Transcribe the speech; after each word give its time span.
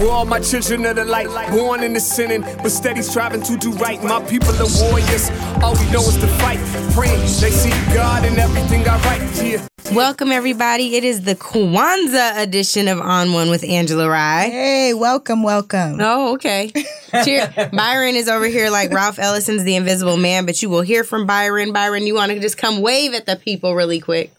We're 0.00 0.10
all 0.10 0.24
my 0.24 0.40
children 0.40 0.86
of 0.86 0.96
the 0.96 1.04
light, 1.04 1.28
born 1.50 1.82
in 1.82 1.92
the 1.92 2.00
sinning, 2.00 2.40
but 2.40 2.70
steady 2.70 3.02
striving 3.02 3.42
to 3.42 3.54
do 3.58 3.70
right. 3.72 4.02
My 4.02 4.24
people 4.24 4.48
are 4.52 4.66
warriors. 4.80 5.28
All 5.62 5.74
we 5.74 5.90
know 5.90 6.00
is 6.00 6.16
to 6.16 6.26
fight, 6.26 6.58
praying 6.94 7.20
they 7.20 7.50
see 7.50 7.68
God 7.92 8.24
in 8.24 8.38
everything 8.38 8.88
I 8.88 8.98
write. 9.04 9.44
Yeah. 9.44 9.66
Welcome, 9.92 10.32
everybody. 10.32 10.96
It 10.96 11.04
is 11.04 11.24
the 11.24 11.34
Kwanzaa 11.34 12.42
edition 12.42 12.88
of 12.88 12.98
On 12.98 13.34
One 13.34 13.50
with 13.50 13.62
Angela 13.62 14.08
Rye. 14.08 14.48
Hey, 14.48 14.94
welcome, 14.94 15.42
welcome. 15.42 15.98
Oh, 16.00 16.32
okay. 16.32 16.72
Cheer. 17.22 17.52
Byron 17.74 18.14
is 18.14 18.26
over 18.26 18.46
here 18.46 18.70
like 18.70 18.92
Ralph 18.92 19.18
Ellison's 19.18 19.64
The 19.64 19.76
Invisible 19.76 20.16
Man, 20.16 20.46
but 20.46 20.62
you 20.62 20.70
will 20.70 20.80
hear 20.80 21.04
from 21.04 21.26
Byron. 21.26 21.74
Byron, 21.74 22.06
you 22.06 22.14
want 22.14 22.32
to 22.32 22.40
just 22.40 22.56
come 22.56 22.80
wave 22.80 23.12
at 23.12 23.26
the 23.26 23.36
people 23.36 23.74
really 23.74 24.00
quick? 24.00 24.32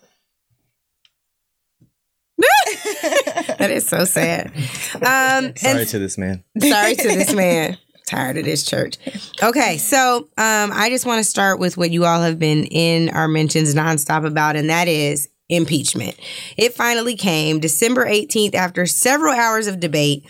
that 3.58 3.72
is 3.72 3.88
so 3.88 4.06
sad. 4.06 4.52
Um, 4.96 5.56
Sorry 5.56 5.86
to 5.86 6.00
this 6.00 6.18
man. 6.18 6.44
Sorry 6.60 6.96
to 6.96 7.08
this 7.08 7.34
man. 7.34 7.78
Tired 8.06 8.38
of 8.38 8.46
this 8.46 8.66
church. 8.66 8.98
Okay, 9.42 9.78
so 9.78 10.28
um, 10.38 10.72
I 10.74 10.90
just 10.90 11.06
want 11.06 11.20
to 11.20 11.24
start 11.24 11.60
with 11.60 11.78
what 11.78 11.92
you 11.92 12.04
all 12.04 12.22
have 12.22 12.38
been 12.40 12.66
in 12.66 13.10
our 13.10 13.28
mentions 13.28 13.74
nonstop 13.74 14.26
about, 14.26 14.58
and 14.58 14.70
that 14.70 14.90
is 14.90 15.30
impeachment. 15.48 16.18
It 16.58 16.74
finally 16.74 17.16
came 17.16 17.60
December 17.60 18.06
18th 18.06 18.56
after 18.56 18.86
several 18.86 19.34
hours 19.34 19.68
of 19.68 19.80
debate. 19.80 20.26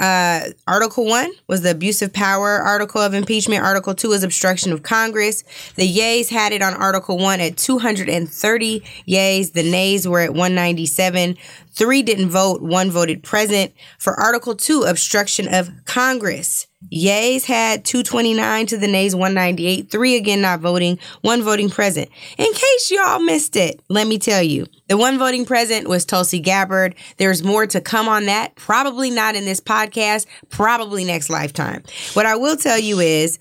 Uh, 0.00 0.44
article 0.66 1.04
one 1.04 1.30
was 1.48 1.60
the 1.60 1.70
abuse 1.70 2.00
of 2.00 2.10
power 2.14 2.48
article 2.48 3.00
of 3.00 3.12
impeachment. 3.12 3.62
Article 3.62 3.94
two 3.94 4.12
is 4.12 4.22
obstruction 4.22 4.72
of 4.72 4.82
Congress. 4.82 5.44
The 5.76 5.86
yays 5.86 6.30
had 6.30 6.52
it 6.52 6.62
on 6.62 6.72
Article 6.72 7.18
one 7.18 7.40
at 7.40 7.58
230 7.58 8.80
yays. 9.06 9.52
The 9.52 9.70
nays 9.70 10.08
were 10.08 10.20
at 10.20 10.30
197. 10.30 11.36
Three 11.74 12.02
didn't 12.02 12.28
vote. 12.30 12.62
One 12.62 12.90
voted 12.90 13.22
present. 13.22 13.72
For 13.98 14.18
Article 14.18 14.54
two, 14.54 14.82
obstruction 14.82 15.52
of 15.52 15.70
Congress. 15.84 16.66
Yays 16.92 17.44
had 17.44 17.84
229 17.84 18.66
to 18.66 18.76
the 18.76 18.88
nays 18.88 19.14
198. 19.14 19.90
Three 19.90 20.16
again 20.16 20.40
not 20.40 20.60
voting. 20.60 20.98
One 21.20 21.42
voting 21.42 21.70
present. 21.70 22.10
In 22.36 22.52
case 22.52 22.90
y'all 22.90 23.20
missed 23.20 23.56
it, 23.56 23.80
let 23.88 24.06
me 24.06 24.18
tell 24.18 24.42
you. 24.42 24.66
The 24.88 24.96
one 24.96 25.18
voting 25.18 25.46
present 25.46 25.88
was 25.88 26.04
Tulsi 26.04 26.40
Gabbard. 26.40 26.94
There's 27.16 27.42
more 27.42 27.66
to 27.68 27.80
come 27.80 28.08
on 28.08 28.26
that. 28.26 28.56
Probably 28.56 29.10
not 29.10 29.34
in 29.34 29.44
this 29.44 29.60
podcast. 29.60 30.26
Probably 30.50 31.04
next 31.04 31.30
lifetime. 31.30 31.84
What 32.14 32.26
I 32.26 32.36
will 32.36 32.56
tell 32.56 32.78
you 32.78 33.00
is 33.00 33.38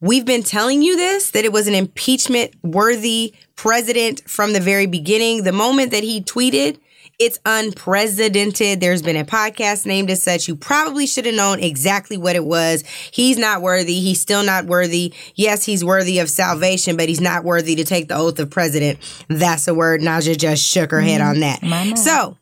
We've 0.00 0.26
been 0.26 0.42
telling 0.42 0.82
you 0.82 0.98
this 0.98 1.30
that 1.30 1.46
it 1.46 1.52
was 1.52 1.66
an 1.66 1.74
impeachment 1.74 2.54
worthy 2.62 3.34
president 3.56 4.28
from 4.28 4.52
the 4.52 4.60
very 4.60 4.84
beginning. 4.84 5.44
The 5.44 5.52
moment 5.52 5.92
that 5.92 6.02
he 6.02 6.20
tweeted, 6.20 6.78
it's 7.18 7.38
unprecedented. 7.44 8.80
There's 8.80 9.02
been 9.02 9.16
a 9.16 9.24
podcast 9.24 9.86
named 9.86 10.10
as 10.10 10.22
such. 10.22 10.48
You 10.48 10.56
probably 10.56 11.06
should 11.06 11.26
have 11.26 11.34
known 11.34 11.60
exactly 11.60 12.16
what 12.16 12.36
it 12.36 12.44
was. 12.44 12.82
He's 13.12 13.38
not 13.38 13.62
worthy. 13.62 14.00
He's 14.00 14.20
still 14.20 14.42
not 14.42 14.66
worthy. 14.66 15.12
Yes, 15.34 15.64
he's 15.64 15.84
worthy 15.84 16.18
of 16.18 16.28
salvation, 16.28 16.96
but 16.96 17.08
he's 17.08 17.20
not 17.20 17.44
worthy 17.44 17.76
to 17.76 17.84
take 17.84 18.08
the 18.08 18.16
oath 18.16 18.38
of 18.38 18.50
president. 18.50 18.98
That's 19.28 19.68
a 19.68 19.74
word. 19.74 20.00
Naja 20.00 20.36
just 20.36 20.64
shook 20.64 20.90
her 20.90 21.00
head 21.00 21.20
on 21.20 21.40
that. 21.40 21.62
So, 21.98 22.36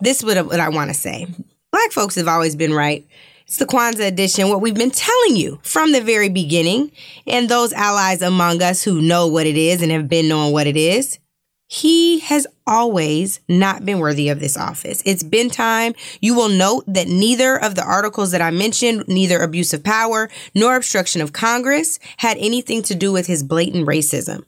this 0.00 0.18
is 0.18 0.24
what, 0.24 0.46
what 0.46 0.60
I 0.60 0.68
want 0.68 0.90
to 0.90 0.94
say. 0.94 1.26
Black 1.70 1.92
folks 1.92 2.14
have 2.16 2.28
always 2.28 2.56
been 2.56 2.72
right. 2.74 3.06
It's 3.46 3.56
the 3.56 3.66
Kwanzaa 3.66 4.06
edition, 4.06 4.48
what 4.48 4.60
we've 4.60 4.74
been 4.74 4.92
telling 4.92 5.34
you 5.34 5.58
from 5.64 5.90
the 5.90 6.00
very 6.00 6.28
beginning, 6.28 6.92
and 7.26 7.48
those 7.48 7.72
allies 7.72 8.22
among 8.22 8.62
us 8.62 8.84
who 8.84 9.02
know 9.02 9.26
what 9.26 9.44
it 9.44 9.56
is 9.56 9.82
and 9.82 9.90
have 9.90 10.08
been 10.08 10.28
knowing 10.28 10.52
what 10.52 10.68
it 10.68 10.76
is. 10.76 11.18
He 11.72 12.18
has 12.18 12.48
always 12.66 13.38
not 13.48 13.84
been 13.84 14.00
worthy 14.00 14.28
of 14.28 14.40
this 14.40 14.56
office. 14.56 15.04
It's 15.06 15.22
been 15.22 15.48
time. 15.48 15.94
You 16.20 16.34
will 16.34 16.48
note 16.48 16.82
that 16.88 17.06
neither 17.06 17.56
of 17.56 17.76
the 17.76 17.84
articles 17.84 18.32
that 18.32 18.42
I 18.42 18.50
mentioned, 18.50 19.04
neither 19.06 19.40
abuse 19.40 19.72
of 19.72 19.84
power 19.84 20.28
nor 20.52 20.74
obstruction 20.74 21.20
of 21.20 21.32
Congress, 21.32 22.00
had 22.16 22.36
anything 22.38 22.82
to 22.82 22.96
do 22.96 23.12
with 23.12 23.28
his 23.28 23.44
blatant 23.44 23.86
racism. 23.86 24.44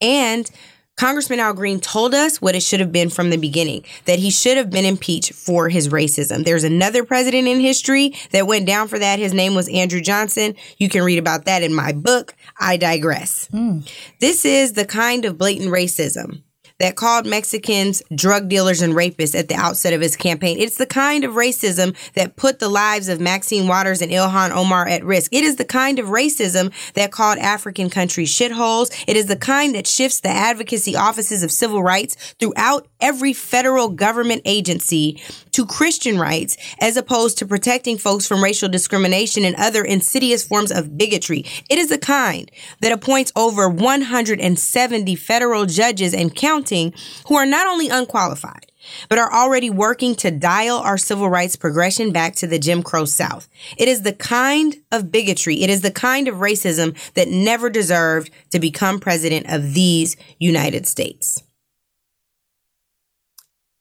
And 0.00 0.50
Congressman 0.96 1.40
Al 1.40 1.52
Green 1.52 1.78
told 1.78 2.14
us 2.14 2.40
what 2.40 2.54
it 2.54 2.62
should 2.62 2.80
have 2.80 2.90
been 2.90 3.10
from 3.10 3.28
the 3.28 3.36
beginning 3.36 3.84
that 4.06 4.18
he 4.18 4.30
should 4.30 4.56
have 4.56 4.70
been 4.70 4.86
impeached 4.86 5.34
for 5.34 5.68
his 5.68 5.90
racism. 5.90 6.42
There's 6.42 6.64
another 6.64 7.04
president 7.04 7.48
in 7.48 7.60
history 7.60 8.14
that 8.30 8.46
went 8.46 8.66
down 8.66 8.88
for 8.88 8.98
that. 8.98 9.18
His 9.18 9.34
name 9.34 9.54
was 9.54 9.68
Andrew 9.68 10.00
Johnson. 10.00 10.54
You 10.78 10.88
can 10.88 11.02
read 11.02 11.18
about 11.18 11.44
that 11.44 11.62
in 11.62 11.74
my 11.74 11.92
book. 11.92 12.34
I 12.58 12.78
digress. 12.78 13.48
Hmm. 13.48 13.80
This 14.20 14.46
is 14.46 14.72
the 14.72 14.86
kind 14.86 15.26
of 15.26 15.36
blatant 15.36 15.68
racism 15.68 16.42
that 16.82 16.96
called 16.96 17.26
Mexicans 17.26 18.02
drug 18.12 18.48
dealers 18.48 18.82
and 18.82 18.92
rapists 18.92 19.38
at 19.38 19.46
the 19.46 19.54
outset 19.54 19.92
of 19.92 20.00
his 20.00 20.16
campaign. 20.16 20.58
It's 20.58 20.78
the 20.78 20.86
kind 20.86 21.22
of 21.22 21.34
racism 21.34 21.96
that 22.14 22.34
put 22.34 22.58
the 22.58 22.68
lives 22.68 23.08
of 23.08 23.20
Maxine 23.20 23.68
Waters 23.68 24.02
and 24.02 24.10
Ilhan 24.10 24.50
Omar 24.50 24.88
at 24.88 25.04
risk. 25.04 25.32
It 25.32 25.44
is 25.44 25.56
the 25.56 25.64
kind 25.64 26.00
of 26.00 26.06
racism 26.06 26.72
that 26.94 27.12
called 27.12 27.38
African 27.38 27.88
countries 27.88 28.34
shitholes. 28.34 29.04
It 29.06 29.16
is 29.16 29.26
the 29.26 29.36
kind 29.36 29.76
that 29.76 29.86
shifts 29.86 30.18
the 30.18 30.30
advocacy 30.30 30.96
offices 30.96 31.44
of 31.44 31.52
civil 31.52 31.84
rights 31.84 32.34
throughout 32.40 32.88
every 33.00 33.32
federal 33.32 33.88
government 33.88 34.42
agency 34.44 35.22
to 35.52 35.66
Christian 35.66 36.18
rights 36.18 36.56
as 36.80 36.96
opposed 36.96 37.38
to 37.38 37.46
protecting 37.46 37.98
folks 37.98 38.26
from 38.26 38.42
racial 38.42 38.68
discrimination 38.68 39.44
and 39.44 39.56
other 39.56 39.84
insidious 39.84 40.46
forms 40.46 40.72
of 40.72 40.96
bigotry. 40.98 41.44
It 41.70 41.78
is 41.78 41.90
a 41.90 41.98
kind 41.98 42.50
that 42.80 42.92
appoints 42.92 43.32
over 43.36 43.68
170 43.68 45.16
federal 45.16 45.66
judges 45.66 46.14
and 46.14 46.34
counting 46.34 46.92
who 47.28 47.36
are 47.36 47.46
not 47.46 47.66
only 47.66 47.88
unqualified, 47.88 48.66
but 49.08 49.18
are 49.18 49.32
already 49.32 49.70
working 49.70 50.14
to 50.16 50.30
dial 50.30 50.78
our 50.78 50.98
civil 50.98 51.28
rights 51.28 51.56
progression 51.56 52.12
back 52.12 52.34
to 52.36 52.46
the 52.46 52.58
Jim 52.58 52.82
Crow 52.82 53.04
South. 53.04 53.48
It 53.76 53.88
is 53.88 54.02
the 54.02 54.12
kind 54.12 54.76
of 54.90 55.12
bigotry, 55.12 55.62
it 55.62 55.70
is 55.70 55.82
the 55.82 55.90
kind 55.90 56.28
of 56.28 56.36
racism 56.36 56.96
that 57.14 57.28
never 57.28 57.70
deserved 57.70 58.30
to 58.50 58.58
become 58.58 58.98
president 58.98 59.46
of 59.48 59.74
these 59.74 60.16
United 60.38 60.86
States. 60.86 61.42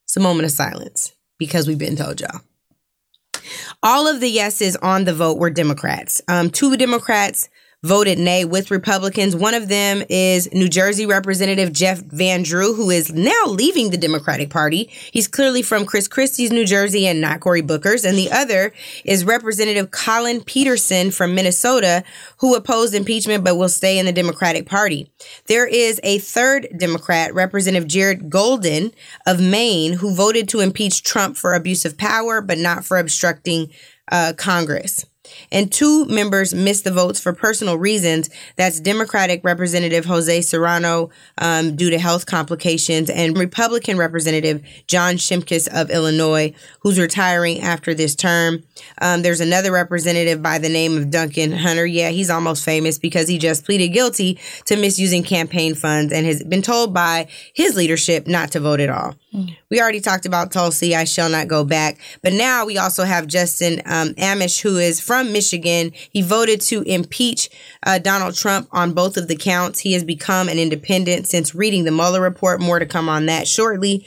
It's 0.05 0.17
a 0.17 0.19
moment 0.19 0.45
of 0.45 0.51
silence 0.51 1.13
because 1.41 1.67
we've 1.67 1.79
been 1.79 1.95
told 1.95 2.21
y'all. 2.21 2.39
All 3.81 4.07
of 4.07 4.19
the 4.19 4.29
yeses 4.29 4.75
on 4.75 5.05
the 5.05 5.13
vote 5.15 5.39
were 5.39 5.49
Democrats. 5.49 6.21
Um, 6.27 6.51
two 6.51 6.77
Democrats 6.77 7.49
voted 7.83 8.19
nay 8.19 8.45
with 8.45 8.69
Republicans. 8.69 9.35
One 9.35 9.55
of 9.55 9.67
them 9.67 10.03
is 10.07 10.47
New 10.53 10.69
Jersey 10.69 11.07
Representative 11.07 11.73
Jeff 11.73 11.99
Van 11.99 12.43
Drew, 12.43 12.75
who 12.75 12.91
is 12.91 13.11
now 13.11 13.45
leaving 13.47 13.89
the 13.89 13.97
Democratic 13.97 14.51
Party. 14.51 14.87
He's 15.11 15.27
clearly 15.27 15.63
from 15.63 15.87
Chris 15.87 16.07
Christie's 16.07 16.51
New 16.51 16.63
Jersey 16.63 17.07
and 17.07 17.19
not 17.19 17.39
Cory 17.39 17.61
Booker's. 17.61 18.05
And 18.05 18.15
the 18.15 18.31
other 18.31 18.71
is 19.03 19.25
Representative 19.25 19.89
Collin 19.89 20.43
Peterson 20.43 21.09
from 21.09 21.33
Minnesota, 21.33 22.03
who 22.37 22.53
opposed 22.53 22.93
impeachment 22.93 23.43
but 23.43 23.57
will 23.57 23.67
stay 23.67 23.97
in 23.97 24.05
the 24.05 24.11
Democratic 24.11 24.67
Party. 24.67 25.11
There 25.47 25.65
is 25.65 25.99
a 26.03 26.19
third 26.19 26.67
Democrat, 26.77 27.33
Representative 27.33 27.87
Jared 27.87 28.29
Golden 28.29 28.91
of 29.25 29.41
Maine, 29.41 29.93
who 29.93 30.13
voted 30.13 30.47
to 30.49 30.59
impeach 30.59 31.01
Trump 31.01 31.35
for 31.35 31.55
abuse 31.55 31.83
of 31.83 31.97
power 31.97 32.41
but 32.41 32.59
not 32.59 32.85
for 32.85 32.99
obstructing 32.99 33.71
uh, 34.11 34.33
Congress 34.37 35.05
and 35.51 35.71
two 35.71 36.05
members 36.05 36.53
missed 36.53 36.83
the 36.83 36.91
votes 36.91 37.19
for 37.19 37.33
personal 37.33 37.77
reasons. 37.77 38.29
That's 38.55 38.79
Democratic 38.79 39.43
Representative 39.43 40.05
Jose 40.05 40.41
Serrano 40.41 41.09
um, 41.37 41.75
due 41.75 41.89
to 41.89 41.99
health 41.99 42.25
complications, 42.25 43.09
and 43.09 43.37
Republican 43.37 43.97
Representative 43.97 44.63
John 44.87 45.15
Shimkus 45.15 45.67
of 45.67 45.89
Illinois, 45.89 46.53
who's 46.79 46.99
retiring 46.99 47.61
after 47.61 47.93
this 47.93 48.15
term. 48.15 48.63
Um, 49.01 49.21
there's 49.21 49.41
another 49.41 49.71
representative 49.71 50.41
by 50.41 50.57
the 50.57 50.69
name 50.69 50.97
of 50.97 51.11
Duncan 51.11 51.51
Hunter. 51.51 51.85
Yeah, 51.85 52.09
he's 52.09 52.29
almost 52.29 52.65
famous 52.65 52.97
because 52.97 53.27
he 53.27 53.37
just 53.37 53.65
pleaded 53.65 53.89
guilty 53.89 54.39
to 54.65 54.75
misusing 54.75 55.23
campaign 55.23 55.75
funds 55.75 56.11
and 56.13 56.25
has 56.25 56.43
been 56.43 56.61
told 56.61 56.93
by 56.93 57.27
his 57.53 57.75
leadership 57.75 58.27
not 58.27 58.51
to 58.51 58.59
vote 58.59 58.79
at 58.79 58.89
all. 58.89 59.15
We 59.69 59.79
already 59.79 60.01
talked 60.01 60.25
about 60.25 60.51
Tulsi. 60.51 60.95
I 60.95 61.05
shall 61.05 61.29
not 61.29 61.47
go 61.47 61.63
back. 61.63 61.97
But 62.21 62.33
now 62.33 62.65
we 62.65 62.77
also 62.77 63.03
have 63.03 63.27
Justin 63.27 63.81
um, 63.85 64.09
Amash, 64.15 64.61
who 64.61 64.77
is 64.77 64.99
from 64.99 65.31
Michigan. 65.31 65.93
He 66.11 66.21
voted 66.21 66.59
to 66.61 66.81
impeach 66.81 67.49
uh, 67.85 67.99
Donald 67.99 68.35
Trump 68.35 68.67
on 68.71 68.93
both 68.93 69.15
of 69.15 69.27
the 69.29 69.37
counts. 69.37 69.79
He 69.79 69.93
has 69.93 70.03
become 70.03 70.49
an 70.49 70.59
independent 70.59 71.27
since 71.27 71.55
reading 71.55 71.85
the 71.85 71.91
Mueller 71.91 72.21
report. 72.21 72.59
More 72.59 72.79
to 72.79 72.85
come 72.85 73.07
on 73.07 73.27
that 73.27 73.47
shortly. 73.47 74.05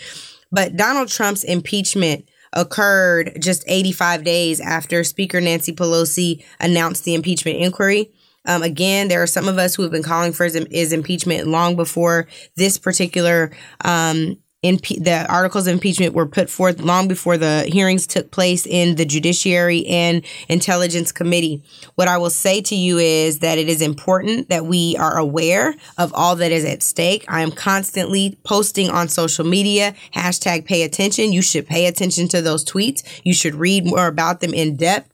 But 0.53 0.77
Donald 0.77 1.09
Trump's 1.09 1.43
impeachment 1.43 2.29
occurred 2.53 3.39
just 3.41 3.65
85 3.67 4.25
days 4.25 4.61
after 4.61 5.03
Speaker 5.05 5.41
Nancy 5.41 5.73
Pelosi 5.73 6.45
announced 6.61 7.05
the 7.05 7.15
impeachment 7.15 7.59
inquiry. 7.59 8.13
Um, 8.47 8.63
again, 8.63 9.09
there 9.09 9.23
are 9.23 9.27
some 9.27 9.49
of 9.49 9.57
us 9.59 9.75
who 9.75 9.83
have 9.83 9.91
been 9.91 10.03
calling 10.03 10.33
for 10.33 10.45
his, 10.45 10.55
his 10.71 10.93
impeachment 10.93 11.49
long 11.49 11.77
before 11.77 12.29
this 12.57 12.77
particular 12.77 13.51
um, 13.85 14.37
impe- 14.65 15.05
the 15.05 15.31
articles 15.31 15.67
of 15.67 15.75
impeachment 15.75 16.15
were 16.15 16.27
put 16.27 16.51
forth 16.51 16.81
long 16.81 17.07
before 17.07 17.37
the 17.37 17.63
hearings 17.65 18.07
took 18.07 18.31
place 18.31 18.67
in 18.67 18.97
the 18.97 19.05
Judiciary 19.05 19.87
and 19.87 20.25
Intelligence 20.49 21.13
Committee. 21.13 21.63
What 21.95 22.09
I 22.09 22.19
will 22.19 22.31
say 22.31 22.61
to 22.63 22.75
you 22.75 22.99
is 22.99 23.39
that 23.41 23.59
it 23.59 23.69
is 23.69 23.81
important 23.83 24.49
that 24.49 24.67
we 24.67 24.97
are 24.99 25.17
aware 25.19 25.75
of 25.99 26.13
all 26.15 26.35
that 26.37 26.51
is 26.51 26.65
at 26.65 26.83
stake. 26.83 27.25
I 27.29 27.43
am 27.43 27.53
constantly 27.53 28.39
posting 28.45 28.91
on 28.91 29.09
social 29.09 29.45
media, 29.45 29.95
hashtag 30.15 30.65
pay 30.65 30.83
attention. 30.83 31.33
You 31.33 31.43
should 31.43 31.67
pay 31.67 31.87
attention 31.87 32.27
to 32.29 32.43
those 32.43 32.65
tweets. 32.65 33.03
You 33.23 33.35
should 33.35 33.55
read 33.55 33.87
more 33.87 34.07
about 34.07 34.41
them 34.41 34.55
in 34.55 34.77
depth. 34.77 35.11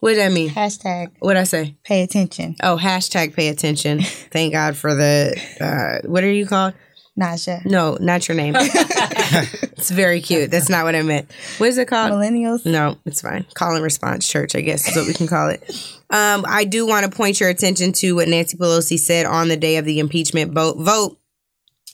What 0.00 0.14
did 0.14 0.22
I 0.24 0.30
mean? 0.30 0.50
Hashtag 0.50 1.12
What 1.20 1.36
I 1.36 1.44
say? 1.44 1.76
pay 1.84 2.02
attention. 2.02 2.56
Oh, 2.60 2.76
hashtag 2.76 3.34
pay 3.34 3.48
attention. 3.48 4.00
Thank 4.32 4.52
God 4.52 4.76
for 4.76 4.94
the, 4.94 5.40
uh, 5.60 6.08
what 6.08 6.24
are 6.24 6.32
you 6.32 6.44
called? 6.46 6.74
Naja. 7.18 7.64
No, 7.66 7.98
not 8.00 8.26
your 8.26 8.36
name. 8.36 8.54
it's 8.58 9.90
very 9.90 10.22
cute. 10.22 10.50
That's 10.50 10.70
not 10.70 10.84
what 10.84 10.94
I 10.94 11.02
meant. 11.02 11.30
What 11.58 11.68
is 11.68 11.76
it 11.76 11.86
called? 11.86 12.10
Millennials. 12.12 12.64
No, 12.64 12.96
it's 13.04 13.20
fine. 13.20 13.44
Call 13.54 13.74
and 13.74 13.84
response 13.84 14.26
church, 14.26 14.54
I 14.54 14.62
guess 14.62 14.88
is 14.88 14.96
what 14.96 15.06
we 15.06 15.12
can 15.12 15.26
call 15.26 15.50
it. 15.50 15.62
Um, 16.08 16.44
I 16.48 16.64
do 16.64 16.86
want 16.86 17.04
to 17.04 17.14
point 17.14 17.38
your 17.38 17.50
attention 17.50 17.92
to 17.94 18.14
what 18.14 18.28
Nancy 18.28 18.56
Pelosi 18.56 18.98
said 18.98 19.26
on 19.26 19.48
the 19.48 19.56
day 19.58 19.76
of 19.76 19.84
the 19.84 19.98
impeachment 19.98 20.52
vote, 20.52 20.78
vote, 20.78 21.18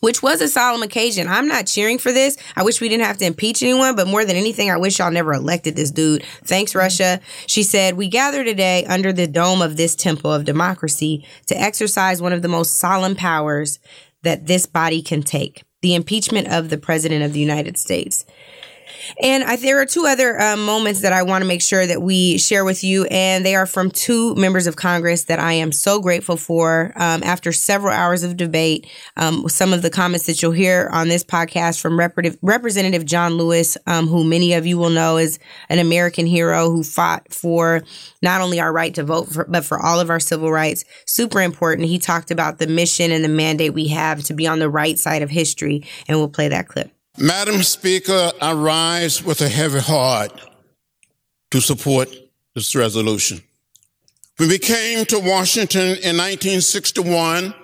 which 0.00 0.22
was 0.22 0.40
a 0.40 0.48
solemn 0.48 0.82
occasion. 0.82 1.26
I'm 1.26 1.48
not 1.48 1.66
cheering 1.66 1.98
for 1.98 2.12
this. 2.12 2.36
I 2.54 2.62
wish 2.62 2.80
we 2.80 2.88
didn't 2.88 3.06
have 3.06 3.18
to 3.18 3.24
impeach 3.24 3.62
anyone, 3.62 3.96
but 3.96 4.06
more 4.06 4.24
than 4.24 4.36
anything, 4.36 4.70
I 4.70 4.76
wish 4.76 5.00
y'all 5.00 5.10
never 5.10 5.32
elected 5.32 5.74
this 5.74 5.90
dude. 5.90 6.22
Thanks, 6.44 6.76
Russia. 6.76 7.20
She 7.48 7.64
said, 7.64 7.96
We 7.96 8.06
gather 8.08 8.44
today 8.44 8.84
under 8.86 9.12
the 9.12 9.26
dome 9.26 9.62
of 9.62 9.76
this 9.76 9.96
temple 9.96 10.32
of 10.32 10.44
democracy 10.44 11.26
to 11.46 11.60
exercise 11.60 12.22
one 12.22 12.32
of 12.32 12.42
the 12.42 12.48
most 12.48 12.76
solemn 12.76 13.16
powers 13.16 13.80
that 14.22 14.46
this 14.46 14.66
body 14.66 15.02
can 15.02 15.22
take 15.22 15.64
the 15.82 15.94
impeachment 15.94 16.48
of 16.48 16.70
the 16.70 16.78
President 16.78 17.24
of 17.24 17.32
the 17.32 17.40
United 17.40 17.78
States. 17.78 18.24
And 19.22 19.44
I, 19.44 19.56
there 19.56 19.80
are 19.80 19.86
two 19.86 20.06
other 20.06 20.40
um, 20.40 20.64
moments 20.64 21.02
that 21.02 21.12
I 21.12 21.22
want 21.22 21.42
to 21.42 21.48
make 21.48 21.62
sure 21.62 21.86
that 21.86 22.02
we 22.02 22.38
share 22.38 22.64
with 22.64 22.82
you, 22.84 23.04
and 23.06 23.44
they 23.44 23.54
are 23.54 23.66
from 23.66 23.90
two 23.90 24.34
members 24.34 24.66
of 24.66 24.76
Congress 24.76 25.24
that 25.24 25.38
I 25.38 25.52
am 25.54 25.72
so 25.72 26.00
grateful 26.00 26.36
for. 26.36 26.92
Um, 26.96 27.22
after 27.22 27.52
several 27.52 27.92
hours 27.92 28.22
of 28.22 28.36
debate, 28.36 28.86
um, 29.16 29.48
some 29.48 29.72
of 29.72 29.82
the 29.82 29.90
comments 29.90 30.26
that 30.26 30.42
you'll 30.42 30.52
hear 30.52 30.88
on 30.92 31.08
this 31.08 31.24
podcast 31.24 31.80
from 31.80 31.98
Rep- 31.98 32.18
Representative 32.42 33.04
John 33.04 33.34
Lewis, 33.34 33.76
um, 33.86 34.06
who 34.06 34.24
many 34.24 34.52
of 34.52 34.66
you 34.66 34.78
will 34.78 34.90
know 34.90 35.16
is 35.16 35.38
an 35.68 35.78
American 35.78 36.26
hero 36.26 36.70
who 36.70 36.82
fought 36.82 37.32
for 37.32 37.82
not 38.22 38.40
only 38.40 38.60
our 38.60 38.72
right 38.72 38.94
to 38.94 39.04
vote, 39.04 39.28
for, 39.28 39.44
but 39.48 39.64
for 39.64 39.78
all 39.80 40.00
of 40.00 40.10
our 40.10 40.20
civil 40.20 40.50
rights. 40.50 40.84
Super 41.06 41.40
important. 41.40 41.88
He 41.88 41.98
talked 41.98 42.30
about 42.30 42.58
the 42.58 42.66
mission 42.66 43.12
and 43.12 43.24
the 43.24 43.28
mandate 43.28 43.74
we 43.74 43.88
have 43.88 44.22
to 44.24 44.34
be 44.34 44.46
on 44.46 44.58
the 44.58 44.70
right 44.70 44.98
side 44.98 45.22
of 45.22 45.30
history, 45.30 45.84
and 46.06 46.18
we'll 46.18 46.28
play 46.28 46.48
that 46.48 46.68
clip. 46.68 46.90
Madam 47.20 47.64
Speaker, 47.64 48.30
I 48.40 48.52
rise 48.52 49.24
with 49.24 49.40
a 49.40 49.48
heavy 49.48 49.80
heart 49.80 50.30
to 51.50 51.60
support 51.60 52.08
this 52.54 52.76
resolution. 52.76 53.42
When 54.36 54.48
we 54.48 54.58
came 54.60 55.04
to 55.06 55.18
Washington 55.18 55.80
in 55.80 56.16
1961 56.16 57.54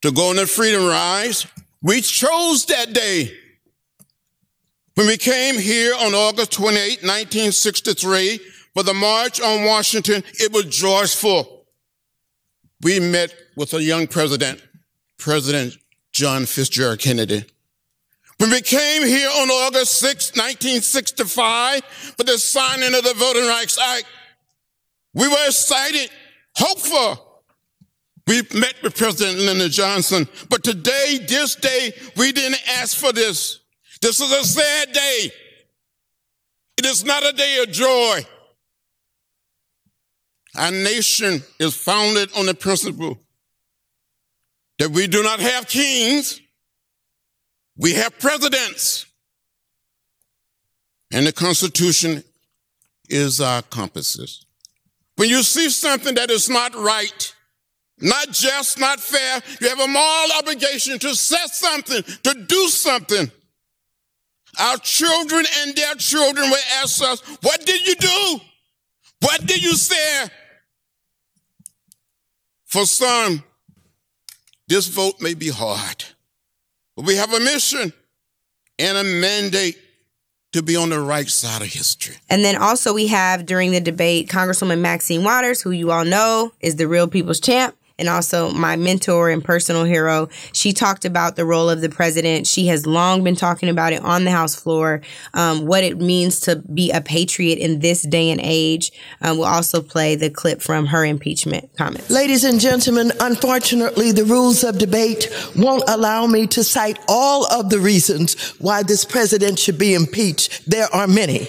to 0.00 0.12
go 0.12 0.30
on 0.30 0.36
the 0.36 0.46
Freedom 0.46 0.86
Rides, 0.86 1.46
we 1.82 2.00
chose 2.00 2.64
that 2.66 2.94
day. 2.94 3.36
When 4.94 5.06
we 5.06 5.18
came 5.18 5.58
here 5.58 5.94
on 5.94 6.14
August 6.14 6.52
28, 6.52 7.02
1963, 7.02 8.40
for 8.72 8.82
the 8.82 8.94
March 8.94 9.42
on 9.42 9.64
Washington, 9.64 10.24
it 10.34 10.54
was 10.54 10.64
joyful. 10.64 11.66
We 12.80 13.00
met 13.00 13.34
with 13.56 13.74
a 13.74 13.82
young 13.82 14.06
president, 14.06 14.62
President 15.18 15.76
John 16.12 16.46
Fitzgerald 16.46 16.98
Kennedy. 16.98 17.44
When 18.38 18.50
we 18.50 18.60
came 18.60 19.02
here 19.02 19.30
on 19.30 19.48
August 19.48 19.98
6, 20.00 20.32
1965, 20.32 21.84
for 21.84 22.24
the 22.24 22.38
signing 22.38 22.94
of 22.94 23.02
the 23.02 23.14
Voting 23.14 23.46
Rights 23.46 23.78
Act, 23.80 24.04
we 25.14 25.26
were 25.26 25.46
excited, 25.46 26.10
hopeful. 26.54 27.42
We 28.26 28.42
met 28.54 28.74
with 28.82 28.96
President 28.96 29.38
Lyndon 29.38 29.70
Johnson, 29.70 30.28
but 30.50 30.64
today, 30.64 31.20
this 31.26 31.54
day, 31.54 31.92
we 32.16 32.32
didn't 32.32 32.60
ask 32.68 32.96
for 32.96 33.12
this. 33.12 33.60
This 34.02 34.20
is 34.20 34.30
a 34.30 34.44
sad 34.44 34.92
day. 34.92 35.30
It 36.76 36.84
is 36.84 37.04
not 37.04 37.24
a 37.24 37.32
day 37.32 37.62
of 37.62 37.72
joy. 37.72 38.20
Our 40.58 40.70
nation 40.72 41.42
is 41.58 41.74
founded 41.74 42.30
on 42.36 42.46
the 42.46 42.54
principle 42.54 43.18
that 44.78 44.90
we 44.90 45.06
do 45.06 45.22
not 45.22 45.40
have 45.40 45.68
kings, 45.68 46.40
we 47.76 47.94
have 47.94 48.18
presidents. 48.18 49.06
And 51.12 51.26
the 51.26 51.32
Constitution 51.32 52.24
is 53.08 53.40
our 53.40 53.62
compasses. 53.62 54.44
When 55.16 55.28
you 55.28 55.42
see 55.42 55.70
something 55.70 56.14
that 56.16 56.30
is 56.30 56.48
not 56.48 56.74
right, 56.74 57.34
not 58.00 58.30
just, 58.30 58.78
not 58.78 59.00
fair, 59.00 59.40
you 59.60 59.68
have 59.68 59.80
a 59.80 59.88
moral 59.88 60.32
obligation 60.38 60.98
to 60.98 61.14
say 61.14 61.36
something, 61.46 62.02
to 62.02 62.44
do 62.46 62.68
something. 62.68 63.30
Our 64.58 64.76
children 64.78 65.44
and 65.60 65.74
their 65.74 65.94
children 65.94 66.50
will 66.50 66.82
ask 66.82 67.02
us, 67.02 67.20
What 67.42 67.64
did 67.64 67.86
you 67.86 67.94
do? 67.94 68.40
What 69.20 69.46
did 69.46 69.62
you 69.62 69.74
say? 69.74 70.28
For 72.64 72.84
some, 72.84 73.42
this 74.68 74.88
vote 74.88 75.20
may 75.20 75.34
be 75.34 75.48
hard. 75.48 76.04
But 76.96 77.04
we 77.04 77.16
have 77.16 77.32
a 77.32 77.40
mission 77.40 77.92
and 78.78 78.98
a 78.98 79.04
mandate 79.04 79.78
to 80.52 80.62
be 80.62 80.76
on 80.76 80.88
the 80.88 81.00
right 81.00 81.28
side 81.28 81.60
of 81.60 81.68
history. 81.68 82.16
And 82.30 82.42
then 82.42 82.56
also 82.56 82.94
we 82.94 83.08
have 83.08 83.44
during 83.44 83.72
the 83.72 83.80
debate 83.80 84.28
Congresswoman 84.28 84.80
Maxine 84.80 85.22
Waters, 85.22 85.60
who 85.60 85.70
you 85.70 85.90
all 85.90 86.04
know 86.04 86.52
is 86.60 86.76
the 86.76 86.88
real 86.88 87.06
people's 87.06 87.40
champ. 87.40 87.76
And 87.98 88.08
also 88.10 88.50
my 88.50 88.76
mentor 88.76 89.30
and 89.30 89.42
personal 89.42 89.84
hero. 89.84 90.28
She 90.52 90.72
talked 90.72 91.04
about 91.06 91.36
the 91.36 91.46
role 91.46 91.70
of 91.70 91.80
the 91.80 91.88
president. 91.88 92.46
She 92.46 92.66
has 92.66 92.86
long 92.86 93.24
been 93.24 93.36
talking 93.36 93.70
about 93.70 93.94
it 93.94 94.02
on 94.02 94.24
the 94.24 94.30
House 94.30 94.54
floor, 94.54 95.00
um, 95.32 95.66
what 95.66 95.82
it 95.82 95.98
means 95.98 96.40
to 96.40 96.56
be 96.56 96.90
a 96.90 97.00
patriot 97.00 97.58
in 97.58 97.78
this 97.80 98.02
day 98.02 98.30
and 98.30 98.40
age. 98.42 98.92
Um, 99.22 99.38
we'll 99.38 99.46
also 99.46 99.80
play 99.80 100.14
the 100.14 100.28
clip 100.28 100.60
from 100.60 100.86
her 100.86 101.04
impeachment 101.04 101.70
comments. 101.76 102.10
Ladies 102.10 102.44
and 102.44 102.60
gentlemen, 102.60 103.12
unfortunately, 103.20 104.12
the 104.12 104.24
rules 104.24 104.62
of 104.62 104.78
debate 104.78 105.28
won't 105.56 105.84
allow 105.88 106.26
me 106.26 106.46
to 106.48 106.62
cite 106.62 106.98
all 107.08 107.46
of 107.46 107.70
the 107.70 107.78
reasons 107.78 108.34
why 108.58 108.82
this 108.82 109.04
president 109.04 109.58
should 109.58 109.78
be 109.78 109.94
impeached. 109.94 110.68
There 110.68 110.88
are 110.94 111.06
many. 111.06 111.48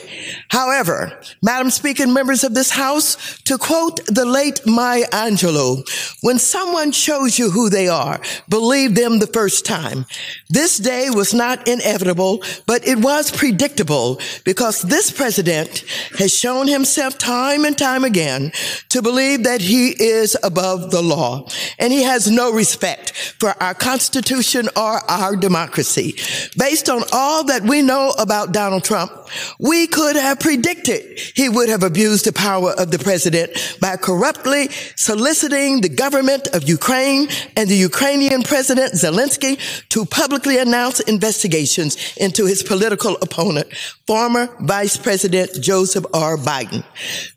However, 0.50 1.20
Madam 1.42 1.70
Speaker 1.70 2.08
members 2.08 2.44
of 2.44 2.54
this 2.54 2.72
House, 2.72 3.42
to 3.44 3.58
quote 3.58 4.06
the 4.06 4.26
late 4.26 4.62
Maya 4.66 5.06
Angelou, 5.12 5.84
when 6.22 6.37
someone 6.40 6.92
shows 6.92 7.40
you 7.40 7.52
who 7.52 7.70
they 7.70 7.88
are, 7.88 8.20
believe 8.50 8.96
them 8.96 9.20
the 9.20 9.28
first 9.28 9.66
time. 9.66 10.06
This 10.50 10.78
day 10.78 11.10
was 11.10 11.34
not 11.34 11.68
inevitable, 11.68 12.44
but 12.66 12.88
it 12.88 13.00
was 13.00 13.32
predictable 13.32 14.20
because 14.44 14.82
this 14.82 15.12
president 15.12 15.84
has 16.18 16.36
shown 16.36 16.68
himself 16.68 17.18
time 17.18 17.66
and 17.66 17.78
time 17.78 18.04
again 18.04 18.52
to 18.90 19.02
believe 19.02 19.44
that 19.44 19.62
he 19.62 19.90
is 19.90 20.38
above 20.44 20.92
the 20.92 21.02
law 21.02 21.48
and 21.80 21.92
he 21.92 22.04
has 22.04 22.30
no 22.30 22.52
respect 22.52 23.12
for 23.40 23.52
our 23.62 23.74
constitution 23.74 24.70
or 24.76 25.00
our 25.10 25.36
democracy. 25.36 26.16
Based 26.58 26.90
on 26.90 27.04
all 27.12 27.44
that 27.46 27.64
we 27.64 27.82
know 27.82 28.14
about 28.18 28.52
Donald 28.52 28.84
Trump, 28.84 29.12
we 29.60 29.88
could 29.88 30.16
have 30.16 30.40
predicted 30.40 31.20
he 31.20 31.50
would 31.50 31.70
have 31.70 31.84
abused 31.84 32.26
the 32.26 32.34
power 32.34 32.74
of 32.78 32.92
the 32.92 33.00
president 33.00 33.78
by 33.82 33.98
corruptly 33.98 34.70
soliciting 34.96 35.82
the 35.82 35.90
government 35.90 36.27
of 36.28 36.68
Ukraine 36.68 37.30
and 37.56 37.70
the 37.70 37.76
Ukrainian 37.76 38.44
president 38.44 38.94
Zelensky 38.94 39.58
to 39.90 40.06
publicly 40.06 40.58
announce 40.58 41.00
investigations 41.00 42.18
into 42.18 42.46
his 42.46 42.64
political 42.64 43.16
opponent, 43.22 43.74
former 44.06 44.50
Vice 44.60 44.98
President 44.98 45.50
Joseph 45.62 46.06
R. 46.14 46.38
Biden. 46.38 46.84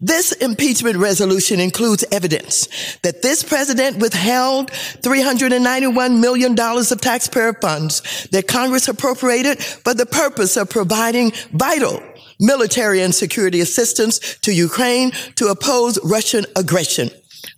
This 0.01 0.33
impeachment 0.33 0.97
resolution 0.97 1.61
includes 1.61 2.05
evidence 2.11 2.69
that 3.03 3.23
this 3.23 3.43
president 3.43 3.99
withheld 3.99 4.71
$391 4.71 6.21
million 6.21 6.59
of 6.59 7.01
taxpayer 7.01 7.55
funds 7.55 8.27
that 8.33 8.49
Congress 8.49 8.89
appropriated 8.89 9.63
for 9.63 9.95
the 9.95 10.07
purpose 10.07 10.57
of 10.57 10.69
providing 10.69 11.33
vital 11.53 12.03
military 12.41 13.03
and 13.03 13.15
security 13.15 13.61
assistance 13.61 14.39
to 14.39 14.53
Ukraine 14.53 15.13
to 15.37 15.49
oppose 15.49 15.99
Russian 16.03 16.47
aggression. 16.57 17.11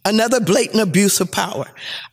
Another 0.05 0.41
blatant 0.41 0.81
abuse 0.81 1.21
of 1.21 1.31
power. 1.31 1.67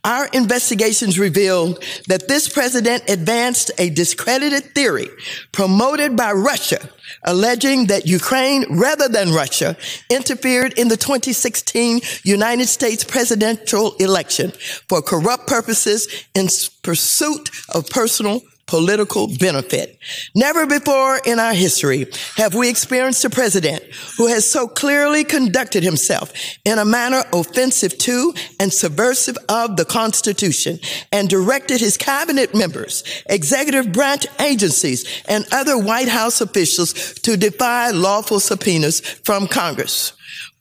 Our 0.04 0.26
investigations 0.28 1.18
revealed 1.18 1.82
that 2.08 2.28
this 2.28 2.48
president 2.48 3.08
advanced 3.08 3.70
a 3.78 3.90
discredited 3.90 4.74
theory 4.74 5.08
promoted 5.52 6.16
by 6.16 6.32
Russia, 6.32 6.88
alleging 7.24 7.86
that 7.86 8.06
Ukraine, 8.06 8.64
rather 8.78 9.08
than 9.08 9.32
Russia, 9.32 9.76
interfered 10.08 10.78
in 10.78 10.88
the 10.88 10.96
2016 10.96 12.00
United 12.22 12.66
States 12.66 13.04
presidential 13.04 13.94
election 13.96 14.52
for 14.88 15.02
corrupt 15.02 15.46
purposes 15.46 16.08
in 16.34 16.48
pursuit 16.82 17.50
of 17.74 17.88
personal 17.90 18.42
political 18.70 19.26
benefit. 19.38 19.98
Never 20.32 20.64
before 20.64 21.20
in 21.26 21.40
our 21.40 21.52
history 21.52 22.06
have 22.36 22.54
we 22.54 22.70
experienced 22.70 23.24
a 23.24 23.30
president 23.30 23.82
who 24.16 24.28
has 24.28 24.48
so 24.48 24.68
clearly 24.68 25.24
conducted 25.24 25.82
himself 25.82 26.32
in 26.64 26.78
a 26.78 26.84
manner 26.84 27.24
offensive 27.32 27.98
to 27.98 28.32
and 28.60 28.72
subversive 28.72 29.36
of 29.48 29.76
the 29.76 29.84
Constitution 29.84 30.78
and 31.10 31.28
directed 31.28 31.80
his 31.80 31.96
cabinet 31.96 32.54
members, 32.54 33.02
executive 33.28 33.90
branch 33.90 34.26
agencies, 34.38 35.20
and 35.26 35.44
other 35.50 35.76
White 35.76 36.08
House 36.08 36.40
officials 36.40 36.92
to 37.14 37.36
defy 37.36 37.90
lawful 37.90 38.38
subpoenas 38.38 39.00
from 39.00 39.48
Congress. 39.48 40.12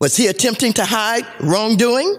Was 0.02 0.18
he 0.18 0.26
attempting 0.26 0.74
to 0.74 0.86
hide 0.86 1.28
wrongdoing? 1.40 2.18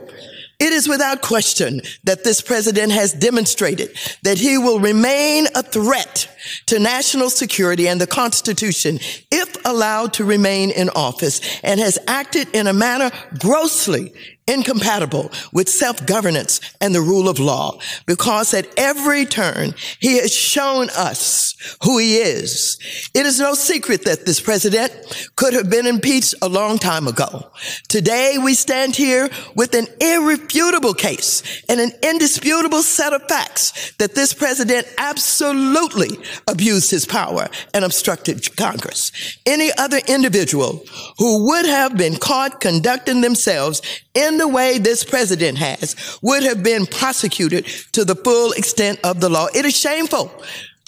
It 0.60 0.74
is 0.74 0.86
without 0.86 1.22
question 1.22 1.80
that 2.04 2.22
this 2.22 2.42
president 2.42 2.92
has 2.92 3.14
demonstrated 3.14 3.96
that 4.22 4.38
he 4.38 4.58
will 4.58 4.78
remain 4.78 5.46
a 5.54 5.62
threat 5.62 6.28
to 6.66 6.78
national 6.78 7.30
security 7.30 7.88
and 7.88 7.98
the 7.98 8.06
Constitution 8.06 8.98
if 9.30 9.49
allowed 9.64 10.12
to 10.14 10.24
remain 10.24 10.70
in 10.70 10.88
office 10.90 11.40
and 11.62 11.80
has 11.80 11.98
acted 12.06 12.48
in 12.54 12.66
a 12.66 12.72
manner 12.72 13.10
grossly 13.38 14.12
incompatible 14.50 15.30
with 15.52 15.68
self-governance 15.68 16.60
and 16.80 16.94
the 16.94 17.00
rule 17.00 17.28
of 17.28 17.38
law 17.38 17.78
because 18.06 18.52
at 18.52 18.66
every 18.76 19.24
turn 19.24 19.72
he 20.00 20.18
has 20.18 20.34
shown 20.34 20.88
us 20.90 21.54
who 21.82 21.98
he 21.98 22.16
is. 22.16 22.78
It 23.14 23.26
is 23.26 23.38
no 23.38 23.54
secret 23.54 24.04
that 24.04 24.26
this 24.26 24.40
president 24.40 24.92
could 25.36 25.54
have 25.54 25.70
been 25.70 25.86
impeached 25.86 26.34
a 26.42 26.48
long 26.48 26.78
time 26.78 27.06
ago. 27.06 27.50
Today 27.88 28.38
we 28.42 28.54
stand 28.54 28.96
here 28.96 29.28
with 29.54 29.74
an 29.74 29.86
irrefutable 30.00 30.94
case 30.94 31.62
and 31.68 31.80
an 31.80 31.92
indisputable 32.02 32.82
set 32.82 33.12
of 33.12 33.22
facts 33.28 33.92
that 33.98 34.14
this 34.14 34.32
president 34.32 34.86
absolutely 34.98 36.18
abused 36.48 36.90
his 36.90 37.06
power 37.06 37.48
and 37.72 37.84
obstructed 37.84 38.56
Congress. 38.56 39.12
Any 39.50 39.72
other 39.76 39.98
individual 40.06 40.84
who 41.18 41.48
would 41.48 41.66
have 41.66 41.96
been 41.96 42.14
caught 42.14 42.60
conducting 42.60 43.20
themselves 43.20 43.82
in 44.14 44.38
the 44.38 44.46
way 44.46 44.78
this 44.78 45.02
president 45.02 45.58
has 45.58 45.96
would 46.22 46.44
have 46.44 46.62
been 46.62 46.86
prosecuted 46.86 47.66
to 47.90 48.04
the 48.04 48.14
full 48.14 48.52
extent 48.52 49.00
of 49.02 49.20
the 49.20 49.28
law. 49.28 49.48
It 49.52 49.64
is 49.64 49.76
shameful 49.76 50.30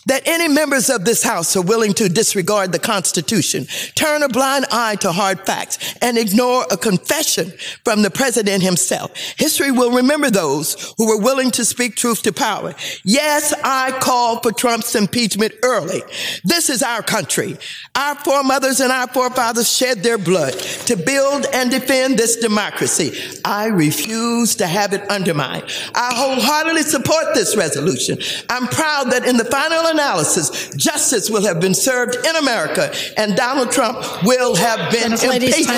that 0.07 0.23
any 0.27 0.49
members 0.49 0.91
of 0.91 1.05
this 1.05 1.23
house 1.23 1.57
are 1.57 1.63
willing 1.63 1.93
to 1.95 2.09
disregard 2.09 2.73
the 2.73 2.79
Constitution, 2.79 3.67
turn 3.95 4.23
a 4.23 4.29
blind 4.29 4.67
eye 4.73 4.97
to 4.97 5.13
hard 5.13 5.41
facts, 5.47 5.95
and 6.01 6.19
ignore 6.19 6.65
a 6.71 6.77
confession 6.77 7.53
from 7.85 8.03
the 8.03 8.11
president 8.11 8.63
himself. 8.63 9.17
History 9.37 9.71
will 9.71 9.93
remember 9.93 10.31
those 10.31 10.95
who 10.99 11.07
were 11.07 11.23
willing 11.23 11.51
to 11.53 11.65
speak 11.65 11.95
truth 11.95 12.23
to 12.23 12.33
power. 12.33 12.75
Yes, 13.05 13.55
I 13.63 13.93
called 14.01 14.43
for 14.43 14.53
Trump's 14.53 14.95
impeachment 14.95 15.55
early. 15.63 16.03
This 16.45 16.71
is 16.71 16.83
our 16.83 17.03
country. 17.03 17.57
Our 17.95 18.15
foremothers 18.17 18.81
and 18.81 18.91
our 18.91 19.09
forefathers 19.09 19.71
shed 19.71 20.03
their 20.03 20.19
blood 20.19 20.55
to 20.55 20.97
build 20.97 21.47
and 21.53 21.71
defend 21.71 22.19
this 22.19 22.37
democracy. 22.37 23.13
I 23.45 23.67
refuse 23.67 24.57
to 24.57 24.67
have 24.67 24.93
it 24.93 25.09
undermined. 25.11 25.65
I 25.95 26.13
wholeheartedly 26.15 26.83
support 26.83 27.35
this 27.35 27.57
resolution. 27.57 28.19
I'm 28.49 28.67
proud 28.67 29.11
that 29.13 29.27
in 29.27 29.37
the 29.37 29.45
final 29.45 29.92
analysis, 29.93 30.69
justice 30.77 31.31
will 31.31 31.45
have 31.45 31.61
been 31.61 31.75
served 31.75 32.17
in 32.17 32.37
America 32.37 32.93
and 33.17 33.37
Donald 33.37 33.71
Trump 33.71 33.99
will 34.25 34.55
have 34.57 34.91
been 34.91 35.13
impeached. 35.13 35.69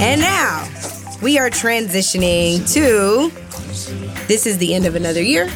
And 0.00 0.20
now 0.20 0.68
we 1.22 1.38
are 1.38 1.50
transitioning 1.50 2.72
to 2.74 3.30
this 4.28 4.46
is 4.46 4.58
the 4.58 4.74
end 4.74 4.86
of 4.86 4.94
another 4.94 5.22
year. 5.22 5.50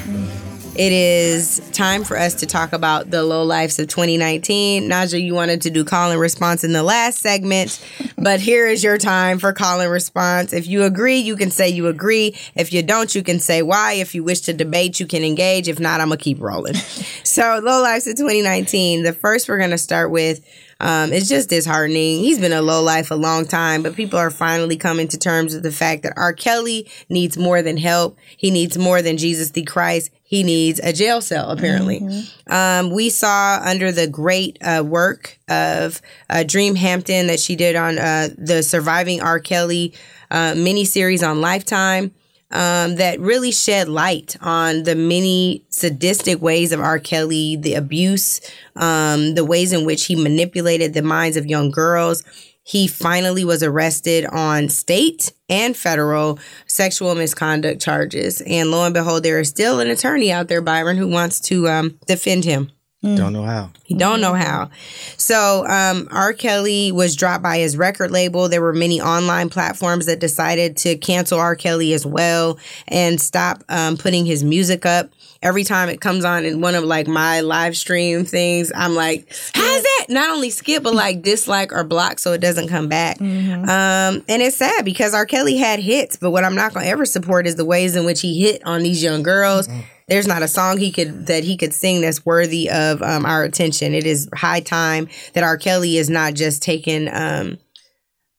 It 0.75 0.91
is 0.91 1.61
time 1.71 2.03
for 2.03 2.17
us 2.17 2.33
to 2.35 2.47
talk 2.47 2.73
about 2.73 3.11
the 3.11 3.23
low 3.23 3.43
lives 3.43 3.77
of 3.77 3.87
2019. 3.89 4.89
Naja, 4.89 5.21
you 5.21 5.35
wanted 5.35 5.61
to 5.61 5.69
do 5.69 5.85
call 5.85 6.09
and 6.09 6.19
response 6.19 6.63
in 6.63 6.73
the 6.73 6.81
last 6.81 7.19
segment, 7.19 7.79
but 8.17 8.39
here 8.39 8.65
is 8.65 8.83
your 8.83 8.97
time 8.97 9.37
for 9.37 9.53
call 9.53 9.81
and 9.81 9.91
response. 9.91 10.51
If 10.51 10.65
you 10.65 10.81
agree, 10.81 11.17
you 11.17 11.35
can 11.35 11.51
say 11.51 11.69
you 11.69 11.89
agree. 11.89 12.35
If 12.55 12.73
you 12.73 12.81
don't, 12.81 13.13
you 13.13 13.21
can 13.21 13.39
say 13.39 13.61
why. 13.61 13.93
If 13.93 14.15
you 14.15 14.23
wish 14.23 14.41
to 14.41 14.53
debate, 14.53 14.99
you 14.99 15.05
can 15.05 15.23
engage. 15.23 15.67
If 15.67 15.79
not, 15.79 16.01
I'm 16.01 16.07
gonna 16.07 16.17
keep 16.17 16.41
rolling. 16.41 16.75
So, 17.23 17.59
low 17.63 17.81
lives 17.81 18.05
of 18.05 18.15
2019. 18.15 19.03
The 19.03 19.13
first 19.13 19.47
we're 19.47 19.57
gonna 19.57 19.77
start 19.77 20.11
with 20.11 20.43
um, 20.79 21.13
it's 21.13 21.29
just 21.29 21.49
disheartening. 21.49 22.19
He's 22.19 22.39
been 22.39 22.53
a 22.53 22.61
low 22.61 22.81
life 22.81 23.11
a 23.11 23.15
long 23.15 23.45
time, 23.45 23.83
but 23.83 23.95
people 23.95 24.19
are 24.19 24.31
finally 24.31 24.77
coming 24.77 25.07
to 25.09 25.17
terms 25.17 25.53
with 25.53 25.63
the 25.63 25.71
fact 25.71 26.03
that 26.03 26.13
R. 26.17 26.33
Kelly 26.33 26.89
needs 27.09 27.37
more 27.37 27.61
than 27.61 27.77
help. 27.77 28.17
He 28.37 28.51
needs 28.51 28.77
more 28.77 29.01
than 29.01 29.17
Jesus 29.17 29.51
the 29.51 29.63
Christ. 29.63 30.11
He 30.23 30.43
needs 30.43 30.79
a 30.79 30.91
jail 30.93 31.21
cell, 31.21 31.51
apparently. 31.51 32.25
Um, 32.47 32.89
we 32.89 33.09
saw 33.09 33.61
under 33.63 33.91
the 33.91 34.07
great 34.07 34.57
uh, 34.61 34.83
work 34.83 35.39
of 35.47 36.01
uh, 36.29 36.43
Dream 36.43 36.75
Hampton 36.75 37.27
that 37.27 37.39
she 37.39 37.55
did 37.55 37.75
on 37.75 37.99
uh, 37.99 38.29
the 38.37 38.63
Surviving 38.63 39.21
R. 39.21 39.39
Kelly 39.39 39.93
uh, 40.31 40.53
miniseries 40.53 41.27
on 41.27 41.39
Lifetime 41.39 42.13
um, 42.53 42.95
that 42.95 43.19
really 43.19 43.51
shed 43.51 43.89
light 43.89 44.37
on 44.39 44.83
the 44.83 44.95
many 44.95 45.65
sadistic 45.69 46.41
ways 46.41 46.71
of 46.71 46.79
R. 46.79 46.99
Kelly, 46.99 47.55
the 47.55 47.73
abuse, 47.73 48.39
um, 48.75 49.33
the 49.33 49.43
ways 49.43 49.73
in 49.73 49.85
which 49.85 50.05
he 50.05 50.15
manipulated 50.15 50.93
the 50.93 51.01
minds 51.01 51.35
of 51.35 51.47
young 51.47 51.71
girls. 51.71 52.23
He 52.65 52.87
finally 52.87 53.43
was 53.43 53.61
arrested 53.61 54.25
on 54.25 54.69
state 54.69 55.33
and 55.49 55.75
federal 55.75 56.39
sexual 56.65 57.13
misconduct 57.15 57.81
charges. 57.81 58.39
And 58.41 58.71
lo 58.71 58.85
and 58.85 58.93
behold, 58.93 59.23
there 59.23 59.39
is 59.39 59.49
still 59.49 59.81
an 59.81 59.89
attorney 59.89 60.31
out 60.31 60.47
there, 60.47 60.61
Byron, 60.61 60.95
who 60.95 61.09
wants 61.09 61.41
to 61.41 61.67
um, 61.67 61.99
defend 62.07 62.45
him. 62.45 62.71
Don't 63.03 63.33
know 63.33 63.43
how. 63.43 63.69
He 63.83 63.95
don't 63.95 64.21
know 64.21 64.33
how. 64.33 64.69
So 65.17 65.67
um, 65.67 66.07
R. 66.09 66.31
Kelly 66.31 66.89
was 66.93 67.17
dropped 67.17 67.43
by 67.43 67.57
his 67.57 67.75
record 67.75 68.11
label. 68.11 68.47
There 68.47 68.61
were 68.61 68.71
many 68.71 69.01
online 69.01 69.49
platforms 69.49 70.05
that 70.05 70.21
decided 70.21 70.77
to 70.77 70.95
cancel 70.95 71.37
R. 71.37 71.57
Kelly 71.57 71.91
as 71.91 72.05
well 72.05 72.57
and 72.87 73.19
stop 73.19 73.61
um, 73.67 73.97
putting 73.97 74.25
his 74.25 74.41
music 74.41 74.85
up. 74.85 75.09
Every 75.43 75.63
time 75.63 75.89
it 75.89 76.01
comes 76.01 76.23
on 76.25 76.45
in 76.45 76.61
one 76.61 76.73
of 76.73 76.83
like 76.85 77.05
my 77.07 77.41
live 77.41 77.75
stream 77.77 78.23
things, 78.25 78.71
I'm 78.73 78.95
like, 78.95 79.27
how's 79.53 79.83
that? 79.83 80.05
Not 80.09 80.29
only 80.31 80.49
skip, 80.49 80.83
but 80.83 80.95
like 80.95 81.21
dislike 81.21 81.71
or 81.73 81.83
block 81.83 82.17
so 82.19 82.31
it 82.33 82.39
doesn't 82.41 82.69
come 82.69 82.87
back. 82.87 83.19
Um, 83.21 84.23
and 84.27 84.41
it's 84.41 84.55
sad 84.57 84.85
because 84.85 85.13
R. 85.13 85.25
Kelly 85.25 85.57
had 85.57 85.79
hits, 85.79 86.15
but 86.15 86.31
what 86.31 86.43
I'm 86.43 86.55
not 86.55 86.73
gonna 86.73 86.85
ever 86.87 87.05
support 87.05 87.45
is 87.45 87.55
the 87.57 87.65
ways 87.65 87.95
in 87.95 88.05
which 88.05 88.21
he 88.21 88.41
hit 88.41 88.65
on 88.65 88.81
these 88.83 89.03
young 89.03 89.21
girls. 89.21 89.67
There's 90.07 90.27
not 90.27 90.41
a 90.43 90.47
song 90.49 90.77
he 90.79 90.91
could 90.91 91.27
that 91.27 91.43
he 91.43 91.55
could 91.57 91.73
sing 91.73 92.01
that's 92.01 92.25
worthy 92.25 92.69
of 92.69 93.01
um, 93.01 93.25
our 93.25 93.43
attention. 93.43 93.93
It 93.93 94.05
is 94.05 94.29
high 94.35 94.59
time 94.59 95.07
that 95.33 95.43
R. 95.43 95.57
Kelly 95.57 95.97
is 95.97 96.09
not 96.09 96.33
just 96.33 96.61
taken 96.61 97.09
um, 97.13 97.57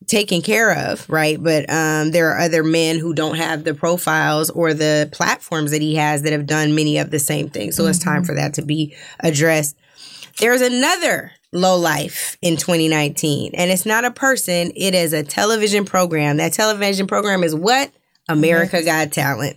taken 0.07 0.43
care 0.43 0.91
of, 0.91 1.09
right? 1.09 1.43
But 1.43 1.69
um, 1.71 2.11
there 2.11 2.31
are 2.31 2.41
other 2.41 2.63
men 2.63 2.99
who 2.99 3.15
don't 3.15 3.37
have 3.37 3.65
the 3.65 3.75
profiles 3.75 4.51
or 4.51 4.75
the 4.75 5.09
platforms 5.13 5.71
that 5.71 5.83
he 5.83 5.95
has 5.97 6.23
that 6.23 6.33
have 6.33 6.47
done 6.47 6.75
many 6.75 6.99
of 6.99 7.11
the 7.11 7.19
same 7.19 7.49
things. 7.49 7.77
So 7.77 7.87
it's 7.87 7.99
time 7.99 8.25
for 8.25 8.35
that 8.35 8.55
to 8.55 8.63
be 8.63 8.95
addressed. 9.21 9.77
There's 10.39 10.61
another 10.61 11.33
low 11.53 11.77
life 11.77 12.37
in 12.43 12.57
2019, 12.57 13.53
and 13.55 13.71
it's 13.71 13.87
not 13.87 14.05
a 14.05 14.11
person, 14.11 14.73
it 14.75 14.95
is 14.95 15.13
a 15.13 15.23
television 15.23 15.85
program. 15.85 16.39
That 16.39 16.53
television 16.53 17.07
program 17.07 17.45
is 17.45 17.55
what? 17.55 17.93
America 18.29 18.83
Got 18.83 19.13
Talent. 19.13 19.57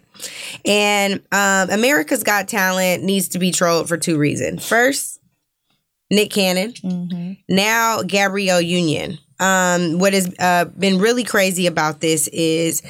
And 0.66 1.22
um, 1.32 1.70
America's 1.70 2.24
Got 2.24 2.48
Talent 2.48 3.04
needs 3.04 3.30
to 3.30 3.40
be 3.40 3.52
trolled 3.52 3.88
for 3.88 3.98
two 3.98 4.18
reasons. 4.18 4.68
First, 4.68 5.20
Nick 6.12 6.32
Cannon. 6.32 6.74
Now, 7.48 8.02
Gabrielle 8.04 8.62
Union. 8.62 9.20
Um, 9.40 10.00
what 10.00 10.14
has 10.14 10.34
uh, 10.40 10.66
been 10.66 11.00
really 11.00 11.24
crazy 11.24 11.68
about 11.68 12.00
this 12.02 12.28
is 12.30 12.82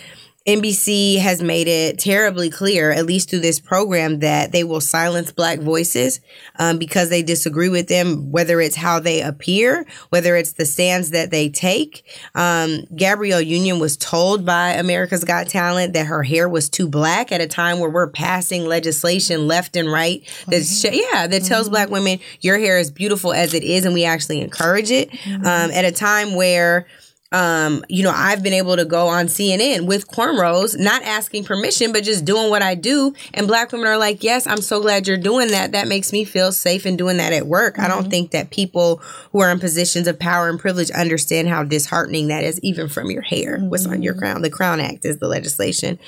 NBC 0.48 1.20
has 1.20 1.44
made 1.44 1.68
it 1.68 2.00
terribly 2.00 2.50
clear, 2.50 2.90
at 2.92 3.06
least 3.06 3.30
through 3.30 3.42
this 3.42 3.60
program, 3.60 4.20
that 4.20 4.54
they 4.54 4.64
will 4.64 4.80
silence 4.80 5.30
black 5.30 5.60
voices 5.60 6.22
um, 6.58 6.78
because 6.78 7.10
they 7.10 7.22
disagree 7.22 7.68
with 7.68 7.90
them, 7.90 8.32
whether 8.32 8.62
it's 8.62 8.78
how 8.78 8.98
they 9.02 9.22
appear, 9.22 9.86
whether 10.10 10.38
it's 10.38 10.54
the 10.54 10.66
stands 10.66 11.12
that 11.12 11.32
they 11.32 11.50
take. 11.50 12.06
Um, 12.34 12.86
Gabrielle 12.96 13.42
Union 13.42 13.80
was 13.80 13.98
told 13.98 14.46
by 14.46 14.70
America's 14.72 15.26
Got 15.26 15.50
Talent 15.50 15.92
that 15.94 16.06
her 16.06 16.24
hair 16.24 16.48
was 16.48 16.70
too 16.70 16.88
black 16.88 17.34
at 17.34 17.42
a 17.42 17.48
time 17.48 17.80
where 17.80 17.90
we're 17.90 18.08
passing 18.08 18.66
legislation 18.66 19.48
left 19.48 19.76
and 19.76 19.92
right 19.92 20.24
that 20.48 20.64
sh- 20.64 20.86
yeah. 20.94 21.28
that 21.28 21.44
tells 21.44 21.68
black 21.68 21.90
women 21.90 22.20
your 22.40 22.58
hair 22.58 22.80
is 22.80 22.90
beautiful 22.90 23.34
as 23.34 23.54
it 23.54 23.64
is 23.64 23.84
and 23.84 23.94
we 23.94 24.06
actually 24.06 24.40
encourage 24.40 24.92
it. 24.92 25.10
Um, 25.28 25.72
at 25.72 25.84
a 25.84 25.92
time 25.92 26.36
where 26.36 26.88
um, 27.32 27.84
you 27.90 28.04
know, 28.04 28.14
I've 28.14 28.42
been 28.42 28.54
able 28.54 28.78
to 28.78 28.86
go 28.86 29.08
on 29.08 29.26
CNN 29.26 29.86
with 29.86 30.08
cornrows, 30.08 30.78
not 30.80 31.04
asking 31.04 31.44
permission, 31.44 31.92
but 31.92 32.04
just 32.04 32.24
doing 32.24 32.50
what 32.50 32.62
I 32.62 32.76
do. 32.76 33.14
And 33.34 33.48
black 33.48 33.72
women 33.72 33.88
are 33.88 33.98
like, 33.98 34.24
yes, 34.24 34.48
I'm 34.48 34.62
so 34.62 34.82
glad 34.82 35.08
you're 35.08 35.18
doing 35.18 35.50
that. 35.50 35.74
That 35.74 35.88
makes 35.90 36.14
me 36.14 36.24
feel 36.24 36.54
safe 36.54 36.86
in 36.86 36.96
doing 36.96 37.18
that 37.18 37.34
at 37.34 37.48
work. 37.48 37.80
I 37.80 37.90
don't 37.90 38.10
think 38.10 38.32
that 38.32 38.52
people 38.52 39.02
who 39.32 39.42
are 39.42 39.52
in 39.52 39.60
positions 39.60 40.08
of 40.08 40.18
power 40.18 40.48
and 40.50 40.60
privilege 40.60 40.90
understand 40.92 41.50
how 41.50 41.64
disheartening 41.64 42.28
that 42.28 42.46
is, 42.46 42.62
even 42.62 42.88
from 42.88 43.12
your 43.12 43.24
hair, 43.24 43.60
what's 43.60 43.86
on 43.86 44.02
your 44.02 44.14
crown. 44.14 44.42
The 44.42 44.50
Crown 44.50 44.80
Act 44.80 45.04
is 45.04 45.18
the 45.18 45.28
legislation. 45.28 46.00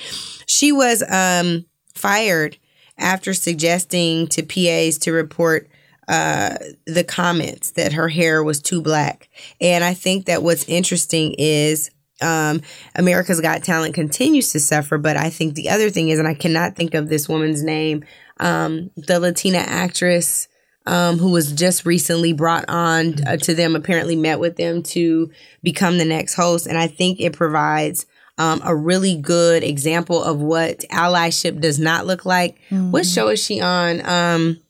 She 0.46 0.72
was 0.72 1.04
um, 1.10 1.66
fired 1.96 2.58
after 2.98 3.34
suggesting 3.34 4.28
to 4.28 4.44
PAs 4.44 4.98
to 5.00 5.12
report 5.12 5.70
uh, 6.10 6.58
the 6.86 7.04
comments 7.04 7.72
that 7.72 7.94
her 7.94 8.10
hair 8.10 8.44
was 8.44 8.60
too 8.60 8.82
black. 8.82 9.30
And 9.62 9.84
I 9.84 9.94
think 9.94 10.26
that 10.26 10.42
what's 10.42 10.68
interesting 10.68 11.36
is 11.38 11.92
um, 12.20 12.62
America's 12.96 13.40
Got 13.40 13.64
Talent 13.64 13.94
continues 13.94 14.52
to 14.52 14.60
suffer. 14.60 14.98
But 14.98 15.16
I 15.18 15.30
think 15.30 15.54
the 15.54 15.70
other 15.70 15.92
thing 15.92 16.10
is, 16.10 16.18
and 16.18 16.28
I 16.28 16.34
cannot 16.34 16.76
think 16.76 16.96
of 16.96 17.10
this 17.10 17.30
woman's 17.30 17.64
name, 17.64 18.04
um, 18.40 18.90
the 18.98 19.20
Latina 19.20 19.60
actress. 19.60 20.48
Um, 20.86 21.20
who 21.20 21.30
was 21.30 21.52
just 21.52 21.86
recently 21.86 22.34
brought 22.34 22.66
on 22.68 23.22
uh, 23.28 23.38
to 23.38 23.54
them, 23.54 23.76
apparently 23.76 24.16
met 24.16 24.40
with 24.40 24.56
them 24.56 24.82
to 24.84 25.30
become 25.62 26.00
the 26.00 26.06
next 26.06 26.34
host. 26.34 26.66
And 26.66 26.80
I 26.80 26.88
think 26.88 27.20
it 27.20 27.34
provides 27.34 28.08
um, 28.40 28.60
a 28.64 28.76
really 28.76 29.16
good 29.16 29.64
example 29.64 30.24
of 30.24 30.40
what 30.40 30.80
allyship 30.90 31.60
does 31.62 31.78
not 31.78 32.08
look 32.08 32.26
like. 32.26 32.58
What 32.90 33.06
show 33.06 33.28
is 33.28 33.44
she 33.44 33.62
on? 33.62 34.04
Um. 34.04 34.62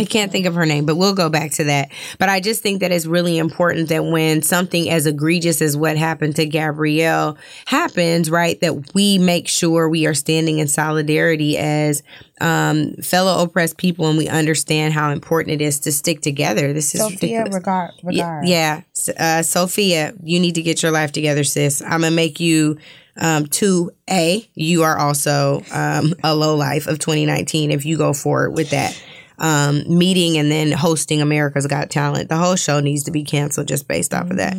I 0.00 0.04
can't 0.06 0.32
think 0.32 0.46
of 0.46 0.54
her 0.54 0.64
name, 0.64 0.86
but 0.86 0.96
we'll 0.96 1.14
go 1.14 1.28
back 1.28 1.50
to 1.52 1.64
that. 1.64 1.90
But 2.18 2.28
I 2.30 2.40
just 2.40 2.62
think 2.62 2.80
that 2.80 2.90
it's 2.90 3.04
really 3.04 3.36
important 3.36 3.90
that 3.90 4.04
when 4.04 4.40
something 4.42 4.88
as 4.88 5.06
egregious 5.06 5.60
as 5.60 5.76
what 5.76 5.96
happened 5.98 6.36
to 6.36 6.46
Gabrielle 6.46 7.36
happens, 7.66 8.30
right, 8.30 8.58
that 8.60 8.94
we 8.94 9.18
make 9.18 9.48
sure 9.48 9.88
we 9.90 10.06
are 10.06 10.14
standing 10.14 10.58
in 10.58 10.68
solidarity 10.68 11.58
as 11.58 12.02
um, 12.40 12.94
fellow 13.02 13.42
oppressed 13.42 13.76
people 13.76 14.08
and 14.08 14.16
we 14.16 14.26
understand 14.28 14.94
how 14.94 15.10
important 15.10 15.60
it 15.60 15.64
is 15.64 15.80
to 15.80 15.92
stick 15.92 16.22
together. 16.22 16.72
This 16.72 16.94
is 16.94 17.02
Sophia 17.02 17.40
ridiculous. 17.42 17.54
Regard. 17.54 17.90
Yeah, 18.02 18.08
Regard. 18.08 18.48
yeah. 18.48 18.80
S- 18.96 19.08
Uh, 19.10 19.42
Sophia, 19.42 20.14
you 20.22 20.40
need 20.40 20.54
to 20.54 20.62
get 20.62 20.82
your 20.82 20.92
life 20.92 21.12
together, 21.12 21.44
sis. 21.44 21.82
I'm 21.82 22.00
gonna 22.00 22.10
make 22.10 22.40
you 22.40 22.78
um, 23.20 23.46
two 23.46 23.90
A. 24.08 24.48
You 24.54 24.82
are 24.84 24.96
also 24.98 25.62
um, 25.72 26.14
a 26.24 26.34
low 26.34 26.56
life 26.56 26.86
of 26.86 26.98
2019 26.98 27.70
if 27.70 27.84
you 27.84 27.98
go 27.98 28.14
forward 28.14 28.52
with 28.52 28.70
that 28.70 28.98
um, 29.42 29.82
meeting 29.88 30.38
and 30.38 30.50
then 30.50 30.70
hosting 30.72 31.20
America's 31.20 31.66
Got 31.66 31.90
Talent. 31.90 32.28
The 32.28 32.36
whole 32.36 32.54
show 32.56 32.78
needs 32.80 33.02
to 33.04 33.10
be 33.10 33.24
canceled 33.24 33.66
just 33.68 33.88
based 33.88 34.14
off 34.14 34.30
of 34.30 34.36
that. 34.36 34.56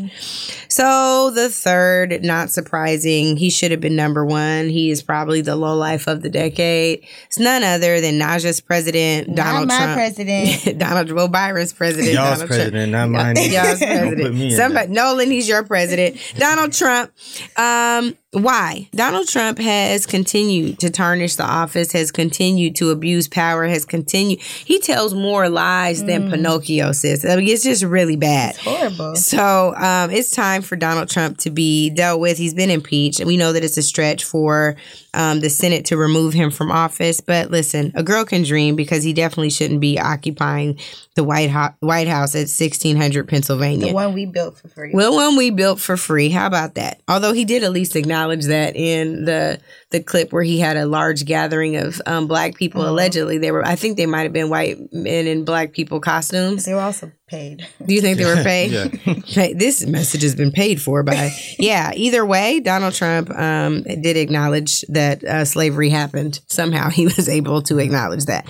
So 0.68 1.32
the 1.34 1.50
third, 1.50 2.22
not 2.24 2.50
surprising, 2.50 3.38
he 3.38 3.50
should 3.50 3.72
have 3.72 3.80
been 3.80 3.96
number 3.96 4.26
one. 4.26 4.68
He 4.70 4.92
is 4.92 5.02
probably 5.02 5.40
the 5.42 5.56
low 5.56 5.76
life 5.76 6.08
of 6.08 6.22
the 6.22 6.30
decade. 6.30 7.08
It's 7.28 7.40
none 7.40 7.64
other 7.64 8.02
than 8.02 8.20
Naja's 8.20 8.60
president, 8.60 9.34
Donald 9.36 9.70
my 9.70 9.78
Trump. 9.78 9.94
president. 9.94 10.78
Donald 10.80 11.08
Joe 11.08 11.28
Byron's 11.30 11.72
president. 11.72 12.14
Y'all's 12.14 12.40
Donald 12.40 12.48
president, 12.50 12.92
not 12.92 13.10
Trump. 13.10 13.12
mine. 13.14 13.36
Y'all's 13.52 13.80
Don't 13.80 13.80
put 13.80 13.88
president. 13.88 14.36
me 14.36 14.46
in 14.52 14.58
Somebody, 14.58 14.92
Nolan, 14.92 15.32
he's 15.32 15.48
your 15.48 15.64
president. 15.64 16.18
Donald 16.38 16.74
Trump. 16.74 17.12
Um, 17.58 18.18
why? 18.34 18.88
Donald 18.94 19.28
Trump 19.28 19.60
has 19.60 20.06
continued 20.06 20.80
to 20.80 20.90
tarnish 20.90 21.36
the 21.36 21.44
office, 21.46 21.92
has 21.92 22.12
continued 22.12 22.76
to 22.78 22.90
abuse 22.90 23.28
power, 23.28 23.66
has 23.66 23.86
continued. 23.86 24.42
He 24.42 24.80
tells 24.80 25.14
more 25.14 25.50
lies 25.50 26.04
than 26.04 26.30
Pinocchio 26.30 26.92
says. 26.92 27.26
I 27.26 27.36
mean, 27.36 27.48
it's 27.48 27.64
just 27.64 27.84
really 27.84 28.16
bad. 28.16 28.58
Horrible. 28.58 29.16
So 29.16 29.76
um, 29.76 30.10
it's 30.10 30.32
time 30.32 30.64
for 30.64 30.76
Donald 30.76 31.10
Trump 31.10 31.38
to 31.40 31.52
be 31.52 31.92
dealt 31.92 32.20
with. 32.20 32.38
He's 32.38 32.54
been 32.54 32.72
impeached, 32.72 33.24
we 33.24 33.38
know 33.38 33.54
that 33.54 33.64
it's 33.64 33.78
a 33.78 33.84
stretch 33.84 34.24
for 34.24 34.76
um, 35.14 35.40
the 35.40 35.50
Senate 35.50 35.86
to 35.86 35.98
remove 35.98 36.34
him 36.34 36.50
from 36.50 36.72
office. 36.72 37.22
But 37.22 37.52
listen, 37.52 37.92
a 37.96 38.04
girl 38.04 38.26
can 38.26 38.44
dream 38.44 38.76
because 38.76 39.04
he 39.04 39.14
definitely 39.14 39.52
shouldn't 39.52 39.80
be 39.80 40.00
occupying 40.00 40.80
the 41.16 41.24
White, 41.24 41.52
Ho- 41.52 41.74
White 41.80 42.08
House 42.08 42.34
at 42.36 42.50
1600 42.50 43.28
Pennsylvania. 43.28 43.88
The 43.88 43.94
one 43.94 44.14
we 44.14 44.26
built 44.26 44.58
for 44.58 44.68
free. 44.70 44.92
Well, 44.94 45.14
one 45.14 45.36
we 45.38 45.52
built 45.52 45.80
for 45.80 45.98
free. 45.98 46.30
How 46.30 46.48
about 46.48 46.76
that? 46.76 47.00
Although 47.08 47.34
he 47.34 47.46
did 47.46 47.64
at 47.64 47.72
least 47.72 47.96
acknowledge 47.96 48.23
that 48.32 48.76
in 48.76 49.26
the 49.26 49.60
the 49.92 50.02
clip 50.02 50.34
where 50.34 50.44
he 50.44 50.60
had 50.60 50.76
a 50.76 50.86
large 50.86 51.24
gathering 51.26 51.78
of 51.78 52.02
um, 52.06 52.28
black 52.28 52.56
people. 52.56 52.82
Uh-huh. 52.82 52.92
Allegedly, 52.92 53.38
they 53.38 53.52
were. 53.52 53.66
I 53.66 53.76
think 53.76 53.98
they 53.98 54.06
might 54.06 54.24
have 54.24 54.34
been 54.34 54.50
white 54.50 54.78
men 54.92 55.28
in 55.28 55.46
black 55.46 55.72
people 55.72 56.00
costumes. 56.00 56.66
they 56.66 56.74
were 56.74 56.82
also 56.82 57.12
paid. 57.28 57.66
Do 57.86 57.94
you 57.94 58.02
think 58.02 58.18
they 58.18 58.26
were 58.26 58.44
paid? 58.44 58.72
Yeah. 58.72 59.48
This 59.54 59.86
message 59.86 60.22
has 60.24 60.36
been 60.36 60.52
paid 60.52 60.82
for 60.82 61.04
by. 61.04 61.32
yeah. 61.60 61.92
Either 61.96 62.26
way, 62.26 62.60
Donald 62.60 62.94
Trump 62.94 63.30
um, 63.32 63.84
did 63.84 64.18
acknowledge 64.18 64.82
that 64.90 65.24
uh, 65.24 65.46
slavery 65.46 65.90
happened. 65.90 66.40
Somehow, 66.48 66.90
he 66.90 67.06
was 67.06 67.30
able 67.30 67.62
to 67.64 67.78
acknowledge 67.78 68.26
that. 68.26 68.46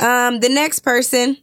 Um, 0.00 0.40
the 0.40 0.48
next 0.48 0.80
person. 0.80 1.36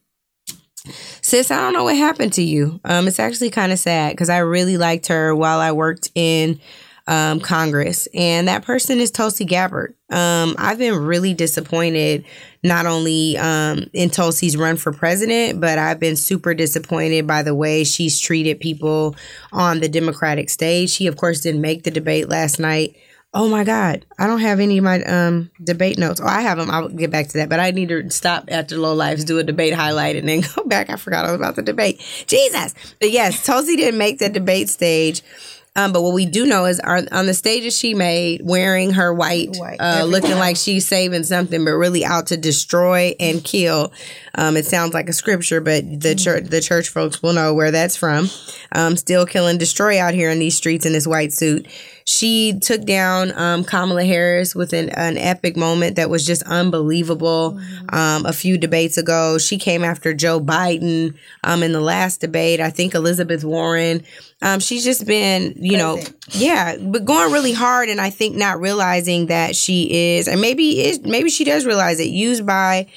Sis, 1.22 1.52
I 1.52 1.58
don't 1.58 1.74
know 1.74 1.84
what 1.84 1.96
happened 1.96 2.34
to 2.34 2.42
you. 2.42 2.80
Um, 2.84 3.08
it's 3.08 3.20
actually 3.20 3.52
kind 3.52 3.72
of 3.72 3.78
sad 3.78 4.14
because 4.14 4.30
I 4.30 4.40
really 4.40 4.78
liked 4.78 5.08
her 5.08 5.36
while 5.36 5.60
I 5.60 5.72
worked 5.74 6.10
in 6.16 6.60
um, 7.12 7.42
Congress, 7.42 8.08
and 8.14 8.48
that 8.48 8.64
person 8.64 9.02
is 9.02 9.12
Tulsi 9.12 9.44
Gabbard. 9.44 9.96
Um, 10.10 10.56
I've 10.58 10.78
been 10.78 10.96
really 10.96 11.34
disappointed 11.34 12.24
not 12.64 12.86
only 12.86 13.38
um, 13.38 13.90
in 13.92 14.10
Tulsi's 14.10 14.56
run 14.56 14.78
for 14.78 14.94
president, 14.94 15.60
but 15.60 15.78
I've 15.78 16.00
been 16.00 16.16
super 16.16 16.54
disappointed 16.54 17.28
by 17.28 17.44
the 17.44 17.54
way 17.54 17.84
she's 17.84 18.18
treated 18.18 18.62
people 18.62 19.18
on 19.52 19.82
the 19.82 19.90
Democratic 19.90 20.50
stage. 20.50 20.90
She, 20.90 21.06
of 21.08 21.18
course, 21.18 21.42
didn't 21.42 21.60
make 21.60 21.84
the 21.84 21.92
debate 21.92 22.30
last 22.30 22.60
night. 22.60 22.96
Oh 23.34 23.50
my 23.50 23.66
God, 23.66 24.06
I 24.18 24.26
don't 24.26 24.40
have 24.40 24.62
any 24.62 24.78
of 24.78 24.86
my 24.86 25.04
um, 25.04 25.52
debate 25.62 25.98
notes. 25.98 26.22
Oh, 26.22 26.28
I 26.28 26.42
have 26.42 26.58
them. 26.58 26.72
I'll 26.72 26.88
get 26.88 27.12
back 27.12 27.28
to 27.30 27.38
that. 27.40 27.50
But 27.50 27.60
I 27.60 27.72
need 27.72 27.90
to 27.90 28.10
stop 28.10 28.46
after 28.48 28.78
Low 28.78 28.94
Lives, 28.94 29.26
do 29.26 29.38
a 29.38 29.44
debate 29.44 29.74
highlight, 29.74 30.16
and 30.16 30.30
then 30.30 30.44
go 30.56 30.64
back. 30.64 30.90
I 30.90 30.96
forgot 30.96 31.26
all 31.26 31.36
about 31.36 31.58
the 31.58 31.62
debate. 31.62 32.00
Jesus. 32.28 32.74
But 33.02 33.12
yes, 33.12 33.46
Tulsi 33.46 33.76
didn't 33.76 33.98
make 33.98 34.20
the 34.20 34.30
debate 34.30 34.70
stage. 34.70 35.24
Um, 35.76 35.94
but 35.94 36.02
what 36.02 36.14
we 36.14 36.26
do 36.26 36.46
know 36.46 36.66
is 36.66 36.82
are, 36.82 37.02
on 37.14 37.28
the 37.28 37.34
stages 37.34 37.78
she 37.78 37.94
made, 37.94 38.42
wearing 38.44 38.92
her 38.92 39.14
white, 39.14 39.56
White, 39.56 39.78
uh, 39.80 40.04
looking 40.04 40.36
like 40.36 40.58
she's 40.58 40.86
saving 40.86 41.24
something, 41.24 41.64
but 41.64 41.72
really 41.72 42.04
out 42.04 42.28
to 42.28 42.38
destroy 42.38 43.16
and 43.22 43.42
kill. 43.42 43.94
Um, 44.36 44.58
it 44.58 44.66
sounds 44.66 44.94
like 44.94 45.08
a 45.08 45.14
scripture, 45.14 45.62
but 45.62 46.02
the 46.02 46.14
church, 46.14 46.46
the 46.46 46.60
church 46.60 46.90
folks 46.90 47.24
will 47.24 47.32
know 47.34 47.54
where 47.54 47.72
that's 47.72 47.96
from. 47.96 48.28
Um, 48.74 48.98
still 48.98 49.26
killing, 49.26 49.58
destroy 49.58 49.98
out 49.98 50.14
here 50.14 50.30
in 50.30 50.40
these 50.40 50.58
streets 50.58 50.86
in 50.86 50.92
this 50.92 51.08
white 51.08 51.32
suit. 51.32 51.68
She 52.12 52.60
took 52.60 52.84
down 52.84 53.32
um, 53.38 53.64
Kamala 53.64 54.04
Harris 54.04 54.54
with 54.54 54.74
an, 54.74 54.90
an 54.90 55.18
epic 55.18 55.56
moment 55.56 55.96
that 55.96 56.10
was 56.10 56.26
just 56.26 56.44
unbelievable. 56.44 57.58
Um, 57.88 58.26
a 58.26 58.34
few 58.34 58.58
debates 58.58 58.98
ago, 58.98 59.38
she 59.38 59.58
came 59.58 59.82
after 59.82 60.14
Joe 60.14 60.42
Biden 60.42 61.16
um, 61.46 61.64
in 61.64 61.72
the 61.72 61.80
last 61.80 62.20
debate. 62.20 62.60
I 62.60 62.70
think 62.70 62.96
Elizabeth 62.96 63.46
Warren. 63.46 64.04
Um, 64.42 64.60
she's 64.60 64.84
just 64.84 65.06
been, 65.06 65.54
you 65.56 65.78
know, 65.78 66.00
yeah, 66.32 66.76
but 66.82 67.06
going 67.06 67.32
really 67.32 67.54
hard, 67.54 67.88
and 67.88 68.02
I 68.02 68.10
think 68.10 68.36
not 68.36 68.60
realizing 68.60 69.28
that 69.28 69.56
she 69.56 70.18
is, 70.18 70.28
and 70.28 70.42
maybe 70.42 70.84
is, 70.84 71.00
maybe 71.04 71.30
she 71.30 71.46
does 71.46 71.66
realize 71.66 72.02
it, 72.02 72.10
used 72.10 72.46
by 72.46 72.88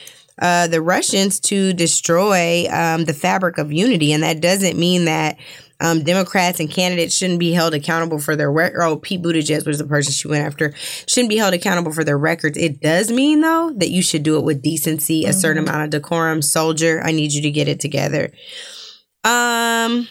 uh, 0.42 0.66
the 0.66 0.82
Russians 0.82 1.38
to 1.38 1.72
destroy 1.72 2.66
um, 2.68 3.04
the 3.04 3.14
fabric 3.14 3.58
of 3.58 3.72
unity, 3.72 4.12
and 4.12 4.24
that 4.24 4.40
doesn't 4.40 4.76
mean 4.76 5.04
that 5.04 5.36
um, 5.80 6.02
Democrats 6.02 6.60
and 6.60 6.70
candidates 6.70 7.16
shouldn't 7.16 7.40
be 7.40 7.52
held 7.52 7.74
accountable 7.74 8.18
for 8.18 8.36
their 8.36 8.50
record. 8.50 8.82
Oh, 8.82 8.96
Pete 8.96 9.22
Buttigieg 9.22 9.66
was 9.66 9.78
the 9.78 9.84
person 9.84 10.12
she 10.12 10.28
went 10.28 10.46
after. 10.46 10.72
Shouldn't 11.06 11.30
be 11.30 11.36
held 11.36 11.54
accountable 11.54 11.92
for 11.92 12.04
their 12.04 12.18
records. 12.18 12.56
It 12.56 12.80
does 12.80 13.10
mean 13.10 13.40
though 13.40 13.72
that 13.76 13.90
you 13.90 14.02
should 14.02 14.22
do 14.22 14.38
it 14.38 14.44
with 14.44 14.62
decency, 14.62 15.24
a 15.24 15.32
certain 15.32 15.64
amount 15.64 15.84
of 15.84 15.90
decorum. 15.90 16.42
Soldier, 16.42 17.02
I 17.04 17.10
need 17.10 17.32
you 17.32 17.42
to 17.42 17.50
get 17.50 17.68
it 17.68 17.80
together. 17.80 18.30
Um, 19.24 20.08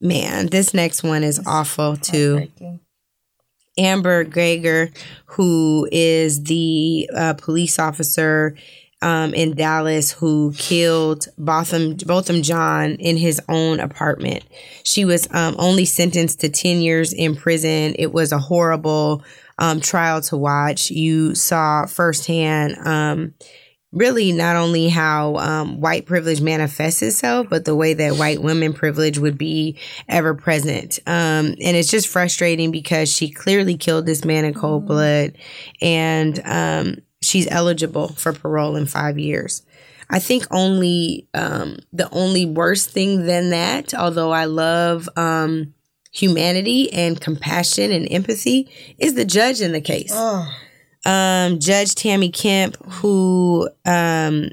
man, 0.00 0.46
this 0.46 0.74
next 0.74 1.02
one 1.02 1.22
is 1.22 1.40
awful 1.46 1.96
too. 1.96 2.48
Amber 3.78 4.24
Guyger, 4.24 4.92
who 5.26 5.88
is 5.92 6.42
the 6.44 7.08
uh, 7.14 7.34
police 7.34 7.78
officer 7.78 8.56
um, 9.02 9.34
in 9.34 9.54
Dallas 9.54 10.10
who 10.10 10.52
killed 10.56 11.28
Botham, 11.38 11.96
Botham 11.96 12.42
Jean 12.42 12.96
in 12.96 13.16
his 13.16 13.40
own 13.48 13.80
apartment. 13.80 14.44
She 14.82 15.04
was 15.04 15.28
um, 15.32 15.54
only 15.58 15.84
sentenced 15.84 16.40
to 16.40 16.48
10 16.48 16.80
years 16.80 17.12
in 17.12 17.36
prison. 17.36 17.94
It 17.98 18.12
was 18.12 18.32
a 18.32 18.38
horrible 18.38 19.22
um, 19.58 19.80
trial 19.80 20.20
to 20.22 20.36
watch. 20.36 20.90
You 20.90 21.34
saw 21.34 21.86
firsthand. 21.86 22.76
Um, 22.86 23.34
really 23.92 24.32
not 24.32 24.56
only 24.56 24.88
how 24.88 25.36
um, 25.36 25.80
white 25.80 26.04
privilege 26.04 26.40
manifests 26.40 27.00
itself, 27.00 27.46
but 27.48 27.64
the 27.64 27.74
way 27.74 27.94
that 27.94 28.16
white 28.16 28.42
women 28.42 28.72
privilege 28.72 29.18
would 29.18 29.38
be 29.38 29.78
ever 30.08 30.34
present. 30.34 30.98
Um, 31.06 31.54
and 31.62 31.76
it's 31.76 31.90
just 31.90 32.08
frustrating 32.08 32.70
because 32.70 33.10
she 33.10 33.30
clearly 33.30 33.76
killed 33.76 34.04
this 34.04 34.24
man 34.24 34.44
in 34.44 34.52
cold 34.52 34.86
blood 34.86 35.38
and 35.80 36.38
um, 36.44 36.96
she's 37.28 37.46
eligible 37.50 38.08
for 38.08 38.32
parole 38.32 38.76
in 38.76 38.86
five 38.86 39.18
years. 39.18 39.62
I 40.10 40.18
think 40.18 40.46
only 40.50 41.28
um, 41.34 41.78
the 41.92 42.08
only 42.10 42.46
worst 42.46 42.90
thing 42.90 43.26
than 43.26 43.50
that, 43.50 43.92
although 43.92 44.30
I 44.30 44.46
love 44.46 45.08
um, 45.16 45.74
humanity 46.12 46.90
and 46.92 47.20
compassion 47.20 47.92
and 47.92 48.10
empathy, 48.10 48.70
is 48.98 49.14
the 49.14 49.26
judge 49.26 49.60
in 49.60 49.72
the 49.72 49.82
case 49.82 50.12
Oh, 50.14 50.48
um, 51.04 51.58
Judge 51.58 51.94
Tammy 51.94 52.30
Kemp, 52.30 52.76
who 52.84 53.68
um, 53.84 54.50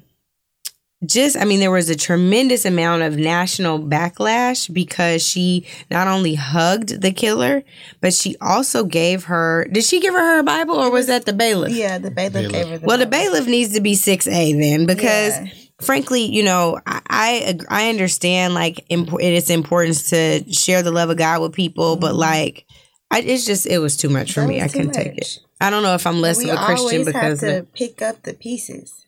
just, 1.06 1.36
I 1.38 1.44
mean, 1.46 1.60
there 1.60 1.72
was 1.72 1.90
a 1.90 1.96
tremendous 1.96 2.64
amount 2.66 3.04
of 3.04 3.18
national 3.18 3.80
backlash 3.80 4.72
because 4.74 5.22
she 5.26 5.66
not 5.92 6.08
only 6.08 6.36
hugged 6.36 7.02
the 7.02 7.12
killer, 7.12 7.64
but 8.02 8.14
she 8.14 8.36
also 8.40 8.84
gave 8.86 9.26
her. 9.26 9.68
Did 9.72 9.84
she 9.84 10.00
give 10.00 10.14
her 10.14 10.38
her 10.38 10.44
Bible 10.44 10.76
or 10.76 10.90
was 10.92 11.08
that 11.08 11.26
the 11.26 11.34
bailiff? 11.34 11.74
Yeah, 11.74 11.98
the 11.98 12.12
bailiff 12.12 12.52
gave 12.52 12.68
her 12.70 12.78
the 12.78 12.86
Well, 12.86 12.98
the 12.98 13.06
bailiff 13.06 13.46
needs 13.46 13.74
to 13.74 13.82
be 13.82 13.96
six 13.96 14.28
A 14.28 14.54
then, 14.54 14.86
because 14.86 15.34
Yeah. 15.38 15.48
frankly, 15.82 16.24
you 16.26 16.44
know, 16.44 16.80
I 16.88 17.02
I, 17.10 17.60
I 17.70 17.90
understand 17.90 18.54
like 18.54 18.86
imp- 18.90 19.20
it's 19.20 19.50
importance 19.50 20.10
to 20.12 20.44
share 20.52 20.82
the 20.82 20.92
love 20.92 21.10
of 21.10 21.18
God 21.18 21.42
with 21.42 21.54
people, 21.54 21.98
but 21.98 22.16
like, 22.16 22.66
I, 23.12 23.20
it's 23.20 23.46
just 23.46 23.66
it 23.68 23.80
was 23.80 23.98
too 23.98 24.10
much 24.10 24.34
for 24.34 24.42
Mm-hmm. 24.42 24.48
That 24.50 24.54
me. 24.56 24.62
I 24.62 24.68
too 24.68 24.78
couldn't 24.80 24.94
take 24.94 25.18
it. 25.18 25.40
I 25.62 25.70
don't 25.70 25.84
know 25.84 25.94
if 25.94 26.08
I'm 26.08 26.22
less 26.22 26.38
we 26.40 26.50
of 26.50 26.60
a 26.60 26.66
Christian 26.66 27.06
because 27.06 27.42
have 27.42 27.50
to 27.52 27.60
of- 27.60 27.74
pick 27.74 28.02
up 28.02 28.24
the 28.24 28.34
pieces 28.34 29.05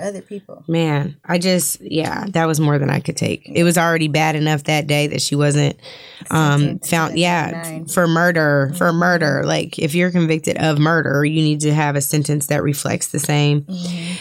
for 0.00 0.02
other 0.08 0.22
people. 0.22 0.64
man, 0.68 1.16
I 1.24 1.38
just 1.38 1.80
yeah, 1.80 2.24
that 2.30 2.46
was 2.46 2.60
more 2.60 2.78
than 2.78 2.90
I 2.90 3.00
could 3.00 3.16
take. 3.16 3.48
It 3.48 3.64
was 3.64 3.76
already 3.78 4.08
bad 4.08 4.36
enough 4.36 4.64
that 4.64 4.86
day 4.86 5.06
that 5.08 5.20
she 5.22 5.34
wasn't 5.36 5.76
um 6.30 6.78
found 6.80 7.18
yeah 7.18 7.80
for 7.86 8.06
murder 8.06 8.68
Mm-hmm. 8.68 8.76
for 8.78 8.92
murder 8.92 9.42
like 9.44 9.78
if 9.78 9.94
you're 9.94 10.10
convicted 10.12 10.56
of 10.58 10.78
murder 10.78 11.24
you 11.24 11.42
need 11.42 11.60
to 11.60 11.74
have 11.74 11.96
a 11.96 12.00
sentence 12.00 12.46
that 12.46 12.62
reflects 12.62 13.08
the 13.08 13.18
same 13.18 13.62
Mm-hmm. 13.62 14.14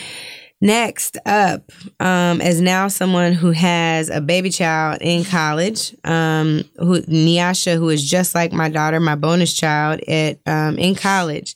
next 0.62 1.18
up 1.26 1.72
um 2.00 2.42
as 2.42 2.60
now 2.60 2.88
someone 2.88 3.34
who 3.34 3.52
has 3.52 4.10
a 4.10 4.20
baby 4.22 4.50
child 4.50 4.98
in 5.02 5.24
college 5.24 5.96
um 6.04 6.64
who 6.78 7.02
Niasha 7.04 7.78
who 7.78 7.90
is 7.90 8.04
just 8.08 8.34
like 8.36 8.52
my 8.52 8.70
daughter 8.70 9.00
my 9.00 9.16
bonus 9.16 9.54
child 9.54 10.02
at 10.08 10.40
um 10.48 10.78
in 10.80 10.96
college 10.96 11.56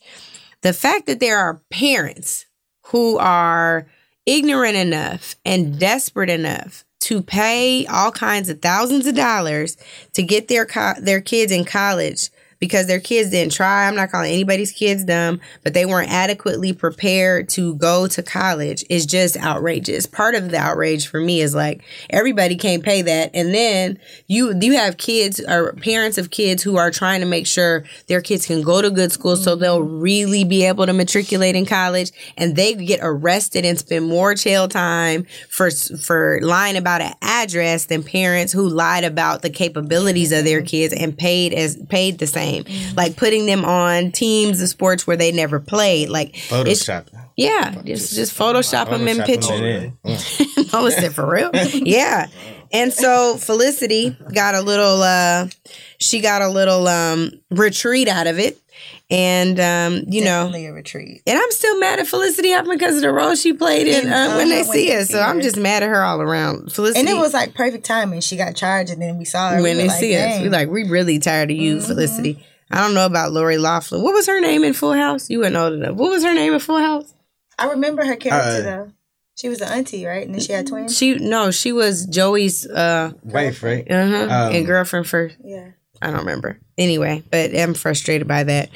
the 0.62 0.74
fact 0.74 1.08
that 1.08 1.20
there 1.20 1.38
are 1.40 1.62
parents 1.72 2.46
who 2.88 3.18
are 3.18 3.88
ignorant 4.26 4.76
enough 4.76 5.36
and 5.46 5.68
mm-hmm. 5.68 5.78
desperate 5.78 6.30
enough 6.30 6.84
to 7.02 7.22
pay 7.22 7.86
all 7.86 8.12
kinds 8.12 8.50
of 8.50 8.62
thousands 8.62 9.06
of 9.06 9.16
dollars 9.16 9.78
to 10.14 10.24
get 10.24 10.48
their 10.48 10.66
co- 10.66 11.00
their 11.00 11.22
kids 11.22 11.52
in 11.52 11.64
college 11.64 12.30
because 12.60 12.88
their 12.88 13.00
kids 13.00 13.30
didn't 13.30 13.54
try. 13.54 13.88
I'm 13.88 13.96
not 13.96 14.12
calling 14.12 14.32
anybody's 14.32 14.72
kids 14.72 15.04
dumb, 15.04 15.40
but 15.64 15.74
they 15.74 15.86
weren't 15.86 16.12
adequately 16.12 16.74
prepared 16.74 17.50
to 17.50 17.76
go 17.76 18.08
to 18.08 18.24
college. 18.24 18.84
Is 18.90 19.06
just 19.06 19.38
outrageous. 19.38 20.06
Part 20.06 20.36
of 20.36 20.52
the 20.52 20.58
outrage 20.58 21.08
for 21.08 21.20
me 21.20 21.42
is 21.42 21.56
like 21.56 21.84
everybody 22.10 22.56
can't 22.56 22.84
pay 22.84 23.02
that. 23.02 23.32
And 23.34 23.54
then 23.54 24.00
you 24.28 24.58
you 24.62 24.74
have 24.74 24.98
kids 24.98 25.40
or 25.40 25.74
parents 25.74 26.18
of 26.18 26.32
kids 26.32 26.64
who 26.64 26.78
are 26.78 26.92
trying 26.92 27.22
to 27.22 27.26
make 27.26 27.48
sure 27.48 27.84
their 28.08 28.22
kids 28.22 28.46
can 28.46 28.62
go 28.62 28.82
to 28.82 28.90
good 28.90 29.12
school 29.12 29.36
so 29.36 29.56
they'll 29.56 29.82
mm-hmm. 29.82 30.00
really 30.00 30.44
be 30.44 30.64
able 30.64 30.86
to 30.86 30.94
matriculate 30.94 31.56
in 31.56 31.66
college 31.66 32.12
and 32.38 32.56
they 32.56 32.74
get 32.74 33.00
arrested 33.02 33.66
and 33.66 33.80
spend 33.80 34.08
more 34.08 34.34
jail 34.34 34.68
time 34.68 35.26
for 35.50 35.70
for 35.72 36.40
lying 36.42 36.78
about 36.78 37.02
an 37.02 37.14
address 37.22 37.86
than 37.86 38.04
parents 38.04 38.54
who 38.54 38.68
lied 38.68 39.04
about 39.04 39.42
the 39.42 39.50
capabilities 39.50 40.32
of 40.32 40.44
their 40.44 40.60
mm-hmm. 40.60 40.68
kids 40.68 40.94
and 40.94 41.18
paid 41.18 41.54
as 41.54 41.78
paid 41.90 42.18
the 42.20 42.28
same 42.28 42.55
like 42.96 43.16
putting 43.18 43.46
them 43.46 43.66
on 43.66 44.12
teams 44.12 44.62
of 44.62 44.70
sports 44.70 45.06
where 45.06 45.18
they 45.18 45.32
never 45.32 45.60
played 45.60 46.10
like 46.10 46.34
Photoshop. 46.34 47.08
yeah 47.36 47.82
just 47.84 48.14
just 48.16 48.38
photoshop 48.38 48.90
them 48.90 49.08
in 49.08 49.22
pictures 49.24 49.60
it 49.62 49.94
in. 50.04 50.66
Mama 50.72 50.92
said 50.92 51.14
for 51.14 51.26
real? 51.30 51.52
yeah. 51.74 52.28
And 52.72 52.92
so 52.92 53.38
Felicity 53.38 54.18
got 54.34 54.56
a 54.56 54.62
little 54.62 55.02
uh 55.02 55.48
she 56.00 56.20
got 56.20 56.42
a 56.42 56.50
little 56.50 56.88
um 56.88 57.32
retreat 57.50 58.08
out 58.08 58.28
of 58.28 58.40
it. 58.40 58.60
And 59.10 59.60
um, 59.60 60.04
you 60.08 60.24
know, 60.24 60.52
a 60.54 60.70
retreat. 60.72 61.22
and 61.28 61.38
I'm 61.38 61.52
still 61.52 61.80
mad 61.80 62.00
at 62.00 62.08
Felicity 62.08 62.52
Huffman 62.52 62.78
because 62.78 62.96
of 62.96 63.02
the 63.02 63.12
role 63.12 63.36
she 63.36 63.54
played 63.54 63.88
in 63.88 64.08
In, 64.08 64.14
uh, 64.14 64.16
uh, 64.16 64.38
when 64.38 64.50
they 64.50 64.64
see 64.64 64.92
us. 64.96 65.10
So 65.10 65.20
I'm 65.22 65.42
just 65.42 65.58
mad 65.58 65.84
at 65.84 65.90
her 65.90 66.04
all 66.04 66.22
around. 66.22 66.72
Felicity 66.74 67.00
And 67.02 67.10
it 67.10 67.18
was 67.18 67.34
like 67.34 67.54
perfect 67.54 67.86
timing. 67.86 68.22
She 68.22 68.36
got 68.36 68.56
charged, 68.56 68.92
and 68.92 69.02
then 69.02 69.18
we 69.18 69.26
saw 69.26 69.52
her. 69.52 69.62
when 69.62 69.78
we 69.78 69.84
they 69.84 69.88
like, 69.90 70.00
see 70.00 70.16
us. 70.16 70.22
"Dang." 70.22 70.42
We 70.44 70.50
like, 70.50 70.70
we 70.70 70.90
really 70.90 71.20
tired 71.20 71.52
of 71.52 71.58
you, 71.58 71.82
Felicity. 71.82 72.44
I 72.72 72.82
don't 72.82 72.96
know 72.96 73.06
about 73.06 73.32
Lori 73.32 73.58
Loughlin. 73.60 74.02
What 74.02 74.14
was 74.16 74.26
her 74.26 74.42
name 74.42 74.64
in 74.64 74.74
Full 74.74 74.94
House? 74.94 75.30
You 75.30 75.40
weren't 75.42 75.56
old 75.56 75.74
enough. 75.74 75.96
What 75.96 76.10
was 76.10 76.24
her 76.24 76.34
name 76.34 76.54
in 76.54 76.60
Full 76.60 76.80
House? 76.80 77.14
I 77.60 77.70
remember 77.70 78.04
her 78.06 78.16
character 78.16 78.62
Uh, 78.62 78.62
though. 78.62 78.92
She 79.36 79.50
was 79.50 79.62
an 79.62 79.68
auntie, 79.68 80.06
right? 80.06 80.26
And 80.26 80.34
then 80.34 80.42
she 80.42 80.54
had 80.54 80.66
twins. 80.66 80.98
She 80.98 81.16
no, 81.16 81.52
she 81.52 81.72
was 81.74 82.06
Joey's 82.06 82.66
uh 82.66 83.12
Wife, 83.24 83.62
right? 83.64 83.86
uh-huh, 83.90 84.24
Um, 84.24 84.56
and 84.56 84.66
girlfriend 84.66 85.08
first. 85.08 85.36
Yeah. 85.44 85.72
I 86.06 86.12
don't 86.12 86.20
remember. 86.20 86.60
Anyway, 86.78 87.24
but 87.32 87.56
I'm 87.58 87.74
frustrated 87.74 88.28
by 88.28 88.44
that. 88.44 88.70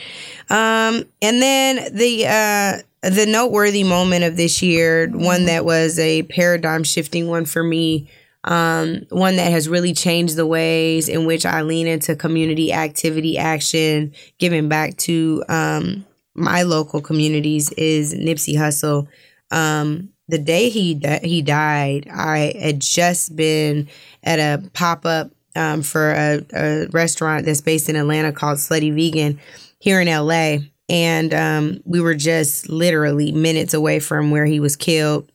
Um, 0.50 1.06
and 1.22 1.40
then 1.40 1.94
the 1.94 2.26
uh, 2.26 3.08
the 3.08 3.28
noteworthy 3.28 3.84
moment 3.84 4.24
of 4.24 4.36
this 4.36 4.64
year, 4.64 5.08
one 5.10 5.46
that 5.46 5.64
was 5.64 6.00
a 6.00 6.24
paradigm 6.24 6.84
shifting 6.84 7.28
one 7.28 7.46
for 7.46 7.64
me, 7.64 8.10
um, 8.46 9.06
one 9.10 9.36
that 9.36 9.52
has 9.52 9.70
really 9.70 9.94
changed 9.94 10.38
the 10.38 10.48
ways 10.48 11.08
in 11.08 11.26
which 11.26 11.46
I 11.46 11.62
lean 11.62 11.86
into 11.86 12.16
community 12.16 12.74
activity, 12.74 13.38
action, 13.38 14.14
giving 14.40 14.68
back 14.68 14.98
to 14.98 15.44
um, 15.50 16.08
my 16.34 16.64
local 16.64 17.00
communities 17.00 17.72
is 17.74 18.16
Nipsey 18.16 18.56
Hussle. 18.56 19.08
Um, 19.52 20.10
the 20.28 20.40
day 20.40 20.70
he 20.70 20.96
di- 20.96 21.22
he 21.24 21.44
died, 21.44 22.08
I 22.12 22.54
had 22.60 22.80
just 22.80 23.36
been 23.36 23.88
at 24.24 24.40
a 24.40 24.68
pop 24.72 25.06
up 25.06 25.30
um, 25.56 25.82
for 25.82 26.12
a, 26.12 26.46
a 26.54 26.88
restaurant 26.88 27.46
that's 27.46 27.62
based 27.62 27.90
in 27.90 27.96
Atlanta 27.96 28.32
called 28.32 28.58
Slutty 28.58 28.94
Vegan 28.94 29.40
here 29.80 30.02
in 30.02 30.08
LA. 30.08 30.58
And 30.90 31.34
um, 31.34 31.82
we 31.86 32.02
were 32.02 32.16
just 32.16 32.70
literally 32.70 33.32
minutes 33.32 33.74
away 33.74 34.00
from 34.00 34.32
where 34.32 34.46
he 34.46 34.60
was 34.60 34.76
killed 34.76 35.32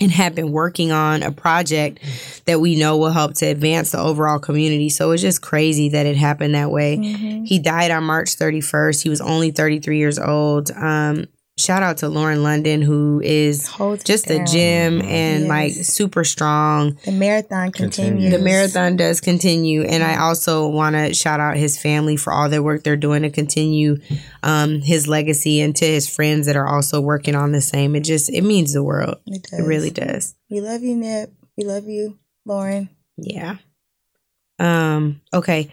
and 0.00 0.10
have 0.10 0.34
been 0.34 0.50
working 0.52 0.92
on 0.92 1.22
a 1.22 1.30
project 1.30 2.00
that 2.46 2.60
we 2.60 2.76
know 2.76 2.98
will 2.98 3.12
help 3.12 3.34
to 3.34 3.46
advance 3.46 3.92
the 3.92 3.98
overall 3.98 4.38
community. 4.38 4.88
So 4.90 5.12
it's 5.12 5.22
just 5.22 5.40
crazy 5.40 5.90
that 5.90 6.04
it 6.04 6.16
happened 6.16 6.54
that 6.54 6.70
way. 6.70 6.96
He 7.46 7.58
died 7.58 7.90
on 7.90 8.04
March 8.04 8.36
31st. 8.36 9.02
He 9.02 9.08
was 9.08 9.20
only 9.20 9.50
33 9.52 9.96
years 9.96 10.18
old. 10.18 10.70
Um, 10.72 11.26
shout 11.56 11.82
out 11.82 11.98
to 11.98 12.08
Lauren 12.08 12.42
London, 12.42 12.82
who 12.82 13.20
is 13.24 13.66
Holds 13.66 14.02
it 14.02 14.06
just 14.06 14.30
a 14.30 14.38
down. 14.38 14.46
gym 14.46 15.02
and 15.02 15.42
Yes. 15.42 15.48
like 15.48 15.72
super 15.72 16.24
strong. 16.24 16.98
The 17.04 17.12
marathon 17.12 17.70
continues. 17.72 18.32
The 18.32 18.38
marathon 18.38 18.96
does 18.96 19.20
continue, 19.20 19.82
and 19.82 20.02
I 20.02 20.16
also 20.18 20.68
want 20.68 20.96
to 20.96 21.14
shout 21.14 21.40
out 21.40 21.56
his 21.56 21.78
family 21.78 22.16
for 22.16 22.32
all 22.32 22.48
their 22.48 22.62
work 22.62 22.82
they're 22.82 22.96
doing 22.96 23.22
to 23.22 23.30
continue 23.30 23.98
um, 24.42 24.80
his 24.80 25.06
legacy, 25.08 25.60
and 25.60 25.74
to 25.76 25.84
his 25.86 26.08
friends 26.08 26.46
that 26.46 26.56
are 26.56 26.66
also 26.68 27.00
working 27.00 27.34
on 27.34 27.52
the 27.52 27.60
same. 27.60 27.94
It 27.96 28.00
just 28.04 28.28
it 28.30 28.42
means 28.42 28.72
the 28.72 28.82
world. 28.82 29.16
It 29.26 29.46
It 29.52 29.62
really 29.62 29.90
does. 29.90 30.34
We 30.50 30.60
love 30.60 30.82
you, 30.82 30.96
Nip. 30.96 31.32
We 31.56 31.64
love 31.64 31.84
you, 31.86 32.18
Lauren. 32.44 32.88
Yeah. 33.16 33.56
Um. 34.58 35.20
Okay. 35.32 35.70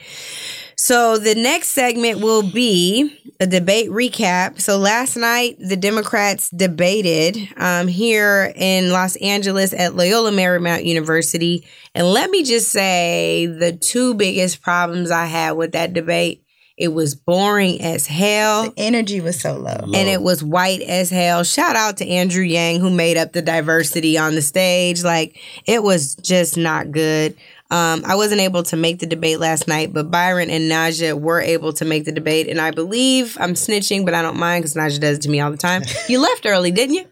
So 0.76 1.20
the 1.20 1.36
next 1.36 1.70
segment 1.70 2.22
will 2.22 2.41
be 2.41 3.15
a 3.39 3.46
debate 3.46 3.89
recap. 3.91 4.60
So 4.60 4.78
last 4.80 5.15
night 5.15 5.58
the 5.60 5.76
Democrats 5.76 6.50
debated 6.50 7.38
um, 7.58 7.88
here 7.88 8.52
in 8.56 8.89
Los 8.91 9.15
Angeles 9.17 9.74
at 9.74 9.96
Loyola 9.96 10.32
Marymount 10.32 10.86
University, 10.86 11.67
and 11.94 12.08
let 12.08 12.32
me 12.32 12.44
just 12.44 12.70
say 12.70 13.46
the 13.46 13.74
two 13.74 14.15
biggest 14.15 14.63
problems 14.63 15.12
I 15.12 15.26
had 15.26 15.52
with 15.52 15.74
that 15.74 15.94
debate. 15.94 16.44
It 16.78 16.94
was 16.94 17.13
boring 17.13 17.80
as 17.82 18.08
hell. 18.08 18.72
The 18.72 18.74
energy 18.78 19.22
was 19.22 19.39
so 19.39 19.56
low. 19.56 19.91
and 19.94 20.10
it 20.10 20.24
was 20.24 20.44
white 20.44 20.82
as 20.82 21.12
hell. 21.12 21.44
Shout 21.44 21.76
out 21.76 21.98
to 21.98 22.08
Andrew 22.08 22.44
Yang 22.44 22.80
who 22.80 22.89
made 22.89 23.17
up 23.17 23.34
the 23.34 23.44
diversity 23.44 24.17
on 24.17 24.34
the 24.34 24.41
stage. 24.41 25.04
Like 25.04 25.39
it 25.67 25.84
was 25.84 26.15
just 26.15 26.58
not 26.58 26.89
good. 26.89 27.36
Um, 27.72 28.04
I 28.06 28.16
wasn't 28.16 28.42
able 28.42 28.64
to 28.64 28.76
make 28.76 29.00
the 29.00 29.06
debate 29.08 29.40
last 29.40 29.68
night, 29.68 29.94
but 29.94 30.12
Byron 30.12 30.50
and 30.50 30.70
Naja 30.70 31.20
were 31.20 31.40
able 31.40 31.72
to 31.74 31.86
make 31.86 32.04
the 32.04 32.12
debate, 32.12 32.50
and 32.50 32.60
I 32.60 32.72
believe 32.72 33.38
I'm 33.40 33.54
snitching, 33.54 34.04
but 34.04 34.14
I 34.14 34.22
don't 34.22 34.38
mind 34.38 34.64
because 34.64 34.76
Naja 34.76 35.00
does 35.00 35.18
it 35.18 35.22
to 35.22 35.30
me 35.30 35.40
all 35.40 35.52
the 35.52 35.58
time. 35.58 35.84
You 36.10 36.20
left 36.22 36.46
early, 36.46 36.72
didn't 36.72 36.96
you? 36.96 37.06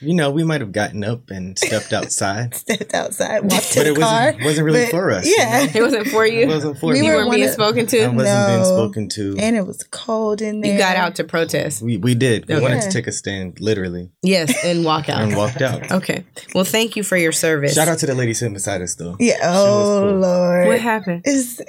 You 0.00 0.14
know, 0.14 0.30
we 0.30 0.44
might 0.44 0.60
have 0.60 0.72
gotten 0.72 1.04
up 1.04 1.30
and 1.30 1.58
stepped 1.58 1.92
outside, 1.92 2.54
Stepped 2.54 2.94
outside, 2.94 3.42
walked 3.42 3.72
to 3.72 3.78
but 3.80 3.84
the 3.84 3.90
it 3.92 3.98
car. 3.98 4.24
wasn't, 4.26 4.44
wasn't 4.44 4.64
really 4.66 4.82
But- 4.84 4.90
for 4.90 5.10
us. 5.10 5.26
you 5.26 5.34
Yeah. 5.38 5.64
know? 5.66 5.70
It 5.74 5.82
wasn't 5.82 6.08
for 6.08 6.26
you. 6.26 6.40
It 6.40 6.48
wasn't 6.48 6.78
for 6.78 6.92
We 6.92 6.98
you 6.98 7.02
me. 7.04 7.10
were 7.10 7.16
weren't 7.18 7.32
being 7.32 7.44
of- 7.48 7.52
spoken 7.52 7.80
I 7.82 7.84
to. 7.86 7.98
wasn't 8.08 8.16
No. 8.24 8.46
being 8.48 8.64
spoken 8.64 9.08
to. 9.10 9.36
And 9.38 9.56
it 9.56 9.66
was 9.66 9.82
cold 9.90 10.40
in 10.42 10.60
there. 10.60 10.72
You 10.72 10.78
got 10.78 10.96
out 10.96 11.14
to 11.16 11.24
protest. 11.24 11.82
we, 11.82 11.96
we 11.98 12.14
did. 12.14 12.46
We 12.48 12.54
Okay. 12.54 12.62
wanted 12.62 12.82
to 12.82 12.90
take 12.90 13.06
a 13.06 13.12
stand, 13.12 13.60
literally, 13.60 14.10
Yes, 14.22 14.52
and 14.64 14.84
walk 14.84 15.08
out. 15.10 15.22
and 15.22 15.36
walked 15.36 15.60
out. 15.62 15.90
Okay. 15.92 16.24
Well, 16.54 16.64
thank 16.64 16.96
you 16.96 17.02
for 17.02 17.16
your 17.16 17.32
service. 17.32 17.74
Shout 17.74 17.88
out 17.88 17.98
to 17.98 18.06
the 18.06 18.14
lady 18.14 18.34
sitting 18.34 18.54
beside 18.54 18.80
us, 18.82 18.94
though. 18.94 19.16
Yeah. 19.20 19.38
Oh 19.42 20.00
cool. 20.10 20.18
Lord. 20.20 20.66
What 20.68 20.80
happened? 20.80 21.22
It's, 21.24 21.60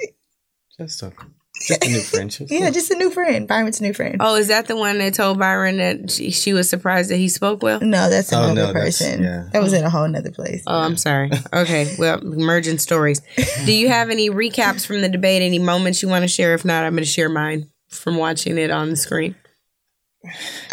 Just 0.78 1.02
a, 1.02 1.12
just 1.66 1.84
a 1.84 1.88
new 1.88 2.00
friendship. 2.00 2.48
yeah, 2.50 2.70
just 2.70 2.90
a 2.90 2.94
new 2.96 3.10
friend. 3.10 3.48
Byron's 3.48 3.80
new 3.80 3.92
friend. 3.94 4.16
Oh, 4.20 4.36
is 4.36 4.48
that 4.48 4.66
the 4.66 4.76
one 4.76 4.98
that 4.98 5.14
told 5.14 5.38
Byron 5.38 5.78
that 5.78 6.10
she, 6.10 6.30
she 6.30 6.52
was 6.52 6.68
surprised 6.68 7.10
that 7.10 7.16
he 7.16 7.28
spoke 7.28 7.62
well? 7.62 7.80
No, 7.80 8.10
that's 8.10 8.32
Oh, 8.32 8.42
another 8.50 8.66
no, 8.68 8.72
person. 8.72 9.22
yeah. 9.22 9.48
That 9.52 9.62
was 9.62 9.72
in 9.72 9.84
a 9.84 9.90
whole 9.90 10.04
other 10.14 10.30
place. 10.30 10.62
Oh, 10.66 10.80
I'm 10.80 10.96
sorry. 10.96 11.30
Okay, 11.54 11.94
well, 11.98 12.20
merging 12.22 12.78
stories. 12.78 13.22
Do 13.64 13.72
you 13.72 13.88
have 13.88 14.10
any 14.10 14.28
recaps 14.28 14.84
from 14.86 15.00
the 15.02 15.08
debate? 15.08 15.40
Any 15.42 15.58
moments 15.58 16.02
you 16.02 16.08
want 16.08 16.22
to 16.22 16.28
share? 16.28 16.52
If 16.54 16.64
not, 16.64 16.84
I'm 16.84 16.92
going 16.94 17.04
to 17.04 17.08
share 17.10 17.28
mine 17.28 17.70
from 17.88 18.16
watching 18.16 18.58
it 18.58 18.70
on 18.70 18.90
the 18.90 18.96
screen. 18.96 19.34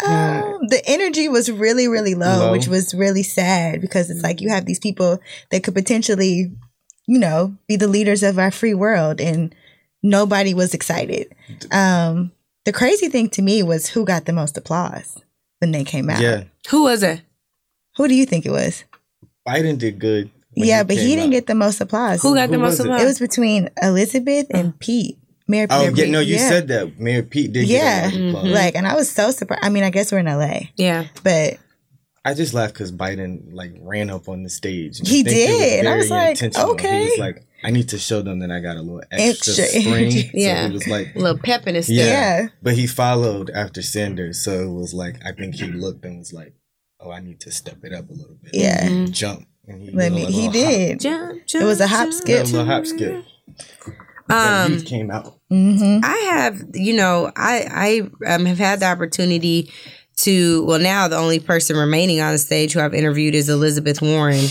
Um, 0.06 0.66
the 0.68 0.82
energy 0.86 1.28
was 1.28 1.50
really, 1.50 1.86
really 1.88 2.14
low, 2.14 2.38
Low. 2.38 2.52
which 2.52 2.66
was 2.68 2.94
really 2.94 3.22
sad 3.22 3.80
because 3.80 4.10
it's 4.10 4.22
like 4.22 4.40
you 4.40 4.48
have 4.48 4.64
these 4.66 4.78
people 4.80 5.20
that 5.50 5.62
could 5.62 5.74
potentially, 5.74 6.50
you 7.06 7.18
know, 7.18 7.56
be 7.68 7.76
the 7.76 7.86
leaders 7.86 8.22
of 8.22 8.38
our 8.38 8.50
free 8.50 8.74
world, 8.74 9.20
and 9.20 9.54
nobody 10.02 10.54
was 10.54 10.74
excited. 10.74 11.34
Um, 11.70 12.32
the 12.64 12.72
crazy 12.72 13.08
thing 13.08 13.28
to 13.30 13.42
me 13.42 13.62
was 13.62 13.88
who 13.88 14.04
got 14.04 14.24
the 14.24 14.32
most 14.32 14.56
applause 14.56 15.18
when 15.60 15.72
they 15.72 15.84
came 15.84 16.08
out. 16.10 16.20
Yeah, 16.20 16.44
Who 16.70 16.84
was 16.84 17.02
it? 17.02 17.22
Who 17.96 18.08
do 18.08 18.14
you 18.14 18.24
think 18.26 18.46
it 18.46 18.50
was? 18.50 18.84
Biden 19.46 19.78
did 19.78 19.98
good. 19.98 20.30
when 20.54 20.68
yeah, 20.68 20.82
but 20.82 20.96
he 20.96 21.02
came 21.02 21.08
didn't 21.10 21.24
out. 21.26 21.30
get 21.32 21.46
the 21.46 21.54
most 21.54 21.80
applause. 21.80 22.22
Who 22.22 22.34
got 22.34 22.50
the 22.50 22.58
most 22.58 22.78
it? 22.78 22.82
applause? 22.86 23.02
It 23.02 23.06
was 23.06 23.18
between 23.18 23.68
Elizabeth 23.82 24.46
and 24.50 24.78
Pete. 24.80 25.18
Mayor 25.48 25.66
Pete. 25.66 25.76
Oh 25.76 25.80
Peter 25.90 25.90
yeah, 25.96 26.04
Pete. 26.04 26.12
no, 26.12 26.20
you 26.20 26.34
Yeah. 26.36 26.48
said 26.48 26.68
that. 26.68 26.98
Mayor 27.00 27.22
Pete 27.24 27.52
did. 27.52 27.66
Yeah. 27.66 28.10
get 28.10 28.18
a 28.20 28.22
lot 28.22 28.28
of 28.28 28.28
applause. 28.44 28.52
like, 28.52 28.74
and 28.76 28.86
I 28.86 28.94
was 28.94 29.10
so 29.10 29.30
surprised. 29.32 29.64
I 29.64 29.68
mean, 29.70 29.82
I 29.82 29.90
guess 29.90 30.12
we're 30.12 30.18
in 30.18 30.26
LA, 30.26 30.60
yeah. 30.76 31.06
but 31.24 31.58
I 32.24 32.34
just 32.34 32.54
laughed 32.54 32.74
because 32.74 32.92
Biden 32.92 33.52
like 33.52 33.72
ran 33.80 34.08
up 34.10 34.28
on 34.28 34.42
the 34.44 34.50
stage. 34.50 35.00
and 35.00 35.08
I 35.08 35.10
He 35.10 35.22
think 35.24 35.36
it 35.36 35.46
did, 35.46 35.78
and 35.80 35.88
I 35.88 35.96
was 35.96 36.10
like, 36.10 36.40
okay. 36.42 36.98
He 37.04 37.10
was 37.10 37.18
like, 37.18 37.44
I 37.64 37.70
need 37.70 37.88
to 37.90 37.98
show 37.98 38.22
them 38.22 38.38
that 38.40 38.50
I 38.50 38.60
got 38.60 38.76
a 38.76 38.80
little 38.82 39.02
extra, 39.10 39.54
Extra 39.54 39.64
spring. 39.80 39.86
energy. 39.86 40.22
So 40.22 40.30
Yeah. 40.34 40.66
he 40.68 40.72
was 40.72 40.86
like, 40.88 41.14
A 41.14 41.18
little 41.18 41.38
pep 41.38 41.66
in 41.66 41.74
his 41.74 41.88
yeah. 41.90 42.02
step. 42.04 42.12
Yeah. 42.44 42.48
But 42.62 42.74
he 42.74 42.86
followed 42.86 43.50
after 43.50 43.82
Sanders, 43.82 44.40
so 44.44 44.52
it 44.62 44.72
was 44.72 44.94
like 44.94 45.16
I 45.24 45.32
think 45.32 45.56
he 45.56 45.66
looked 45.66 46.04
and 46.04 46.18
was 46.18 46.32
like, 46.32 46.54
oh, 47.00 47.10
I 47.10 47.20
need 47.20 47.40
to 47.40 47.50
step 47.50 47.78
it 47.84 47.92
up 47.92 48.08
a 48.08 48.12
little 48.12 48.36
bit. 48.42 48.54
yeah. 48.54 49.06
Jump. 49.10 49.46
And 49.66 49.80
he, 49.82 49.90
Let 49.90 50.10
me, 50.12 50.24
little 50.26 50.32
he 50.32 50.44
hop. 50.46 50.52
did. 50.52 51.00
Jump, 51.00 51.42
It 51.54 51.64
was 51.64 51.80
a 51.80 51.86
hop 51.88 52.10
jump, 52.10 52.22
Yeah, 52.28 52.42
a 52.42 52.44
little 52.44 52.64
hop 52.64 52.86
skip. 52.86 53.24
Um, 54.28 54.80
came 54.82 55.10
out. 55.10 55.38
hmm 55.50 55.98
I 56.02 56.16
have, 56.32 56.62
you 56.74 56.94
know, 56.94 57.30
I 57.36 58.00
I 58.26 58.32
um, 58.34 58.46
have 58.46 58.58
had 58.58 58.80
the 58.80 58.86
opportunity 58.86 59.70
to. 60.16 60.64
Well, 60.64 60.78
now 60.78 61.08
the 61.08 61.16
only 61.16 61.40
person 61.40 61.76
remaining 61.76 62.20
on 62.20 62.32
the 62.32 62.38
stage 62.38 62.72
who 62.72 62.80
I've 62.80 62.94
interviewed 62.94 63.34
is 63.34 63.48
Elizabeth 63.48 64.00
Warren. 64.02 64.44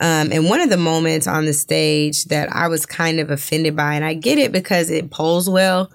Um, 0.00 0.32
and 0.32 0.48
one 0.48 0.60
of 0.60 0.70
the 0.70 0.76
moments 0.76 1.26
on 1.26 1.46
the 1.46 1.52
stage 1.52 2.24
that 2.24 2.52
I 2.52 2.68
was 2.68 2.84
kind 2.84 3.20
of 3.20 3.30
offended 3.30 3.76
by, 3.76 3.94
and 3.94 4.04
I 4.04 4.14
get 4.14 4.38
it 4.38 4.52
because 4.52 4.90
it 4.90 5.10
polls 5.10 5.48
well. 5.48 5.90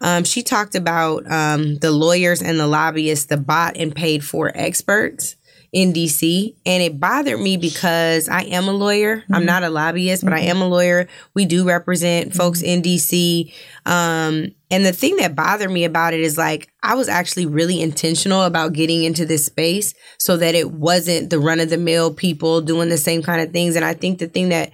Um, 0.00 0.24
she 0.24 0.42
talked 0.42 0.74
about 0.74 1.30
um, 1.30 1.76
the 1.78 1.90
lawyers 1.90 2.42
and 2.42 2.58
the 2.58 2.66
lobbyists, 2.66 3.26
the 3.26 3.36
bought 3.36 3.76
and 3.76 3.94
paid 3.94 4.24
for 4.24 4.50
experts 4.54 5.36
in 5.72 5.94
DC. 5.94 6.54
And 6.66 6.82
it 6.82 7.00
bothered 7.00 7.40
me 7.40 7.56
because 7.56 8.28
I 8.28 8.42
am 8.42 8.68
a 8.68 8.72
lawyer. 8.72 9.24
I'm 9.30 9.40
mm-hmm. 9.40 9.46
not 9.46 9.62
a 9.62 9.70
lobbyist, 9.70 10.22
but 10.22 10.34
I 10.34 10.40
mm-hmm. 10.40 10.50
am 10.50 10.62
a 10.62 10.68
lawyer. 10.68 11.08
We 11.34 11.46
do 11.46 11.64
represent 11.64 12.28
mm-hmm. 12.28 12.36
folks 12.36 12.62
in 12.62 12.82
DC. 12.82 13.52
Um, 13.86 14.52
and 14.70 14.84
the 14.84 14.92
thing 14.92 15.16
that 15.16 15.34
bothered 15.34 15.70
me 15.70 15.84
about 15.84 16.12
it 16.12 16.20
is 16.20 16.36
like, 16.36 16.70
I 16.82 16.94
was 16.94 17.08
actually 17.08 17.46
really 17.46 17.80
intentional 17.80 18.42
about 18.42 18.74
getting 18.74 19.02
into 19.02 19.24
this 19.24 19.46
space 19.46 19.94
so 20.18 20.36
that 20.36 20.54
it 20.54 20.70
wasn't 20.72 21.30
the 21.30 21.38
run 21.38 21.60
of 21.60 21.70
the 21.70 21.78
mill 21.78 22.12
people 22.12 22.60
doing 22.60 22.90
the 22.90 22.98
same 22.98 23.22
kind 23.22 23.40
of 23.40 23.52
things. 23.52 23.74
And 23.74 23.84
I 23.84 23.94
think 23.94 24.18
the 24.18 24.28
thing 24.28 24.50
that 24.50 24.72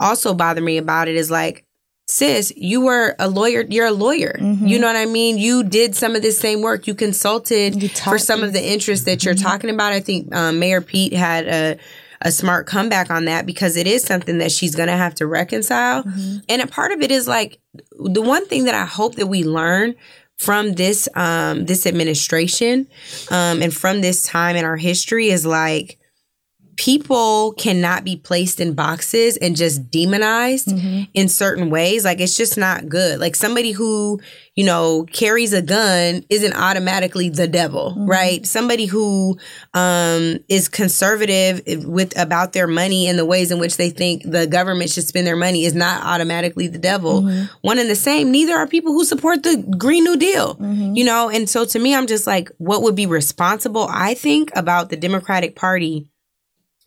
also 0.00 0.32
bothered 0.32 0.64
me 0.64 0.78
about 0.78 1.08
it 1.08 1.16
is 1.16 1.30
like, 1.30 1.66
sis, 2.08 2.52
you 2.56 2.80
were 2.80 3.14
a 3.18 3.28
lawyer. 3.28 3.64
You're 3.68 3.86
a 3.86 3.92
lawyer. 3.92 4.36
You 4.40 4.78
know 4.78 4.86
what 4.86 4.96
I 4.96 5.06
mean? 5.06 5.38
You 5.38 5.62
did 5.62 5.94
some 5.94 6.16
of 6.16 6.22
this 6.22 6.38
same 6.38 6.62
work. 6.62 6.86
You 6.86 6.94
consulted 6.94 7.82
You 7.82 7.88
for 7.88 8.18
some 8.18 8.42
of 8.42 8.52
the 8.52 8.64
interests 8.66 9.04
that 9.04 9.24
you're 9.24 9.34
talking 9.34 9.70
about. 9.70 9.92
I 9.92 10.00
think 10.00 10.34
um, 10.34 10.58
Mayor 10.58 10.80
Pete 10.80 11.12
had 11.12 11.46
a 11.46 11.78
a 12.20 12.32
smart 12.32 12.66
comeback 12.66 13.12
on 13.12 13.26
that 13.26 13.46
because 13.46 13.76
it 13.76 13.86
is 13.86 14.02
something 14.02 14.38
that 14.38 14.50
she's 14.50 14.74
going 14.74 14.88
to 14.88 14.96
have 14.96 15.14
to 15.14 15.24
reconcile. 15.24 16.02
And 16.48 16.60
a 16.60 16.66
part 16.66 16.90
of 16.90 17.00
it 17.00 17.12
is 17.12 17.28
like 17.28 17.60
the 17.92 18.22
one 18.22 18.44
thing 18.46 18.64
that 18.64 18.74
I 18.74 18.86
hope 18.86 19.14
that 19.14 19.28
we 19.28 19.44
learn 19.44 19.94
from 20.36 20.74
this 20.74 21.08
um 21.16 21.66
this 21.66 21.84
administration 21.86 22.86
um 23.30 23.60
and 23.60 23.74
from 23.74 24.00
this 24.00 24.22
time 24.22 24.54
in 24.54 24.64
our 24.64 24.76
history 24.76 25.30
is 25.30 25.44
like 25.44 25.98
people 26.78 27.52
cannot 27.54 28.04
be 28.04 28.16
placed 28.16 28.60
in 28.60 28.72
boxes 28.72 29.36
and 29.38 29.56
just 29.56 29.90
demonized 29.90 30.68
mm-hmm. 30.68 31.02
in 31.12 31.28
certain 31.28 31.70
ways. 31.70 32.04
Like 32.04 32.20
it's 32.20 32.36
just 32.36 32.56
not 32.56 32.88
good. 32.88 33.18
Like 33.18 33.34
somebody 33.34 33.72
who 33.72 34.20
you 34.54 34.64
know 34.64 35.04
carries 35.12 35.52
a 35.52 35.60
gun 35.60 36.24
isn't 36.30 36.54
automatically 36.54 37.28
the 37.28 37.48
devil 37.48 37.90
mm-hmm. 37.90 38.06
right? 38.06 38.46
Somebody 38.46 38.86
who 38.86 39.36
um 39.74 40.38
is 40.48 40.68
conservative 40.68 41.62
with 41.84 42.18
about 42.18 42.52
their 42.52 42.68
money 42.68 43.08
and 43.08 43.18
the 43.18 43.26
ways 43.26 43.50
in 43.50 43.58
which 43.58 43.76
they 43.76 43.90
think 43.90 44.22
the 44.22 44.46
government 44.46 44.90
should 44.90 45.04
spend 45.04 45.26
their 45.26 45.36
money 45.36 45.64
is 45.64 45.74
not 45.74 46.04
automatically 46.04 46.68
the 46.68 46.78
devil. 46.78 47.22
Mm-hmm. 47.22 47.46
One 47.62 47.78
and 47.78 47.90
the 47.90 47.96
same. 47.96 48.30
Neither 48.30 48.54
are 48.54 48.66
people 48.66 48.92
who 48.92 49.04
support 49.04 49.42
the 49.42 49.56
green 49.76 50.04
new 50.04 50.16
deal 50.16 50.56
you 50.96 51.04
know? 51.04 51.28
And 51.28 51.48
so 51.48 51.64
to 51.64 51.78
me 51.78 51.94
i'm 51.94 52.06
just 52.06 52.26
like 52.26 52.50
what 52.58 52.82
would 52.82 52.94
be 52.94 53.06
responsible 53.06 53.88
i 53.90 54.14
think 54.14 54.50
about 54.54 54.90
the 54.90 54.96
democratic 54.96 55.56
party 55.56 56.08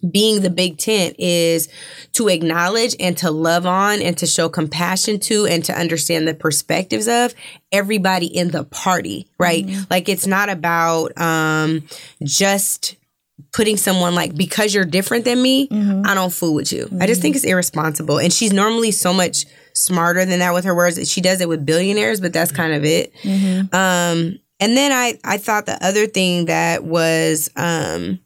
being 0.10 0.42
the 0.42 0.50
big 0.50 0.78
tent 0.78 1.16
is 1.20 1.70
to 2.14 2.28
acknowledge 2.28 2.96
and 3.00 3.18
to 3.18 3.30
love 3.30 3.66
on 3.66 4.02
and 4.02 4.18
to 4.18 4.26
show 4.26 4.50
compassion 4.50 5.20
to 5.20 5.46
and 5.46 5.64
to 5.66 5.74
understand 5.74 6.28
the 6.28 6.34
perspectives 6.34 7.08
of 7.08 7.34
everybody 7.72 8.26
in 8.26 8.50
the 8.52 8.64
party, 8.64 9.28
right? 9.38 9.66
Like 9.90 10.10
it's 10.10 10.26
not 10.28 10.50
about 10.50 11.18
um 11.20 11.84
just 12.24 12.96
putting 13.54 13.76
someone 13.76 14.16
like 14.16 14.36
because 14.36 14.74
you're 14.74 14.86
different 14.86 15.26
than 15.26 15.42
me, 15.42 15.68
I 16.06 16.14
don't 16.14 16.32
fool 16.32 16.54
with 16.54 16.72
you. 16.72 16.88
I 17.00 17.08
just 17.08 17.22
think 17.22 17.36
it's 17.36 17.44
irresponsible. 17.46 18.20
And 18.20 18.32
she's 18.32 18.54
normally 18.54 18.92
so 18.92 19.14
much 19.14 19.46
smarter 19.74 20.26
than 20.26 20.40
that 20.40 20.54
with 20.54 20.64
her 20.66 20.76
words. 20.76 21.10
She 21.10 21.22
does 21.22 21.42
it 21.42 21.50
with 21.50 21.66
billionaires, 21.66 22.22
but 22.22 22.34
that's 22.34 22.52
kind 22.52 22.74
of 22.74 22.84
it. 22.86 23.12
Um 23.74 24.40
and 24.60 24.78
then 24.78 24.92
I 24.92 25.20
I 25.24 25.38
thought 25.38 25.66
the 25.66 25.84
other 25.86 26.06
thing 26.08 26.46
that 26.46 26.84
was 26.84 27.50
um 27.56 28.20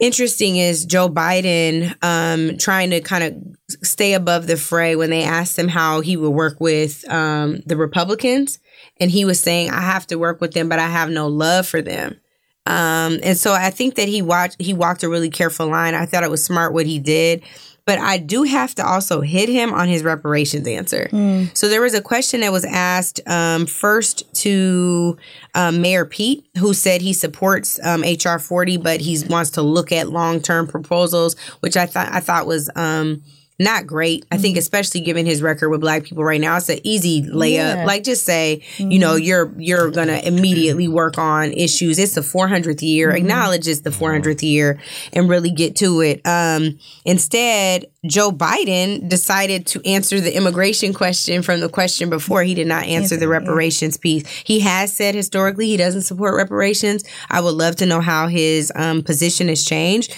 interesting 0.00 0.56
is 0.56 0.84
Joe 0.84 1.08
Biden 1.08 1.94
um, 2.02 2.58
trying 2.58 2.90
to 2.90 3.00
kind 3.00 3.24
of 3.24 3.84
stay 3.84 4.14
above 4.14 4.46
the 4.46 4.56
fray 4.56 4.96
when 4.96 5.10
they 5.10 5.22
asked 5.24 5.58
him 5.58 5.68
how 5.68 6.00
he 6.00 6.16
would 6.16 6.30
work 6.30 6.60
with 6.60 7.08
um, 7.10 7.60
the 7.66 7.76
Republicans. 7.76 8.58
And 8.98 9.10
he 9.10 9.24
was 9.24 9.40
saying, 9.40 9.70
I 9.70 9.80
have 9.80 10.06
to 10.08 10.16
work 10.16 10.40
with 10.40 10.52
them, 10.52 10.68
but 10.68 10.78
I 10.78 10.88
have 10.88 11.10
no 11.10 11.26
love 11.28 11.66
for 11.66 11.82
them. 11.82 12.20
Um, 12.66 13.20
and 13.22 13.36
so 13.36 13.52
I 13.52 13.70
think 13.70 13.94
that 13.94 14.08
he 14.08 14.22
watched 14.22 14.60
he 14.60 14.74
walked 14.74 15.04
a 15.04 15.08
really 15.08 15.30
careful 15.30 15.68
line. 15.68 15.94
I 15.94 16.04
thought 16.04 16.24
it 16.24 16.30
was 16.30 16.42
smart 16.42 16.72
what 16.72 16.86
he 16.86 16.98
did. 16.98 17.42
But 17.86 18.00
I 18.00 18.18
do 18.18 18.42
have 18.42 18.74
to 18.74 18.84
also 18.84 19.20
hit 19.20 19.48
him 19.48 19.72
on 19.72 19.86
his 19.86 20.02
reparations 20.02 20.66
answer. 20.66 21.08
So 21.54 21.68
there 21.68 21.80
was 21.80 21.94
a 21.94 22.02
question 22.02 22.40
that 22.40 22.50
was 22.50 22.64
asked 22.64 23.20
um, 23.28 23.64
first 23.66 24.24
to 24.42 25.16
um, 25.54 25.80
Mayor 25.80 26.04
Pete, 26.04 26.44
who 26.58 26.74
said 26.74 27.00
he 27.00 27.12
supports 27.12 27.78
um, 27.84 28.02
HR 28.02 28.38
40, 28.40 28.78
but 28.78 29.00
he 29.00 29.22
wants 29.28 29.50
to 29.50 29.62
look 29.62 29.92
at 29.92 30.08
long 30.10 30.40
term 30.40 30.66
proposals, 30.66 31.38
which 31.60 31.76
I 31.76 31.86
thought 31.86 32.08
I 32.12 32.18
thought 32.18 32.46
was 32.46 32.68
um, 32.74 33.22
not 33.58 33.86
great. 33.86 34.26
I 34.30 34.36
think 34.36 34.58
especially 34.58 35.00
given 35.00 35.24
his 35.24 35.40
record 35.40 35.70
with 35.70 35.80
black 35.80 36.04
people 36.04 36.24
right 36.24 36.40
now, 36.40 36.58
it's 36.58 36.68
an 36.68 36.80
easy 36.82 37.22
layup. 37.22 37.76
Yeah. 37.76 37.84
Like 37.86 38.04
just 38.04 38.24
say, 38.24 38.62
you 38.76 38.98
know, 38.98 39.14
you're 39.14 39.52
you're 39.56 39.90
gonna 39.90 40.20
immediately 40.24 40.88
work 40.88 41.16
on 41.16 41.52
issues. 41.52 41.98
It's 41.98 42.14
the 42.14 42.20
400th 42.20 42.82
year. 42.82 43.10
Acknowledge 43.10 43.66
it's 43.66 43.80
the 43.80 43.90
400th 43.90 44.42
year 44.42 44.78
and 45.12 45.28
really 45.28 45.50
get 45.50 45.74
to 45.76 46.02
it. 46.02 46.20
Um, 46.26 46.78
instead, 47.06 47.86
Joe 48.06 48.30
Biden 48.30 49.08
decided 49.08 49.66
to 49.68 49.80
answer 49.88 50.20
the 50.20 50.36
immigration 50.36 50.92
question 50.92 51.42
from 51.42 51.60
the 51.60 51.68
question 51.68 52.10
before. 52.10 52.42
He 52.42 52.54
did 52.54 52.66
not 52.66 52.84
answer 52.84 53.16
the 53.16 53.28
reparations 53.28 53.96
piece. 53.96 54.26
He 54.44 54.60
has 54.60 54.92
said 54.92 55.14
historically 55.14 55.66
he 55.66 55.76
doesn't 55.78 56.02
support 56.02 56.36
reparations. 56.36 57.04
I 57.30 57.40
would 57.40 57.54
love 57.54 57.76
to 57.76 57.86
know 57.86 58.00
how 58.00 58.28
his 58.28 58.70
um, 58.76 59.02
position 59.02 59.48
has 59.48 59.64
changed. 59.64 60.14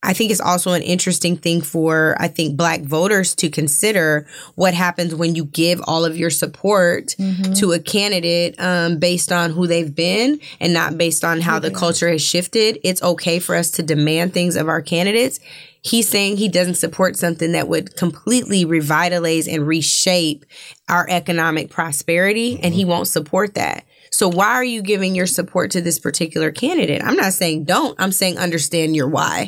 I 0.00 0.12
think 0.12 0.30
it's 0.30 0.40
also 0.40 0.72
an 0.72 0.82
interesting 0.82 1.36
thing 1.36 1.60
for 1.60 2.16
I 2.20 2.28
think 2.28 2.56
black 2.56 2.82
voters 2.82 3.34
to 3.36 3.50
consider 3.50 4.28
what 4.54 4.72
happens 4.72 5.12
when 5.12 5.34
you 5.34 5.44
give 5.44 5.80
all 5.88 6.04
of 6.04 6.16
your 6.16 6.30
support 6.30 7.16
to 7.56 7.72
a 7.72 7.80
candidate 7.80 8.54
um, 8.60 8.98
based 8.98 9.32
on 9.32 9.50
who 9.50 9.66
they've 9.66 9.92
been 9.92 10.38
and 10.60 10.72
not 10.72 10.96
based 10.96 11.24
on 11.24 11.40
how 11.40 11.58
the 11.58 11.72
culture 11.72 12.08
has 12.08 12.22
shifted. 12.22 12.78
It's 12.84 13.02
okay 13.02 13.40
for 13.40 13.56
us 13.56 13.72
to 13.72 13.82
demand 13.82 14.32
things 14.32 14.54
of 14.54 14.68
our 14.68 14.80
candidates. 14.80 15.40
He's 15.82 16.08
saying 16.08 16.36
he 16.36 16.48
doesn't 16.48 16.74
support 16.74 17.16
something 17.16 17.52
that 17.52 17.68
would 17.68 17.96
completely 17.96 18.64
revitalize 18.64 19.48
and 19.48 19.66
reshape 19.66 20.44
our 20.88 21.06
economic 21.08 21.70
prosperity, 21.70 22.58
and 22.62 22.74
he 22.74 22.84
won't 22.84 23.08
support 23.08 23.54
that. 23.54 23.84
So 24.18 24.26
why 24.26 24.48
are 24.48 24.64
you 24.64 24.82
giving 24.82 25.14
your 25.14 25.26
support 25.26 25.70
to 25.70 25.80
this 25.80 26.00
particular 26.00 26.50
candidate? 26.50 27.04
I'm 27.04 27.14
not 27.14 27.32
saying 27.34 27.66
don't. 27.66 27.94
I'm 28.00 28.10
saying 28.10 28.36
understand 28.36 28.96
your 28.96 29.06
why. 29.06 29.46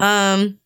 Um, 0.00 0.58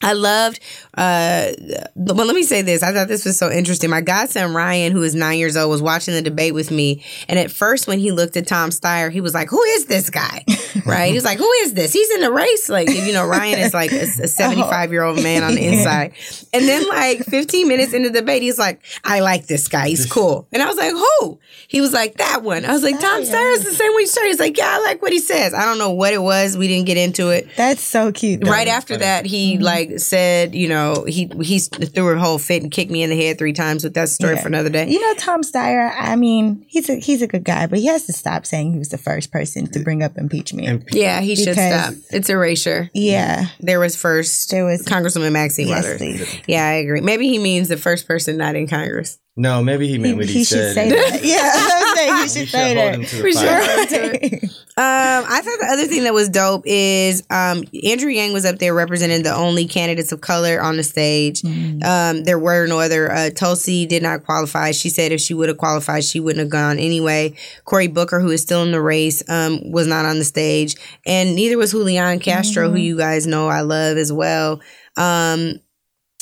I 0.00 0.12
loved, 0.12 0.60
uh, 0.96 1.48
but 1.96 2.16
let 2.16 2.36
me 2.36 2.44
say 2.44 2.62
this. 2.62 2.84
I 2.84 2.92
thought 2.92 3.08
this 3.08 3.24
was 3.24 3.36
so 3.36 3.50
interesting. 3.50 3.90
My 3.90 4.00
godson 4.00 4.54
Ryan, 4.54 4.92
who 4.92 5.02
is 5.02 5.14
nine 5.16 5.38
years 5.38 5.56
old, 5.56 5.70
was 5.70 5.82
watching 5.82 6.14
the 6.14 6.22
debate 6.22 6.54
with 6.54 6.70
me. 6.70 7.04
And 7.28 7.36
at 7.36 7.50
first, 7.50 7.88
when 7.88 7.98
he 7.98 8.12
looked 8.12 8.36
at 8.36 8.46
Tom 8.46 8.70
Steyer, 8.70 9.10
he 9.10 9.20
was 9.20 9.34
like, 9.34 9.48
Who 9.48 9.60
is 9.62 9.86
this 9.86 10.08
guy? 10.10 10.44
Right? 10.86 11.08
He 11.08 11.14
was 11.14 11.24
like, 11.24 11.38
Who 11.38 11.50
is 11.62 11.74
this? 11.74 11.92
He's 11.92 12.10
in 12.12 12.20
the 12.20 12.30
race. 12.30 12.68
Like, 12.68 12.88
you 12.88 13.12
know, 13.12 13.26
Ryan 13.26 13.58
is 13.58 13.74
like 13.74 13.90
a 13.90 14.06
75 14.28 14.92
year 14.92 15.02
old 15.02 15.20
man 15.22 15.42
on 15.42 15.54
the 15.56 15.66
inside. 15.66 16.12
And 16.52 16.68
then, 16.68 16.86
like, 16.88 17.24
15 17.24 17.66
minutes 17.66 17.92
into 17.92 18.10
the 18.10 18.20
debate, 18.20 18.42
he's 18.42 18.58
like, 18.58 18.80
I 19.02 19.20
like 19.20 19.46
this 19.48 19.66
guy. 19.66 19.88
He's 19.88 20.06
cool. 20.06 20.46
And 20.52 20.62
I 20.62 20.66
was 20.66 20.76
like, 20.76 20.92
Who? 20.92 21.40
He 21.66 21.80
was 21.80 21.92
like, 21.92 22.18
That 22.18 22.42
one. 22.42 22.64
I 22.64 22.72
was 22.72 22.82
like, 22.84 23.00
Tom 23.00 23.22
Steyer 23.22 23.52
is 23.54 23.64
the 23.64 23.72
same 23.72 23.92
way 23.94 24.02
you 24.02 24.06
started. 24.06 24.28
He's 24.28 24.40
like, 24.40 24.56
Yeah, 24.56 24.68
I 24.78 24.82
like 24.84 25.02
what 25.02 25.12
he 25.12 25.18
says. 25.18 25.52
I 25.52 25.64
don't 25.64 25.78
know 25.78 25.90
what 25.90 26.12
it 26.12 26.22
was. 26.22 26.56
We 26.56 26.68
didn't 26.68 26.86
get 26.86 26.96
into 26.96 27.30
it. 27.30 27.48
That's 27.56 27.82
so 27.82 28.12
cute. 28.12 28.42
though. 28.42 28.50
Right 28.50 28.68
after 28.68 28.96
that, 28.98 29.26
he 29.26 29.58
like 29.58 29.87
said, 29.96 30.54
you 30.54 30.68
know, 30.68 31.04
he 31.08 31.30
he 31.42 31.58
threw 31.58 32.08
a 32.14 32.18
whole 32.18 32.38
fit 32.38 32.62
and 32.62 32.70
kicked 32.70 32.90
me 32.90 33.02
in 33.02 33.10
the 33.10 33.16
head 33.16 33.38
three 33.38 33.52
times. 33.52 33.82
But 33.82 33.94
that's 33.94 34.12
a 34.12 34.14
story 34.14 34.34
Yeah. 34.34 34.42
for 34.42 34.48
another 34.48 34.70
day. 34.70 34.88
You 34.88 35.00
know, 35.00 35.14
Tom 35.18 35.42
Steyer. 35.42 35.92
I 35.98 36.16
mean, 36.16 36.64
he's 36.68 36.88
a 36.88 36.96
he's 36.96 37.22
a 37.22 37.26
good 37.26 37.44
guy, 37.44 37.66
but 37.66 37.78
he 37.78 37.86
has 37.86 38.06
to 38.06 38.12
stop 38.12 38.46
saying 38.46 38.72
he 38.72 38.78
was 38.78 38.88
the 38.90 38.98
first 38.98 39.30
person 39.32 39.66
to 39.72 39.78
bring 39.80 40.02
up 40.02 40.16
impeachment. 40.18 40.68
And 40.68 40.84
Yeah, 40.92 41.20
he 41.20 41.36
should 41.36 41.54
stop. 41.54 41.94
It's 42.10 42.28
erasure. 42.28 42.90
yeah, 42.94 43.46
There 43.60 43.80
was 43.80 43.96
first. 43.96 44.50
There 44.50 44.64
was- 44.64 44.82
Congresswoman 44.84 45.32
Maxine 45.32 45.68
yes, 45.68 45.84
Waters. 45.84 45.98
please. 45.98 46.38
Yeah, 46.46 46.66
I 46.66 46.72
agree. 46.74 47.00
Maybe 47.00 47.28
he 47.28 47.38
means 47.38 47.68
the 47.68 47.76
first 47.76 48.06
person 48.06 48.36
not 48.36 48.56
in 48.56 48.66
Congress. 48.66 49.18
No, 49.38 49.62
maybe 49.62 49.86
he 49.86 49.92
He, 49.92 49.98
meant 49.98 50.16
what 50.18 50.26
he, 50.26 50.34
he 50.40 50.44
should 50.44 50.74
said. 50.74 50.74
say 50.74 50.88
that. 50.90 51.20
Yeah, 51.24 51.50
I'm 51.54 51.96
saying 51.96 52.14
he 52.16 52.22
should 52.22 52.30
should 52.30 52.48
say 52.50 52.74
that. 52.74 53.08
to 53.08 53.16
the 53.16 53.22
We 53.22 53.32
should. 53.32 54.40
fire. 54.40 54.50
Um, 54.78 54.84
I 55.28 55.40
thought 55.42 55.58
the 55.58 55.70
other 55.72 55.86
thing 55.86 56.04
that 56.04 56.14
was 56.14 56.28
dope 56.28 56.62
is 56.64 57.24
um, 57.30 57.64
Andrew 57.82 58.10
Yang 58.12 58.32
was 58.32 58.44
up 58.44 58.60
there 58.60 58.72
representing 58.72 59.24
the 59.24 59.34
only 59.34 59.66
candidates 59.66 60.12
of 60.12 60.20
color 60.20 60.60
on 60.62 60.76
the 60.76 60.84
stage. 60.84 61.44
Um, 61.44 62.22
there 62.22 62.38
were 62.38 62.64
no 62.68 62.78
other. 62.78 63.10
Uh, 63.10 63.30
Tulsi 63.30 63.86
did 63.86 64.04
not 64.04 64.22
qualify. 64.24 64.70
She 64.70 64.88
said 64.88 65.10
if 65.10 65.20
she 65.20 65.34
would 65.34 65.48
have 65.48 65.58
qualified, 65.58 66.04
she 66.04 66.20
wouldn't 66.20 66.38
have 66.38 66.50
gone 66.50 66.78
anyway. 66.78 67.34
Cory 67.64 67.88
Booker, 67.88 68.20
who 68.20 68.30
is 68.30 68.40
still 68.40 68.62
in 68.62 68.70
the 68.70 68.80
race, 68.80 69.20
um, 69.28 69.68
was 69.72 69.88
not 69.88 70.04
on 70.04 70.20
the 70.20 70.24
stage, 70.24 70.76
and 71.04 71.34
neither 71.34 71.58
was 71.58 71.72
Julian 71.72 72.20
Castro, 72.20 72.70
who 72.70 72.76
you 72.76 72.96
guys 72.96 73.26
know 73.26 73.48
I 73.48 73.62
love 73.62 73.96
as 73.96 74.12
well. 74.12 74.60
Um, 74.96 75.54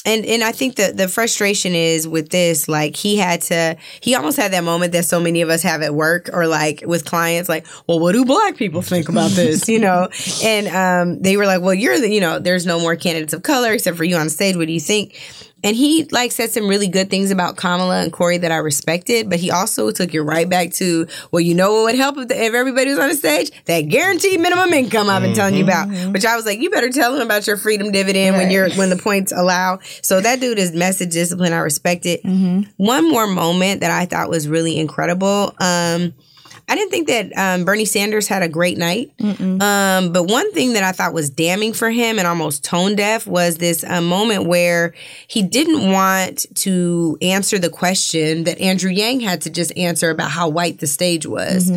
and 0.07 0.25
and 0.25 0.45
I 0.45 0.53
think 0.53 0.77
the 0.77 0.93
the 0.95 1.09
frustration 1.09 1.75
is 1.75 2.07
with 2.07 2.31
this, 2.31 2.69
like 2.69 2.95
he 2.95 3.17
had 3.17 3.43
to, 3.43 3.77
he 4.01 4.15
almost 4.15 4.37
had 4.37 4.53
that 4.53 4.63
moment 4.65 4.93
that 4.93 5.05
so 5.05 5.21
many 5.21 5.43
of 5.43 5.51
us 5.51 5.63
have 5.63 5.83
at 5.83 5.95
work 5.95 6.31
or 6.33 6.47
like 6.47 6.83
with 6.87 7.05
clients, 7.05 7.49
like, 7.49 7.67
well, 7.89 7.99
what 7.99 8.13
do 8.13 8.25
black 8.25 8.57
people 8.57 8.83
think 8.83 9.09
about 9.09 9.33
this, 9.33 9.69
you 9.69 9.81
know? 9.81 10.09
And 10.43 10.69
um, 10.69 11.21
they 11.21 11.37
were 11.37 11.45
like, 11.45 11.61
well, 11.61 11.75
you're 11.75 11.99
the, 11.99 12.09
you 12.09 12.21
know, 12.21 12.39
there's 12.39 12.65
no 12.65 12.79
more 12.79 12.95
candidates 12.95 13.33
of 13.33 13.43
color 13.43 13.73
except 13.73 13.97
for 13.97 14.05
you 14.05 14.17
on 14.17 14.31
stage. 14.31 14.57
What 14.57 14.69
do 14.69 14.73
you 14.73 14.81
think? 14.81 15.21
And 15.67 15.75
he 15.75 16.05
like 16.13 16.31
said 16.31 16.51
some 16.51 16.69
really 16.69 16.87
good 16.87 17.11
things 17.11 17.33
about 17.33 17.57
Kamala 17.57 18.03
and 18.03 18.13
Corey 18.13 18.39
that 18.39 18.53
I 18.53 18.57
respected, 18.59 19.29
but 19.29 19.41
he 19.41 19.51
also 19.51 19.91
took 19.91 20.15
it 20.15 20.23
right 20.23 20.49
back 20.49 20.71
to, 20.75 21.09
well, 21.33 21.41
you 21.41 21.55
know 21.55 21.73
what 21.75 21.83
would 21.87 21.95
help 21.97 22.17
if, 22.19 22.31
if 22.31 22.55
everybody 22.55 22.91
was 22.91 23.01
on 23.01 23.09
the 23.09 23.17
stage? 23.17 23.51
That 23.65 23.81
guaranteed 23.83 24.39
minimum 24.41 24.73
income 24.73 25.11
I've 25.11 25.23
been 25.23 25.35
telling 25.35 25.57
you 25.57 25.65
about. 25.65 25.89
Which 26.13 26.25
I 26.25 26.37
was 26.37 26.47
like, 26.47 26.61
you 26.61 26.71
better 26.71 26.91
tell 26.91 27.17
him 27.17 27.21
about 27.23 27.49
your 27.49 27.57
freedom 27.57 27.91
dividend 27.91 28.37
when 28.37 28.51
you're 28.53 28.71
when 28.77 28.91
the 28.91 28.97
points 28.97 29.33
allow. 29.33 29.81
So 30.03 30.21
that 30.21 30.41
dude 30.41 30.59
is 30.61 30.73
message 30.73 31.11
discipline. 31.13 31.53
I 31.53 31.59
respect 31.59 32.07
it. 32.07 32.21
One 32.77 33.11
more 33.11 33.27
moment 33.27 33.81
that 33.81 33.91
I 33.91 34.07
thought 34.07 34.31
was 34.31 34.47
really 34.49 34.79
incredible. 34.79 35.53
Um, 35.59 36.15
I 36.69 36.75
didn't 36.75 36.91
think 36.91 37.07
that 37.09 37.33
um, 37.37 37.65
Bernie 37.65 37.85
Sanders 37.85 38.27
had 38.27 38.43
a 38.43 38.49
great 38.49 38.77
night. 38.77 39.13
Um, 39.63 40.13
but 40.13 40.25
one 40.25 40.51
thing 40.53 40.73
that 40.73 40.83
I 40.83 40.93
thought 40.93 41.13
was 41.15 41.31
damning 41.31 41.73
for 41.73 41.91
him 41.91 42.19
and 42.19 42.27
almost 42.27 42.65
tone 42.65 42.97
deaf 42.97 43.27
was 43.27 43.59
this 43.59 43.85
uh, 43.85 44.01
moment 44.01 44.47
where 44.47 44.93
he 45.29 45.43
didn't 45.43 45.93
want 45.93 46.45
to 46.57 47.17
answer 47.23 47.59
the 47.59 47.71
question 47.71 48.45
that 48.45 48.61
Andrew 48.61 48.91
Yang 48.91 49.21
had 49.21 49.41
to 49.43 49.51
just 49.51 49.77
answer 49.77 50.11
about 50.11 50.31
how 50.31 50.49
white 50.49 50.81
the 50.81 50.87
stage 50.89 51.25
was. 51.27 51.71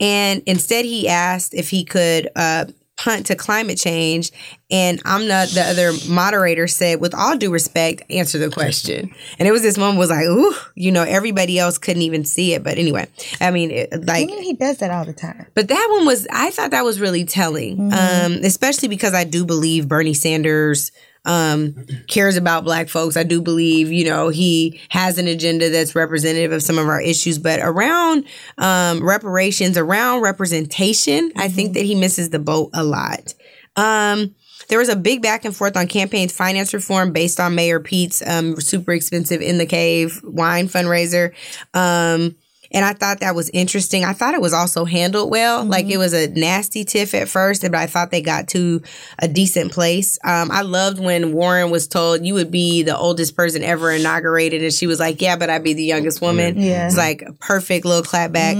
And 0.00 0.42
instead, 0.46 0.84
he 0.84 1.08
asked 1.08 1.54
if 1.54 1.70
he 1.70 1.84
could. 1.84 2.28
Uh, 2.34 2.66
punt 2.96 3.26
to 3.26 3.34
climate 3.34 3.78
change 3.78 4.30
and 4.70 5.00
I'm 5.04 5.26
not 5.26 5.48
the 5.48 5.62
other 5.62 5.92
moderator 6.08 6.68
said 6.68 7.00
with 7.00 7.14
all 7.14 7.36
due 7.36 7.50
respect 7.50 8.02
answer 8.10 8.38
the 8.38 8.50
question 8.50 9.12
and 9.38 9.48
it 9.48 9.50
was 9.50 9.62
this 9.62 9.78
moment 9.78 9.98
was 9.98 10.10
like 10.10 10.26
ooh 10.26 10.54
you 10.74 10.92
know 10.92 11.02
everybody 11.02 11.58
else 11.58 11.78
couldn't 11.78 12.02
even 12.02 12.24
see 12.24 12.52
it 12.52 12.62
but 12.62 12.78
anyway 12.78 13.08
I 13.40 13.50
mean 13.50 13.70
it, 13.70 14.06
like 14.06 14.28
he 14.28 14.52
does 14.52 14.76
that 14.78 14.90
all 14.90 15.04
the 15.04 15.14
time. 15.14 15.46
but 15.54 15.68
that 15.68 15.88
one 15.90 16.06
was 16.06 16.26
I 16.30 16.50
thought 16.50 16.70
that 16.72 16.84
was 16.84 17.00
really 17.00 17.24
telling. 17.24 17.92
Um, 17.92 18.34
especially 18.44 18.88
because 18.88 19.14
I 19.14 19.24
do 19.24 19.44
believe 19.44 19.88
Bernie 19.88 20.14
Sanders 20.14 20.92
um 21.24 21.74
cares 22.08 22.36
about 22.36 22.64
black 22.64 22.88
folks. 22.88 23.16
I 23.16 23.22
do 23.22 23.40
believe, 23.40 23.92
you 23.92 24.04
know, 24.04 24.28
he 24.28 24.80
has 24.88 25.18
an 25.18 25.28
agenda 25.28 25.70
that's 25.70 25.94
representative 25.94 26.52
of 26.52 26.62
some 26.62 26.78
of 26.78 26.88
our 26.88 27.00
issues, 27.00 27.38
but 27.38 27.60
around 27.60 28.24
um 28.58 29.04
reparations, 29.06 29.78
around 29.78 30.22
representation, 30.22 31.32
I 31.36 31.48
think 31.48 31.74
that 31.74 31.84
he 31.84 31.94
misses 31.94 32.30
the 32.30 32.38
boat 32.38 32.70
a 32.74 32.82
lot. 32.84 33.34
Um 33.76 34.34
there 34.68 34.78
was 34.78 34.88
a 34.88 34.96
big 34.96 35.20
back 35.22 35.44
and 35.44 35.54
forth 35.54 35.76
on 35.76 35.86
campaign 35.86 36.28
finance 36.28 36.72
reform 36.72 37.12
based 37.12 37.38
on 37.38 37.54
Mayor 37.54 37.80
Pete's 37.80 38.22
um, 38.26 38.58
super 38.60 38.92
expensive 38.92 39.42
in 39.42 39.58
the 39.58 39.66
cave 39.66 40.20
wine 40.24 40.66
fundraiser. 40.66 41.34
Um, 41.74 42.36
and 42.72 42.84
I 42.84 42.94
thought 42.94 43.20
that 43.20 43.34
was 43.34 43.50
interesting. 43.50 44.04
I 44.04 44.12
thought 44.12 44.34
it 44.34 44.40
was 44.40 44.52
also 44.52 44.84
handled 44.84 45.30
well. 45.30 45.64
Like 45.64 45.86
it 45.86 45.98
was 45.98 46.12
a 46.12 46.28
nasty 46.28 46.84
tiff 46.84 47.14
at 47.14 47.28
first, 47.28 47.62
but 47.62 47.74
I 47.74 47.86
thought 47.86 48.10
they 48.10 48.22
got 48.22 48.48
to 48.48 48.82
a 49.18 49.28
decent 49.28 49.72
place. 49.72 50.18
Um, 50.24 50.50
I 50.50 50.62
loved 50.62 50.98
when 50.98 51.32
Warren 51.32 51.70
was 51.70 51.86
told 51.86 52.24
you 52.24 52.34
would 52.34 52.50
be 52.50 52.82
the 52.82 52.96
oldest 52.96 53.36
person 53.36 53.62
ever 53.62 53.90
inaugurated, 53.90 54.62
and 54.62 54.72
she 54.72 54.86
was 54.86 54.98
like, 54.98 55.20
"Yeah, 55.20 55.36
but 55.36 55.50
I'd 55.50 55.62
be 55.64 55.74
the 55.74 55.84
youngest 55.84 56.20
woman." 56.20 56.58
Yeah. 56.60 56.86
It's 56.86 56.96
like 56.96 57.22
a 57.22 57.32
perfect 57.34 57.84
little 57.84 58.02
clap 58.02 58.32
back. 58.32 58.56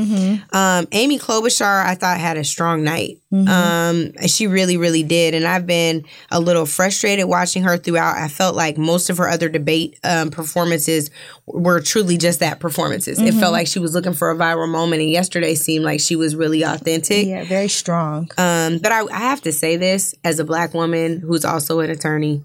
Um, 0.53 0.87
Amy 0.92 1.18
Klobuchar, 1.18 1.85
I 1.85 1.94
thought 1.94 2.18
had 2.18 2.37
a 2.37 2.44
strong 2.44 2.85
night. 2.85 3.22
Um, 3.33 4.12
she 4.27 4.47
really, 4.47 4.77
really 4.77 5.03
did, 5.03 5.35
and 5.35 5.47
I've 5.47 5.66
been 5.66 6.05
a 6.31 6.38
little 6.38 6.66
frustrated 6.66 7.27
watching 7.27 7.62
her 7.62 7.79
throughout. 7.79 8.18
I 8.18 8.29
felt 8.29 8.55
like 8.55 8.77
most 8.77 9.09
of 9.09 9.16
her 9.16 9.29
other 9.29 9.49
debate 9.49 9.99
um, 10.05 10.31
performances 10.31 11.11
were 11.47 11.81
truly 11.81 12.18
just 12.18 12.40
that 12.40 12.61
performances. 12.61 13.21
It 13.21 13.33
felt 13.35 13.53
like 13.53 13.66
she 13.66 13.79
was 13.79 13.95
looking 13.95 14.12
for 14.12 14.31
a 14.31 14.37
viral 14.37 14.68
moment, 14.68 15.01
and 15.03 15.11
yesterday 15.11 15.55
seemed 15.55 15.85
like 15.85 16.01
she 16.01 16.14
was 16.14 16.37
really 16.37 16.62
authentic. 16.62 17.27
Yeah, 17.27 17.45
very 17.45 17.68
strong. 17.68 18.31
Um, 18.37 18.79
but 18.79 18.92
I, 18.92 19.03
I 19.07 19.21
have 19.21 19.40
to 19.42 19.53
say 19.53 19.77
this 19.77 20.14
as 20.25 20.38
a 20.38 20.45
black 20.45 20.75
woman 20.75 21.21
who's 21.21 21.45
also 21.45 21.81
an 21.81 21.90
attorney. 21.90 22.45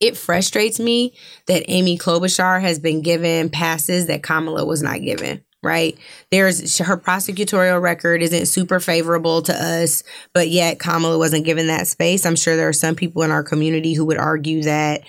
It 0.00 0.16
frustrates 0.16 0.78
me 0.78 1.14
that 1.46 1.64
Amy 1.68 1.96
Klobuchar 1.96 2.60
has 2.60 2.78
been 2.78 3.00
given 3.00 3.48
passes 3.48 4.06
that 4.06 4.22
Kamala 4.22 4.64
was 4.64 4.82
not 4.82 5.00
given. 5.00 5.44
Right 5.64 5.98
there's 6.34 6.78
her 6.78 6.96
prosecutorial 6.96 7.80
record 7.80 8.20
isn't 8.20 8.46
super 8.46 8.80
favorable 8.80 9.42
to 9.42 9.52
us, 9.52 10.02
but 10.32 10.48
yet 10.48 10.80
Kamala 10.80 11.16
wasn't 11.16 11.44
given 11.44 11.68
that 11.68 11.86
space. 11.86 12.26
I'm 12.26 12.34
sure 12.34 12.56
there 12.56 12.68
are 12.68 12.72
some 12.72 12.96
people 12.96 13.22
in 13.22 13.30
our 13.30 13.44
community 13.44 13.94
who 13.94 14.04
would 14.06 14.18
argue 14.18 14.62
that 14.62 15.02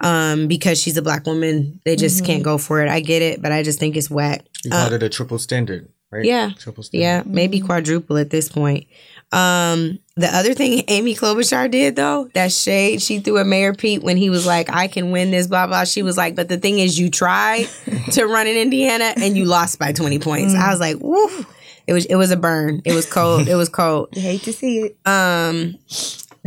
um, 0.00 0.48
because 0.48 0.80
she's 0.80 0.96
a 0.96 1.02
black 1.02 1.26
woman, 1.26 1.80
they 1.84 1.94
just 1.94 2.16
mm-hmm. 2.18 2.26
can't 2.26 2.42
go 2.42 2.58
for 2.58 2.82
it. 2.82 2.88
I 2.88 3.00
get 3.00 3.22
it, 3.22 3.40
but 3.40 3.52
I 3.52 3.62
just 3.62 3.78
think 3.78 3.96
it's 3.96 4.10
whack. 4.10 4.44
You 4.64 4.72
called 4.72 4.92
uh, 4.92 4.96
it 4.96 5.02
a 5.04 5.08
triple 5.08 5.38
standard, 5.38 5.88
right? 6.10 6.24
Yeah. 6.24 6.50
Triple 6.58 6.82
standard. 6.82 7.02
Yeah, 7.02 7.22
maybe 7.24 7.58
mm-hmm. 7.58 7.66
quadruple 7.66 8.18
at 8.18 8.30
this 8.30 8.48
point. 8.48 8.88
Um, 9.32 9.98
the 10.16 10.28
other 10.28 10.54
thing 10.54 10.84
Amy 10.88 11.14
Klobuchar 11.14 11.70
did 11.70 11.96
though, 11.96 12.28
that 12.34 12.52
shade 12.52 13.02
she 13.02 13.18
threw 13.18 13.38
at 13.38 13.46
Mayor 13.46 13.74
Pete 13.74 14.02
when 14.02 14.16
he 14.16 14.30
was 14.30 14.46
like, 14.46 14.70
"I 14.70 14.86
can 14.86 15.10
win 15.10 15.30
this," 15.30 15.46
blah 15.46 15.66
blah. 15.66 15.84
She 15.84 16.02
was 16.02 16.16
like, 16.16 16.36
"But 16.36 16.48
the 16.48 16.56
thing 16.56 16.78
is, 16.78 16.98
you 16.98 17.10
tried 17.10 17.68
to 18.12 18.26
run 18.26 18.46
in 18.46 18.56
Indiana 18.56 19.12
and 19.16 19.36
you 19.36 19.44
lost 19.44 19.78
by 19.78 19.92
twenty 19.92 20.18
points." 20.18 20.54
I 20.54 20.70
was 20.70 20.80
like, 20.80 20.98
"Woo!" 21.00 21.46
It 21.86 21.92
was 21.92 22.06
it 22.06 22.16
was 22.16 22.30
a 22.30 22.36
burn. 22.36 22.80
It 22.84 22.94
was 22.94 23.10
cold. 23.10 23.48
It 23.48 23.56
was 23.56 23.68
cold. 23.68 24.08
You 24.12 24.22
hate 24.22 24.42
to 24.42 24.52
see 24.52 24.78
it. 24.80 24.96
Um, 25.04 25.76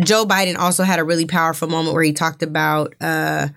Joe 0.03 0.25
Biden 0.25 0.57
also 0.57 0.83
had 0.83 0.99
a 0.99 1.03
really 1.03 1.25
powerful 1.25 1.67
moment 1.67 1.93
where 1.93 2.03
he 2.03 2.13
talked 2.13 2.43
about. 2.43 2.95
Uh, 3.01 3.49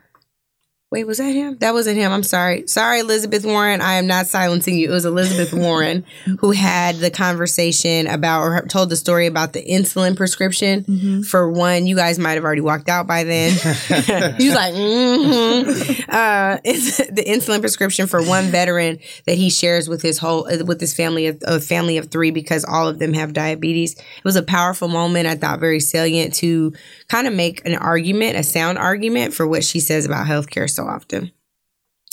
wait, 0.90 1.06
was 1.06 1.18
that 1.18 1.30
him? 1.30 1.56
That 1.58 1.72
wasn't 1.72 1.98
him. 1.98 2.10
I'm 2.10 2.24
sorry. 2.24 2.66
Sorry, 2.66 2.98
Elizabeth 2.98 3.44
Warren. 3.44 3.80
I 3.80 3.94
am 3.94 4.08
not 4.08 4.26
silencing 4.26 4.76
you. 4.76 4.88
It 4.90 4.92
was 4.92 5.04
Elizabeth 5.04 5.52
Warren 5.52 6.04
who 6.40 6.50
had 6.50 6.96
the 6.96 7.12
conversation 7.12 8.08
about 8.08 8.42
or 8.42 8.66
told 8.66 8.90
the 8.90 8.96
story 8.96 9.26
about 9.26 9.52
the 9.52 9.64
insulin 9.64 10.16
prescription 10.16 11.22
for 11.22 11.48
one. 11.48 11.86
You 11.86 11.94
guys 11.94 12.18
might 12.18 12.32
have 12.32 12.44
already 12.44 12.60
walked 12.60 12.88
out 12.88 13.06
by 13.06 13.22
then. 13.22 13.52
he 14.36 14.46
was 14.46 14.54
like, 14.54 14.74
mm-hmm. 14.74 16.10
uh, 16.10 16.58
it's 16.64 16.96
the 16.96 17.24
insulin 17.24 17.60
prescription 17.60 18.08
for 18.08 18.20
one 18.24 18.46
veteran 18.46 18.98
that 19.26 19.36
he 19.36 19.48
shares 19.48 19.88
with 19.88 20.02
his 20.02 20.18
whole 20.18 20.44
with 20.64 20.80
his 20.80 20.92
family 20.92 21.28
of 21.28 21.40
a 21.46 21.60
family 21.60 21.98
of 21.98 22.10
three 22.10 22.32
because 22.32 22.64
all 22.64 22.88
of 22.88 22.98
them 22.98 23.12
have 23.12 23.32
diabetes. 23.32 23.94
It 23.94 24.24
was 24.24 24.34
a 24.34 24.42
powerful 24.42 24.88
moment. 24.88 25.28
I 25.28 25.36
thought 25.36 25.60
very 25.60 25.78
salient 25.78 26.34
to 26.36 26.72
kind 27.06 27.28
of 27.28 27.32
make 27.32 27.64
an 27.64 27.76
argument, 27.76 28.36
a 28.36 28.42
sound 28.42 28.76
argument 28.76 29.34
for 29.34 29.46
what 29.46 29.62
she 29.62 29.78
says 29.78 30.04
about 30.04 30.26
healthcare 30.26 30.68
so 30.79 30.79
often. 30.86 31.32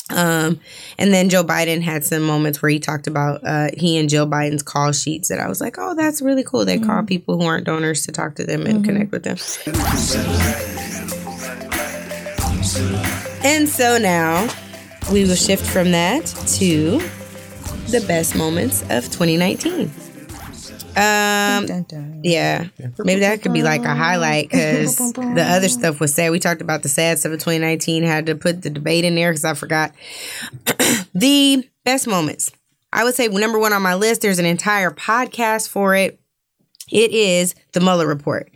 Um, 0.10 0.62
and 0.98 1.14
then 1.14 1.30
Joe 1.30 1.44
Biden 1.44 1.82
had 1.82 2.06
some 2.06 2.24
moments 2.24 2.62
where 2.62 2.70
he 2.70 2.80
talked 2.80 3.08
about 3.08 3.46
uh, 3.46 3.70
he 3.76 3.98
and 3.98 4.08
Joe 4.08 4.26
Biden's 4.26 4.64
call 4.64 4.94
sheets 4.94 5.28
that 5.30 5.40
I 5.40 5.50
was 5.50 5.60
like, 5.60 5.76
oh, 5.78 5.96
that's 5.96 6.22
really 6.22 6.44
cool. 6.44 6.64
They 6.64 6.80
call 6.80 7.04
people 7.04 7.38
who 7.38 7.46
aren't 7.46 7.66
donors 7.66 8.06
to 8.06 8.12
talk 8.12 8.36
to 8.36 8.46
them 8.46 8.66
and 8.66 8.86
connect 8.86 9.12
with 9.12 9.24
them. 9.24 9.38
And 13.44 13.68
so 13.68 13.98
now 13.98 14.48
we 15.12 15.26
will 15.26 15.36
shift 15.36 15.66
from 15.66 15.92
that 15.92 16.26
to 16.58 17.00
the 17.90 18.04
best 18.08 18.36
moments 18.36 18.82
of 18.84 19.06
2019. 19.06 19.92
Um, 20.98 21.66
Dun, 21.68 21.84
dun. 21.84 22.22
yeah, 22.24 22.68
maybe 22.98 23.20
that 23.22 23.44
could 23.44 23.54
be 23.54 23.62
like 23.62 23.84
a 23.86 23.94
highlight 23.94 24.50
because 24.50 24.98
the 25.14 25.46
other 25.48 25.70
stuff 25.70 26.00
was 26.00 26.14
sad. 26.14 26.32
We 26.32 26.40
talked 26.40 26.62
about 26.62 26.82
the 26.82 26.90
sad 26.90 27.20
stuff 27.20 27.34
of 27.34 27.40
2019. 27.40 28.02
Had 28.04 28.26
to 28.26 28.36
put 28.36 28.64
the 28.64 28.72
debate 28.72 29.06
in 29.06 29.14
there 29.14 29.30
because 29.32 29.46
I 29.46 29.54
forgot 29.54 29.94
the 31.14 31.68
best 31.86 32.08
moments. 32.08 32.52
I 32.92 33.04
would 33.04 33.14
say 33.14 33.28
number 33.28 33.60
one 33.60 33.74
on 33.74 33.82
my 33.84 33.94
list. 33.94 34.22
There's 34.22 34.40
an 34.40 34.46
entire 34.46 34.90
podcast 34.90 35.70
for 35.70 35.94
it. 35.96 36.20
It 36.92 37.12
is 37.12 37.54
the 37.74 37.80
Mueller 37.82 38.08
report. 38.08 38.50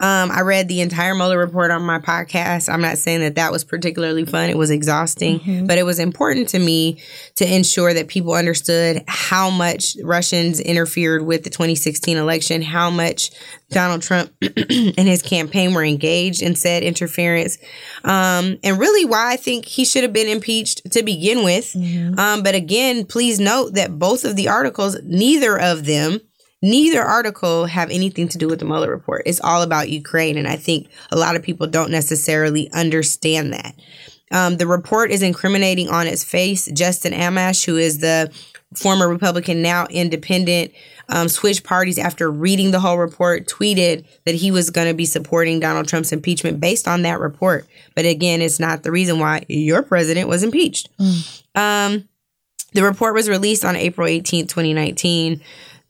Um, 0.00 0.30
I 0.30 0.40
read 0.40 0.66
the 0.68 0.80
entire 0.80 1.14
Mueller 1.14 1.36
report 1.38 1.70
on 1.70 1.82
my 1.82 1.98
podcast. 1.98 2.72
I'm 2.72 2.80
not 2.80 2.96
saying 2.96 3.20
that 3.20 3.34
that 3.34 3.52
was 3.52 3.64
particularly 3.64 4.24
fun. 4.24 4.48
It 4.48 4.56
was 4.56 4.70
exhausting, 4.70 5.66
but 5.66 5.76
it 5.76 5.82
was 5.82 5.98
important 5.98 6.48
to 6.50 6.58
me 6.58 7.02
to 7.36 7.44
ensure 7.54 7.92
that 7.92 8.08
people 8.08 8.32
understood 8.32 9.04
how 9.06 9.50
much 9.50 9.96
Russians 10.02 10.58
interfered 10.58 11.26
with 11.26 11.44
the 11.44 11.50
2016 11.50 12.16
election, 12.16 12.62
how 12.62 12.88
much 12.88 13.30
Donald 13.68 14.00
Trump 14.00 14.32
and 14.42 15.06
his 15.06 15.20
campaign 15.22 15.74
were 15.74 15.84
engaged 15.84 16.40
in 16.40 16.56
said 16.56 16.82
interference, 16.82 17.58
um, 18.02 18.56
and 18.64 18.78
really 18.78 19.04
why 19.04 19.32
I 19.32 19.36
think 19.36 19.66
he 19.66 19.84
should 19.84 20.02
have 20.02 20.14
been 20.14 20.28
impeached 20.28 20.90
to 20.92 21.02
begin 21.02 21.44
with. 21.44 21.76
Um, 22.18 22.42
but 22.42 22.54
again, 22.54 23.04
please 23.04 23.38
note 23.38 23.74
that 23.74 23.98
both 23.98 24.24
of 24.24 24.34
the 24.34 24.48
articles, 24.48 24.96
neither 25.04 25.58
of 25.60 25.84
them 25.84 26.20
neither 26.62 27.02
article 27.02 27.66
have 27.66 27.90
anything 27.90 28.28
to 28.28 28.38
do 28.38 28.48
with 28.48 28.58
the 28.58 28.64
Mueller 28.64 28.90
report. 28.90 29.22
It's 29.26 29.40
all 29.40 29.62
about 29.62 29.88
Ukraine, 29.88 30.36
and 30.36 30.48
I 30.48 30.56
think 30.56 30.88
a 31.10 31.16
lot 31.16 31.36
of 31.36 31.42
people 31.42 31.66
don't 31.66 31.90
necessarily 31.90 32.70
understand 32.72 33.52
that. 33.52 33.74
Um, 34.32 34.58
the 34.58 34.66
report 34.66 35.10
is 35.10 35.22
incriminating 35.22 35.88
on 35.88 36.06
its 36.06 36.22
face. 36.22 36.68
Justin 36.72 37.12
Amash, 37.12 37.64
who 37.64 37.76
is 37.76 37.98
the 37.98 38.32
former 38.74 39.08
Republican, 39.08 39.62
now 39.62 39.86
independent, 39.86 40.72
um, 41.08 41.28
switched 41.28 41.64
parties 41.64 41.98
after 41.98 42.30
reading 42.30 42.70
the 42.70 42.78
whole 42.78 42.98
report, 42.98 43.48
tweeted 43.48 44.04
that 44.26 44.36
he 44.36 44.52
was 44.52 44.70
going 44.70 44.86
to 44.86 44.94
be 44.94 45.06
supporting 45.06 45.58
Donald 45.58 45.88
Trump's 45.88 46.12
impeachment 46.12 46.60
based 46.60 46.86
on 46.86 47.02
that 47.02 47.18
report. 47.18 47.66
But 47.96 48.04
again, 48.06 48.40
it's 48.40 48.60
not 48.60 48.84
the 48.84 48.92
reason 48.92 49.18
why 49.18 49.44
your 49.48 49.82
president 49.82 50.28
was 50.28 50.44
impeached. 50.44 50.88
Um, 51.56 52.08
the 52.72 52.84
report 52.84 53.14
was 53.14 53.28
released 53.28 53.64
on 53.64 53.74
April 53.74 54.06
18th, 54.06 54.48
2019. 54.48 55.40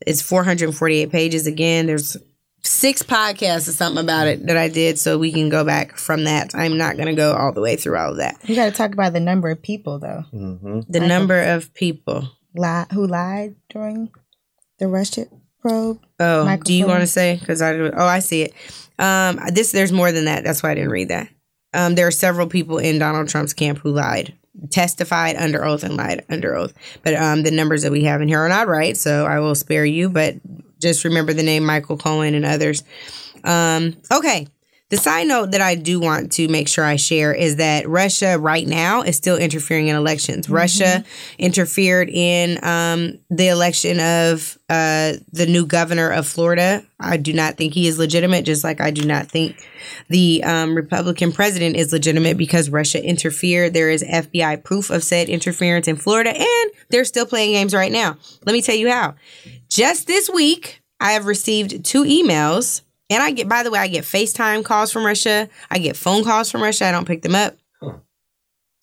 It's 0.07 0.23
448 0.23 1.11
pages 1.11 1.47
again. 1.47 1.87
There's 1.87 2.17
six 2.63 3.03
podcasts 3.03 3.69
or 3.69 3.73
something 3.73 4.03
about 4.03 4.27
it 4.29 4.47
that 4.47 4.57
I 4.57 4.69
did, 4.69 4.99
so 4.99 5.19
we 5.19 5.33
can 5.33 5.49
go 5.49 5.65
back 5.65 5.97
from 5.97 6.25
that. 6.25 6.55
I'm 6.55 6.77
not 6.77 6.97
going 6.97 7.09
to 7.09 7.15
go 7.15 7.33
all 7.35 7.53
the 7.53 7.61
way 7.61 7.77
through 7.77 7.97
all 7.97 8.11
of 8.13 8.17
that. 8.19 8.37
You 8.45 8.55
got 8.55 8.67
to 8.67 8.73
talk 8.73 8.93
about 8.93 9.13
the 9.13 9.21
number 9.21 9.51
of 9.51 9.63
people 9.63 9.99
though, 9.99 10.25
The 10.89 11.01
number 11.01 11.41
of 11.41 11.73
people. 11.75 12.29
lie, 12.55 12.87
who 12.93 13.07
lied 13.07 13.57
during 13.71 14.11
the 14.79 14.89
Russia 14.89 15.27
probe. 15.61 16.01
Oh, 16.19 16.45
Michael 16.45 16.65
do 16.65 16.75
you 16.75 16.87
want 16.87 17.01
to 17.01 17.07
say? 17.07 17.37
Because 17.39 17.61
I 17.63 17.75
oh 17.75 18.07
I 18.07 18.19
see 18.21 18.43
it. 18.43 18.55
Um, 18.99 19.39
this 19.53 19.73
there's 19.73 19.93
more 19.93 20.13
than 20.13 20.25
that. 20.27 20.45
That's 20.45 20.63
why 20.63 20.71
I 20.71 20.75
didn't 20.75 20.91
read 20.91 21.09
that. 21.09 21.29
Um, 21.73 21.95
there 21.95 22.07
are 22.07 22.11
several 22.13 22.47
people 22.47 22.79
in 22.79 22.99
Donald 22.99 23.29
Trump's 23.29 23.53
camp 23.55 23.79
who 23.79 23.91
lied, 23.91 24.35
testified 24.71 25.37
under 25.37 25.65
oath, 25.65 25.83
and 25.83 25.97
lied 25.97 26.25
under 26.29 26.55
oath. 26.55 26.75
But 27.03 27.15
um, 27.15 27.43
the 27.43 27.51
numbers 27.51 27.83
that 27.83 27.93
we 27.93 28.05
have 28.05 28.21
in 28.21 28.29
here 28.29 28.41
are 28.41 28.49
not 28.49 28.69
right, 28.69 28.97
so 28.97 29.27
I 29.27 29.41
will 29.41 29.55
spare 29.55 29.85
you. 29.85 30.11
But 30.11 30.37
just 30.81 31.05
remember 31.05 31.33
the 31.33 31.43
name 31.43 31.65
Michael 31.65 31.97
Cohen 31.97 32.35
and 32.35 32.45
others. 32.45 32.85
Um, 33.45 33.97
okay. 34.13 34.47
The 34.91 34.97
side 34.97 35.29
note 35.29 35.53
that 35.53 35.61
I 35.61 35.77
do 35.77 36.01
want 36.01 36.33
to 36.33 36.49
make 36.49 36.67
sure 36.67 36.85
I 36.85 36.97
share 36.97 37.33
is 37.33 37.57
that 37.57 37.89
Russia 37.89 38.39
right 38.39 38.67
now 38.67 39.03
is 39.03 39.17
still 39.17 39.37
interfering 39.37 39.87
in 39.87 39.95
elections. 39.95 40.51
Russia 40.51 41.05
interfered 41.39 42.09
in 42.09 42.63
um, 42.65 43.19
the 43.31 43.49
election 43.49 44.01
of 44.01 44.59
uh, 44.69 45.15
the 45.33 45.47
new 45.47 45.65
governor 45.65 46.11
of 46.11 46.27
Florida. 46.27 46.85
I 46.99 47.19
do 47.19 47.33
not 47.33 47.57
think 47.57 47.73
he 47.73 47.87
is 47.87 48.01
legitimate, 48.01 48.45
just 48.45 48.65
like 48.65 48.81
I 48.81 48.91
do 48.91 49.07
not 49.07 49.29
think 49.29 49.57
the 50.09 50.43
um, 50.43 50.75
Republican 50.75 51.31
president 51.31 51.77
is 51.77 51.93
legitimate 51.93 52.37
because 52.37 52.69
Russia 52.69 53.03
interfered. 53.03 53.75
There 53.75 53.91
is 53.91 54.03
FBI 54.03 54.65
proof 54.65 54.91
of 54.91 55.05
said 55.05 55.29
interference 55.29 55.87
in 55.87 55.97
Florida, 55.97 56.31
and 56.37 56.71
they're 56.89 57.05
still 57.05 57.27
playing 57.27 57.53
games 57.53 57.75
right 57.75 57.93
now. 57.93 58.17
Let 58.45 58.55
me 58.55 58.61
tell 58.61 58.75
you 58.75 58.91
how. 58.91 59.15
Just 59.69 60.09
this 60.09 60.29
week, 60.29 60.83
I 60.99 61.13
have 61.13 61.27
received 61.27 61.85
two 61.85 62.03
emails, 62.03 62.83
and 63.11 63.23
I 63.23 63.33
get, 63.33 63.49
by 63.49 63.63
the 63.63 63.71
way, 63.71 63.81
I 63.81 63.89
get 63.89 64.05
FaceTime 64.05 64.65
calls 64.65 64.93
from 64.93 65.05
Russia. 65.05 65.49
I 65.71 65.79
get 65.79 65.97
phone 65.97 66.25
calls 66.25 66.51
from 66.51 66.63
Russia. 66.63 66.87
I 66.87 66.93
don't 66.93 67.07
pick 67.07 67.23
them 67.23 67.35
up. 67.35 67.57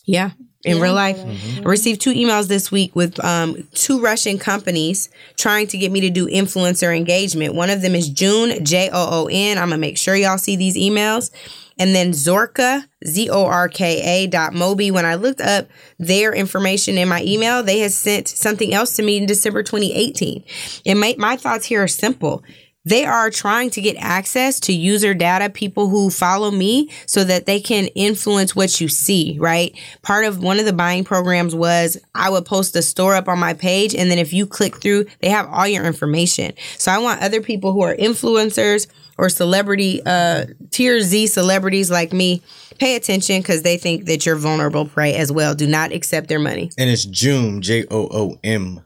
Yeah, 0.05 0.31
in 0.63 0.79
real 0.79 0.93
life. 0.93 1.19
I 1.59 1.63
received 1.63 2.01
two 2.01 2.13
emails 2.13 2.47
this 2.47 2.71
week 2.71 2.95
with 2.95 3.23
um, 3.23 3.67
two 3.73 3.99
Russian 3.99 4.37
companies 4.37 5.09
trying 5.37 5.67
to 5.67 5.77
get 5.77 5.91
me 5.91 6.01
to 6.01 6.09
do 6.09 6.27
influencer 6.27 6.95
engagement. 6.95 7.55
One 7.55 7.69
of 7.69 7.81
them 7.81 7.95
is 7.95 8.09
June, 8.09 8.63
J 8.63 8.89
O 8.91 9.23
O 9.23 9.29
N. 9.31 9.57
I'm 9.57 9.69
going 9.69 9.77
to 9.77 9.81
make 9.81 9.97
sure 9.97 10.15
y'all 10.15 10.37
see 10.37 10.55
these 10.55 10.77
emails. 10.77 11.31
And 11.79 11.93
then 11.93 12.11
Zorka, 12.11 12.85
Z 13.05 13.29
O 13.29 13.45
R 13.45 13.69
K 13.69 14.23
A 14.23 14.27
dot 14.27 14.53
Mobi. 14.53 14.91
When 14.91 15.05
I 15.05 15.15
looked 15.15 15.41
up 15.41 15.67
their 15.99 16.33
information 16.33 16.97
in 16.97 17.07
my 17.07 17.21
email, 17.23 17.63
they 17.63 17.79
had 17.79 17.91
sent 17.91 18.27
something 18.27 18.73
else 18.73 18.95
to 18.95 19.03
me 19.03 19.17
in 19.17 19.25
December 19.25 19.61
2018. 19.61 20.43
And 20.85 20.99
my, 20.99 21.15
my 21.17 21.37
thoughts 21.37 21.65
here 21.65 21.83
are 21.83 21.87
simple. 21.87 22.43
They 22.87 23.03
are 23.03 23.29
trying 23.29 23.69
to 23.71 23.81
get 23.81 23.97
access 23.99 24.61
to 24.61 24.71
user 24.71 25.13
data, 25.13 25.49
people 25.49 25.89
who 25.89 26.09
follow 26.09 26.51
me, 26.51 26.89
so 27.05 27.25
that 27.25 27.45
they 27.45 27.59
can 27.59 27.87
influence 27.95 28.55
what 28.55 28.79
you 28.79 28.87
see, 28.87 29.35
right? 29.41 29.75
Part 30.03 30.23
of 30.23 30.41
one 30.41 30.57
of 30.57 30.63
the 30.63 30.71
buying 30.71 31.03
programs 31.03 31.53
was 31.53 31.97
I 32.15 32.29
would 32.29 32.45
post 32.45 32.77
a 32.77 32.81
store 32.81 33.13
up 33.13 33.27
on 33.27 33.39
my 33.39 33.53
page, 33.53 33.93
and 33.93 34.09
then 34.09 34.19
if 34.19 34.31
you 34.31 34.47
click 34.47 34.77
through, 34.77 35.07
they 35.19 35.27
have 35.27 35.47
all 35.47 35.67
your 35.67 35.83
information. 35.83 36.53
So 36.77 36.89
I 36.89 36.99
want 36.99 37.21
other 37.21 37.41
people 37.41 37.73
who 37.73 37.81
are 37.81 37.93
influencers 37.93 38.87
or 39.17 39.27
celebrity, 39.27 40.01
uh, 40.05 40.45
tier 40.71 41.01
Z 41.01 41.27
celebrities 41.27 41.91
like 41.91 42.13
me, 42.13 42.41
pay 42.79 42.95
attention 42.95 43.41
because 43.41 43.63
they 43.63 43.75
think 43.75 44.05
that 44.05 44.25
you're 44.25 44.37
vulnerable 44.37 44.85
prey 44.85 45.13
as 45.13 45.29
well. 45.29 45.55
Do 45.55 45.67
not 45.67 45.91
accept 45.91 46.29
their 46.29 46.39
money. 46.39 46.71
And 46.77 46.89
it's 46.89 47.05
Joom, 47.05 47.59
J 47.59 47.83
O 47.91 48.07
O 48.09 48.39
M. 48.45 48.79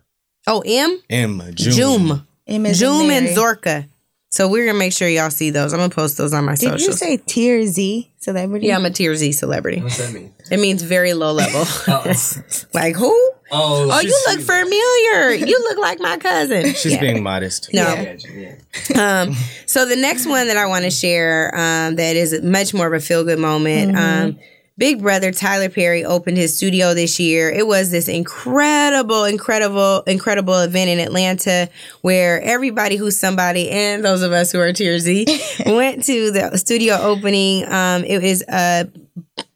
Oh, 0.47 0.64
M? 0.66 0.99
M. 1.08 1.39
Joom. 1.54 1.74
Joom. 1.76 2.26
M 2.47 2.66
as 2.66 2.82
and 2.82 3.08
Mary. 3.08 3.28
Zorka. 3.36 3.88
So 4.34 4.48
we're 4.48 4.66
gonna 4.66 4.80
make 4.80 4.94
sure 4.94 5.10
y'all 5.10 5.30
see 5.30 5.50
those. 5.50 5.74
I'm 5.74 5.80
gonna 5.80 5.94
post 5.94 6.18
those 6.18 6.34
on 6.34 6.46
my 6.46 6.54
Did 6.54 6.60
socials. 6.70 6.88
you 6.88 6.94
say 6.94 7.18
tier 7.18 7.66
Z 7.68 8.10
celebrity? 8.18 8.68
yeah, 8.68 8.78
I'm 8.78 8.86
a 8.86 8.90
tier 8.90 9.14
Z 9.16 9.34
celebrity. 9.34 9.82
What's 9.82 9.98
that 9.98 10.14
mean? 10.14 10.34
It 10.50 10.58
means 10.58 10.82
very 10.84 11.14
low 11.14 11.34
level. 11.34 11.64
Oh, 11.88 12.14
like 12.74 12.96
who? 12.96 13.10
oh, 13.52 13.90
Oh, 13.92 14.00
you 14.00 14.24
look 14.30 14.40
familiar. 14.40 15.46
You 15.46 15.60
look 15.60 15.78
like 15.80 16.00
my 16.00 16.16
cousin. 16.16 16.74
She's 16.76 16.94
Yeah. 16.94 17.02
being 17.02 17.24
modest. 17.24 17.74
No. 17.74 17.94
Yeah, 17.94 18.16
yeah. 18.34 18.56
Um, 19.22 19.36
so 19.66 19.86
the 19.86 19.96
next 19.98 20.26
one 20.26 20.48
that 20.48 20.56
I 20.58 20.66
want 20.66 20.86
to 20.86 20.92
share 20.92 21.54
um, 21.54 21.96
that 21.98 22.16
is 22.16 22.42
much 22.42 22.74
more 22.74 22.88
of 22.88 22.94
a 22.94 23.00
feel 23.02 23.26
good 23.26 23.40
moment. 23.40 23.98
Um, 23.98 24.40
Big 24.78 25.01
Brother 25.01 25.32
Tyler 25.32 25.69
Perry 25.69 26.03
opened 26.05 26.38
his 26.38 26.55
studio 26.55 26.93
this 26.93 27.19
year. 27.19 27.49
It 27.49 27.67
was 27.67 27.91
this 27.91 28.07
incredible, 28.07 29.26
incredible, 29.26 30.01
incredible 30.07 30.59
event 30.59 30.89
in 30.89 30.99
Atlanta 30.99 31.69
where 32.01 32.41
everybody 32.41 32.95
who's 32.95 33.19
somebody 33.19 33.69
and 33.69 34.03
those 34.03 34.22
of 34.22 34.32
us 34.32 34.51
who 34.51 34.59
are 34.59 34.72
tier 34.74 34.97
Z 34.97 35.26
went 35.65 36.03
to 36.05 36.32
the 36.32 36.57
studio 36.57 36.95
opening. 36.95 37.65
Um, 37.72 38.03
was 38.22 38.43
a 38.47 38.89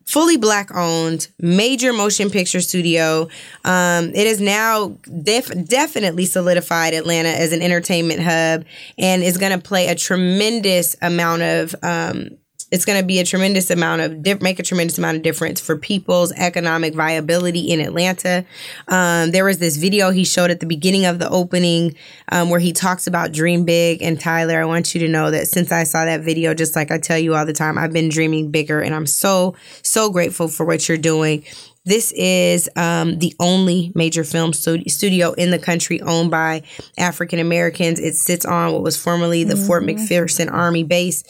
fully 0.06 0.38
black 0.38 0.74
owned 0.76 1.28
major 1.40 1.92
motion 1.92 2.30
picture 2.30 2.62
studio 2.62 3.28
um, 3.64 4.10
it 4.10 4.28
is 4.28 4.40
now 4.40 4.90
def- 5.24 5.66
definitely 5.66 6.26
solidified 6.26 6.94
atlanta 6.94 7.30
as 7.30 7.52
an 7.52 7.62
entertainment 7.62 8.22
hub 8.22 8.64
and 9.00 9.24
is 9.24 9.38
going 9.38 9.52
to 9.52 9.58
play 9.58 9.88
a 9.88 9.96
tremendous 9.96 10.96
amount 11.02 11.42
of 11.42 11.76
um, 11.82 12.30
it's 12.76 12.84
going 12.86 13.00
to 13.00 13.06
be 13.06 13.20
a 13.20 13.24
tremendous 13.24 13.70
amount 13.72 14.02
of 14.02 14.22
dif- 14.22 14.42
make 14.42 14.60
a 14.60 14.64
tremendous 14.64 14.98
amount 14.98 15.16
of 15.16 15.24
difference 15.24 15.62
for 15.62 15.78
people's 15.78 16.34
economic 16.34 16.94
viability 16.94 17.72
in 17.72 17.80
Atlanta. 17.80 18.46
Um, 18.90 19.32
there 19.32 19.46
was 19.46 19.60
this 19.60 19.78
video 19.78 20.12
he 20.12 20.26
showed 20.26 20.52
at 20.52 20.60
the 20.60 20.66
beginning 20.66 21.06
of 21.06 21.18
the 21.18 21.30
opening 21.30 21.96
um, 22.34 22.50
where 22.50 22.60
he 22.60 22.74
talks 22.74 23.08
about 23.08 23.32
dream 23.32 23.64
big. 23.64 24.02
And 24.02 24.20
Tyler, 24.20 24.62
I 24.62 24.66
want 24.66 24.94
you 24.94 25.00
to 25.00 25.08
know 25.08 25.32
that 25.32 25.48
since 25.48 25.72
I 25.72 25.86
saw 25.86 26.04
that 26.04 26.22
video, 26.22 26.54
just 26.54 26.76
like 26.76 26.92
I 26.92 27.00
tell 27.00 27.18
you 27.18 27.34
all 27.34 27.46
the 27.46 27.54
time, 27.54 27.78
I've 27.78 27.94
been 27.94 28.10
dreaming 28.10 28.52
bigger, 28.52 28.82
and 28.82 28.94
I'm 28.94 29.08
so 29.08 29.56
so 29.82 30.10
grateful 30.10 30.50
for 30.50 30.66
what 30.66 30.90
you're 30.90 30.98
doing. 30.98 31.46
This 31.86 32.12
is 32.14 32.68
um, 32.76 33.20
the 33.20 33.36
only 33.40 33.92
major 33.94 34.24
film 34.24 34.54
studio 34.54 35.34
in 35.34 35.52
the 35.52 35.60
country 35.60 36.02
owned 36.02 36.32
by 36.32 36.64
African 36.98 37.38
Americans. 37.38 38.00
It 38.00 38.16
sits 38.16 38.44
on 38.44 38.74
what 38.74 38.82
was 38.82 38.98
formerly 38.98 39.44
the 39.44 39.56
Fort 39.56 39.84
McPherson 39.84 40.52
Army 40.52 40.84
Base. 40.84 41.24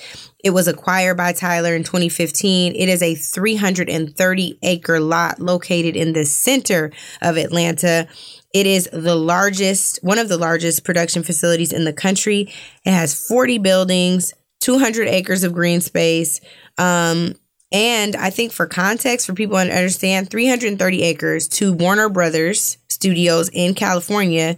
It 0.45 0.51
was 0.51 0.70
acquired 0.70 1.18
by 1.18 1.34
Tyler 1.34 1.76
in 1.76 1.84
2015. 1.84 2.74
It 2.74 2.88
is 2.88 3.01
a 3.01 3.16
330 3.16 4.60
acre 4.64 4.99
lot 5.01 5.39
located 5.39 5.97
in 5.97 6.14
the 6.14 6.24
center 6.24 6.91
of 7.22 7.36
Atlanta. 7.36 8.08
It 8.53 8.66
is 8.66 8.88
the 8.93 9.16
largest, 9.16 9.99
one 10.03 10.20
of 10.20 10.30
the 10.30 10.38
largest 10.38 10.86
production 10.86 11.24
facilities 11.24 11.74
in 11.74 11.84
the 11.84 11.91
country. 11.91 12.53
It 12.86 12.91
has 12.91 13.28
40 13.28 13.58
buildings, 13.58 14.34
200 14.62 15.10
acres 15.10 15.43
of 15.43 15.51
green 15.51 15.82
space. 15.82 16.39
Um, 16.78 17.34
and 17.72 18.16
I 18.16 18.30
think 18.30 18.51
for 18.51 18.66
context, 18.68 19.26
for 19.26 19.34
people 19.34 19.57
to 19.57 19.63
understand, 19.63 20.30
330 20.30 21.03
acres 21.03 21.47
to 21.49 21.74
Warner 21.74 22.09
Brothers 22.09 22.78
Studios 22.88 23.49
in 23.49 23.74
California. 23.74 24.57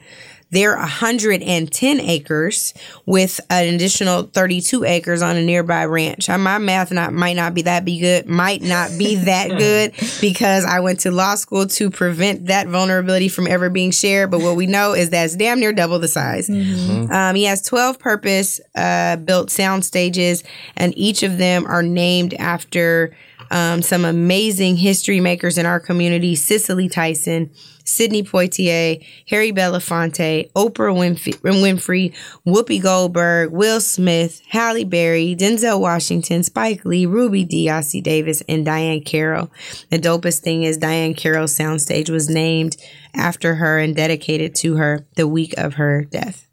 They're 0.50 0.78
110 0.78 2.00
acres 2.00 2.74
with 3.06 3.40
an 3.50 3.74
additional 3.74 4.24
32 4.24 4.86
acres 4.86 5.22
on 5.22 5.36
a 5.36 5.44
nearby 5.44 5.86
ranch. 5.86 6.30
My 6.30 6.58
math 6.58 6.92
not 6.92 7.14
might 7.14 7.36
not 7.36 7.54
be 7.54 7.64
that 7.64 7.84
be 7.84 8.00
good, 8.00 8.28
might 8.28 8.62
not 8.62 8.92
be 8.98 9.16
that 9.16 9.50
good 9.58 9.94
because 10.22 10.64
I 10.64 10.80
went 10.80 11.02
to 11.02 11.12
law 11.12 11.36
school 11.36 11.68
to 11.68 11.90
prevent 11.90 12.46
that 12.46 12.68
vulnerability 12.68 13.28
from 13.28 13.48
ever 13.48 13.70
being 13.70 13.92
shared. 13.92 14.32
But 14.32 14.42
what 14.42 14.56
we 14.56 14.68
know 14.68 14.94
is 14.94 15.10
that's 15.10 15.36
damn 15.36 15.60
near 15.60 15.74
double 15.74 16.00
the 16.00 16.08
size. 16.08 16.50
Um, 16.50 17.36
he 17.36 17.44
has 17.46 17.62
12 17.64 18.00
purpose 18.00 18.62
uh, 18.76 19.18
built 19.18 19.50
sound 19.50 19.84
stages, 19.84 20.44
and 20.76 20.98
each 20.98 21.24
of 21.24 21.38
them 21.38 21.66
are 21.66 21.84
named 21.84 22.34
after 22.36 23.16
um, 23.52 23.82
some 23.82 24.06
amazing 24.06 24.78
history 24.78 25.20
makers 25.20 25.58
in 25.58 25.66
our 25.66 25.80
community 25.80 26.36
Cicely 26.36 26.90
Tyson, 26.90 27.52
Sidney 27.84 28.22
Poitier, 28.22 29.04
Harry 29.30 29.52
Belafonte, 29.52 30.52
Oprah 30.52 30.94
Winfrey, 30.94 31.40
Winfrey, 31.40 32.14
Whoopi 32.46 32.82
Goldberg, 32.82 33.52
Will 33.52 33.80
Smith, 33.80 34.42
Halle 34.50 34.84
Berry, 34.84 35.36
Denzel 35.38 35.80
Washington, 35.80 36.44
Spike 36.44 36.84
Lee, 36.84 37.06
Ruby 37.06 37.46
Dee 37.46 37.68
Davis, 38.02 38.44
and 38.50 38.66
Diahann 38.66 39.06
Carroll. 39.06 39.50
The 39.90 40.00
dopest 40.00 40.40
thing 40.40 40.64
is 40.64 40.78
Diahann 40.78 41.16
Carroll's 41.16 41.58
soundstage 41.58 42.10
was 42.10 42.30
named 42.30 42.76
after 43.14 43.56
her 43.56 43.80
and 43.80 43.96
dedicated 43.96 44.54
to 44.56 44.76
her 44.76 45.06
the 45.16 45.28
week 45.28 45.58
of 45.58 45.76
her 45.76 46.04
death. 46.04 46.47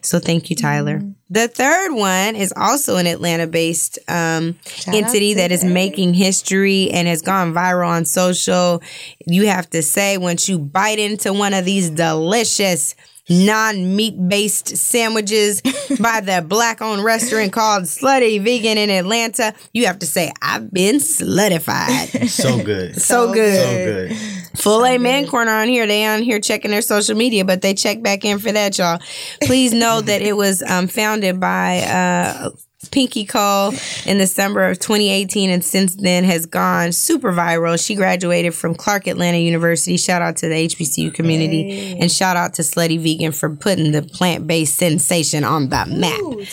So 0.00 0.18
thank 0.18 0.50
you, 0.50 0.56
Tyler. 0.56 1.02
The 1.30 1.48
third 1.48 1.92
one 1.92 2.36
is 2.36 2.54
also 2.56 2.96
an 2.96 3.06
Atlanta-based 3.06 3.98
um, 4.08 4.58
entity 4.86 5.34
that 5.34 5.52
is 5.52 5.62
making 5.62 6.14
history 6.14 6.90
and 6.90 7.06
has 7.06 7.20
gone 7.20 7.52
viral 7.52 7.88
on 7.88 8.06
social. 8.06 8.82
You 9.26 9.46
have 9.46 9.68
to 9.70 9.82
say 9.82 10.16
once 10.16 10.48
you 10.48 10.58
bite 10.58 10.98
into 10.98 11.32
one 11.34 11.52
of 11.52 11.66
these 11.66 11.90
delicious 11.90 12.94
non-meat 13.28 14.28
based 14.28 14.76
sandwiches 14.76 15.60
by 16.00 16.20
the 16.20 16.44
black-owned 16.48 17.04
restaurant 17.04 17.52
called 17.52 17.84
Slutty 17.84 18.42
Vegan 18.42 18.78
in 18.78 18.90
Atlanta, 18.90 19.54
you 19.72 19.86
have 19.86 19.98
to 20.00 20.06
say 20.06 20.32
I've 20.42 20.70
been 20.72 20.96
sluttified. 20.96 22.28
So 22.28 22.62
good. 22.62 23.00
so 23.00 23.32
good. 23.32 23.62
So 23.62 23.84
good. 23.84 24.38
Full 24.58 24.84
A 24.84 24.98
Man 24.98 25.26
Corner 25.26 25.52
on 25.52 25.68
here. 25.68 25.86
They 25.86 26.04
on 26.04 26.22
here 26.22 26.40
checking 26.40 26.70
their 26.70 26.82
social 26.82 27.16
media, 27.16 27.44
but 27.44 27.62
they 27.62 27.74
check 27.74 28.02
back 28.02 28.24
in 28.24 28.38
for 28.38 28.50
that, 28.52 28.76
y'all. 28.78 28.98
Please 29.42 29.72
know 29.72 30.00
that 30.00 30.22
it 30.22 30.36
was 30.36 30.62
um, 30.62 30.88
founded 30.88 31.38
by 31.40 31.78
uh, 31.80 32.50
Pinky 32.90 33.24
Cole 33.24 33.72
in 34.06 34.18
the 34.18 34.26
summer 34.26 34.68
of 34.68 34.78
2018, 34.78 35.50
and 35.50 35.64
since 35.64 35.94
then 35.94 36.24
has 36.24 36.46
gone 36.46 36.92
super 36.92 37.32
viral. 37.32 37.82
She 37.84 37.94
graduated 37.94 38.54
from 38.54 38.74
Clark 38.74 39.06
Atlanta 39.06 39.38
University. 39.38 39.96
Shout 39.96 40.22
out 40.22 40.36
to 40.38 40.48
the 40.48 40.54
HBCU 40.54 41.12
community, 41.14 41.98
and 41.98 42.10
shout 42.10 42.36
out 42.36 42.54
to 42.54 42.62
Slutty 42.62 42.98
Vegan 43.00 43.32
for 43.32 43.50
putting 43.50 43.92
the 43.92 44.02
plant 44.02 44.46
based 44.46 44.76
sensation 44.76 45.44
on 45.44 45.68
the 45.68 45.86
map. 45.86 46.20
Ooh, 46.20 46.44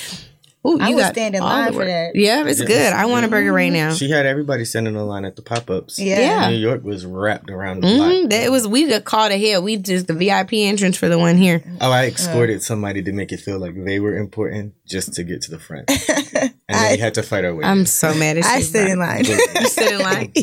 I 0.80 0.90
you 0.90 0.96
would 0.96 1.02
got 1.02 1.14
stand 1.14 1.36
in 1.36 1.42
line 1.42 1.74
for 1.74 1.86
that. 1.86 2.16
Yeah, 2.16 2.46
it's 2.48 2.62
good. 2.64 2.94
I 2.94 3.06
want 3.06 3.26
a 3.26 3.30
burger 3.30 3.54
right 3.54 3.72
now. 3.72 3.94
She 3.94 4.10
had 4.10 4.26
everybody 4.26 4.66
standing 4.66 4.96
in 4.96 5.08
line 5.08 5.26
at 5.26 5.36
the 5.36 5.42
pop 5.42 5.70
ups. 5.70 6.00
Yeah. 6.00 6.20
Yeah. 6.20 6.50
New 6.50 6.58
York 6.58 6.84
was 6.84 7.06
wrapped 7.06 7.50
around 7.50 7.82
the 7.82 7.88
Mhm, 7.88 7.98
block. 8.22 8.30
that- 8.32 8.44
It 8.44 8.52
was 8.52 8.68
we 8.68 8.88
got 8.88 9.04
called 9.06 9.32
ahead. 9.32 9.64
We 9.64 9.78
just 9.78 10.08
the 10.08 10.14
VIP 10.14 10.54
entrance 10.66 10.98
for 10.98 11.08
the 11.10 11.20
one 11.20 11.38
here. 11.38 11.64
Oh, 11.82 11.92
I 11.92 12.06
escorted 12.08 12.64
somebody 12.64 13.02
to 13.04 13.12
make 13.12 13.32
it 13.32 13.40
feel 13.40 13.60
like 13.60 13.74
they 13.86 14.00
were 14.00 14.18
important 14.18 14.74
just 14.88 15.14
to 15.14 15.24
get 15.24 15.42
to 15.44 15.52
the 15.52 15.60
front. 15.60 15.90
And 16.68 16.80
then 16.80 16.92
we 16.94 16.98
had 16.98 17.14
to 17.14 17.22
fight 17.22 17.46
our 17.46 17.54
way. 17.54 17.64
I'm 17.64 17.86
so 17.86 18.12
mad 18.16 18.38
at 18.40 18.44
you. 18.44 18.50
I 18.50 18.58
you. 18.58 18.64
stood 18.64 18.90
in 18.90 18.98
line. 18.98 19.24
You 19.24 19.36
stood 19.68 19.92
in 19.92 20.00
line. 20.00 20.34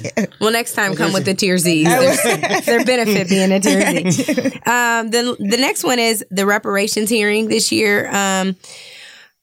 Well, 0.41 0.53
next 0.53 0.75
time 0.75 0.95
come 0.95 1.13
with 1.13 1.25
the 1.25 1.35
tier 1.35 1.59
Z's. 1.59 1.85
There's, 1.85 2.23
their 2.65 2.85
benefit 2.85 3.29
being 3.29 3.51
a 3.51 3.59
tier 3.59 3.81
Z. 4.13 4.61
Um, 4.65 5.11
the 5.11 5.37
the 5.41 5.57
next 5.59 5.83
one 5.83 5.99
is 5.99 6.25
the 6.31 6.47
reparations 6.47 7.11
hearing 7.11 7.49
this 7.49 7.73
year. 7.73 8.09
Um, 8.15 8.55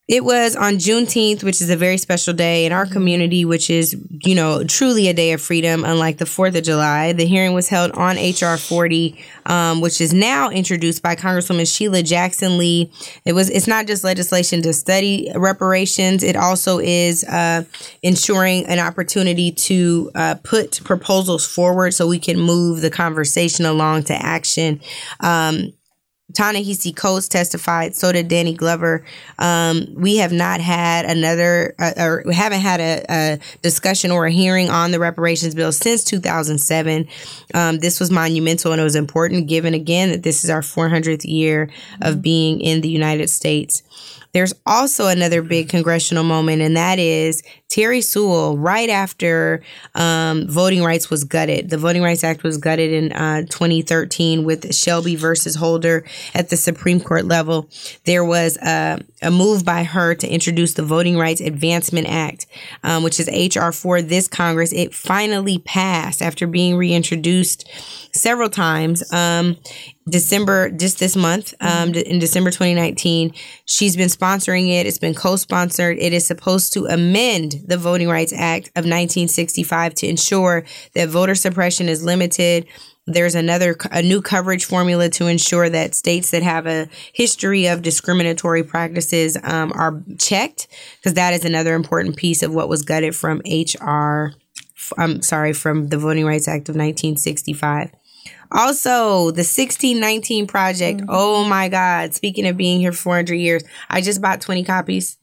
it 0.10 0.26
was 0.26 0.56
on 0.56 0.74
Juneteenth, 0.78 1.44
which 1.44 1.62
is 1.62 1.70
a 1.70 1.78
very 1.78 2.00
special 2.00 2.34
day 2.34 2.66
in 2.66 2.72
our 2.72 2.88
community, 2.88 3.46
which 3.46 3.70
is, 3.70 3.96
you 4.24 4.34
know, 4.34 4.64
truly 4.64 5.08
a 5.08 5.14
day 5.14 5.34
of 5.34 5.42
freedom, 5.42 5.86
unlike 5.86 6.18
the 6.18 6.26
4th 6.26 6.58
of 6.58 6.64
July. 6.64 7.14
The 7.14 7.28
hearing 7.28 7.54
was 7.54 7.70
held 7.70 7.92
on 7.92 8.18
H.R. 8.18 8.58
40, 8.58 9.24
um, 9.46 9.82
which 9.82 10.02
is 10.02 10.12
now 10.12 10.50
introduced 10.50 11.04
by 11.04 11.16
Congresswoman 11.16 11.72
Sheila 11.72 12.02
Jackson 12.02 12.58
Lee. 12.58 12.92
It 13.24 13.34
was, 13.34 13.52
it's 13.52 13.68
not 13.68 13.86
just 13.86 14.04
legislation 14.04 14.64
to 14.64 14.74
study 14.74 15.32
reparations, 15.36 16.24
it 16.24 16.36
also 16.36 16.80
is 16.80 17.24
uh, 17.26 17.66
ensuring 18.02 18.66
an 18.66 18.80
opportunity 18.80 19.52
to 19.52 20.10
uh, 20.16 20.36
put 20.42 20.84
proposals 20.84 21.46
forward 21.46 21.94
so 21.94 22.08
we 22.08 22.18
can 22.18 22.40
move 22.40 22.82
the 22.82 22.90
conversation 22.90 23.64
along 23.64 24.06
to 24.06 24.16
action. 24.16 24.82
Um, 25.20 25.72
Ta-Nehisi 26.34 26.96
Coates 26.96 27.28
testified. 27.28 27.96
So 27.96 28.12
did 28.12 28.28
Danny 28.28 28.54
Glover. 28.54 29.04
Um, 29.40 29.88
we 29.96 30.18
have 30.18 30.32
not 30.32 30.62
had 30.62 31.06
another, 31.06 31.76
uh, 31.80 31.94
or 31.98 32.24
we 32.26 32.36
haven't 32.36 32.62
had 32.62 32.80
a, 32.80 33.06
a 33.10 33.40
discussion 33.62 34.12
or 34.12 34.26
a 34.28 34.32
hearing 34.32 34.70
on 34.70 34.92
the 34.92 35.00
reparations 35.00 35.56
bill 35.56 35.72
since 35.72 36.04
2007. 36.04 37.08
Um, 37.54 37.80
this 37.80 38.00
was 38.00 38.12
monumental 38.12 38.72
and 38.72 38.80
it 38.80 38.84
was 38.84 38.96
important, 38.96 39.48
given 39.48 39.74
again 39.74 40.10
that 40.12 40.24
this 40.24 40.44
is 40.44 40.50
our 40.50 40.62
400th 40.62 41.26
year 41.26 41.70
of 42.02 42.22
being 42.22 42.62
in 42.62 42.82
the 42.82 42.90
United 42.90 43.30
States. 43.30 43.84
There's 44.32 44.54
also 44.66 45.08
another 45.08 45.42
big 45.42 45.70
congressional 45.70 46.24
moment, 46.24 46.62
and 46.62 46.78
that 46.78 47.00
is 47.00 47.42
Terri 47.70 48.04
Sewell, 48.04 48.58
right 48.58 48.90
after 48.90 49.62
um, 49.94 50.48
voting 50.48 50.84
rights 50.84 51.10
was 51.10 51.24
gutted. 51.24 51.70
The 51.70 51.78
Voting 51.78 52.02
Rights 52.02 52.24
Act 52.24 52.44
was 52.44 52.58
gutted 52.58 52.92
in 52.92 53.12
uh, 53.12 53.42
2013 53.44 54.44
with 54.44 54.74
Shelby 54.74 55.16
versus 55.16 55.56
Holder 55.56 56.04
at 56.34 56.50
the 56.50 56.58
Supreme 56.58 57.00
Court 57.00 57.26
level. 57.26 57.70
There 58.06 58.26
was 58.26 58.58
uh, 58.58 59.00
a 59.22 59.30
move 59.30 59.66
by 59.66 59.84
her 59.84 60.16
to 60.16 60.28
introduce 60.28 60.74
the 60.74 60.84
Voting 60.84 61.18
Rights 61.18 61.42
Advancement 61.42 62.08
Act, 62.08 62.48
um, 62.84 63.04
which 63.04 63.20
is 63.20 63.28
HR 63.28 63.72
for 63.72 64.02
this 64.02 64.28
Congress. 64.28 64.74
It 64.74 64.94
finally 64.94 65.60
passed 65.60 66.22
after 66.24 66.48
being 66.48 66.76
reintroduced 66.76 67.70
several 68.14 68.50
times. 68.50 69.12
Um, 69.14 69.58
December, 70.10 70.70
just 70.70 71.00
this 71.00 71.16
month, 71.16 71.54
um, 71.62 71.94
in 71.94 72.20
December 72.20 72.52
2019, 72.52 73.34
she's 73.66 73.96
been 73.96 74.08
sponsoring 74.10 74.70
it. 74.70 74.86
It's 74.86 74.98
been 74.98 75.14
co-sponsored. 75.14 75.98
It 76.00 76.14
is 76.14 76.26
supposed 76.26 76.74
to 76.74 76.86
amend 76.86 77.64
the 77.66 77.78
Voting 77.78 78.10
Rights 78.10 78.34
Act 78.34 78.68
of 78.70 78.86
1965 78.86 79.94
to 79.96 80.08
ensure 80.08 80.66
that 80.94 81.10
voter 81.10 81.36
suppression 81.36 81.90
is 81.90 82.04
limited. 82.04 82.66
There's 83.08 83.36
another 83.36 83.76
a 83.92 84.02
new 84.02 84.22
coverage 84.22 84.66
formula 84.66 85.10
to 85.10 85.28
ensure 85.28 85.70
that 85.70 85.96
states 85.96 86.32
that 86.32 86.44
have 86.44 86.68
a 86.68 86.88
history 87.12 87.66
of 87.66 87.82
discriminatory 87.82 88.64
practices 88.64 89.38
um, 89.44 89.72
are 89.74 90.04
checked 90.20 90.68
because 90.98 91.16
that 91.16 91.34
is 91.34 91.44
another 91.44 91.74
important 91.74 92.18
piece 92.18 92.44
of 92.44 92.54
what 92.54 92.70
was 92.70 92.84
gutted 92.84 93.16
from 93.16 93.42
HR. 93.46 94.34
I'm 94.98 95.22
sorry, 95.22 95.54
from 95.54 95.88
the 95.88 95.98
Voting 95.98 96.26
Rights 96.26 96.48
Act 96.48 96.70
of 96.70 96.76
1965. 96.76 97.92
Also, 98.52 99.32
the 99.32 99.46
1619 99.46 100.48
project. 100.48 101.02
Oh 101.08 101.44
my 101.44 101.70
God. 101.70 102.14
Speaking 102.14 102.48
of 102.48 102.58
being 102.58 102.80
here 102.80 102.92
for 102.92 103.04
400 103.04 103.36
years, 103.36 103.64
I 103.90 104.02
just 104.02 104.22
bought 104.22 104.42
20 104.42 104.64
copies 104.64 105.18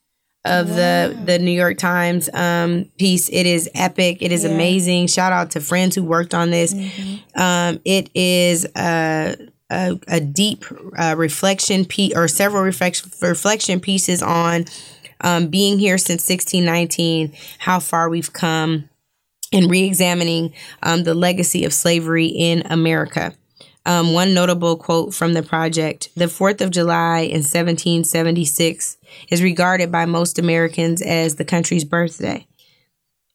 of 0.45 0.68
the 0.68 1.18
the 1.24 1.39
New 1.39 1.51
York 1.51 1.77
Times 1.77 2.31
um, 2.33 2.91
piece. 2.99 3.29
It 3.29 3.47
is 3.47 3.68
epic. 3.74 4.18
It 4.20 4.33
is 4.33 4.45
amazing. 4.45 5.09
Shout 5.09 5.33
out 5.33 5.51
to 5.53 5.61
friends 5.61 5.97
who 5.97 6.05
worked 6.05 6.35
on 6.35 6.51
this. 6.51 6.72
Um, 7.35 7.81
it 7.85 8.11
is 8.14 8.64
a, 8.77 9.37
a, 9.70 9.99
a 10.09 10.20
deep 10.20 10.64
uh, 10.97 11.14
reflection 11.18 11.85
piece 11.85 12.14
or 12.16 12.29
several 12.29 12.62
reflection 12.62 13.11
reflection 13.20 13.81
pieces 13.81 14.22
on 14.22 14.66
um, 15.20 15.49
being 15.49 15.79
here 15.79 15.99
since 15.99 16.29
1619, 16.29 17.33
how 17.59 17.81
far 17.81 18.09
we've 18.09 18.33
come 18.33 18.89
and 19.53 19.71
re-examining 19.71 20.53
um, 20.83 21.05
the 21.05 21.15
legacy 21.15 21.65
of 21.65 21.73
slavery 21.73 22.27
in 22.27 22.63
America. 22.67 23.35
Um, 23.87 24.13
one 24.13 24.35
notable 24.35 24.77
quote 24.77 25.15
from 25.15 25.33
the 25.35 25.45
project: 25.45 26.11
"The 26.17 26.27
Fourth 26.27 26.61
of 26.61 26.73
July 26.73 27.21
in 27.21 27.45
1776 27.45 28.99
is 29.31 29.43
regarded 29.43 29.93
by 29.93 30.07
most 30.07 30.41
Americans 30.41 31.01
as 31.01 31.37
the 31.37 31.45
country's 31.45 31.85
birthday. 31.85 32.49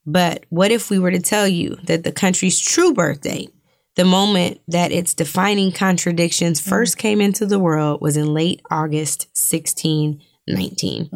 But 0.05 0.45
what 0.49 0.71
if 0.71 0.89
we 0.89 0.99
were 0.99 1.11
to 1.11 1.21
tell 1.21 1.47
you 1.47 1.77
that 1.85 2.03
the 2.03 2.11
country's 2.11 2.59
true 2.59 2.93
birthday, 2.93 3.47
the 3.95 4.03
moment 4.03 4.59
that 4.67 4.91
its 4.91 5.13
defining 5.13 5.71
contradictions 5.71 6.59
first 6.59 6.97
came 6.97 7.21
into 7.21 7.45
the 7.45 7.59
world, 7.59 8.01
was 8.01 8.17
in 8.17 8.33
late 8.33 8.61
August 8.69 9.27
1619?" 9.33 11.09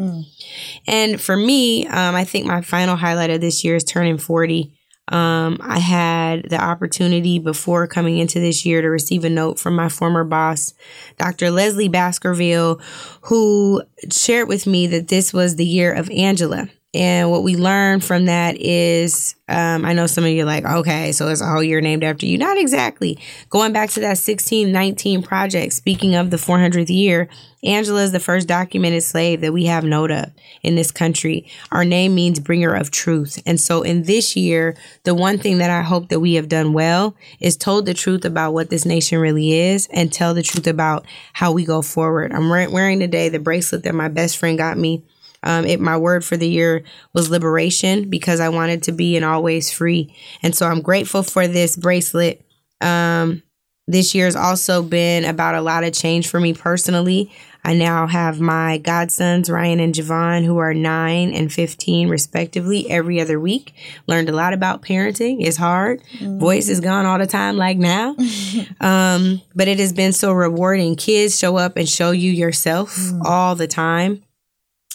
And 0.88 1.20
for 1.20 1.36
me, 1.36 1.88
um, 1.88 2.16
I 2.16 2.24
think 2.24 2.46
my 2.46 2.62
final 2.62 2.96
highlight 2.96 3.32
of 3.32 3.42
this 3.42 3.66
year 3.66 3.76
is 3.76 3.84
turning 3.84 4.18
40. 4.18 4.72
Um, 5.10 5.60
I 5.62 5.80
had 5.80 6.50
the 6.50 6.62
opportunity 6.62 7.38
before 7.38 7.88
coming 7.88 8.18
into 8.18 8.40
this 8.40 8.66
year 8.66 8.82
to 8.82 8.90
receive 8.90 9.24
a 9.24 9.30
note 9.30 9.60
from 9.60 9.76
my 9.76 9.90
former 9.90 10.24
boss, 10.24 10.74
Dr. 11.18 11.48
Lezli 11.48 11.92
Baskerville, 11.92 12.82
who 13.22 13.84
shared 14.12 14.48
with 14.48 14.66
me 14.66 14.88
that 14.88 15.10
this 15.10 15.32
was 15.34 15.56
the 15.56 15.66
year 15.66 15.94
of 15.94 16.10
Angela. 16.10 16.70
And 16.96 17.30
what 17.30 17.44
we 17.44 17.58
learned 17.58 18.06
from 18.06 18.24
that 18.28 18.56
is, 18.56 19.36
um, 19.50 19.84
I 19.84 19.92
know 19.92 20.08
some 20.08 20.24
of 20.24 20.30
you 20.30 20.44
are 20.44 20.46
like, 20.46 20.64
okay, 20.64 21.12
so 21.12 21.28
it's 21.28 21.42
a 21.42 21.46
whole 21.46 21.62
year 21.62 21.82
named 21.82 22.06
after 22.06 22.26
you. 22.26 22.38
Not 22.38 22.58
exactly. 22.58 23.20
Going 23.50 23.74
back 23.74 23.90
to 23.92 24.00
that 24.00 24.18
1619 24.18 25.22
project, 25.22 25.74
speaking 25.74 26.16
of 26.16 26.30
the 26.30 26.38
400th 26.38 26.88
year, 26.88 27.28
Angela 27.66 28.02
is 28.02 28.14
the 28.14 28.22
first 28.22 28.48
documented 28.48 29.04
slave 29.04 29.42
that 29.42 29.52
we 29.52 29.66
have 29.66 29.84
note 29.84 30.10
of 30.10 30.32
in 30.64 30.76
this 30.76 30.90
country. 30.90 31.46
Our 31.70 31.84
name 31.84 32.16
means 32.16 32.40
bringer 32.40 32.74
of 32.74 32.92
truth. 32.92 33.44
And 33.46 33.60
so 33.60 33.82
in 33.82 34.04
this 34.04 34.38
year, 34.38 34.78
the 35.04 35.16
one 35.16 35.38
thing 35.38 35.58
that 35.58 35.70
I 35.70 35.82
hope 35.82 36.08
that 36.08 36.22
we 36.22 36.36
have 36.36 36.48
done 36.48 36.72
well 36.72 37.18
is 37.42 37.58
told 37.58 37.88
the 37.88 37.94
truth 37.94 38.24
about 38.24 38.54
what 38.54 38.70
this 38.70 38.86
nation 38.86 39.20
really 39.20 39.52
is 39.52 39.90
and 39.92 40.14
tell 40.14 40.34
the 40.34 40.44
truth 40.44 40.66
about 40.66 41.06
how 41.34 41.52
we 41.52 41.66
go 41.66 41.82
forward. 41.82 42.32
I'm 42.32 42.48
wearing 42.48 43.02
today 43.02 43.28
the 43.28 43.40
bracelet 43.40 43.84
that 43.84 43.96
my 43.96 44.08
best 44.08 44.38
friend 44.38 44.58
got 44.58 44.78
me 44.78 45.04
um, 45.46 45.66
it, 45.66 45.80
my 45.80 45.96
word 45.96 46.26
for 46.26 46.36
the 46.36 46.50
year 46.50 46.84
was 47.14 47.30
liberation 47.30 48.10
because 48.10 48.40
I 48.40 48.50
wanted 48.50 48.84
to 48.84 48.92
be 48.92 49.16
and 49.16 49.24
always 49.24 49.72
free. 49.72 50.14
And 50.42 50.56
so 50.56 50.68
I'm 50.68 50.82
grateful 50.82 51.24
for 51.24 51.48
this 51.48 51.78
bracelet. 51.78 52.44
Um, 52.82 53.44
this 53.88 54.16
year 54.16 54.26
has 54.26 54.36
also 54.36 54.82
been 54.82 55.24
about 55.24 55.54
a 55.54 55.62
lot 55.62 55.84
of 55.84 55.94
change 55.94 56.28
for 56.28 56.40
me 56.40 56.54
personally. 56.54 57.32
I 57.64 57.76
now 57.76 58.08
have 58.08 58.40
my 58.40 58.80
godsons, 58.80 59.50
Ryan 59.50 59.80
and 59.80 59.94
Javon, 59.94 60.44
who 60.44 60.58
are 60.58 60.74
nine 60.74 61.34
and 61.34 61.54
15, 61.54 62.10
respectively, 62.10 62.90
every 62.90 63.22
other 63.22 63.40
week. 63.40 63.74
Learned 64.08 64.30
a 64.30 64.36
lot 64.36 64.54
about 64.54 64.82
parenting. 64.82 65.38
It's 65.46 65.58
hard. 65.58 66.02
Mm-hmm. 66.14 66.40
Voice 66.40 66.70
is 66.70 66.80
gone 66.80 67.06
all 67.06 67.20
the 67.20 67.28
time, 67.28 67.58
like 67.58 67.78
now. 67.78 68.16
um, 68.82 69.42
but 69.56 69.68
it 69.68 69.80
has 69.80 69.94
been 69.94 70.14
so 70.14 70.32
rewarding. 70.32 70.96
Kids 70.96 71.38
show 71.38 71.58
up 71.58 71.78
and 71.78 71.88
show 71.88 72.10
you 72.12 72.32
yourself 72.32 72.96
mm-hmm. 72.96 73.22
all 73.24 73.56
the 73.56 73.68
time 73.68 74.24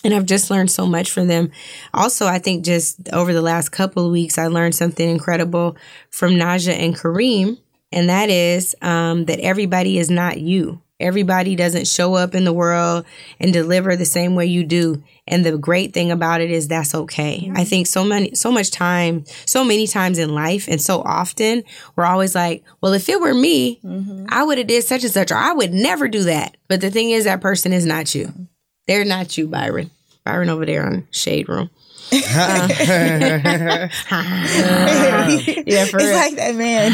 and 0.04 0.14
I've 0.14 0.26
just 0.26 0.50
learned 0.50 0.70
so 0.70 0.86
much 0.86 1.10
from 1.10 1.28
them. 1.28 1.50
Also, 1.92 2.26
I 2.26 2.38
think 2.38 2.64
just 2.64 3.08
over 3.12 3.32
the 3.32 3.42
last 3.42 3.70
couple 3.70 4.06
of 4.06 4.12
weeks, 4.12 4.38
I 4.38 4.46
learned 4.46 4.74
something 4.74 5.08
incredible 5.08 5.76
from 6.10 6.32
Naja 6.32 6.72
and 6.72 6.94
Kareem, 6.94 7.58
and 7.92 8.08
that 8.08 8.30
is 8.30 8.74
um, 8.82 9.26
that 9.26 9.40
everybody 9.40 9.98
is 9.98 10.10
not 10.10 10.40
you. 10.40 10.80
Everybody 11.00 11.56
doesn't 11.56 11.88
show 11.88 12.14
up 12.14 12.34
in 12.34 12.44
the 12.44 12.52
world 12.52 13.06
and 13.40 13.54
deliver 13.54 13.96
the 13.96 14.04
same 14.04 14.34
way 14.34 14.44
you 14.44 14.64
do. 14.64 15.02
And 15.26 15.46
the 15.46 15.56
great 15.56 15.94
thing 15.94 16.10
about 16.10 16.42
it 16.42 16.50
is 16.50 16.68
that's 16.68 16.94
okay. 16.94 17.50
I 17.54 17.64
think 17.64 17.86
so 17.86 18.04
many, 18.04 18.34
so 18.34 18.52
much 18.52 18.70
time, 18.70 19.24
so 19.46 19.64
many 19.64 19.86
times 19.86 20.18
in 20.18 20.34
life, 20.34 20.68
and 20.68 20.80
so 20.80 21.00
often 21.00 21.62
we're 21.96 22.04
always 22.04 22.34
like, 22.34 22.64
"Well, 22.82 22.92
if 22.92 23.08
it 23.08 23.20
were 23.20 23.32
me, 23.32 23.80
mm-hmm. 23.82 24.26
I 24.28 24.42
would 24.44 24.58
have 24.58 24.66
did 24.66 24.84
such 24.84 25.02
and 25.02 25.12
such, 25.12 25.32
or 25.32 25.36
I 25.36 25.52
would 25.52 25.72
never 25.72 26.06
do 26.06 26.24
that." 26.24 26.56
But 26.68 26.82
the 26.82 26.90
thing 26.90 27.10
is, 27.10 27.24
that 27.24 27.40
person 27.40 27.72
is 27.72 27.86
not 27.86 28.14
you. 28.14 28.32
They're 28.90 29.04
not 29.04 29.38
you, 29.38 29.46
Byron. 29.46 29.92
Byron 30.24 30.48
over 30.48 30.66
there 30.66 30.84
on 30.84 31.06
Shade 31.12 31.48
Room. 31.48 31.70
uh, 32.12 32.18
yeah, 32.18 33.88
for 35.84 35.94
it's 35.94 35.94
real. 35.94 36.12
like 36.16 36.34
that 36.34 36.56
man. 36.56 36.90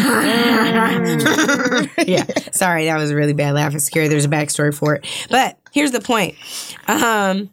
yeah, 2.06 2.26
sorry, 2.52 2.84
that 2.84 2.98
was 2.98 3.10
a 3.10 3.16
really 3.16 3.32
bad 3.32 3.54
laugh. 3.54 3.74
It's 3.74 3.84
scary. 3.84 4.08
There's 4.08 4.26
a 4.26 4.28
backstory 4.28 4.74
for 4.74 4.96
it, 4.96 5.06
but 5.30 5.56
here's 5.72 5.92
the 5.92 6.02
point. 6.02 6.34
Um, 6.86 7.48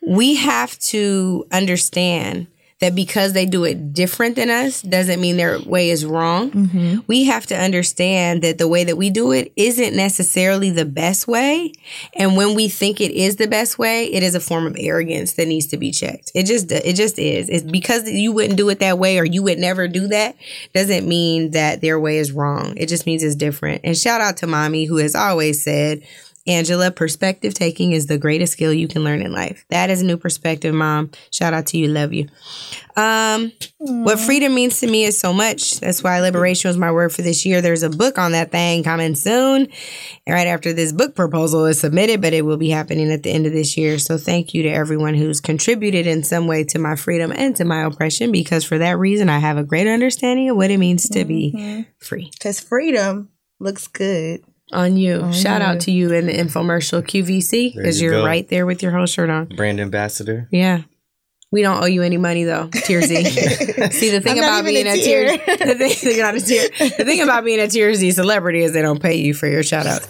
we 0.00 0.36
have 0.36 0.78
to 0.78 1.44
understand 1.52 2.46
that 2.82 2.96
because 2.96 3.32
they 3.32 3.46
do 3.46 3.62
it 3.62 3.92
different 3.92 4.34
than 4.34 4.50
us 4.50 4.82
doesn't 4.82 5.20
mean 5.20 5.36
their 5.36 5.60
way 5.60 5.90
is 5.90 6.04
wrong. 6.04 6.50
Mm-hmm. 6.50 6.98
We 7.06 7.24
have 7.26 7.46
to 7.46 7.56
understand 7.56 8.42
that 8.42 8.58
the 8.58 8.66
way 8.66 8.82
that 8.82 8.96
we 8.96 9.08
do 9.08 9.30
it 9.30 9.52
isn't 9.54 9.94
necessarily 9.94 10.68
the 10.70 10.84
best 10.84 11.28
way. 11.28 11.72
And 12.14 12.36
when 12.36 12.56
we 12.56 12.68
think 12.68 13.00
it 13.00 13.12
is 13.12 13.36
the 13.36 13.46
best 13.46 13.78
way, 13.78 14.12
it 14.12 14.24
is 14.24 14.34
a 14.34 14.40
form 14.40 14.66
of 14.66 14.74
arrogance 14.76 15.34
that 15.34 15.46
needs 15.46 15.66
to 15.68 15.76
be 15.76 15.92
checked. 15.92 16.32
It 16.34 16.46
just 16.46 16.72
it 16.72 16.96
just 16.96 17.20
is. 17.20 17.48
It's 17.48 17.62
because 17.62 18.10
you 18.10 18.32
wouldn't 18.32 18.56
do 18.56 18.68
it 18.68 18.80
that 18.80 18.98
way 18.98 19.20
or 19.20 19.24
you 19.24 19.44
would 19.44 19.60
never 19.60 19.86
do 19.86 20.08
that 20.08 20.34
doesn't 20.74 21.06
mean 21.06 21.52
that 21.52 21.82
their 21.82 22.00
way 22.00 22.18
is 22.18 22.32
wrong. 22.32 22.74
It 22.76 22.88
just 22.88 23.06
means 23.06 23.22
it's 23.22 23.36
different. 23.36 23.82
And 23.84 23.96
shout 23.96 24.20
out 24.20 24.38
to 24.38 24.48
mommy 24.48 24.86
who 24.86 24.96
has 24.96 25.14
always 25.14 25.62
said 25.62 26.02
Angela, 26.46 26.90
perspective 26.90 27.54
taking 27.54 27.92
is 27.92 28.06
the 28.06 28.18
greatest 28.18 28.54
skill 28.54 28.72
you 28.72 28.88
can 28.88 29.04
learn 29.04 29.22
in 29.22 29.32
life. 29.32 29.64
That 29.70 29.90
is 29.90 30.02
a 30.02 30.04
new 30.04 30.16
perspective, 30.16 30.74
mom. 30.74 31.10
Shout 31.30 31.54
out 31.54 31.66
to 31.68 31.78
you. 31.78 31.88
Love 31.88 32.12
you. 32.12 32.28
Um, 32.96 33.52
what 33.78 34.18
freedom 34.18 34.54
means 34.54 34.80
to 34.80 34.86
me 34.86 35.04
is 35.04 35.18
so 35.18 35.32
much. 35.32 35.80
That's 35.80 36.02
why 36.02 36.20
liberation 36.20 36.68
was 36.68 36.76
my 36.76 36.90
word 36.90 37.12
for 37.12 37.22
this 37.22 37.46
year. 37.46 37.62
There's 37.62 37.84
a 37.84 37.90
book 37.90 38.18
on 38.18 38.32
that 38.32 38.50
thing 38.50 38.82
coming 38.82 39.14
soon, 39.14 39.68
right 40.28 40.46
after 40.46 40.72
this 40.72 40.92
book 40.92 41.14
proposal 41.14 41.64
is 41.66 41.80
submitted, 41.80 42.20
but 42.20 42.32
it 42.32 42.44
will 42.44 42.58
be 42.58 42.70
happening 42.70 43.10
at 43.12 43.22
the 43.22 43.30
end 43.30 43.46
of 43.46 43.52
this 43.52 43.76
year. 43.76 43.98
So 43.98 44.18
thank 44.18 44.52
you 44.52 44.62
to 44.64 44.68
everyone 44.68 45.14
who's 45.14 45.40
contributed 45.40 46.06
in 46.06 46.22
some 46.22 46.46
way 46.46 46.64
to 46.64 46.78
my 46.78 46.96
freedom 46.96 47.32
and 47.32 47.56
to 47.56 47.64
my 47.64 47.84
oppression, 47.84 48.32
because 48.32 48.64
for 48.64 48.78
that 48.78 48.98
reason, 48.98 49.28
I 49.28 49.38
have 49.38 49.56
a 49.56 49.64
greater 49.64 49.90
understanding 49.90 50.50
of 50.50 50.56
what 50.56 50.70
it 50.70 50.78
means 50.78 51.08
to 51.10 51.24
be 51.24 51.54
mm-hmm. 51.56 51.82
free. 51.98 52.30
Because 52.32 52.60
freedom 52.60 53.30
looks 53.58 53.86
good 53.86 54.44
on 54.72 54.96
you. 54.96 55.20
On 55.20 55.32
Shout 55.32 55.60
you. 55.60 55.66
out 55.66 55.80
to 55.82 55.90
you 55.90 56.12
in 56.12 56.26
the 56.26 56.32
infomercial 56.32 57.02
QVC 57.02 57.74
because 57.74 58.00
you 58.00 58.14
are 58.14 58.24
right 58.24 58.48
there 58.48 58.66
with 58.66 58.82
your 58.82 58.92
whole 58.92 59.06
shirt 59.06 59.30
on. 59.30 59.46
Brand 59.46 59.80
ambassador. 59.80 60.48
Yeah. 60.50 60.82
We 61.50 61.60
don't 61.60 61.82
owe 61.82 61.86
you 61.86 62.02
any 62.02 62.16
money 62.16 62.44
though, 62.44 62.68
Tiersy. 62.68 63.26
See 63.92 64.08
the 64.10 64.22
thing 64.22 64.38
about 64.38 64.64
being 64.64 64.86
a, 64.86 64.92
a 64.92 64.96
tier, 64.96 65.36
the 65.36 65.74
thing, 65.74 66.18
not 66.18 66.34
a 66.34 66.40
tier, 66.40 66.68
the 66.78 67.04
thing 67.04 67.20
about 67.20 67.44
being 67.44 67.60
a 67.60 67.64
Tiersy 67.64 68.10
celebrity 68.10 68.62
is 68.62 68.72
they 68.72 68.80
don't 68.80 69.02
pay 69.02 69.16
you 69.16 69.34
for 69.34 69.46
your 69.46 69.62
shout 69.62 69.86
out. 69.86 70.00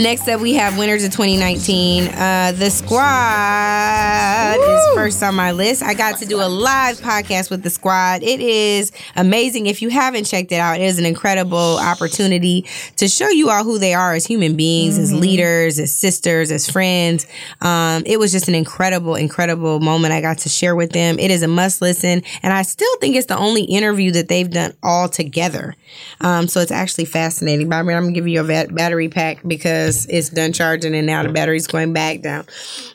Next 0.00 0.26
up, 0.28 0.40
we 0.40 0.54
have 0.54 0.78
winners 0.78 1.04
of 1.04 1.12
2019. 1.12 2.08
Uh, 2.08 2.52
the 2.56 2.70
squad 2.70 4.56
Woo! 4.56 4.64
is 4.64 4.94
first 4.94 5.22
on 5.22 5.34
my 5.34 5.52
list. 5.52 5.82
I 5.82 5.92
got 5.92 6.18
to 6.20 6.24
do 6.24 6.40
a 6.40 6.48
live 6.48 6.96
podcast 7.00 7.50
with 7.50 7.62
the 7.62 7.68
squad. 7.68 8.22
It 8.22 8.40
is 8.40 8.92
amazing. 9.14 9.66
If 9.66 9.82
you 9.82 9.90
haven't 9.90 10.24
checked 10.24 10.52
it 10.52 10.54
out, 10.56 10.80
it 10.80 10.84
is 10.84 10.98
an 10.98 11.04
incredible 11.04 11.76
opportunity 11.78 12.64
to 12.96 13.08
show 13.08 13.28
you 13.28 13.50
all 13.50 13.62
who 13.62 13.78
they 13.78 13.92
are 13.92 14.14
as 14.14 14.24
human 14.24 14.56
beings, 14.56 14.94
mm-hmm. 14.94 15.02
as 15.02 15.12
leaders, 15.12 15.78
as 15.78 15.94
sisters, 15.94 16.50
as 16.50 16.66
friends. 16.66 17.26
Um, 17.60 18.02
it 18.06 18.18
was 18.18 18.32
just 18.32 18.48
an 18.48 18.54
incredible, 18.54 19.16
incredible 19.16 19.80
moment 19.80 20.14
I 20.14 20.22
got 20.22 20.38
to 20.38 20.48
share 20.48 20.74
with 20.74 20.92
them. 20.92 21.18
It 21.18 21.30
is 21.30 21.42
a 21.42 21.48
must 21.48 21.82
listen, 21.82 22.22
and 22.42 22.54
I 22.54 22.62
still 22.62 22.96
think 23.02 23.16
it's 23.16 23.26
the 23.26 23.36
only 23.36 23.64
interview 23.64 24.12
that 24.12 24.28
they've 24.28 24.50
done 24.50 24.72
all 24.82 25.10
together. 25.10 25.76
Um, 26.22 26.48
so 26.48 26.60
it's 26.60 26.72
actually 26.72 27.04
fascinating. 27.04 27.68
But 27.68 27.76
I 27.76 27.82
mean, 27.82 27.98
I'm 27.98 28.04
gonna 28.04 28.14
give 28.14 28.28
you 28.28 28.40
a 28.40 28.66
battery 28.68 29.10
pack 29.10 29.40
because 29.46 29.89
because 29.90 30.06
it's 30.06 30.28
done 30.28 30.52
charging 30.52 30.94
and 30.94 31.06
now 31.06 31.22
the 31.22 31.30
battery's 31.30 31.66
going 31.66 31.92
back 31.92 32.22
down. 32.22 32.40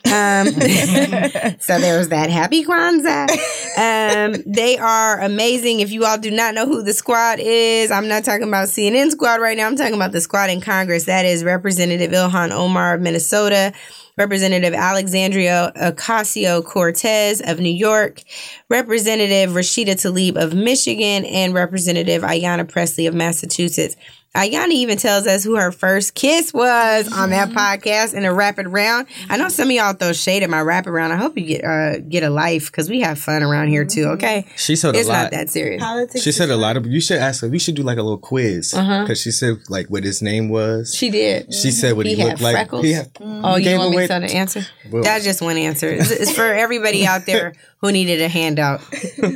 Um, 0.06 0.46
so 1.60 1.78
there 1.78 1.98
was 1.98 2.08
that. 2.08 2.30
Happy 2.30 2.64
Kwanzaa. 2.64 3.28
Um, 3.76 4.42
they 4.46 4.78
are 4.78 5.20
amazing. 5.20 5.80
If 5.80 5.90
you 5.90 6.04
all 6.04 6.18
do 6.18 6.30
not 6.30 6.54
know 6.54 6.66
who 6.66 6.82
the 6.82 6.92
squad 6.92 7.38
is, 7.40 7.90
I'm 7.90 8.08
not 8.08 8.24
talking 8.24 8.48
about 8.48 8.68
CNN 8.68 9.10
squad 9.10 9.40
right 9.40 9.56
now. 9.56 9.66
I'm 9.66 9.76
talking 9.76 9.94
about 9.94 10.12
the 10.12 10.20
squad 10.20 10.50
in 10.50 10.60
Congress. 10.60 11.04
That 11.04 11.24
is 11.24 11.44
Representative 11.44 12.10
Ilhan 12.10 12.50
Omar 12.50 12.94
of 12.94 13.00
Minnesota. 13.00 13.72
Representative 14.18 14.72
Alexandria 14.72 15.72
Ocasio 15.76 16.64
Cortez 16.64 17.42
of 17.42 17.60
New 17.60 17.68
York, 17.68 18.22
Representative 18.70 19.50
Rashida 19.50 19.88
Tlaib 19.88 20.42
of 20.42 20.54
Michigan, 20.54 21.26
and 21.26 21.52
Representative 21.52 22.22
Ayanna 22.22 22.66
Pressley 22.66 23.06
of 23.06 23.14
Massachusetts. 23.14 23.94
Ayanna 24.36 24.72
even 24.72 24.98
tells 24.98 25.26
us 25.26 25.42
who 25.42 25.56
her 25.56 25.72
first 25.72 26.14
kiss 26.14 26.52
was 26.52 27.10
on 27.12 27.30
that 27.30 27.48
mm-hmm. 27.48 27.58
podcast 27.58 28.14
in 28.14 28.24
a 28.24 28.32
rapid 28.32 28.68
round. 28.68 29.06
I 29.30 29.38
know 29.38 29.48
some 29.48 29.68
of 29.68 29.72
y'all 29.72 29.94
throw 29.94 30.12
shade 30.12 30.42
at 30.42 30.50
my 30.50 30.60
rapid 30.60 30.90
round. 30.90 31.12
I 31.12 31.16
hope 31.16 31.38
you 31.38 31.46
get 31.46 31.64
uh, 31.64 32.00
get 32.00 32.22
a 32.22 32.30
life 32.30 32.66
because 32.66 32.90
we 32.90 33.00
have 33.00 33.18
fun 33.18 33.42
around 33.42 33.68
here 33.68 33.84
too. 33.84 34.02
Mm-hmm. 34.02 34.14
Okay, 34.14 34.46
she 34.56 34.76
said 34.76 34.94
it's 34.94 35.08
a 35.08 35.12
lot. 35.12 35.22
not 35.22 35.30
that 35.32 35.48
serious. 35.48 35.82
Politics 35.82 36.22
she 36.22 36.32
said 36.32 36.50
a 36.50 36.56
lot 36.56 36.76
of. 36.76 36.86
You 36.86 37.00
should 37.00 37.18
ask 37.18 37.40
her. 37.42 37.48
We 37.48 37.58
should 37.58 37.74
do 37.74 37.82
like 37.82 37.98
a 37.98 38.02
little 38.02 38.18
quiz 38.18 38.72
because 38.72 38.86
uh-huh. 38.86 39.14
she 39.14 39.30
said 39.30 39.56
like 39.68 39.88
what 39.88 40.04
his 40.04 40.20
name 40.20 40.48
was. 40.48 40.94
She 40.94 41.10
did. 41.10 41.54
She 41.54 41.70
said 41.70 41.96
what 41.96 42.06
he, 42.06 42.14
he 42.14 42.24
looked 42.24 42.40
like. 42.40 42.54
Freckles? 42.54 42.84
He 42.84 42.92
had, 42.92 43.12
mm-hmm. 43.14 43.44
Oh, 43.44 43.56
you 43.56 43.78
want 43.78 43.90
me 43.90 44.06
to 44.06 44.06
the 44.06 44.36
answer? 44.36 44.62
Well, 44.90 45.02
That's 45.02 45.24
just 45.24 45.40
one 45.40 45.56
answer. 45.56 45.88
It's, 45.88 46.10
it's 46.10 46.32
for 46.32 46.44
everybody 46.44 47.06
out 47.06 47.26
there 47.26 47.54
who 47.80 47.92
needed 47.92 48.20
a 48.20 48.28
handout 48.28 48.82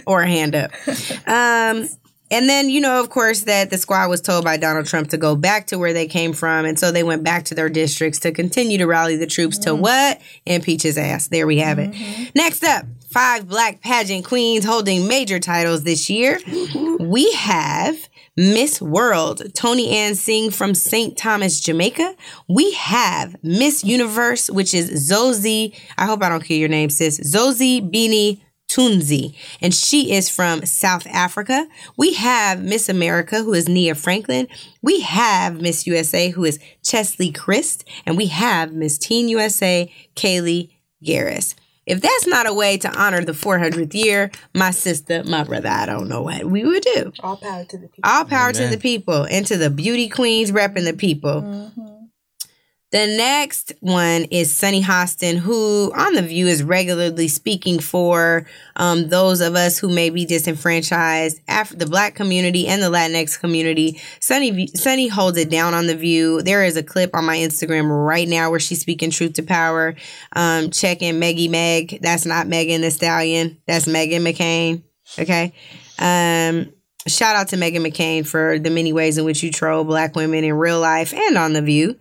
or 0.06 0.22
a 0.22 0.28
hand 0.28 0.54
up. 0.54 0.70
Um, 1.26 1.88
and 2.30 2.48
then, 2.48 2.70
you 2.70 2.80
know, 2.80 3.00
of 3.00 3.10
course, 3.10 3.42
that 3.42 3.70
the 3.70 3.78
squad 3.78 4.08
was 4.08 4.20
told 4.20 4.44
by 4.44 4.56
Donald 4.56 4.86
Trump 4.86 5.08
to 5.08 5.18
go 5.18 5.34
back 5.34 5.66
to 5.68 5.78
where 5.78 5.92
they 5.92 6.06
came 6.06 6.32
from. 6.32 6.64
And 6.64 6.78
so 6.78 6.92
they 6.92 7.02
went 7.02 7.24
back 7.24 7.44
to 7.46 7.54
their 7.54 7.68
districts 7.68 8.20
to 8.20 8.32
continue 8.32 8.78
to 8.78 8.86
rally 8.86 9.16
the 9.16 9.26
troops 9.26 9.58
mm-hmm. 9.58 9.76
to 9.76 9.82
what? 9.82 10.20
Impeach 10.46 10.82
his 10.82 10.96
ass. 10.96 11.28
There 11.28 11.46
we 11.46 11.58
have 11.58 11.78
it. 11.78 11.90
Mm-hmm. 11.90 12.24
Next 12.34 12.62
up, 12.62 12.86
five 13.10 13.48
black 13.48 13.80
pageant 13.80 14.24
queens 14.24 14.64
holding 14.64 15.08
major 15.08 15.40
titles 15.40 15.82
this 15.82 16.08
year. 16.08 16.38
We 17.00 17.32
have 17.32 17.96
Miss 18.36 18.80
World, 18.80 19.42
Toni-Ann 19.54 20.14
Singh 20.14 20.50
from 20.50 20.74
St. 20.74 21.16
Thomas, 21.16 21.60
Jamaica. 21.60 22.14
We 22.48 22.72
have 22.74 23.36
Miss 23.42 23.82
Universe, 23.82 24.48
which 24.48 24.72
is 24.72 25.10
Zosie. 25.10 25.74
I 25.98 26.06
hope 26.06 26.22
I 26.22 26.28
don't 26.28 26.44
kill 26.44 26.56
your 26.56 26.68
name, 26.68 26.90
sis. 26.90 27.18
Zozibini 27.20 28.40
Tunzi, 28.70 29.34
and 29.60 29.74
she 29.74 30.12
is 30.12 30.28
from 30.28 30.64
South 30.64 31.06
Africa. 31.08 31.66
We 31.96 32.14
have 32.14 32.62
Miss 32.62 32.88
America, 32.88 33.42
who 33.42 33.52
is 33.52 33.68
Nia 33.68 33.96
Franklin. 33.96 34.46
We 34.80 35.00
have 35.00 35.60
Miss 35.60 35.86
USA, 35.88 36.30
who 36.30 36.44
is 36.44 36.60
Cheslie 36.82 37.32
Kryst, 37.32 37.82
and 38.06 38.16
we 38.16 38.26
have 38.26 38.72
Miss 38.72 38.96
Teen 38.96 39.28
USA, 39.28 39.92
Kaliegh 40.14 40.70
Garris. 41.04 41.56
If 41.86 42.00
that's 42.00 42.26
not 42.28 42.46
a 42.46 42.54
way 42.54 42.76
to 42.78 42.96
honor 42.96 43.24
the 43.24 43.32
400th 43.32 43.94
year, 43.94 44.30
my 44.54 44.70
sister, 44.70 45.24
my 45.24 45.42
brother, 45.42 45.68
I 45.68 45.86
don't 45.86 46.08
know 46.08 46.22
what 46.22 46.44
we 46.44 46.64
would 46.64 46.84
do. 46.94 47.12
All 47.20 47.36
power 47.36 47.64
to 47.64 47.76
the 47.76 47.88
people. 47.88 48.08
All 48.08 48.24
power 48.24 48.52
to 48.52 48.68
the 48.68 48.78
people 48.78 49.24
and 49.24 49.44
to 49.46 49.56
the 49.56 49.70
beauty 49.70 50.08
queens 50.08 50.52
repping 50.52 50.84
the 50.84 50.92
people. 50.92 51.42
Mm-hmm. 51.42 51.99
The 52.92 53.06
next 53.06 53.72
one 53.78 54.24
is 54.32 54.52
Sunny 54.52 54.82
Hostin, 54.82 55.36
who 55.36 55.92
on 55.94 56.14
The 56.14 56.22
View 56.22 56.48
is 56.48 56.64
regularly 56.64 57.28
speaking 57.28 57.78
for 57.78 58.46
um, 58.74 59.08
those 59.08 59.40
of 59.40 59.54
us 59.54 59.78
who 59.78 59.88
may 59.88 60.10
be 60.10 60.24
disenfranchised, 60.24 61.40
Af- 61.48 61.78
the 61.78 61.86
Black 61.86 62.16
community 62.16 62.66
and 62.66 62.82
the 62.82 62.90
Latinx 62.90 63.38
community. 63.38 64.00
Sunny, 64.18 64.66
Sunny 64.68 65.06
holds 65.06 65.38
it 65.38 65.50
down 65.50 65.72
on 65.72 65.86
The 65.86 65.94
View. 65.94 66.42
There 66.42 66.64
is 66.64 66.76
a 66.76 66.82
clip 66.82 67.14
on 67.14 67.24
my 67.24 67.36
Instagram 67.36 67.88
right 67.88 68.26
now 68.26 68.50
where 68.50 68.58
she's 68.58 68.80
speaking 68.80 69.10
truth 69.12 69.34
to 69.34 69.44
power. 69.44 69.94
Um, 70.34 70.70
check 70.70 71.00
in 71.00 71.20
Meggie 71.20 71.48
Meg. 71.48 72.00
That's 72.02 72.26
not 72.26 72.48
Megan 72.48 72.80
Thee 72.80 72.90
Stallion. 72.90 73.56
That's 73.68 73.86
Meghan 73.86 74.22
McCain. 74.22 74.82
Okay. 75.16 75.52
Um, 76.00 76.72
shout 77.06 77.36
out 77.36 77.48
to 77.48 77.56
Meghan 77.56 77.86
McCain 77.86 78.26
for 78.26 78.58
the 78.58 78.70
many 78.70 78.92
ways 78.92 79.16
in 79.16 79.24
which 79.24 79.44
you 79.44 79.52
troll 79.52 79.84
black 79.84 80.16
women 80.16 80.42
in 80.42 80.54
real 80.54 80.80
life 80.80 81.14
and 81.14 81.38
on 81.38 81.52
The 81.52 81.62
View. 81.62 81.96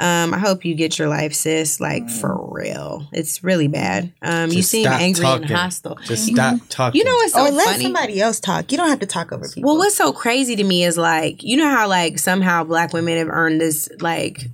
Um, 0.00 0.34
I 0.34 0.38
hope 0.38 0.64
you 0.64 0.74
get 0.74 0.98
your 0.98 1.08
life, 1.08 1.32
sis. 1.34 1.78
Like 1.78 2.10
for 2.10 2.48
real, 2.50 3.06
it's 3.12 3.44
really 3.44 3.68
bad. 3.68 4.12
Um, 4.22 4.50
you 4.50 4.62
seem 4.62 4.88
angry 4.88 5.24
talking. 5.24 5.44
and 5.44 5.52
hostile. 5.52 5.96
Just 6.04 6.26
stop 6.26 6.58
talking. 6.68 6.98
You 6.98 7.04
know 7.04 7.14
what's 7.14 7.32
so 7.32 7.46
or 7.46 7.50
let 7.50 7.66
funny? 7.66 7.84
somebody 7.84 8.20
else 8.20 8.40
talk. 8.40 8.72
You 8.72 8.78
don't 8.78 8.88
have 8.88 8.98
to 9.00 9.06
talk 9.06 9.30
over 9.30 9.48
people. 9.48 9.70
Well, 9.70 9.78
what's 9.78 9.94
so 9.94 10.12
crazy 10.12 10.56
to 10.56 10.64
me 10.64 10.84
is 10.84 10.98
like, 10.98 11.44
you 11.44 11.56
know 11.56 11.68
how 11.68 11.88
like 11.88 12.18
somehow 12.18 12.64
black 12.64 12.92
women 12.92 13.18
have 13.18 13.28
earned 13.28 13.60
this 13.60 13.88
like 14.00 14.46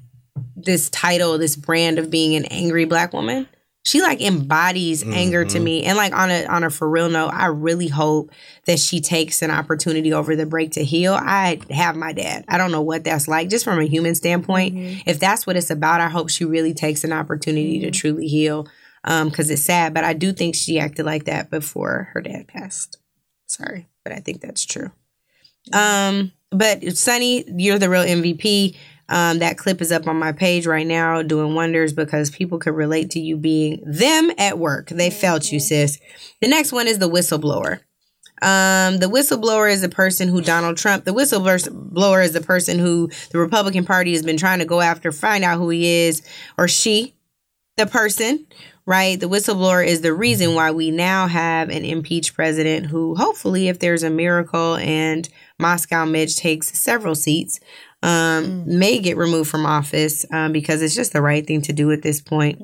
this 0.57 0.91
title, 0.91 1.39
this 1.39 1.57
brand 1.57 1.99
of 1.99 2.11
being 2.11 2.35
an 2.37 2.45
angry 2.47 2.85
black 2.85 3.15
woman. 3.15 3.49
She 3.91 4.01
like 4.03 4.21
embodies 4.21 5.03
anger 5.03 5.45
to 5.45 5.59
me. 5.59 5.83
And 5.83 5.99
like 5.99 6.13
on 6.13 6.31
a 6.31 6.47
on 6.47 6.63
a 6.63 6.71
for 6.71 6.89
real 6.89 7.09
note, 7.11 7.31
I 7.31 7.47
really 7.47 7.89
hope 7.89 8.31
that 8.67 8.79
she 8.79 9.01
takes 9.01 9.43
an 9.43 9.51
opportunity 9.51 10.13
over 10.13 10.37
the 10.37 10.47
break 10.47 10.71
to 10.73 10.85
heal. 10.85 11.15
I 11.15 11.59
have 11.71 11.97
my 11.97 12.13
dad. 12.13 12.45
I 12.47 12.57
don't 12.57 12.71
know 12.71 12.83
what 12.83 13.03
that's 13.03 13.27
like, 13.27 13.49
just 13.49 13.65
from 13.65 13.81
a 13.81 13.85
human 13.87 14.15
standpoint. 14.15 15.03
If 15.07 15.19
that's 15.19 15.45
what 15.45 15.57
it's 15.57 15.71
about, 15.71 16.01
I 16.01 16.09
hope 16.09 16.31
she 16.31 16.45
really 16.45 16.73
takes 16.73 17.03
an 17.03 17.13
opportunity 17.13 17.81
to 17.81 17.91
truly 17.91 18.29
heal. 18.29 18.69
Um, 19.03 19.29
because 19.29 19.51
it's 19.51 19.63
sad, 19.63 19.93
but 19.93 20.05
I 20.05 20.13
do 20.13 20.33
think 20.33 20.55
she 20.55 20.79
acted 20.79 21.05
like 21.05 21.25
that 21.25 21.51
before 21.51 22.11
her 22.13 22.21
dad 22.21 22.47
passed. 22.47 22.99
Sorry, 23.49 23.89
but 24.05 24.13
I 24.13 24.21
think 24.21 24.41
that's 24.41 24.65
true. 24.65 24.93
Um, 25.73 26.31
but 26.51 26.97
Sunny, 26.97 27.45
you're 27.49 27.81
the 27.81 27.91
real 27.91 28.05
MVP. 28.05 28.77
Um, 29.11 29.41
that 29.41 29.59
clip 29.59 29.83
is 29.83 29.91
up 29.91 30.07
on 30.07 30.17
my 30.17 30.31
page 30.31 30.67
right 30.67 30.87
now, 30.87 31.21
doing 31.23 31.55
wonders 31.57 31.93
because 31.93 32.31
people 32.31 32.59
could 32.59 32.75
relate 32.75 33.11
to 33.11 33.21
you 33.21 33.37
being 33.37 33.83
them 33.85 34.31
at 34.39 34.57
work. 34.57 34.89
They 34.89 35.11
felt 35.11 35.51
you, 35.51 35.59
sis. 35.59 35.99
The 36.41 36.49
next 36.49 36.73
one 36.73 36.87
is 36.87 37.01
the 37.01 37.11
whistleblower. 37.11 37.81
Um, 38.43 38.99
the 38.99 39.11
whistleblower 39.11 39.71
is 39.71 39.83
the 39.83 39.89
person 39.89 40.29
who 40.29 40.41
Donald 40.41 40.79
Trump, 40.79 41.05
the 41.05 41.13
whistleblower 41.13 42.25
is 42.25 42.33
the 42.33 42.41
person 42.41 42.79
who 42.79 43.11
the 43.33 43.39
Republican 43.39 43.85
Party 43.85 44.13
has 44.13 44.23
been 44.23 44.39
trying 44.39 44.61
to 44.61 44.65
go 44.65 44.81
after, 44.81 45.13
find 45.13 45.45
out 45.45 45.59
who 45.59 45.69
he 45.69 46.07
is 46.07 46.23
or 46.57 46.67
she, 46.67 47.15
the 47.77 47.87
person, 47.87 48.47
right? 48.87 49.21
The 49.21 49.29
whistleblower 49.29 49.87
is 49.87 50.01
the 50.01 50.15
reason 50.15 50.55
why 50.55 50.71
we 50.71 50.91
now 50.91 51.27
have 51.27 51.69
an 51.69 51.85
impeached 51.85 52.35
president 52.35 52.87
who, 52.87 53.15
hopefully, 53.15 53.69
if 53.69 53.79
there's 53.79 54.03
a 54.03 54.11
miracle 54.11 54.77
and 54.77 55.29
Moscow 55.59 56.07
Mitch 56.07 56.37
takes 56.37 56.79
several 56.79 57.15
seats, 57.15 57.61
um, 58.03 58.65
may 58.67 58.99
get 58.99 59.17
removed 59.17 59.51
from 59.51 59.67
office 59.67 60.25
um, 60.33 60.53
because 60.53 60.83
it's 60.83 60.95
just 60.95 61.13
the 61.13 61.23
right 61.23 61.47
thing 61.47 61.63
to 61.63 61.73
do 61.73 61.91
at 61.93 62.03
this 62.03 62.21
point. 62.21 62.61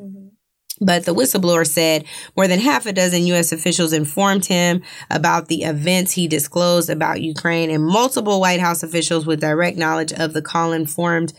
But 0.81 1.05
the 1.05 1.15
whistleblower 1.15 1.67
said 1.67 2.05
more 2.37 2.47
than 2.47 2.61
half 2.61 2.87
a 2.87 2.93
dozen 2.93 3.27
U.S. 3.29 3.53
officials 3.53 3.93
informed 3.93 4.47
him 4.47 4.83
about 5.11 5.49
the 5.49 5.63
events 5.63 6.13
he 6.13 6.29
disclosed 6.29 6.91
about 6.91 7.23
Ukraine, 7.23 7.71
and 7.71 7.85
multiple 7.85 8.41
White 8.41 8.61
House 8.61 8.83
officials 8.83 9.25
with 9.25 9.41
direct 9.41 9.79
knowledge 9.79 10.13
of 10.13 10.33
the 10.35 10.43
call 10.43 10.73
informed 10.73 11.33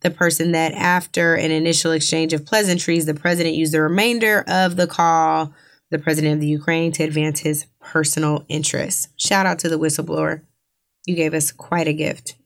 the 0.00 0.10
person 0.10 0.52
that 0.52 0.72
after 0.72 1.34
an 1.34 1.50
initial 1.50 1.92
exchange 1.92 2.32
of 2.32 2.44
pleasantries, 2.44 3.06
the 3.06 3.14
president 3.14 3.54
used 3.54 3.72
the 3.72 3.80
remainder 3.80 4.44
of 4.46 4.76
the 4.76 4.86
call, 4.86 5.54
the 5.90 5.98
president 5.98 6.34
of 6.34 6.40
the 6.40 6.48
Ukraine, 6.48 6.92
to 6.92 7.04
advance 7.04 7.40
his 7.40 7.66
personal 7.80 8.44
interests. 8.48 9.08
Shout 9.16 9.46
out 9.46 9.58
to 9.60 9.68
the 9.68 9.78
whistleblower. 9.78 10.42
You 11.06 11.16
gave 11.16 11.34
us 11.34 11.50
quite 11.50 11.88
a 11.88 11.92
gift. 11.92 12.36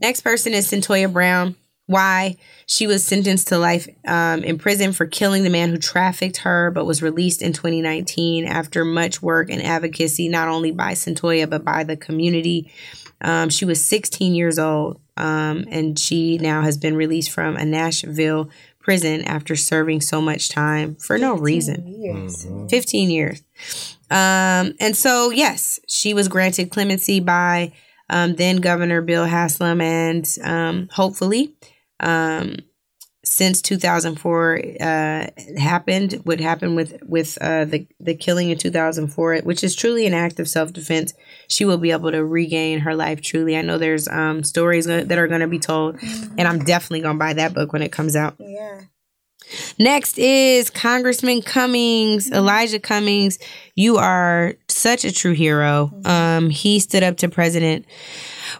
Next 0.00 0.20
person 0.20 0.52
is 0.52 0.70
Cyntoia 0.70 1.12
Brown. 1.12 1.56
Why? 1.86 2.36
She 2.66 2.86
was 2.86 3.04
sentenced 3.04 3.48
to 3.48 3.58
life 3.58 3.88
um, 4.06 4.42
in 4.42 4.56
prison 4.56 4.92
for 4.92 5.06
killing 5.06 5.42
the 5.44 5.50
man 5.50 5.68
who 5.68 5.76
trafficked 5.76 6.38
her, 6.38 6.70
but 6.70 6.86
was 6.86 7.02
released 7.02 7.42
in 7.42 7.52
2019 7.52 8.46
after 8.46 8.84
much 8.84 9.20
work 9.20 9.50
and 9.50 9.62
advocacy, 9.62 10.28
not 10.28 10.48
only 10.48 10.70
by 10.70 10.92
Cyntoia, 10.92 11.48
but 11.48 11.64
by 11.64 11.84
the 11.84 11.96
community. 11.96 12.72
Um, 13.20 13.50
she 13.50 13.64
was 13.64 13.86
16 13.86 14.34
years 14.34 14.58
old, 14.58 15.00
um, 15.16 15.66
and 15.70 15.98
she 15.98 16.38
now 16.38 16.62
has 16.62 16.78
been 16.78 16.96
released 16.96 17.30
from 17.30 17.56
a 17.56 17.64
Nashville 17.64 18.48
prison 18.80 19.22
after 19.22 19.56
serving 19.56 20.00
so 20.00 20.20
much 20.20 20.48
time 20.48 20.94
for 20.96 21.18
no 21.18 21.34
reason. 21.34 21.86
Years. 21.86 22.46
15 22.70 23.10
years. 23.10 23.42
Um, 24.10 24.74
and 24.78 24.94
so, 24.94 25.30
yes, 25.30 25.80
she 25.88 26.12
was 26.14 26.28
granted 26.28 26.70
clemency 26.70 27.20
by 27.20 27.72
um, 28.10 28.34
then 28.36 28.56
Governor 28.56 29.02
Bill 29.02 29.24
Haslam, 29.24 29.80
and 29.80 30.26
um, 30.42 30.88
hopefully, 30.92 31.56
um, 32.00 32.56
since 33.24 33.62
2004 33.62 34.62
uh, 34.80 35.26
happened, 35.58 36.20
what 36.24 36.40
happened 36.40 36.76
with 36.76 36.98
with 37.02 37.38
uh, 37.40 37.64
the 37.64 37.86
the 37.98 38.14
killing 38.14 38.50
in 38.50 38.58
2004, 38.58 39.38
which 39.38 39.64
is 39.64 39.74
truly 39.74 40.06
an 40.06 40.14
act 40.14 40.38
of 40.38 40.48
self 40.48 40.72
defense, 40.72 41.14
she 41.48 41.64
will 41.64 41.78
be 41.78 41.90
able 41.90 42.12
to 42.12 42.24
regain 42.24 42.80
her 42.80 42.94
life. 42.94 43.22
Truly, 43.22 43.56
I 43.56 43.62
know 43.62 43.78
there's 43.78 44.06
um, 44.08 44.44
stories 44.44 44.84
that 44.86 45.10
are 45.18 45.28
going 45.28 45.40
to 45.40 45.48
be 45.48 45.58
told, 45.58 45.98
and 46.02 46.42
I'm 46.42 46.64
definitely 46.64 47.00
going 47.00 47.16
to 47.16 47.18
buy 47.18 47.32
that 47.34 47.54
book 47.54 47.72
when 47.72 47.82
it 47.82 47.92
comes 47.92 48.14
out. 48.16 48.36
Yeah. 48.38 48.82
Next 49.78 50.18
is 50.18 50.70
Congressman 50.70 51.42
Cummings, 51.42 52.30
Elijah 52.30 52.78
Cummings. 52.78 53.38
You 53.74 53.96
are 53.96 54.54
such 54.68 55.04
a 55.04 55.12
true 55.12 55.32
hero. 55.32 55.92
Um, 56.04 56.50
he 56.50 56.80
stood 56.80 57.02
up 57.02 57.16
to 57.18 57.28
President 57.28 57.86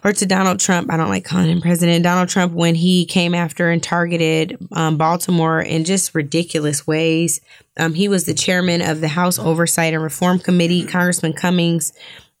or 0.03 0.13
to 0.13 0.25
Donald 0.25 0.59
Trump. 0.59 0.91
I 0.91 0.97
don't 0.97 1.09
like 1.09 1.25
calling 1.25 1.49
him 1.49 1.61
President 1.61 2.03
Donald 2.03 2.29
Trump 2.29 2.53
when 2.53 2.75
he 2.75 3.05
came 3.05 3.33
after 3.33 3.69
and 3.69 3.81
targeted 3.81 4.57
um, 4.71 4.97
Baltimore 4.97 5.61
in 5.61 5.85
just 5.85 6.15
ridiculous 6.15 6.85
ways. 6.85 7.41
Um, 7.77 7.93
he 7.93 8.07
was 8.07 8.25
the 8.25 8.33
chairman 8.33 8.81
of 8.81 9.01
the 9.01 9.07
House 9.07 9.37
Oversight 9.37 9.93
and 9.93 10.03
Reform 10.03 10.39
Committee. 10.39 10.85
Congressman 10.85 11.33
Cummings 11.33 11.93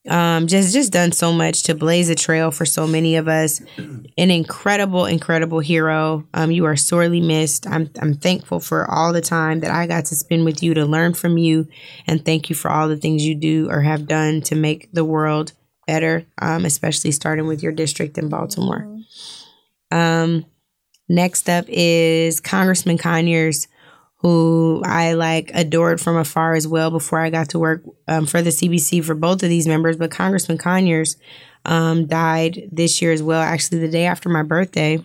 um, 0.07 0.47
just 0.47 0.73
just 0.73 0.91
done 0.91 1.11
so 1.11 1.33
much 1.33 1.63
to 1.63 1.75
blaze 1.75 2.09
a 2.09 2.15
trail 2.15 2.51
for 2.51 2.65
so 2.65 2.85
many 2.85 3.15
of 3.15 3.27
us. 3.27 3.61
An 4.17 4.31
incredible, 4.31 5.05
incredible 5.05 5.59
hero. 5.59 6.27
Um, 6.33 6.51
you 6.51 6.65
are 6.65 6.75
sorely 6.75 7.21
missed. 7.21 7.67
I'm 7.67 7.89
I'm 8.01 8.13
thankful 8.13 8.59
for 8.59 8.89
all 8.89 9.13
the 9.13 9.21
time 9.21 9.61
that 9.61 9.71
I 9.71 9.87
got 9.87 10.05
to 10.05 10.15
spend 10.15 10.45
with 10.45 10.61
you 10.61 10.73
to 10.75 10.85
learn 10.85 11.13
from 11.13 11.37
you, 11.37 11.67
and 12.07 12.23
thank 12.23 12.49
you 12.49 12.55
for 12.55 12.69
all 12.69 12.87
the 12.87 12.97
things 12.97 13.25
you 13.25 13.35
do 13.35 13.69
or 13.69 13.81
have 13.81 14.07
done 14.07 14.41
to 14.41 14.55
make 14.55 14.91
the 14.91 15.05
world 15.05 15.53
better. 15.87 16.25
Um, 16.39 16.65
especially 16.65 17.11
starting 17.11 17.47
with 17.47 17.63
your 17.63 17.71
district 17.71 18.17
in 18.17 18.29
Baltimore. 18.29 18.87
Um, 19.91 20.45
next 21.09 21.49
up 21.49 21.65
is 21.67 22.39
Congressman 22.39 22.97
Conyers 22.97 23.67
who 24.25 24.81
I 24.83 25.13
like 25.13 25.51
adored 25.53 26.01
from 26.01 26.17
afar 26.17 26.55
as 26.55 26.67
well 26.67 26.89
before 26.89 27.19
I 27.19 27.29
got 27.29 27.49
to 27.49 27.59
work 27.59 27.83
um, 28.07 28.25
for 28.25 28.41
the 28.41 28.49
CBC 28.49 29.03
for 29.03 29.13
both 29.13 29.43
of 29.43 29.49
these 29.49 29.67
members. 29.67 29.97
But 29.97 30.09
Congressman 30.09 30.57
Conyers 30.57 31.17
um, 31.63 32.07
died 32.07 32.67
this 32.71 33.03
year 33.03 33.11
as 33.11 33.21
well, 33.21 33.39
actually, 33.39 33.77
the 33.77 33.87
day 33.87 34.07
after 34.07 34.27
my 34.27 34.41
birthday. 34.41 34.99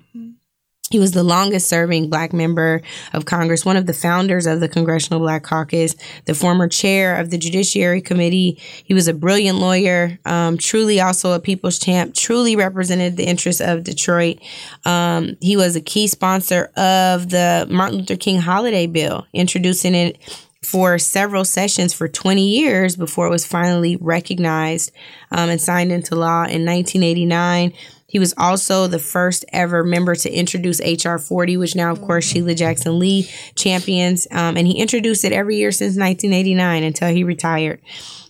He 0.90 0.98
was 0.98 1.12
the 1.12 1.22
longest 1.22 1.68
serving 1.68 2.10
black 2.10 2.32
member 2.32 2.82
of 3.12 3.24
Congress, 3.24 3.64
one 3.64 3.76
of 3.76 3.86
the 3.86 3.92
founders 3.92 4.44
of 4.44 4.58
the 4.58 4.68
Congressional 4.68 5.20
Black 5.20 5.44
Caucus, 5.44 5.94
the 6.24 6.34
former 6.34 6.66
chair 6.66 7.16
of 7.16 7.30
the 7.30 7.38
Judiciary 7.38 8.00
Committee. 8.00 8.58
He 8.82 8.92
was 8.92 9.06
a 9.06 9.14
brilliant 9.14 9.58
lawyer, 9.58 10.18
um, 10.24 10.58
truly 10.58 11.00
also 11.00 11.30
a 11.30 11.38
people's 11.38 11.78
champ, 11.78 12.16
truly 12.16 12.56
represented 12.56 13.16
the 13.16 13.22
interests 13.24 13.60
of 13.60 13.84
Detroit. 13.84 14.40
Um, 14.84 15.36
he 15.40 15.56
was 15.56 15.76
a 15.76 15.80
key 15.80 16.08
sponsor 16.08 16.72
of 16.76 17.30
the 17.30 17.68
Martin 17.70 17.98
Luther 17.98 18.16
King 18.16 18.40
Holiday 18.40 18.88
Bill, 18.88 19.28
introducing 19.32 19.94
it 19.94 20.18
for 20.62 20.98
several 20.98 21.44
sessions 21.44 21.94
for 21.94 22.08
20 22.08 22.46
years 22.46 22.96
before 22.96 23.26
it 23.26 23.30
was 23.30 23.46
finally 23.46 23.96
recognized 23.96 24.92
um, 25.30 25.48
and 25.48 25.60
signed 25.60 25.92
into 25.92 26.14
law 26.16 26.42
in 26.42 26.66
1989. 26.66 27.72
He 28.10 28.18
was 28.18 28.34
also 28.36 28.88
the 28.88 28.98
first 28.98 29.44
ever 29.52 29.84
member 29.84 30.16
to 30.16 30.30
introduce 30.30 30.80
HR 30.80 31.16
40, 31.16 31.56
which 31.56 31.76
now, 31.76 31.92
of 31.92 32.02
course, 32.02 32.24
Sheila 32.24 32.54
Jackson 32.54 32.98
Lee 32.98 33.30
champions. 33.54 34.26
Um, 34.32 34.56
and 34.56 34.66
he 34.66 34.80
introduced 34.80 35.24
it 35.24 35.32
every 35.32 35.56
year 35.56 35.70
since 35.70 35.96
1989 35.96 36.82
until 36.82 37.08
he 37.08 37.22
retired. 37.22 37.80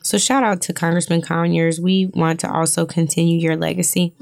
So, 0.02 0.18
shout 0.18 0.44
out 0.44 0.60
to 0.62 0.74
Congressman 0.74 1.22
Conyers. 1.22 1.80
We 1.80 2.10
want 2.12 2.40
to 2.40 2.52
also 2.52 2.84
continue 2.84 3.38
your 3.38 3.56
legacy. 3.56 4.12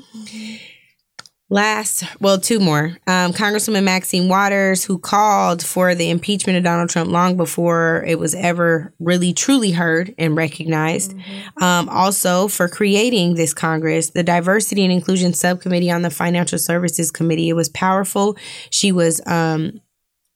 Last, 1.50 2.04
well, 2.20 2.38
two 2.38 2.60
more. 2.60 2.98
Um, 3.06 3.32
Congresswoman 3.32 3.84
Maxine 3.84 4.28
Waters, 4.28 4.84
who 4.84 4.98
called 4.98 5.64
for 5.64 5.94
the 5.94 6.10
impeachment 6.10 6.58
of 6.58 6.64
Donald 6.64 6.90
Trump 6.90 7.10
long 7.10 7.38
before 7.38 8.04
it 8.06 8.18
was 8.18 8.34
ever 8.34 8.92
really 8.98 9.32
truly 9.32 9.70
heard 9.70 10.14
and 10.18 10.36
recognized. 10.36 11.14
Um, 11.56 11.88
also, 11.88 12.48
for 12.48 12.68
creating 12.68 13.36
this 13.36 13.54
Congress, 13.54 14.10
the 14.10 14.22
Diversity 14.22 14.84
and 14.84 14.92
Inclusion 14.92 15.32
Subcommittee 15.32 15.90
on 15.90 16.02
the 16.02 16.10
Financial 16.10 16.58
Services 16.58 17.10
Committee. 17.10 17.48
It 17.48 17.54
was 17.54 17.70
powerful. 17.70 18.36
She 18.68 18.92
was 18.92 19.22
um, 19.26 19.80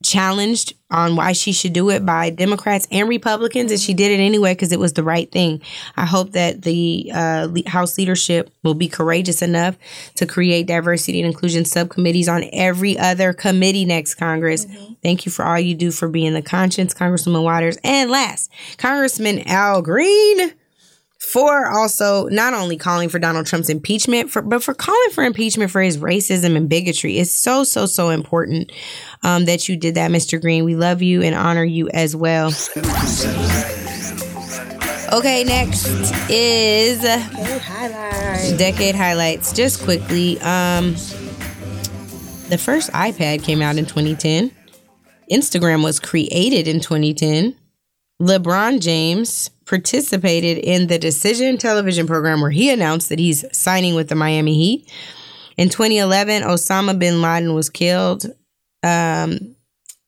challenged 0.03 0.75
on 0.91 1.17
why 1.17 1.33
she 1.33 1.53
should 1.53 1.73
do 1.73 1.91
it 1.91 2.05
by 2.05 2.31
Democrats 2.31 2.87
and 2.91 3.09
Republicans, 3.09 3.71
and 3.71 3.81
she 3.81 3.95
did 3.95 4.11
it 4.11 4.23
anyway 4.23 4.53
because 4.53 4.73
it 4.73 4.79
was 4.79 4.93
the 4.93 5.03
right 5.03 5.31
thing. 5.33 5.61
I 5.97 6.05
hope 6.05 6.33
that 6.33 6.63
the 6.63 7.11
uh, 7.15 7.49
House 7.67 7.97
leadership 7.97 8.51
will 8.63 8.75
be 8.75 8.89
courageous 8.89 9.43
enough 9.43 9.77
to 10.17 10.27
create 10.27 10.67
diversity 10.67 11.21
and 11.21 11.27
inclusion 11.27 11.65
subcommittees 11.65 12.29
on 12.29 12.45
every 12.53 12.99
other 12.99 13.33
committee 13.33 13.85
next 13.85 14.17
Congress. 14.17 14.67
Thank 15.03 15.25
you 15.25 15.33
for 15.33 15.45
all 15.45 15.59
you 15.59 15.75
do 15.75 15.91
for 15.91 16.09
being 16.09 16.35
the 16.35 16.43
conscience, 16.43 16.93
Congresswoman 16.93 17.43
Waters. 17.43 17.79
And 17.83 18.11
last, 18.11 18.51
Congressman 18.77 19.41
Al 19.49 19.83
Green 19.83 20.53
for 21.33 21.67
also 21.67 22.27
not 22.29 22.53
only 22.53 22.77
calling 22.77 23.09
for 23.09 23.19
Donald 23.19 23.47
Trump's 23.47 23.71
impeachment, 23.71 24.31
for, 24.31 24.43
but 24.43 24.63
for 24.63 24.75
calling 24.75 25.11
for 25.13 25.25
impeachment 25.25 25.71
for 25.71 25.81
his 25.81 25.97
racism 25.97 26.57
and 26.57 26.69
bigotry. 26.69 27.17
It's 27.19 27.33
so, 27.33 27.65
so, 27.65 27.87
so 27.87 28.11
important 28.11 28.71
um, 29.23 29.47
that 29.47 29.67
you 29.67 29.77
did 29.77 29.95
that, 29.95 30.11
Mr. 30.11 30.39
Green. 30.39 30.65
We 30.65 30.77
love 30.77 31.01
you 31.01 31.23
and 31.23 31.35
honor 31.35 31.65
you 31.65 31.89
as 31.89 32.15
well. 32.15 32.53
Okay, 35.15 35.45
next 35.45 35.87
is 36.31 37.01
decade 38.59 38.95
highlights. 38.95 39.53
Just 39.53 39.83
quickly, 39.83 40.39
um, 40.41 40.93
the 42.49 42.59
first 42.59 42.91
iPad 42.93 43.43
came 43.43 43.63
out 43.63 43.77
in 43.77 43.87
2010. 43.87 44.51
Instagram 45.31 45.83
was 45.83 45.99
created 45.99 46.69
in 46.69 46.81
2010. 46.81 47.57
LeBron 48.23 48.81
James 48.81 49.49
participated 49.67 50.59
in 50.59 50.87
the 50.87 50.97
Decision 50.97 51.59
television 51.59 52.07
program 52.07 52.41
where 52.41 52.53
he 52.53 52.71
announced 52.71 53.09
that 53.09 53.19
he's 53.19 53.45
signing 53.57 53.97
with 53.97 54.09
the 54.09 54.15
Miami 54.15 54.55
Heat. 54.55 54.93
In 55.57 55.69
2011, 55.69 56.45
Osama 56.45 56.97
bin 56.97 57.21
Laden 57.21 57.53
was 57.53 57.69
killed. 57.69 58.27
Um, 58.85 59.57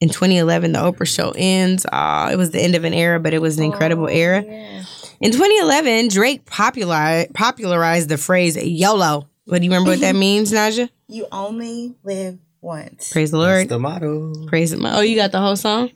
in 0.00 0.10
2011, 0.10 0.72
the 0.72 0.78
Oprah 0.78 1.12
show 1.12 1.32
ends. 1.36 1.84
Uh, 1.86 2.30
it 2.32 2.36
was 2.36 2.52
the 2.52 2.60
end 2.60 2.76
of 2.76 2.84
an 2.84 2.94
era, 2.94 3.18
but 3.18 3.34
it 3.34 3.42
was 3.42 3.58
an 3.58 3.64
incredible 3.64 4.06
era. 4.06 4.42
In 4.44 5.32
2011, 5.32 6.08
Drake 6.08 6.44
popular, 6.44 7.26
popularized 7.34 8.08
the 8.08 8.16
phrase 8.16 8.56
YOLO. 8.56 9.28
What 9.46 9.58
do 9.58 9.64
you 9.64 9.70
remember 9.72 9.90
what 9.90 10.00
that 10.00 10.14
means, 10.14 10.52
Naja? 10.52 10.88
You 11.08 11.26
only 11.32 11.96
live 12.04 12.38
once. 12.64 13.12
Praise 13.12 13.30
the 13.30 13.38
Lord. 13.38 13.60
That's 13.60 13.68
the 13.68 13.78
motto. 13.78 14.46
Praise 14.46 14.72
him. 14.72 14.84
Oh, 14.84 15.00
you 15.02 15.14
got 15.14 15.30
the 15.32 15.40
whole 15.40 15.54
song? 15.56 15.90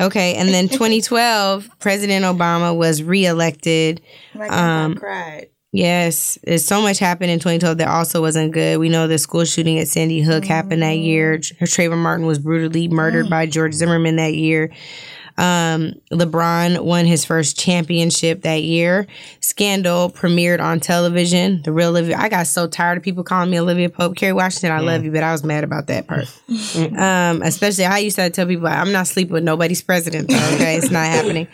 Okay. 0.00 0.34
And 0.34 0.48
then 0.48 0.68
2012, 0.68 1.68
President 1.78 2.24
Obama 2.24 2.76
was 2.76 3.02
reelected. 3.02 4.00
My 4.34 4.48
grandma 4.48 4.84
Um, 4.86 4.94
cried. 4.96 5.48
Yes, 5.70 6.38
there's 6.44 6.64
so 6.64 6.80
much 6.80 6.98
happened 6.98 7.30
in 7.30 7.38
2012 7.40 7.76
that 7.78 7.88
also 7.88 8.22
wasn't 8.22 8.52
good. 8.52 8.78
We 8.78 8.88
know 8.88 9.06
the 9.06 9.18
school 9.18 9.44
shooting 9.44 9.78
at 9.78 9.86
Sandy 9.86 10.22
Hook 10.22 10.46
happened 10.46 10.82
that 10.82 10.96
year. 10.96 11.38
Tr- 11.38 11.54
Trayvon 11.64 11.98
Martin 11.98 12.24
was 12.24 12.38
brutally 12.38 12.88
murdered 12.88 13.28
by 13.28 13.44
George 13.44 13.74
Zimmerman 13.74 14.16
that 14.16 14.32
year. 14.34 14.72
Um, 15.38 15.94
LeBron 16.10 16.80
won 16.80 17.06
his 17.06 17.24
first 17.24 17.58
championship 17.58 18.42
that 18.42 18.64
year. 18.64 19.06
Scandal 19.40 20.10
premiered 20.10 20.60
on 20.60 20.80
television. 20.80 21.62
The 21.62 21.72
real 21.72 21.90
Olivia. 21.90 22.16
I 22.18 22.28
got 22.28 22.48
so 22.48 22.66
tired 22.66 22.98
of 22.98 23.04
people 23.04 23.22
calling 23.22 23.50
me 23.50 23.60
Olivia 23.60 23.88
Pope. 23.88 24.16
Kerry 24.16 24.32
Washington, 24.32 24.72
I 24.72 24.80
love 24.80 25.04
you, 25.04 25.12
but 25.12 25.22
I 25.22 25.30
was 25.30 25.44
mad 25.44 25.62
about 25.62 25.86
that 25.86 26.08
part. 26.08 26.26
um, 26.98 27.42
especially 27.42 27.84
I 27.84 27.98
used 27.98 28.16
to 28.16 28.28
tell 28.30 28.46
people 28.46 28.66
I'm 28.66 28.92
not 28.92 29.06
sleeping 29.06 29.32
with 29.32 29.44
nobody's 29.44 29.80
president. 29.80 30.28
Though, 30.28 30.54
okay, 30.54 30.76
it's 30.76 30.90
not 30.90 31.06
happening. 31.06 31.46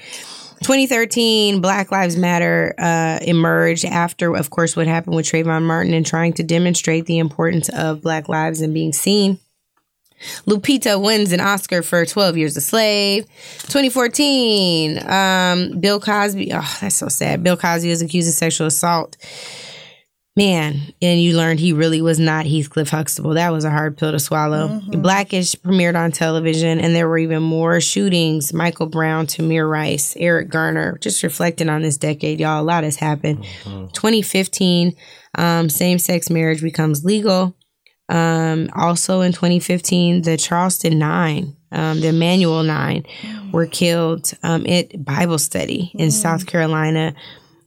2013, 0.64 1.60
Black 1.60 1.92
Lives 1.92 2.16
Matter 2.16 2.74
uh, 2.78 3.18
emerged 3.20 3.84
after, 3.84 4.34
of 4.34 4.48
course, 4.48 4.74
what 4.74 4.86
happened 4.86 5.14
with 5.14 5.26
Trayvon 5.26 5.62
Martin 5.62 5.92
and 5.92 6.06
trying 6.06 6.32
to 6.34 6.42
demonstrate 6.42 7.04
the 7.04 7.18
importance 7.18 7.68
of 7.68 8.00
Black 8.00 8.30
lives 8.30 8.62
and 8.62 8.72
being 8.72 8.94
seen. 8.94 9.38
Lupita 10.46 11.00
wins 11.00 11.32
an 11.32 11.40
Oscar 11.40 11.82
for 11.82 12.04
12 12.06 12.36
Years 12.36 12.56
a 12.56 12.60
Slave. 12.60 13.24
2014, 13.62 14.98
um, 15.08 15.80
Bill 15.80 16.00
Cosby. 16.00 16.52
Oh, 16.52 16.76
that's 16.80 16.96
so 16.96 17.08
sad. 17.08 17.42
Bill 17.42 17.56
Cosby 17.56 17.90
was 17.90 18.02
accused 18.02 18.28
of 18.28 18.34
sexual 18.34 18.66
assault. 18.66 19.16
Man, 20.36 20.80
and 21.00 21.22
you 21.22 21.36
learned 21.36 21.60
he 21.60 21.72
really 21.72 22.02
was 22.02 22.18
not 22.18 22.44
Heathcliff 22.44 22.90
Huxtable. 22.90 23.34
That 23.34 23.52
was 23.52 23.64
a 23.64 23.70
hard 23.70 23.96
pill 23.96 24.10
to 24.10 24.18
swallow. 24.18 24.80
Blackish 24.88 25.54
premiered 25.54 25.94
on 25.94 26.10
television, 26.10 26.80
and 26.80 26.92
there 26.92 27.08
were 27.08 27.18
even 27.18 27.40
more 27.40 27.80
shootings. 27.80 28.52
Michael 28.52 28.86
Brown, 28.86 29.28
Tamir 29.28 29.70
Rice, 29.70 30.16
Eric 30.18 30.48
Garner. 30.48 30.98
Just 30.98 31.22
reflecting 31.22 31.68
on 31.68 31.82
this 31.82 31.96
decade, 31.96 32.40
y'all, 32.40 32.60
a 32.60 32.64
lot 32.64 32.82
has 32.82 32.96
happened. 32.96 33.44
2015, 33.64 34.96
um, 35.36 35.68
same 35.68 36.00
sex 36.00 36.28
marriage 36.30 36.62
becomes 36.62 37.04
legal. 37.04 37.54
Um, 38.08 38.68
also 38.74 39.22
in 39.22 39.32
2015, 39.32 40.22
the 40.22 40.36
Charleston 40.36 40.98
Nine, 40.98 41.56
um, 41.72 42.00
the 42.00 42.08
Emmanuel 42.08 42.62
Nine, 42.62 43.06
were 43.52 43.66
killed 43.66 44.32
um, 44.42 44.66
at 44.66 45.04
Bible 45.04 45.38
study 45.38 45.90
in 45.94 46.10
South 46.10 46.46
Carolina. 46.46 47.14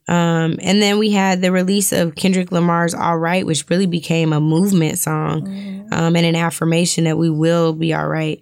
Um, 0.07 0.57
and 0.61 0.81
then 0.81 0.99
we 0.99 1.11
had 1.11 1.41
the 1.41 1.51
release 1.51 1.91
of 1.91 2.15
Kendrick 2.15 2.51
Lamar's 2.51 2.93
All 2.93 3.17
Right, 3.17 3.45
which 3.45 3.69
really 3.69 3.87
became 3.87 4.31
a 4.31 4.39
movement 4.39 4.99
song 4.99 5.47
um, 5.91 6.15
and 6.15 6.25
an 6.25 6.35
affirmation 6.35 7.03
that 7.05 7.17
we 7.17 7.29
will 7.29 7.73
be 7.73 7.93
all 7.93 8.07
right. 8.07 8.41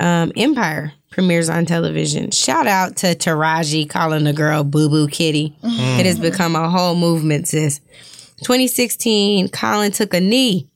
Um, 0.00 0.32
Empire 0.36 0.92
premieres 1.10 1.48
on 1.48 1.64
television. 1.64 2.30
Shout 2.30 2.66
out 2.66 2.96
to 2.96 3.14
Taraji 3.14 3.88
calling 3.88 4.24
the 4.24 4.32
girl 4.32 4.64
Boo 4.64 4.88
Boo 4.88 5.06
Kitty. 5.06 5.56
It 5.62 6.06
has 6.06 6.18
become 6.18 6.56
a 6.56 6.68
whole 6.68 6.96
movement, 6.96 7.48
sis. 7.48 7.80
2016, 8.42 9.48
Colin 9.48 9.92
took 9.92 10.12
a 10.12 10.20
knee 10.20 10.68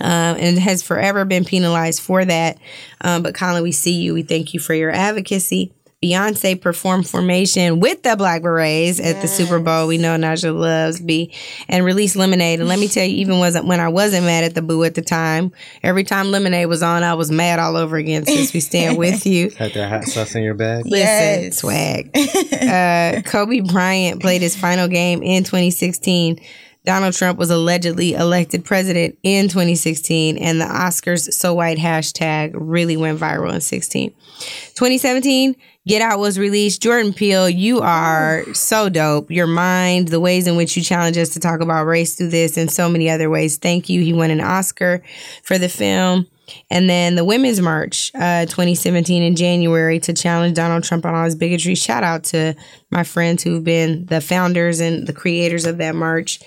um, 0.00 0.36
and 0.38 0.58
has 0.58 0.82
forever 0.82 1.24
been 1.24 1.44
penalized 1.44 2.00
for 2.00 2.24
that. 2.24 2.58
Um, 3.00 3.22
but 3.22 3.34
Colin, 3.34 3.62
we 3.62 3.72
see 3.72 3.92
you. 4.00 4.14
We 4.14 4.22
thank 4.22 4.54
you 4.54 4.60
for 4.60 4.74
your 4.74 4.90
advocacy. 4.90 5.72
Beyonce 6.02 6.60
performed 6.60 7.08
Formation 7.08 7.80
with 7.80 8.02
the 8.02 8.14
Black 8.14 8.42
Berets 8.42 9.00
at 9.00 9.22
the 9.22 9.28
Super 9.28 9.58
Bowl. 9.58 9.86
We 9.86 9.96
know 9.96 10.16
Naja 10.18 10.54
loves 10.54 11.00
B 11.00 11.32
and 11.66 11.82
released 11.82 12.14
Lemonade. 12.14 12.60
And 12.60 12.68
let 12.68 12.78
me 12.78 12.88
tell 12.88 13.06
you, 13.06 13.16
even 13.16 13.38
wasn't 13.38 13.64
when 13.64 13.80
I 13.80 13.88
wasn't 13.88 14.26
mad 14.26 14.44
at 14.44 14.54
the 14.54 14.60
Boo 14.60 14.84
at 14.84 14.96
the 14.96 15.00
time. 15.00 15.50
Every 15.82 16.04
time 16.04 16.30
Lemonade 16.30 16.66
was 16.68 16.82
on, 16.82 17.04
I 17.04 17.14
was 17.14 17.30
mad 17.30 17.58
all 17.58 17.76
over 17.76 17.96
again. 17.96 18.26
Since 18.26 18.52
we 18.52 18.60
stand 18.60 18.98
with 18.98 19.24
you. 19.24 19.48
Had 19.56 19.72
that 19.72 19.88
hot 19.88 20.04
sauce 20.04 20.34
in 20.34 20.42
your 20.42 20.52
bag. 20.52 20.84
Listen, 20.84 20.98
Yes. 21.44 21.56
swag. 21.56 22.10
uh, 22.52 23.22
Kobe 23.24 23.60
Bryant 23.60 24.20
played 24.20 24.42
his 24.42 24.54
final 24.54 24.88
game 24.88 25.22
in 25.22 25.42
2016. 25.42 26.38
Donald 26.84 27.14
Trump 27.14 27.38
was 27.38 27.50
allegedly 27.50 28.12
elected 28.12 28.64
president 28.64 29.18
in 29.22 29.48
2016, 29.48 30.36
and 30.36 30.60
the 30.60 30.66
Oscars 30.66 31.32
So 31.32 31.54
White 31.54 31.78
hashtag 31.78 32.52
really 32.54 32.96
went 32.96 33.18
viral 33.18 33.54
in 33.54 33.60
16. 33.62 34.10
2017, 34.10 35.56
Get 35.86 36.02
Out 36.02 36.18
was 36.18 36.38
released. 36.38 36.82
Jordan 36.82 37.12
Peele, 37.12 37.48
you 37.48 37.80
are 37.80 38.44
so 38.54 38.88
dope. 38.88 39.30
Your 39.30 39.46
mind, 39.46 40.08
the 40.08 40.20
ways 40.20 40.46
in 40.46 40.56
which 40.56 40.76
you 40.76 40.82
challenge 40.82 41.16
us 41.16 41.30
to 41.30 41.40
talk 41.40 41.60
about 41.60 41.86
race 41.86 42.14
through 42.14 42.28
this, 42.28 42.56
and 42.56 42.70
so 42.70 42.88
many 42.88 43.08
other 43.08 43.30
ways. 43.30 43.56
Thank 43.56 43.88
you. 43.88 44.02
He 44.02 44.12
won 44.12 44.30
an 44.30 44.40
Oscar 44.40 45.02
for 45.42 45.58
the 45.58 45.68
film. 45.68 46.26
And 46.70 46.90
then 46.90 47.14
the 47.14 47.24
Women's 47.24 47.60
March, 47.60 48.10
uh, 48.14 48.44
2017 48.44 49.22
in 49.22 49.34
January 49.34 49.98
to 50.00 50.12
challenge 50.12 50.54
Donald 50.54 50.84
Trump 50.84 51.06
on 51.06 51.14
all 51.14 51.24
his 51.24 51.34
bigotry. 51.34 51.74
Shout 51.74 52.04
out 52.04 52.24
to 52.24 52.54
my 52.90 53.02
friends 53.02 53.42
who've 53.42 53.64
been 53.64 54.04
the 54.06 54.20
founders 54.20 54.80
and 54.80 55.06
the 55.06 55.14
creators 55.14 55.64
of 55.64 55.78
that 55.78 55.94
march. 55.94 56.40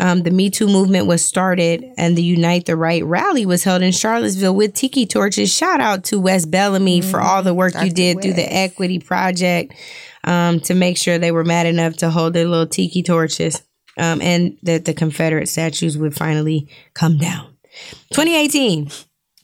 Um, 0.00 0.22
the 0.24 0.30
Me 0.30 0.50
Too 0.50 0.66
movement 0.66 1.06
was 1.06 1.24
started, 1.24 1.84
and 1.96 2.18
the 2.18 2.22
Unite 2.22 2.66
the 2.66 2.76
Right 2.76 3.04
rally 3.04 3.46
was 3.46 3.62
held 3.62 3.82
in 3.82 3.92
Charlottesville 3.92 4.54
with 4.54 4.74
tiki 4.74 5.06
torches. 5.06 5.54
Shout 5.54 5.80
out 5.80 6.04
to 6.04 6.18
Wes 6.18 6.46
Bellamy 6.46 7.00
for 7.00 7.20
all 7.20 7.42
the 7.42 7.54
work 7.54 7.74
you 7.80 7.90
did 7.90 8.20
through 8.20 8.32
the 8.32 8.52
Equity 8.52 8.98
Project 8.98 9.72
um, 10.24 10.58
to 10.60 10.74
make 10.74 10.96
sure 10.96 11.18
they 11.18 11.30
were 11.30 11.44
mad 11.44 11.66
enough 11.66 11.96
to 11.98 12.10
hold 12.10 12.32
their 12.32 12.46
little 12.46 12.66
tiki 12.66 13.04
torches, 13.04 13.62
um, 13.96 14.20
and 14.20 14.58
that 14.64 14.84
the 14.84 14.94
Confederate 14.94 15.48
statues 15.48 15.96
would 15.96 16.14
finally 16.14 16.68
come 16.94 17.16
down. 17.16 17.54
2018, 18.12 18.90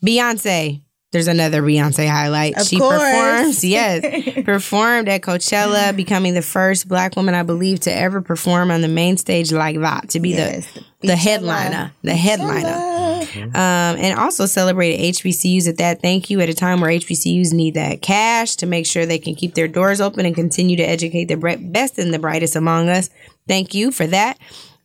Beyonce 0.05 0.83
There's 1.13 1.27
another 1.27 1.61
Beyonce 1.61 2.09
highlight. 2.09 2.57
Of 2.57 2.67
she 2.67 2.79
course. 2.79 3.03
performs, 3.03 3.65
yes, 3.65 4.45
performed 4.45 5.09
at 5.09 5.23
Coachella, 5.23 5.95
becoming 5.97 6.35
the 6.35 6.43
first 6.43 6.87
black 6.87 7.17
woman, 7.17 7.35
I 7.35 7.43
believe, 7.43 7.81
to 7.81 7.93
ever 7.93 8.21
perform 8.21 8.71
on 8.71 8.81
the 8.81 8.89
main 8.89 9.17
stage 9.17 9.51
like 9.51 9.81
that, 9.81 10.11
to 10.11 10.21
be 10.21 10.31
Yes, 10.31 10.73
the 10.73 11.09
the 11.09 11.17
headliner, 11.17 11.93
the 12.03 12.15
headliner, 12.15 13.27
um, 13.55 13.99
and 13.99 14.21
also 14.21 14.47
celebrated 14.47 15.17
HBCUs 15.17 15.67
at 15.69 15.79
that. 15.79 16.01
Thank 16.01 16.31
you 16.31 16.41
at 16.41 16.49
a 16.49 16.55
time 16.55 16.81
where 16.81 16.91
HBCUs 16.93 17.53
need 17.53 17.75
that 17.75 18.03
cash 18.03 18.55
to 18.57 18.67
make 18.67 18.87
sure 18.87 19.05
they 19.05 19.19
can 19.19 19.35
keep 19.35 19.55
their 19.55 19.69
doors 19.69 20.01
open 20.01 20.27
and 20.27 20.35
continue 20.35 20.77
to 20.77 20.85
educate 20.85 21.25
the 21.25 21.59
best 21.61 21.99
and 21.99 22.15
the 22.15 22.21
brightest 22.21 22.55
among 22.55 22.89
us. 22.89 23.11
Thank 23.49 23.75
you 23.75 23.91
for 23.91 24.07
that. 24.07 24.39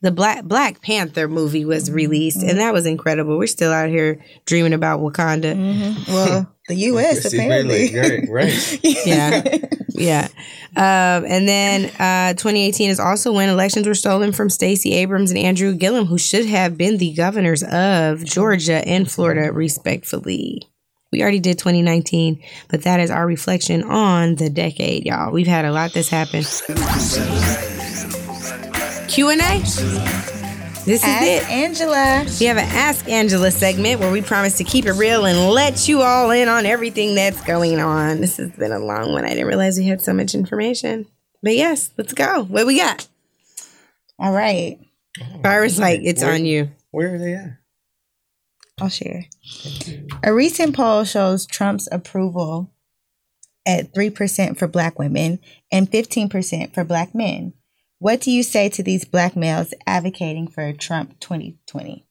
The 0.06 0.12
Black 0.12 0.44
Black 0.44 0.82
Panther 0.82 1.26
movie 1.26 1.64
was 1.64 1.90
released, 1.90 2.40
and 2.40 2.58
that 2.60 2.72
was 2.72 2.86
incredible. 2.86 3.38
We're 3.38 3.48
still 3.48 3.72
out 3.72 3.88
here 3.88 4.24
dreaming 4.44 4.72
about 4.72 5.00
Wakanda. 5.00 5.56
Well, 6.06 6.54
the 6.68 6.74
U.S. 6.92 7.24
apparently. 7.24 7.92
Right, 7.92 8.28
right. 8.30 8.80
Yeah, 9.04 9.42
yeah. 9.88 10.28
Um, 10.76 11.24
and 11.26 11.48
then 11.48 11.86
uh, 11.98 12.34
2018 12.34 12.88
is 12.88 13.00
also 13.00 13.32
when 13.32 13.48
elections 13.48 13.88
were 13.88 13.96
stolen 13.96 14.30
from 14.30 14.48
Stacey 14.48 14.92
Abrams 14.92 15.32
and 15.32 15.40
Andrew 15.40 15.74
Gillum, 15.74 16.06
who 16.06 16.18
should 16.18 16.46
have 16.46 16.78
been 16.78 16.98
the 16.98 17.12
governors 17.12 17.64
of 17.64 18.24
Georgia 18.24 18.86
and 18.86 19.10
Florida, 19.10 19.50
respectfully. 19.52 20.62
We 21.10 21.20
already 21.20 21.40
did 21.40 21.58
2019, 21.58 22.44
but 22.68 22.82
that 22.82 23.00
is 23.00 23.10
our 23.10 23.26
reflection 23.26 23.82
on 23.82 24.36
the 24.36 24.50
decade, 24.50 25.04
y'all. 25.04 25.32
We've 25.32 25.48
had 25.48 25.64
a 25.64 25.72
lot 25.72 25.94
that's 25.94 26.10
happened. 26.10 26.46
Q 29.08 29.30
and 29.30 29.40
A. 29.40 29.58
This 29.60 31.02
is 31.02 31.04
Ask 31.04 31.26
it. 31.26 31.50
Angela. 31.50 32.24
We 32.38 32.46
have 32.46 32.56
an 32.58 32.64
Ask 32.68 33.08
Angela 33.08 33.50
segment 33.50 34.00
where 34.00 34.12
we 34.12 34.22
promise 34.22 34.56
to 34.58 34.64
keep 34.64 34.86
it 34.86 34.92
real 34.92 35.24
and 35.26 35.50
let 35.50 35.88
you 35.88 36.02
all 36.02 36.30
in 36.30 36.48
on 36.48 36.64
everything 36.66 37.14
that's 37.14 37.40
going 37.42 37.80
on. 37.80 38.20
This 38.20 38.36
has 38.36 38.50
been 38.52 38.72
a 38.72 38.78
long 38.78 39.12
one. 39.12 39.24
I 39.24 39.30
didn't 39.30 39.46
realize 39.46 39.78
we 39.78 39.86
had 39.86 40.00
so 40.00 40.12
much 40.12 40.34
information. 40.34 41.06
But 41.42 41.56
yes, 41.56 41.90
let's 41.96 42.12
go. 42.12 42.44
What 42.44 42.66
we 42.66 42.76
got? 42.78 43.08
All 44.18 44.32
right. 44.32 44.78
Byron's 45.42 45.78
like, 45.78 46.00
it's 46.04 46.22
Where- 46.22 46.34
on 46.34 46.44
you. 46.44 46.70
Where 46.90 47.14
are 47.14 47.18
they 47.18 47.34
at? 47.34 47.58
I'll 48.80 48.88
share. 48.90 49.24
A 50.22 50.32
recent 50.34 50.76
poll 50.76 51.04
shows 51.04 51.46
Trump's 51.46 51.88
approval 51.90 52.70
at 53.66 53.92
3% 53.94 54.58
for 54.58 54.68
black 54.68 54.98
women 54.98 55.40
and 55.72 55.90
15% 55.90 56.74
for 56.74 56.84
black 56.84 57.14
men. 57.14 57.54
What 57.98 58.20
do 58.20 58.30
you 58.30 58.42
say 58.42 58.68
to 58.70 58.82
these 58.82 59.04
black 59.04 59.36
males 59.36 59.72
advocating 59.86 60.48
for 60.48 60.72
Trump 60.72 61.18
2020? 61.20 62.04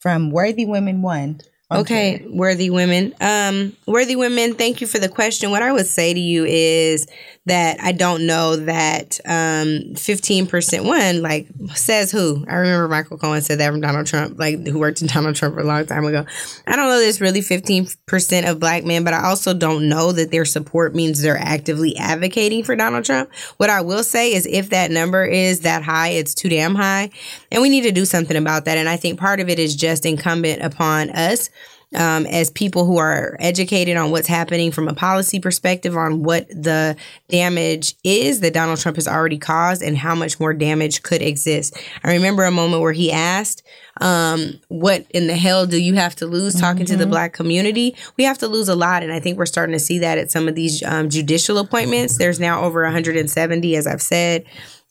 From 0.00 0.30
Worthy 0.30 0.66
Women 0.66 1.00
1. 1.02 1.40
Okay, 1.70 2.18
Twitter. 2.18 2.34
worthy 2.34 2.70
women. 2.70 3.14
Um, 3.20 3.76
worthy 3.86 4.16
women, 4.16 4.54
thank 4.54 4.80
you 4.80 4.86
for 4.86 4.98
the 4.98 5.08
question. 5.08 5.50
What 5.50 5.62
I 5.62 5.72
would 5.72 5.86
say 5.86 6.12
to 6.12 6.20
you 6.20 6.44
is 6.44 7.06
that 7.46 7.80
I 7.80 7.90
don't 7.90 8.26
know 8.26 8.54
that 8.56 9.18
um 9.24 9.94
15% 9.94 10.84
one, 10.84 11.22
like 11.22 11.48
says 11.74 12.12
who? 12.12 12.44
I 12.48 12.54
remember 12.54 12.88
Michael 12.88 13.18
Cohen 13.18 13.42
said 13.42 13.58
that 13.58 13.70
from 13.70 13.80
Donald 13.80 14.06
Trump, 14.06 14.38
like 14.38 14.64
who 14.66 14.78
worked 14.78 15.02
in 15.02 15.08
Donald 15.08 15.34
Trump 15.34 15.58
a 15.58 15.62
long 15.62 15.84
time 15.86 16.04
ago. 16.04 16.24
I 16.66 16.76
don't 16.76 16.88
know 16.88 17.00
there's 17.00 17.20
really 17.20 17.40
15% 17.40 18.50
of 18.50 18.60
black 18.60 18.84
men, 18.84 19.02
but 19.02 19.14
I 19.14 19.24
also 19.24 19.54
don't 19.54 19.88
know 19.88 20.12
that 20.12 20.30
their 20.30 20.44
support 20.44 20.94
means 20.94 21.20
they're 21.20 21.36
actively 21.36 21.96
advocating 21.96 22.62
for 22.62 22.76
Donald 22.76 23.04
Trump. 23.04 23.32
What 23.56 23.70
I 23.70 23.80
will 23.80 24.04
say 24.04 24.32
is 24.32 24.46
if 24.46 24.70
that 24.70 24.90
number 24.92 25.24
is 25.24 25.60
that 25.60 25.82
high, 25.82 26.10
it's 26.10 26.34
too 26.34 26.48
damn 26.48 26.76
high. 26.76 27.10
And 27.50 27.60
we 27.60 27.68
need 27.68 27.82
to 27.82 27.92
do 27.92 28.04
something 28.04 28.36
about 28.36 28.66
that. 28.66 28.78
And 28.78 28.88
I 28.88 28.96
think 28.96 29.18
part 29.18 29.40
of 29.40 29.48
it 29.48 29.58
is 29.58 29.74
just 29.74 30.06
incumbent 30.06 30.62
upon 30.62 31.10
us 31.10 31.50
um, 31.94 32.26
as 32.26 32.50
people 32.50 32.86
who 32.86 32.98
are 32.98 33.36
educated 33.40 33.96
on 33.96 34.10
what's 34.10 34.28
happening 34.28 34.70
from 34.70 34.88
a 34.88 34.94
policy 34.94 35.40
perspective 35.40 35.96
on 35.96 36.22
what 36.22 36.48
the 36.48 36.96
damage 37.28 37.94
is 38.04 38.40
that 38.40 38.54
Donald 38.54 38.78
Trump 38.78 38.96
has 38.96 39.08
already 39.08 39.38
caused 39.38 39.82
and 39.82 39.96
how 39.96 40.14
much 40.14 40.40
more 40.40 40.54
damage 40.54 41.02
could 41.02 41.22
exist. 41.22 41.76
I 42.04 42.12
remember 42.12 42.44
a 42.44 42.50
moment 42.50 42.82
where 42.82 42.92
he 42.92 43.12
asked, 43.12 43.62
um, 44.00 44.60
What 44.68 45.06
in 45.10 45.26
the 45.26 45.36
hell 45.36 45.66
do 45.66 45.80
you 45.80 45.94
have 45.94 46.16
to 46.16 46.26
lose 46.26 46.58
talking 46.58 46.86
to 46.86 46.96
the 46.96 47.06
black 47.06 47.32
community? 47.32 47.96
We 48.16 48.24
have 48.24 48.38
to 48.38 48.48
lose 48.48 48.68
a 48.68 48.76
lot. 48.76 49.02
And 49.02 49.12
I 49.12 49.20
think 49.20 49.38
we're 49.38 49.46
starting 49.46 49.74
to 49.74 49.80
see 49.80 49.98
that 49.98 50.18
at 50.18 50.30
some 50.30 50.48
of 50.48 50.54
these 50.54 50.82
um, 50.84 51.10
judicial 51.10 51.58
appointments. 51.58 52.18
There's 52.18 52.40
now 52.40 52.62
over 52.62 52.82
170, 52.82 53.76
as 53.76 53.86
I've 53.86 54.02
said. 54.02 54.44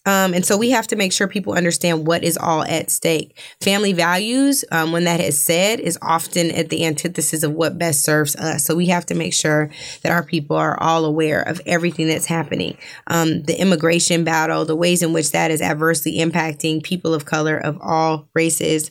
Um, 0.05 0.33
and 0.33 0.43
so 0.43 0.57
we 0.57 0.71
have 0.71 0.87
to 0.87 0.95
make 0.95 1.13
sure 1.13 1.27
people 1.27 1.53
understand 1.53 2.07
what 2.07 2.23
is 2.23 2.35
all 2.35 2.63
at 2.63 2.89
stake. 2.89 3.39
Family 3.61 3.93
values, 3.93 4.65
um, 4.71 4.91
when 4.91 5.03
that 5.03 5.19
is 5.19 5.39
said, 5.39 5.79
is 5.79 5.97
often 6.01 6.49
at 6.51 6.69
the 6.69 6.85
antithesis 6.85 7.43
of 7.43 7.51
what 7.51 7.77
best 7.77 8.03
serves 8.03 8.35
us. 8.35 8.63
So 8.63 8.75
we 8.75 8.87
have 8.87 9.05
to 9.07 9.15
make 9.15 9.33
sure 9.33 9.69
that 10.01 10.11
our 10.11 10.23
people 10.23 10.57
are 10.57 10.79
all 10.81 11.05
aware 11.05 11.43
of 11.43 11.61
everything 11.67 12.07
that's 12.07 12.25
happening. 12.25 12.77
Um, 13.07 13.43
the 13.43 13.59
immigration 13.59 14.23
battle, 14.23 14.65
the 14.65 14.75
ways 14.75 15.03
in 15.03 15.13
which 15.13 15.31
that 15.31 15.51
is 15.51 15.61
adversely 15.61 16.17
impacting 16.17 16.81
people 16.81 17.13
of 17.13 17.25
color 17.25 17.57
of 17.57 17.77
all 17.79 18.27
races. 18.33 18.89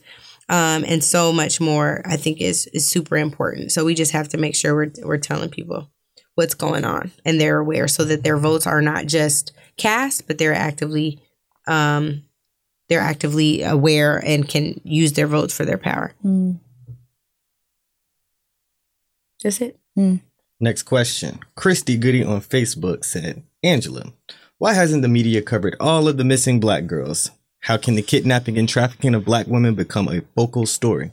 Um, 0.49 0.85
and 0.87 1.03
so 1.03 1.33
much 1.33 1.61
more, 1.61 2.03
I 2.05 2.17
think 2.17 2.41
is 2.41 2.67
is 2.69 2.89
super 2.89 3.17
important. 3.17 3.73
So 3.73 3.85
we 3.85 3.95
just 3.95 4.13
have 4.13 4.29
to 4.29 4.39
make 4.39 4.55
sure 4.55 4.75
we're 4.75 4.93
we're 5.05 5.19
telling 5.19 5.49
people 5.49 5.89
what's 6.35 6.55
going 6.55 6.85
on 6.85 7.11
and 7.25 7.41
they're 7.41 7.59
aware 7.59 7.87
so 7.87 8.05
that 8.05 8.23
their 8.23 8.39
votes 8.39 8.67
are 8.67 8.81
not 8.81 9.07
just 9.07 9.53
cast 9.81 10.27
but 10.27 10.39
they're 10.39 10.55
actively 10.55 11.19
um 11.67 12.23
they're 12.89 13.01
actively 13.01 13.63
aware 13.63 14.19
and 14.25 14.49
can 14.49 14.81
use 14.85 15.13
their 15.13 15.27
votes 15.27 15.57
for 15.57 15.65
their 15.65 15.79
power 15.79 16.13
Mm. 16.25 16.59
that's 19.43 19.61
it 19.61 19.77
Next 20.63 20.83
question. 20.83 21.39
Christy 21.57 21.97
Goody 21.97 22.23
on 22.23 22.43
Facebook 22.43 23.03
said, 23.05 23.43
Angela, 23.63 24.13
why 24.59 24.75
hasn't 24.75 25.01
the 25.01 25.09
media 25.09 25.41
covered 25.41 25.75
all 25.81 26.07
of 26.07 26.19
the 26.19 26.25
missing 26.25 26.61
black 26.61 26.87
girls? 26.87 27.31
How 27.61 27.79
can 27.79 27.95
the 27.95 28.03
kidnapping 28.03 28.59
and 28.59 28.69
trafficking 28.69 29.15
of 29.15 29.25
black 29.25 29.47
women 29.47 29.75
become 29.75 30.09
a 30.09 30.21
focal 30.37 30.67
story? 30.67 31.13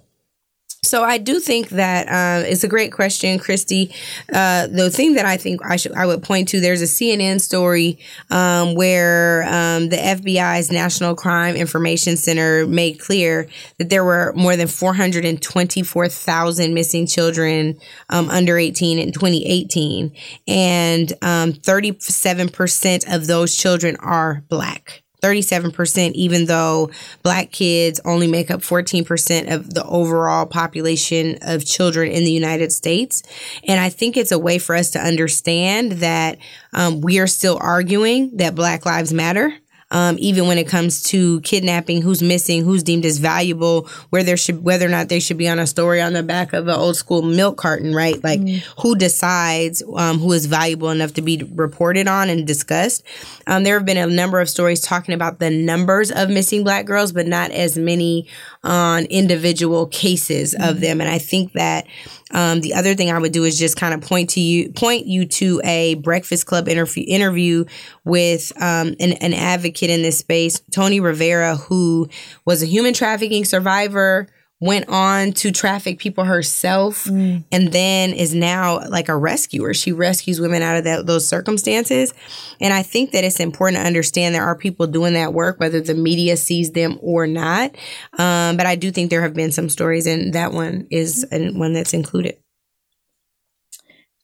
So 0.83 1.03
I 1.03 1.17
do 1.17 1.39
think 1.39 1.69
that 1.69 2.07
um, 2.07 2.49
it's 2.49 2.63
a 2.63 2.67
great 2.67 2.91
question, 2.91 3.39
Christy. 3.39 3.93
Uh, 4.31 4.67
the 4.67 4.89
thing 4.89 5.15
that 5.15 5.25
I 5.25 5.35
think 5.35 5.61
I 5.65 5.75
should 5.75 5.93
I 5.93 6.05
would 6.05 6.23
point 6.23 6.49
to 6.49 6.59
there's 6.59 6.81
a 6.81 6.85
CNN 6.85 7.41
story 7.41 7.99
um, 8.29 8.75
where 8.75 9.43
um, 9.43 9.89
the 9.89 9.97
FBI's 9.97 10.71
National 10.71 11.15
Crime 11.15 11.55
Information 11.55 12.15
Center 12.15 12.67
made 12.67 12.99
clear 12.99 13.49
that 13.79 13.89
there 13.89 14.05
were 14.05 14.33
more 14.35 14.55
than 14.55 14.67
424,000 14.67 16.73
missing 16.73 17.07
children 17.07 17.79
um, 18.09 18.29
under 18.29 18.57
18 18.57 18.99
in 18.99 19.11
2018, 19.11 20.15
and 20.47 21.11
um, 21.21 21.53
37% 21.53 23.13
of 23.13 23.27
those 23.27 23.55
children 23.55 23.95
are 23.97 24.43
black. 24.47 25.03
37%, 25.27 26.13
even 26.13 26.45
though 26.45 26.89
black 27.23 27.51
kids 27.51 27.99
only 28.05 28.27
make 28.27 28.49
up 28.49 28.61
14% 28.61 29.53
of 29.53 29.73
the 29.73 29.83
overall 29.85 30.45
population 30.45 31.37
of 31.41 31.65
children 31.65 32.11
in 32.11 32.23
the 32.23 32.31
United 32.31 32.71
States. 32.71 33.23
And 33.65 33.79
I 33.79 33.89
think 33.89 34.15
it's 34.15 34.31
a 34.31 34.39
way 34.39 34.57
for 34.57 34.75
us 34.75 34.91
to 34.91 34.99
understand 34.99 35.93
that 35.93 36.37
um, 36.73 37.01
we 37.01 37.19
are 37.19 37.27
still 37.27 37.57
arguing 37.59 38.37
that 38.37 38.55
Black 38.55 38.85
Lives 38.85 39.13
Matter. 39.13 39.53
Um, 39.89 40.17
even 40.19 40.47
when 40.47 40.57
it 40.57 40.67
comes 40.67 41.01
to 41.03 41.39
kidnapping, 41.41 42.01
who's 42.01 42.21
missing, 42.21 42.65
who's 42.65 42.83
deemed 42.83 43.05
as 43.05 43.19
valuable, 43.19 43.87
where 44.09 44.23
there 44.23 44.35
should, 44.35 44.63
whether 44.63 44.85
or 44.85 44.89
not 44.89 45.07
they 45.07 45.21
should 45.21 45.37
be 45.37 45.47
on 45.47 45.59
a 45.59 45.67
story 45.67 46.01
on 46.01 46.11
the 46.11 46.23
back 46.23 46.51
of 46.51 46.67
an 46.67 46.75
old 46.75 46.97
school 46.97 47.21
milk 47.21 47.57
carton, 47.57 47.95
right? 47.95 48.21
Like, 48.21 48.41
who 48.79 48.95
decides 48.95 49.81
um, 49.95 50.19
who 50.19 50.33
is 50.33 50.45
valuable 50.45 50.89
enough 50.89 51.13
to 51.13 51.21
be 51.21 51.41
reported 51.55 52.07
on 52.07 52.29
and 52.29 52.45
discussed? 52.45 53.03
Um, 53.47 53.63
there 53.63 53.75
have 53.75 53.85
been 53.85 53.97
a 53.97 54.07
number 54.07 54.41
of 54.41 54.49
stories 54.49 54.81
talking 54.81 55.15
about 55.15 55.39
the 55.39 55.49
numbers 55.49 56.11
of 56.11 56.29
missing 56.29 56.65
black 56.65 56.85
girls, 56.85 57.13
but 57.13 57.25
not 57.25 57.51
as 57.51 57.77
many 57.77 58.27
on 58.63 59.05
individual 59.05 59.85
cases 59.87 60.53
of 60.59 60.81
them. 60.81 60.99
And 60.99 61.09
I 61.09 61.17
think 61.17 61.53
that 61.53 61.87
um, 62.31 62.61
the 62.61 62.73
other 62.73 62.93
thing 62.95 63.11
I 63.11 63.17
would 63.17 63.31
do 63.31 63.43
is 63.43 63.57
just 63.57 63.77
kind 63.77 63.93
of 63.93 64.01
point 64.01 64.31
to 64.31 64.39
you, 64.39 64.71
point 64.71 65.05
you 65.05 65.25
to 65.25 65.61
a 65.63 65.95
Breakfast 65.95 66.45
Club 66.45 66.67
interview 66.67 67.05
interview 67.07 67.65
with 68.03 68.51
um, 68.61 68.95
an, 68.99 69.13
an 69.13 69.33
advocate 69.33 69.89
in 69.89 70.01
this 70.01 70.17
space, 70.17 70.61
Tony 70.71 70.99
Rivera, 70.99 71.55
who 71.55 72.09
was 72.45 72.61
a 72.61 72.65
human 72.65 72.93
trafficking 72.93 73.45
survivor 73.45 74.27
went 74.59 74.89
on 74.89 75.31
to 75.33 75.51
traffic 75.51 75.99
people 75.99 76.23
herself 76.23 77.05
and 77.05 77.71
then 77.71 78.11
is 78.11 78.33
now 78.33 78.87
like 78.89 79.07
a 79.07 79.15
rescuer. 79.15 79.71
She 79.73 79.91
rescues 79.91 80.39
women 80.41 80.63
out 80.63 80.77
of 80.77 80.83
that, 80.85 81.05
those 81.05 81.27
circumstances. 81.27 82.11
And 82.59 82.73
I 82.73 82.81
think 82.81 83.11
that 83.11 83.23
it's 83.23 83.39
important 83.39 83.79
to 83.81 83.85
understand 83.85 84.33
there 84.33 84.43
are 84.43 84.57
people 84.57 84.87
doing 84.87 85.13
that 85.13 85.31
work, 85.33 85.59
whether 85.59 85.79
the 85.79 85.93
media 85.93 86.37
sees 86.37 86.71
them 86.71 86.97
or 87.01 87.27
not. 87.27 87.75
Um, 88.17 88.57
but 88.57 88.65
I 88.65 88.75
do 88.75 88.89
think 88.89 89.11
there 89.11 89.21
have 89.21 89.35
been 89.35 89.51
some 89.51 89.69
stories, 89.69 90.07
and 90.07 90.33
that 90.33 90.53
one 90.53 90.87
is 90.89 91.23
an- 91.25 91.59
one 91.59 91.73
that's 91.73 91.93
included. 91.93 92.37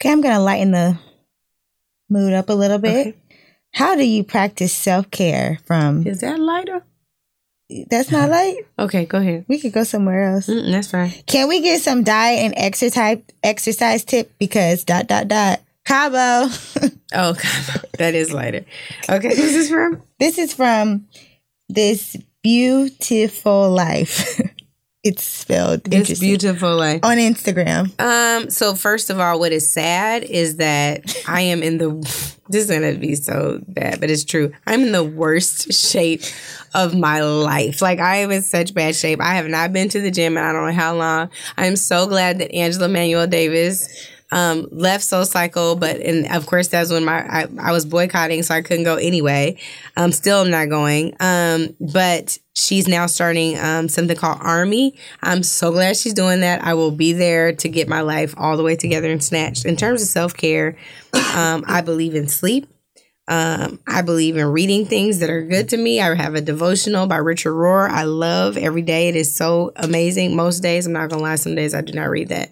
Okay, 0.02 0.12
I'm 0.12 0.22
going 0.22 0.34
to 0.34 0.42
lighten 0.42 0.72
the 0.72 0.98
mood 2.10 2.34
up 2.34 2.50
a 2.50 2.54
little 2.54 2.80
bit. 2.80 3.08
Okay. 3.08 3.18
How 3.76 3.96
do 3.96 4.04
you 4.04 4.24
practice 4.24 4.74
self 4.74 5.10
care 5.12 5.60
from 5.66 6.06
Is 6.06 6.22
that 6.22 6.40
lighter? 6.40 6.84
That's 7.90 8.12
not 8.12 8.30
light. 8.38 8.58
Okay, 8.78 9.06
go 9.06 9.18
ahead. 9.20 9.46
We 9.48 9.60
could 9.60 9.74
go 9.74 9.84
somewhere 9.84 10.34
else. 10.34 10.48
Mm, 10.48 10.72
that's 10.72 10.92
fine. 10.92 11.12
Can 11.28 11.48
we 11.48 11.62
get 11.62 11.82
some 11.82 12.04
diet 12.04 12.40
and 12.40 12.54
exercise 12.58 13.22
exercise 13.44 14.04
tip 14.04 14.32
because 14.40 14.84
dot 14.84 15.08
dot 15.08 15.28
dot 15.28 15.62
Cabo. 15.86 16.50
Oh, 17.16 17.34
God, 17.34 17.86
that 18.00 18.16
is 18.16 18.34
lighter. 18.34 18.66
Okay, 19.08 19.28
who's 19.36 19.54
this 19.54 19.70
from? 19.70 20.02
this 20.18 20.40
is 20.40 20.52
from 20.52 21.06
this 21.70 22.18
beautiful 22.42 23.70
life. 23.70 24.42
it's 25.04 25.24
spelled 25.24 25.94
It's 25.94 26.20
beautiful. 26.20 26.78
Like, 26.78 27.06
on 27.06 27.18
Instagram. 27.18 27.92
um. 28.00 28.50
So 28.50 28.74
first 28.76 29.10
of 29.10 29.20
all, 29.20 29.40
what 29.40 29.52
is 29.52 29.70
sad 29.70 30.24
is 30.24 30.58
that 30.58 31.16
I 31.28 31.42
am 31.42 31.62
in 31.64 31.78
the. 31.78 32.34
This 32.50 32.66
is 32.66 32.72
gonna 32.72 32.94
be 32.96 33.16
so 33.16 33.62
bad, 33.70 34.02
but 34.02 34.10
it's 34.10 34.26
true. 34.26 34.52
I'm 34.68 34.82
in 34.82 34.92
the 34.92 35.04
worst 35.04 35.72
shape 35.74 36.24
of 36.74 36.94
my 36.94 37.22
life. 37.22 37.82
Like 37.82 38.00
I 38.00 38.18
am 38.18 38.32
in 38.32 38.42
such 38.42 38.74
bad 38.74 38.98
shape. 38.98 39.22
I 39.22 39.36
have 39.36 39.48
not 39.48 39.72
been 39.72 39.88
to 39.90 40.02
the 40.02 40.12
gym 40.12 40.38
in 40.38 40.44
I 40.44 40.52
don't 40.52 40.68
know 40.68 40.74
how 40.74 40.94
long. 40.94 41.30
I'm 41.58 41.78
so 41.78 42.06
glad 42.06 42.40
that 42.40 42.54
Angela 42.54 42.90
Manuel 42.90 43.28
Davis 43.28 43.88
um, 44.34 44.68
left 44.72 45.06
Soul 45.06 45.24
Cycle, 45.26 45.78
but 45.78 46.02
and 46.02 46.28
of 46.36 46.46
course 46.46 46.68
that's 46.68 46.92
when 46.92 47.06
my 47.06 47.22
I, 47.26 47.48
I 47.60 47.72
was 47.72 47.86
boycotting, 47.86 48.44
so 48.44 48.54
I 48.54 48.62
couldn't 48.62 48.84
go 48.84 48.98
anyway. 48.98 49.58
Um, 49.96 50.12
still 50.12 50.42
I'm 50.42 50.52
not 50.52 50.68
going. 50.68 51.16
Um, 51.22 51.76
but 51.80 52.38
she's 52.54 52.88
now 52.88 53.06
starting 53.06 53.58
um, 53.60 53.90
something 53.90 54.16
called 54.16 54.40
AARMY. 54.40 54.94
I'm 55.22 55.44
so 55.44 55.72
glad 55.72 55.98
she's 55.98 56.14
doing 56.14 56.42
that. 56.42 56.64
I 56.64 56.74
will 56.74 56.92
be 56.92 57.14
there 57.14 57.54
to 57.54 57.70
get 57.70 57.88
my 57.88 58.02
life 58.02 58.34
all 58.38 58.58
the 58.58 58.64
way 58.64 58.76
together 58.76 59.12
and 59.12 59.24
snatched. 59.24 59.66
In 59.66 59.76
terms 59.76 60.02
of 60.02 60.08
self 60.08 60.34
care, 60.36 60.78
um, 61.36 61.64
I 61.68 61.82
believe 61.82 62.16
in 62.16 62.28
sleep. 62.28 62.68
Um, 63.28 63.80
I 63.88 64.02
believe 64.02 64.36
in 64.36 64.46
reading 64.48 64.86
things 64.86 65.20
that 65.20 65.30
are 65.30 65.44
good 65.44 65.70
to 65.70 65.78
me. 65.78 66.02
I 66.02 66.14
have 66.14 66.36
a 66.36 66.42
devotional 66.42 67.08
by 67.08 67.18
Richard 67.18 67.54
Rohr. 67.54 67.90
I 67.90 68.04
love 68.04 68.58
every 68.58 68.82
day. 68.82 69.08
It 69.08 69.16
is 69.16 69.34
so 69.34 69.72
amazing. 69.78 70.36
Most 70.36 70.60
days, 70.60 70.86
I'm 70.86 70.94
not 70.94 71.10
gonna 71.10 71.22
lie, 71.22 71.36
some 71.36 71.56
days 71.56 71.74
I 71.74 71.82
do 71.82 71.94
not 71.94 72.10
read 72.10 72.30
that. 72.30 72.52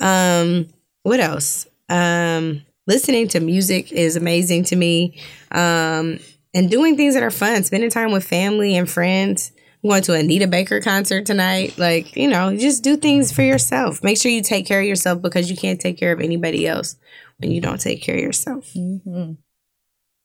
Um, 0.00 0.68
what 1.04 1.20
else? 1.20 1.66
Um, 1.88 2.62
listening 2.88 3.28
to 3.28 3.40
music 3.40 3.92
is 3.92 4.16
amazing 4.16 4.64
to 4.64 4.76
me. 4.76 5.20
Um, 5.52 6.18
and 6.54 6.70
doing 6.70 6.96
things 6.96 7.14
that 7.14 7.22
are 7.22 7.30
fun, 7.30 7.62
spending 7.64 7.90
time 7.90 8.12
with 8.12 8.24
family 8.24 8.76
and 8.76 8.88
friends. 8.88 9.52
I'm 9.82 9.90
going 9.90 10.02
to 10.02 10.14
a 10.14 10.20
Anita 10.20 10.48
Baker 10.48 10.80
concert 10.80 11.24
tonight. 11.26 11.78
Like, 11.78 12.16
you 12.16 12.28
know, 12.28 12.56
just 12.56 12.82
do 12.82 12.96
things 12.96 13.30
for 13.30 13.42
yourself. 13.42 14.02
Make 14.02 14.18
sure 14.18 14.30
you 14.30 14.42
take 14.42 14.66
care 14.66 14.80
of 14.80 14.86
yourself 14.86 15.22
because 15.22 15.50
you 15.50 15.56
can't 15.56 15.80
take 15.80 15.98
care 15.98 16.12
of 16.12 16.20
anybody 16.20 16.66
else 16.66 16.96
when 17.38 17.52
you 17.52 17.60
don't 17.60 17.80
take 17.80 18.02
care 18.02 18.16
of 18.16 18.20
yourself. 18.20 18.72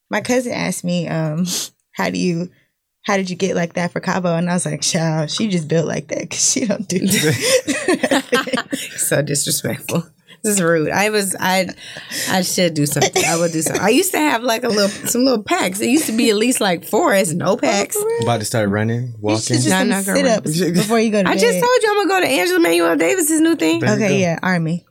My 0.09 0.21
cousin 0.21 0.53
asked 0.53 0.83
me, 0.83 1.07
um, 1.07 1.45
how 1.91 2.09
do 2.09 2.17
you 2.17 2.49
how 3.03 3.17
did 3.17 3.29
you 3.29 3.35
get 3.35 3.55
like 3.55 3.73
that 3.73 3.91
for 3.91 3.99
Cabo? 3.99 4.35
And 4.35 4.49
I 4.49 4.53
was 4.53 4.65
like, 4.65 4.81
child, 4.81 5.29
she 5.29 5.49
just 5.49 5.67
built 5.67 5.85
like 5.85 6.07
that 6.07 6.21
because 6.21 6.51
she 6.51 6.65
don't 6.65 6.87
do 6.87 7.05
so 8.97 9.21
disrespectful. 9.21 10.05
This 10.43 10.55
is 10.55 10.61
rude. 10.61 10.89
I 10.89 11.09
was 11.09 11.35
I 11.39 11.69
I 12.29 12.41
should 12.41 12.73
do 12.73 12.85
something. 12.85 13.23
I 13.25 13.37
would 13.37 13.51
do 13.53 13.61
something. 13.61 13.81
I 13.81 13.89
used 13.89 14.11
to 14.11 14.17
have 14.19 14.43
like 14.43 14.63
a 14.65 14.67
little 14.67 14.89
some 15.07 15.23
little 15.23 15.41
packs. 15.43 15.79
It 15.79 15.87
used 15.89 16.07
to 16.07 16.11
be 16.11 16.29
at 16.29 16.35
least 16.35 16.59
like 16.59 16.83
four 16.85 17.13
as 17.13 17.33
no 17.33 17.55
packs. 17.55 17.97
About 18.21 18.39
to 18.41 18.45
start 18.45 18.69
running, 18.69 19.13
walking. 19.19 19.37
just 19.55 19.69
Nah, 19.69 19.79
some 19.79 19.89
not 19.89 20.05
gonna 20.05 20.17
sit 20.17 20.25
ups 20.27 20.59
before 20.59 20.99
you 20.99 21.11
go 21.11 21.23
to 21.23 21.29
I 21.29 21.33
bed. 21.35 21.39
just 21.39 21.59
told 21.59 21.81
you 21.81 21.89
I'm 21.91 22.07
gonna 22.07 22.09
go 22.09 22.27
to 22.27 22.31
Angela 22.33 22.59
Manuel 22.59 22.95
Davis's 22.97 23.39
new 23.39 23.55
thing. 23.55 23.79
There. 23.79 23.95
Okay, 23.95 24.19
yeah, 24.19 24.39
AARMY. 24.43 24.83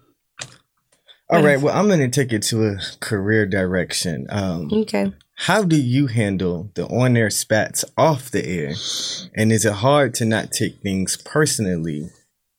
All 1.31 1.43
right. 1.43 1.59
Well, 1.61 1.75
I'm 1.75 1.87
going 1.87 2.01
to 2.01 2.09
take 2.11 2.31
it 2.31 2.43
to 2.45 2.67
a 2.67 2.77
career 3.01 3.47
direction. 3.47 4.27
Um, 4.29 4.69
Okay. 4.71 5.13
how 5.37 5.63
do 5.63 5.77
you 5.81 6.07
handle 6.09 6.71
the 6.75 6.85
on 6.89 7.17
air 7.17 7.31
spats 7.31 7.87
off 7.97 8.31
the 8.31 8.45
air? 8.47 8.75
And 9.35 9.51
is 9.51 9.65
it 9.65 9.73
hard 9.73 10.13
to 10.17 10.27
not 10.27 10.53
take 10.53 10.83
things 10.83 11.17
personally? 11.17 12.11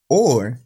Or 0.09 0.59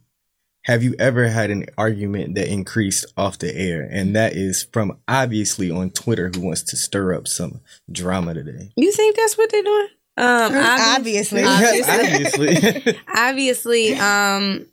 have 0.68 0.82
you 0.82 0.94
ever 0.98 1.28
had 1.28 1.50
an 1.50 1.64
argument 1.78 2.34
that 2.34 2.52
increased 2.52 3.06
off 3.16 3.38
the 3.38 3.56
air? 3.56 3.88
And 3.90 4.14
that 4.14 4.34
is 4.34 4.68
from 4.70 4.98
obviously 5.08 5.70
on 5.70 5.90
Twitter 5.90 6.30
who 6.32 6.42
wants 6.42 6.62
to 6.64 6.76
stir 6.76 7.14
up 7.14 7.26
some 7.26 7.60
drama 7.90 8.34
today. 8.34 8.70
You 8.76 8.92
think 8.92 9.16
that's 9.16 9.38
what 9.38 9.50
they're 9.50 9.62
doing? 9.62 9.88
Um, 10.18 10.52
Obviously. 10.54 11.42
Obviously. 11.42 12.48
obviously. 12.48 12.98
obviously 13.16 13.94
um 13.94 14.66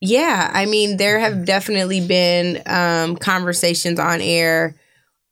yeah 0.00 0.50
i 0.52 0.66
mean 0.66 0.96
there 0.96 1.20
have 1.20 1.44
definitely 1.44 2.04
been 2.04 2.60
um 2.66 3.16
conversations 3.16 4.00
on 4.00 4.20
air 4.20 4.74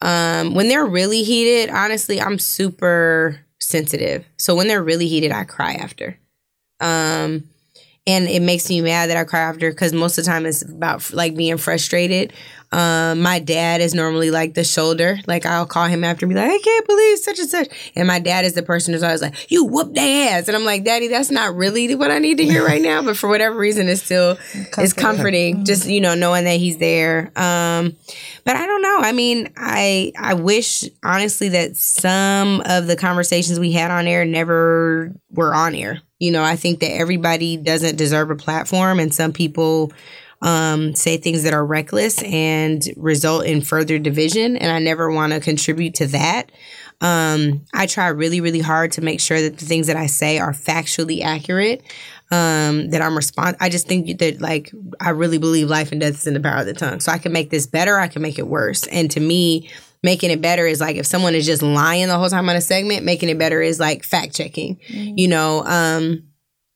um 0.03 0.55
when 0.55 0.69
they're 0.69 0.87
really 0.87 1.25
heated 1.25 1.69
honestly 1.69 2.21
i'm 2.21 2.39
super 2.39 3.41
sensitive 3.59 4.25
so 4.37 4.55
when 4.55 4.69
they're 4.69 4.85
really 4.85 5.09
heated 5.09 5.33
i 5.33 5.43
cry 5.43 5.73
after 5.73 6.17
um 6.79 7.43
and 8.07 8.27
it 8.27 8.43
makes 8.43 8.69
me 8.69 8.81
mad 8.81 9.11
that 9.11 9.17
I 9.17 9.25
cry 9.25 9.41
after 9.41 9.71
because 9.71 9.93
most 9.93 10.19
of 10.19 10.25
the 10.25 10.31
time 10.31 10.45
it's 10.45 10.63
about 10.63 11.13
like 11.13 11.37
being 11.37 11.57
frustrated. 11.57 12.33
Um, 12.73 13.21
my 13.21 13.39
dad 13.39 13.83
is 13.83 13.95
normally 13.95 14.31
like 14.31 14.55
the 14.55 14.65
shoulder. 14.65 15.19
Like 15.27 15.45
I'll 15.45 15.67
call 15.67 15.87
him 15.87 16.03
after 16.03 16.25
and 16.25 16.35
be 16.35 16.41
like, 16.41 16.51
I 16.51 16.59
can't 16.59 16.87
believe 16.87 17.19
such 17.19 17.39
and 17.39 17.49
such. 17.49 17.93
And 17.95 18.09
my 18.09 18.19
dad 18.19 18.45
is 18.47 18.55
the 18.55 18.63
person 18.63 18.95
who's 18.95 19.03
always 19.03 19.21
like, 19.21 19.51
you 19.53 19.65
whoop 19.65 19.95
their 19.95 20.33
ass. 20.33 20.49
And 20.49 20.57
I'm 20.57 20.65
like, 20.65 20.83
Daddy, 20.83 21.09
that's 21.09 21.31
not 21.31 21.55
really 21.55 21.95
what 21.95 22.11
I 22.11 22.19
need 22.19 22.39
to 22.39 22.45
hear 22.45 22.65
right 22.67 22.81
now. 22.83 23.03
But 23.03 23.19
for 23.19 23.29
whatever 23.29 23.57
reason, 23.57 23.89
it's 23.89 24.03
still 24.03 24.39
it's 24.79 24.95
comforting. 24.95 25.65
Just 25.65 25.87
you 25.87 26.01
know 26.01 26.15
knowing 26.15 26.45
that 26.45 26.57
he's 26.57 26.79
there. 26.79 27.31
Um, 27.37 27.95
but 28.45 28.57
I 28.57 28.67
don't 28.67 28.83
know. 28.83 28.99
I 29.01 29.13
mean, 29.13 29.53
I 29.57 30.13
I 30.19 30.35
wish 30.35 30.85
honestly 31.05 31.51
that 31.51 31.77
some 31.77 32.63
of 32.65 32.87
the 32.87 32.97
conversations 32.97 33.61
we 33.61 33.73
had 33.73 33.91
on 33.91 34.07
air 34.07 34.25
never 34.25 35.13
were 35.31 35.55
on 35.55 35.75
air. 35.75 36.01
You 36.23 36.31
know, 36.31 36.45
I 36.45 36.55
think 36.55 36.79
that 36.81 36.93
everybody 36.93 37.57
doesn't 37.57 37.97
deserve 37.97 38.31
a 38.31 38.37
platform, 38.37 39.01
and 39.01 39.13
some 39.13 39.33
people 39.33 39.93
um, 40.41 40.95
say 40.95 41.17
things 41.17 41.43
that 41.43 41.53
are 41.53 41.67
reckless 41.67 42.23
and 42.23 42.81
result 42.97 43.45
in 43.45 43.61
further 43.61 43.99
division. 43.99 44.57
And 44.57 44.71
I 44.71 44.79
never 44.79 45.11
want 45.11 45.33
to 45.33 45.41
contribute 45.41 45.95
to 45.95 46.07
that. 46.09 46.53
Um, 47.01 47.65
I 47.75 47.87
try 47.87 48.07
really, 48.07 48.41
really 48.41 48.61
hard 48.61 48.93
to 48.93 49.01
make 49.01 49.21
sure 49.21 49.41
that 49.41 49.59
the 49.59 49.65
things 49.65 49.89
that 49.89 49.97
I 49.97 50.07
say 50.07 50.39
are 50.39 50.53
factually 50.53 51.23
accurate. 51.23 51.83
Um, 52.31 52.89
that 52.91 53.03
I'm 53.03 53.15
respond. 53.15 53.57
I 53.61 53.69
just 53.69 53.87
think 53.87 54.19
that 54.21 54.41
like 54.41 54.73
I 55.01 55.11
really 55.11 55.37
believe 55.37 55.69
life 55.69 55.93
and 55.93 56.01
death 56.01 56.15
is 56.15 56.27
in 56.27 56.33
the 56.33 56.41
power 56.41 56.61
of 56.61 56.67
the 56.67 56.73
tongue. 56.73 57.01
So 57.01 57.13
I 57.13 57.19
can 57.19 57.31
make 57.31 57.51
this 57.51 57.67
better. 57.67 57.99
I 57.99 58.09
can 58.09 58.23
make 58.23 58.39
it 58.39 58.47
worse. 58.47 58.87
And 58.87 59.11
to 59.11 59.21
me, 59.21 59.69
making 60.03 60.31
it 60.31 60.41
better 60.41 60.67
is 60.67 60.81
like 60.81 60.97
if 60.97 61.07
someone 61.07 61.35
is 61.35 61.47
just 61.47 61.63
lying 61.63 62.09
the 62.09 62.19
whole 62.19 62.29
time 62.29 62.49
on 62.49 62.57
a 62.57 62.61
segment, 62.61 63.05
making 63.05 63.29
it 63.29 63.39
better 63.39 63.63
is 63.63 63.79
like 63.79 64.05
fact 64.05 64.35
checking. 64.35 64.79
You 64.89 65.29
know, 65.29 65.65
um, 65.65 66.25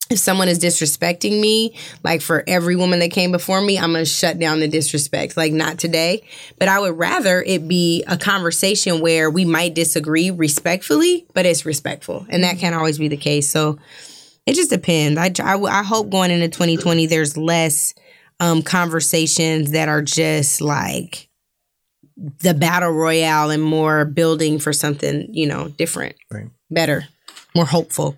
if 0.09 0.19
someone 0.19 0.49
is 0.49 0.61
disrespecting 0.61 1.41
me, 1.41 1.77
like 2.05 2.23
for 2.23 2.45
every 2.47 2.77
woman 2.77 3.01
that 3.01 3.11
came 3.11 3.33
before 3.33 3.61
me, 3.61 3.77
I'm 3.79 3.93
gonna 3.93 4.05
shut 4.05 4.39
down 4.39 4.61
the 4.61 4.69
disrespect. 4.69 5.37
Like 5.37 5.53
not 5.53 5.79
today, 5.79 6.23
but 6.59 6.69
I 6.69 6.79
would 6.79 6.97
rather 6.97 7.43
it 7.43 7.67
be 7.67 8.05
a 8.07 8.17
conversation 8.17 9.01
where 9.01 9.29
we 9.31 9.45
might 9.45 9.75
disagree 9.75 10.31
respectfully, 10.31 11.27
but 11.35 11.47
it's 11.47 11.67
respectful, 11.67 12.27
and 12.29 12.45
that 12.45 12.59
can't 12.59 12.77
always 12.77 12.99
be 12.99 13.09
the 13.09 13.17
case. 13.17 13.49
So 13.49 13.79
it 14.47 14.55
just 14.55 14.71
depends. 14.71 15.19
I 15.19 15.33
I, 15.43 15.61
I 15.61 15.83
hope 15.83 16.11
going 16.11 16.31
into 16.31 16.49
2020, 16.49 17.07
there's 17.07 17.37
less 17.37 17.95
um, 18.39 18.63
conversations 18.63 19.73
that 19.73 19.89
are 19.89 20.03
just 20.03 20.61
like 20.61 21.29
the 22.17 22.55
battle 22.55 22.91
royale 22.91 23.51
and 23.51 23.63
more 23.63 24.05
building 24.05 24.59
for 24.59 24.73
something 24.73 25.29
you 25.33 25.47
know 25.47 25.69
different, 25.69 26.17
Right. 26.31 26.49
better, 26.71 27.05
more 27.55 27.67
hopeful. 27.67 28.17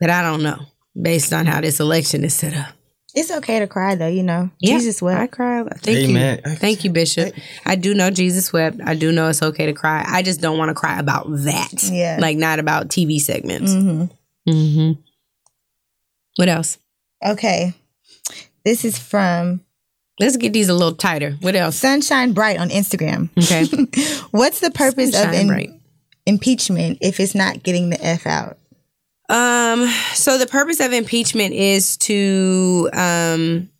But 0.00 0.10
I 0.10 0.22
don't 0.22 0.42
know 0.42 0.58
based 1.00 1.32
on 1.32 1.46
how 1.46 1.60
this 1.60 1.78
election 1.80 2.24
is 2.24 2.34
set 2.34 2.54
up. 2.54 2.74
It's 3.14 3.30
okay 3.30 3.58
to 3.58 3.66
cry 3.66 3.96
though, 3.96 4.06
you 4.06 4.22
know. 4.22 4.50
Yeah, 4.60 4.74
Jesus 4.78 5.02
wept. 5.02 5.16
I 5.18 5.22
wept. 5.22 5.32
cry. 5.32 5.64
Thank 5.82 6.10
Amen. 6.10 6.40
you. 6.44 6.54
Thank 6.54 6.84
you, 6.84 6.90
Bishop. 6.90 7.34
I 7.66 7.74
do 7.74 7.92
know 7.92 8.10
Jesus 8.10 8.52
wept. 8.52 8.78
I 8.84 8.94
do 8.94 9.10
know 9.10 9.28
it's 9.28 9.42
okay 9.42 9.66
to 9.66 9.72
cry. 9.72 10.04
I 10.06 10.22
just 10.22 10.40
don't 10.40 10.58
want 10.58 10.68
to 10.70 10.74
cry 10.74 10.98
about 10.98 11.26
that. 11.28 11.82
Yeah. 11.90 12.18
Like 12.20 12.36
not 12.36 12.58
about 12.60 12.88
TV 12.88 13.20
segments. 13.20 13.72
Mm-hmm. 13.72 14.50
Mm-hmm. 14.50 15.00
What 16.36 16.48
else? 16.48 16.78
Okay. 17.24 17.74
This 18.64 18.84
is 18.84 18.96
from 18.98 19.60
Let's 20.20 20.36
get 20.36 20.52
these 20.52 20.68
a 20.68 20.74
little 20.74 20.94
tighter. 20.94 21.32
What 21.40 21.56
else? 21.56 21.76
Sunshine 21.76 22.32
Bright 22.32 22.58
on 22.58 22.68
Instagram. 22.68 23.30
Okay. 23.42 23.64
What's 24.30 24.60
the 24.60 24.70
purpose 24.70 25.18
of 25.18 25.32
in- 25.32 25.80
impeachment 26.26 26.98
if 27.00 27.18
it's 27.18 27.34
not 27.34 27.62
getting 27.62 27.88
the 27.88 28.04
F 28.04 28.26
out? 28.26 28.58
Um, 29.30 29.86
so 30.12 30.36
the 30.36 30.46
purpose 30.46 30.78
of 30.80 30.92
impeachment 30.92 31.54
is 31.54 31.96
to 31.98 32.90
um 32.92 33.70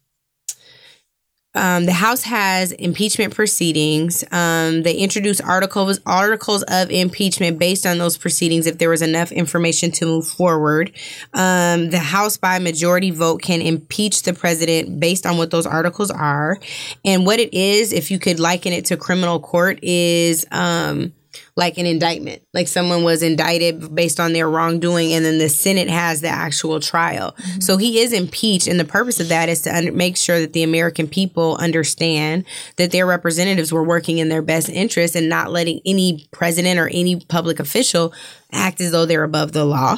um, 1.54 1.84
the 1.86 1.92
House 1.92 2.22
has 2.22 2.70
impeachment 2.72 3.34
proceedings. 3.34 4.24
Um, 4.30 4.82
they 4.82 4.94
introduce 4.94 5.40
articles 5.40 5.98
articles 6.06 6.62
of 6.64 6.90
impeachment 6.90 7.58
based 7.58 7.84
on 7.86 7.98
those 7.98 8.16
proceedings 8.16 8.66
if 8.66 8.78
there 8.78 8.88
was 8.88 9.02
enough 9.02 9.32
information 9.32 9.90
to 9.92 10.06
move 10.06 10.28
forward. 10.28 10.92
Um, 11.34 11.90
the 11.90 11.98
House 11.98 12.36
by 12.36 12.60
majority 12.60 13.10
vote 13.10 13.42
can 13.42 13.60
impeach 13.60 14.22
the 14.22 14.32
president 14.32 15.00
based 15.00 15.26
on 15.26 15.38
what 15.38 15.50
those 15.50 15.66
articles 15.66 16.10
are, 16.10 16.58
and 17.04 17.26
what 17.26 17.40
it 17.40 17.52
is. 17.52 17.92
If 17.92 18.12
you 18.12 18.20
could 18.20 18.38
liken 18.38 18.72
it 18.72 18.84
to 18.86 18.96
criminal 18.96 19.40
court, 19.40 19.80
is 19.82 20.46
um, 20.52 21.12
like 21.56 21.78
an 21.78 21.86
indictment. 21.86 22.42
Like 22.52 22.68
someone 22.68 23.02
was 23.02 23.22
indicted 23.22 23.94
based 23.94 24.20
on 24.20 24.32
their 24.32 24.48
wrongdoing, 24.48 25.12
and 25.12 25.24
then 25.24 25.38
the 25.38 25.48
Senate 25.48 25.88
has 25.88 26.20
the 26.20 26.28
actual 26.28 26.80
trial. 26.80 27.36
So 27.58 27.76
he 27.76 28.00
is 28.00 28.12
impeached, 28.12 28.66
and 28.66 28.78
the 28.78 28.84
purpose 28.84 29.20
of 29.20 29.28
that 29.28 29.48
is 29.48 29.62
to 29.62 29.76
under- 29.76 29.92
make 29.92 30.16
sure 30.16 30.40
that 30.40 30.52
the 30.52 30.62
American 30.62 31.08
people 31.08 31.56
understand 31.56 32.44
that 32.76 32.90
their 32.90 33.06
representatives 33.06 33.72
were 33.72 33.84
working 33.84 34.18
in 34.18 34.28
their 34.28 34.42
best 34.42 34.68
interest 34.68 35.16
and 35.16 35.28
not 35.28 35.50
letting 35.50 35.80
any 35.84 36.26
president 36.30 36.78
or 36.78 36.88
any 36.88 37.20
public 37.20 37.60
official 37.60 38.12
act 38.52 38.80
as 38.80 38.90
though 38.90 39.06
they're 39.06 39.24
above 39.24 39.52
the 39.52 39.64
law. 39.64 39.92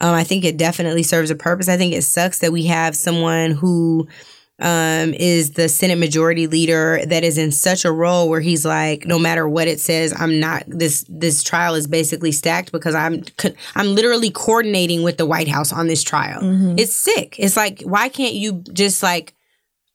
Um, 0.00 0.14
I 0.14 0.24
think 0.24 0.44
it 0.44 0.56
definitely 0.56 1.02
serves 1.02 1.30
a 1.30 1.34
purpose. 1.34 1.68
I 1.68 1.76
think 1.76 1.94
it 1.94 2.02
sucks 2.02 2.40
that 2.40 2.52
we 2.52 2.66
have 2.66 2.94
someone 2.94 3.52
who 3.52 4.08
um, 4.60 5.12
is 5.14 5.52
the 5.52 5.68
Senate 5.68 5.98
Majority 5.98 6.46
Leader 6.46 7.00
that 7.06 7.24
is 7.24 7.38
in 7.38 7.50
such 7.50 7.84
a 7.84 7.90
role 7.90 8.28
where 8.28 8.40
he's 8.40 8.64
like, 8.64 9.04
no 9.06 9.18
matter 9.18 9.48
what 9.48 9.66
it 9.66 9.80
says, 9.80 10.14
I'm 10.16 10.38
not. 10.38 10.62
This 10.66 11.04
this 11.08 11.42
trial 11.42 11.74
is 11.74 11.86
basically 11.86 12.30
stacked 12.32 12.70
because 12.70 12.94
I'm 12.94 13.24
I'm 13.74 13.94
literally 13.94 14.30
coordinating 14.30 15.02
with 15.02 15.18
the 15.18 15.26
White 15.26 15.48
House 15.48 15.72
on 15.72 15.88
this 15.88 16.02
trial. 16.02 16.40
It's 16.78 16.92
sick. 16.92 17.36
It's 17.38 17.56
like, 17.56 17.82
why 17.82 18.08
can't 18.08 18.34
you 18.34 18.62
just 18.72 19.02
like 19.02 19.34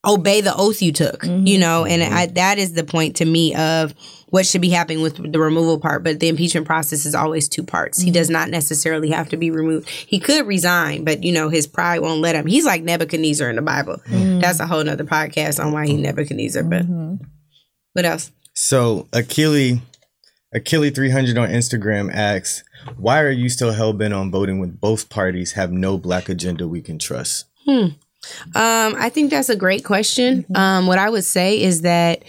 obey 0.06 0.42
the 0.42 0.56
oath 0.56 0.82
you 0.82 0.92
took? 0.92 1.24
You 1.24 1.30
mm-hmm. 1.30 1.60
know, 1.60 1.86
and 1.86 2.02
mm-hmm. 2.02 2.14
I, 2.14 2.26
that 2.28 2.58
is 2.58 2.74
the 2.74 2.84
point 2.84 3.18
to 3.18 3.26
me 3.26 3.56
of 3.56 3.94
what 4.28 4.46
should 4.46 4.62
be 4.62 4.70
happening 4.70 5.02
with 5.02 5.32
the 5.32 5.40
removal 5.40 5.80
part. 5.80 6.04
But 6.04 6.20
the 6.20 6.28
impeachment 6.28 6.68
process 6.68 7.06
is 7.06 7.16
always 7.16 7.50
two 7.50 7.64
parts. 7.64 8.00
He 8.00 8.12
does 8.12 8.28
mm-hmm. 8.28 8.34
not 8.34 8.50
necessarily 8.50 9.10
have 9.10 9.30
to 9.30 9.38
be 9.38 9.52
removed. 9.52 9.90
He 9.90 10.20
could 10.20 10.46
resign, 10.48 11.04
but 11.04 11.24
you 11.24 11.32
know 11.32 11.50
his 11.50 11.68
pride 11.68 12.00
won't 12.00 12.22
let 12.22 12.36
him. 12.36 12.46
He's 12.46 12.66
like 12.66 12.84
Nebuchadnezzar 12.84 13.50
in 13.50 13.56
the 13.56 13.62
Bible. 13.62 14.02
That's 14.08 14.60
a 14.60 14.68
whole 14.68 14.84
nother 14.84 15.04
podcast 15.04 15.64
on 15.64 15.72
why 15.72 15.88
he 15.88 15.98
Nebuchadnezzar. 15.98 16.64
But 16.64 16.86
what 17.94 18.06
else? 18.06 18.32
So 18.54 19.08
Achille, 19.14 19.80
Achille 20.54 20.92
three 20.92 21.10
hundred 21.10 21.38
on 21.38 21.50
Instagram 21.50 22.14
asks, 22.14 22.64
"Why 22.98 23.22
are 23.22 23.32
you 23.32 23.50
still 23.50 23.72
hell 23.72 23.94
bent 23.94 24.14
on 24.14 24.32
voting 24.32 24.60
when 24.60 24.72
both 24.72 25.10
parties 25.10 25.54
have 25.54 25.72
no 25.72 25.98
black 25.98 26.30
agenda 26.30 26.68
we 26.68 26.82
can 26.82 27.00
trust?" 27.00 27.46
Hmm. 27.66 27.88
Um, 28.56 28.96
I 28.98 29.10
think 29.10 29.32
that's 29.32 29.50
a 29.50 29.56
great 29.56 29.84
question. 29.84 30.46
Um, 30.56 30.88
what 30.88 30.98
I 30.98 31.10
would 31.10 31.24
say 31.24 31.62
is 31.62 31.82
that 31.82 32.24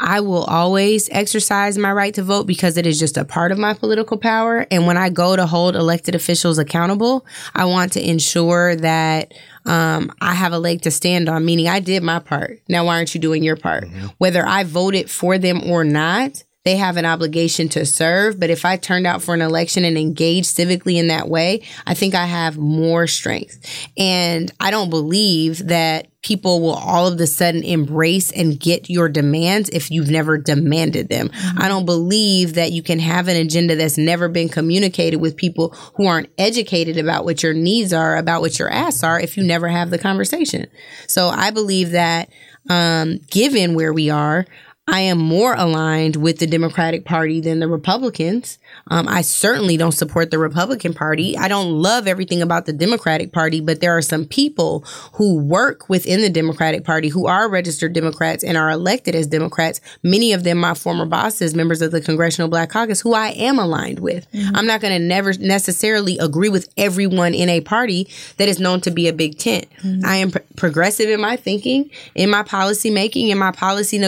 I 0.00 0.20
will 0.20 0.44
always 0.44 1.08
exercise 1.12 1.78
my 1.78 1.92
right 1.92 2.12
to 2.14 2.22
vote 2.22 2.46
because 2.46 2.76
it 2.76 2.86
is 2.86 2.98
just 2.98 3.16
a 3.16 3.24
part 3.24 3.52
of 3.52 3.58
my 3.58 3.74
political 3.74 4.16
power. 4.16 4.66
And 4.70 4.86
when 4.86 4.96
I 4.96 5.08
go 5.08 5.36
to 5.36 5.46
hold 5.46 5.76
elected 5.76 6.14
officials 6.14 6.58
accountable, 6.58 7.24
I 7.54 7.64
want 7.66 7.92
to 7.92 8.06
ensure 8.06 8.74
that 8.76 9.32
um, 9.66 10.12
I 10.20 10.34
have 10.34 10.52
a 10.52 10.58
leg 10.58 10.82
to 10.82 10.90
stand 10.90 11.28
on, 11.28 11.44
meaning 11.44 11.68
I 11.68 11.80
did 11.80 12.02
my 12.02 12.18
part. 12.18 12.60
Now, 12.68 12.84
why 12.86 12.96
aren't 12.96 13.14
you 13.14 13.20
doing 13.20 13.42
your 13.44 13.56
part? 13.56 13.84
Whether 14.18 14.44
I 14.46 14.64
voted 14.64 15.10
for 15.10 15.38
them 15.38 15.62
or 15.70 15.84
not, 15.84 16.42
they 16.64 16.76
have 16.76 16.96
an 16.96 17.04
obligation 17.04 17.68
to 17.70 17.84
serve. 17.84 18.40
But 18.40 18.48
if 18.48 18.64
I 18.64 18.76
turned 18.76 19.06
out 19.06 19.22
for 19.22 19.34
an 19.34 19.42
election 19.42 19.84
and 19.84 19.98
engaged 19.98 20.46
civically 20.46 20.96
in 20.96 21.08
that 21.08 21.28
way, 21.28 21.62
I 21.86 21.92
think 21.92 22.14
I 22.14 22.24
have 22.24 22.56
more 22.56 23.06
strength. 23.06 23.88
And 23.98 24.50
I 24.58 24.70
don't 24.70 24.88
believe 24.88 25.66
that 25.68 26.08
people 26.22 26.62
will 26.62 26.74
all 26.74 27.06
of 27.06 27.20
a 27.20 27.26
sudden 27.26 27.62
embrace 27.62 28.32
and 28.32 28.58
get 28.58 28.88
your 28.88 29.10
demands 29.10 29.68
if 29.70 29.90
you've 29.90 30.08
never 30.08 30.38
demanded 30.38 31.10
them. 31.10 31.30
I 31.58 31.68
don't 31.68 31.84
believe 31.84 32.54
that 32.54 32.72
you 32.72 32.82
can 32.82 32.98
have 32.98 33.28
an 33.28 33.36
agenda 33.36 33.76
that's 33.76 33.98
never 33.98 34.30
been 34.30 34.48
communicated 34.48 35.18
with 35.18 35.36
people 35.36 35.68
who 35.96 36.06
aren't 36.06 36.30
educated 36.38 36.96
about 36.96 37.26
what 37.26 37.42
your 37.42 37.52
needs 37.52 37.92
are, 37.92 38.16
about 38.16 38.40
what 38.40 38.58
your 38.58 38.70
asks 38.70 39.04
are, 39.04 39.20
if 39.20 39.36
you 39.36 39.44
never 39.44 39.68
have 39.68 39.90
the 39.90 39.98
conversation. 39.98 40.66
So 41.08 41.28
I 41.28 41.50
believe 41.50 41.90
that 41.90 42.30
um, 42.70 43.18
given 43.30 43.74
where 43.74 43.92
we 43.92 44.08
are, 44.08 44.46
I 44.86 45.00
am 45.00 45.18
more 45.18 45.54
aligned 45.54 46.16
with 46.16 46.40
the 46.40 46.46
Democratic 46.46 47.06
Party 47.06 47.40
than 47.40 47.58
the 47.58 47.68
Republicans. 47.68 48.58
Um, 48.88 49.08
I 49.08 49.22
certainly 49.22 49.78
don't 49.78 49.92
support 49.92 50.30
the 50.30 50.38
Republican 50.38 50.92
Party. 50.92 51.38
I 51.38 51.48
don't 51.48 51.70
love 51.70 52.06
everything 52.06 52.42
about 52.42 52.66
the 52.66 52.74
Democratic 52.74 53.32
Party, 53.32 53.60
but 53.60 53.80
there 53.80 53.96
are 53.96 54.02
some 54.02 54.26
people 54.26 54.80
who 55.14 55.38
work 55.38 55.88
within 55.88 56.20
the 56.20 56.28
Democratic 56.28 56.84
Party 56.84 57.08
who 57.08 57.26
are 57.26 57.48
registered 57.48 57.94
Democrats 57.94 58.44
and 58.44 58.58
are 58.58 58.70
elected 58.70 59.14
as 59.14 59.26
Democrats. 59.26 59.80
Many 60.02 60.34
of 60.34 60.44
them, 60.44 60.58
my 60.58 60.74
former 60.74 61.06
bosses, 61.06 61.54
members 61.54 61.80
of 61.80 61.90
the 61.90 62.02
Congressional 62.02 62.48
Black 62.48 62.68
Caucus, 62.68 63.00
who 63.00 63.14
I 63.14 63.28
am 63.28 63.58
aligned 63.58 64.00
with. 64.00 64.26
I'm 64.54 64.66
not 64.66 64.82
going 64.82 64.92
to 64.92 65.04
never 65.04 65.32
necessarily 65.38 66.18
agree 66.18 66.50
with 66.50 66.68
everyone 66.76 67.32
in 67.32 67.48
a 67.48 67.62
party 67.62 68.06
that 68.36 68.50
is 68.50 68.60
known 68.60 68.82
to 68.82 68.90
be 68.90 69.08
a 69.08 69.14
big 69.14 69.38
tent. 69.38 69.64
I 70.04 70.16
am 70.16 70.30
pr- 70.30 70.38
progressive 70.56 71.08
in 71.08 71.22
my 71.22 71.36
thinking, 71.36 71.90
in 72.14 72.28
my 72.28 72.42
policy 72.42 72.90
making, 72.90 73.28
in 73.30 73.38
my 73.38 73.50
policy 73.50 73.98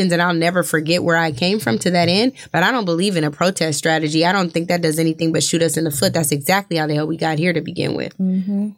negotiations, 0.00 0.12
and 0.12 0.22
I'll 0.22 0.34
never 0.34 0.62
forget 0.62 1.02
where 1.02 1.16
I 1.16 1.32
came 1.32 1.58
from 1.58 1.78
to 1.80 1.90
that 1.90 2.08
end. 2.08 2.32
But 2.52 2.62
I 2.62 2.70
don't 2.70 2.84
believe 2.84 3.16
in 3.16 3.24
a 3.24 3.30
protest 3.30 3.78
strategy. 3.78 4.24
I 4.24 4.32
don't 4.32 4.50
think 4.50 4.68
that 4.68 4.82
does 4.82 4.98
anything 4.98 5.32
but 5.32 5.42
shoot 5.42 5.62
us 5.62 5.76
in 5.76 5.84
the 5.84 5.90
foot. 5.90 6.12
That's 6.12 6.32
exactly 6.32 6.76
how 6.76 6.86
the 6.86 6.94
hell 6.94 7.06
we 7.06 7.16
got 7.16 7.38
here 7.38 7.52
to 7.52 7.60
begin 7.60 7.94
with. 7.94 8.16
Mm-hmm. 8.18 8.70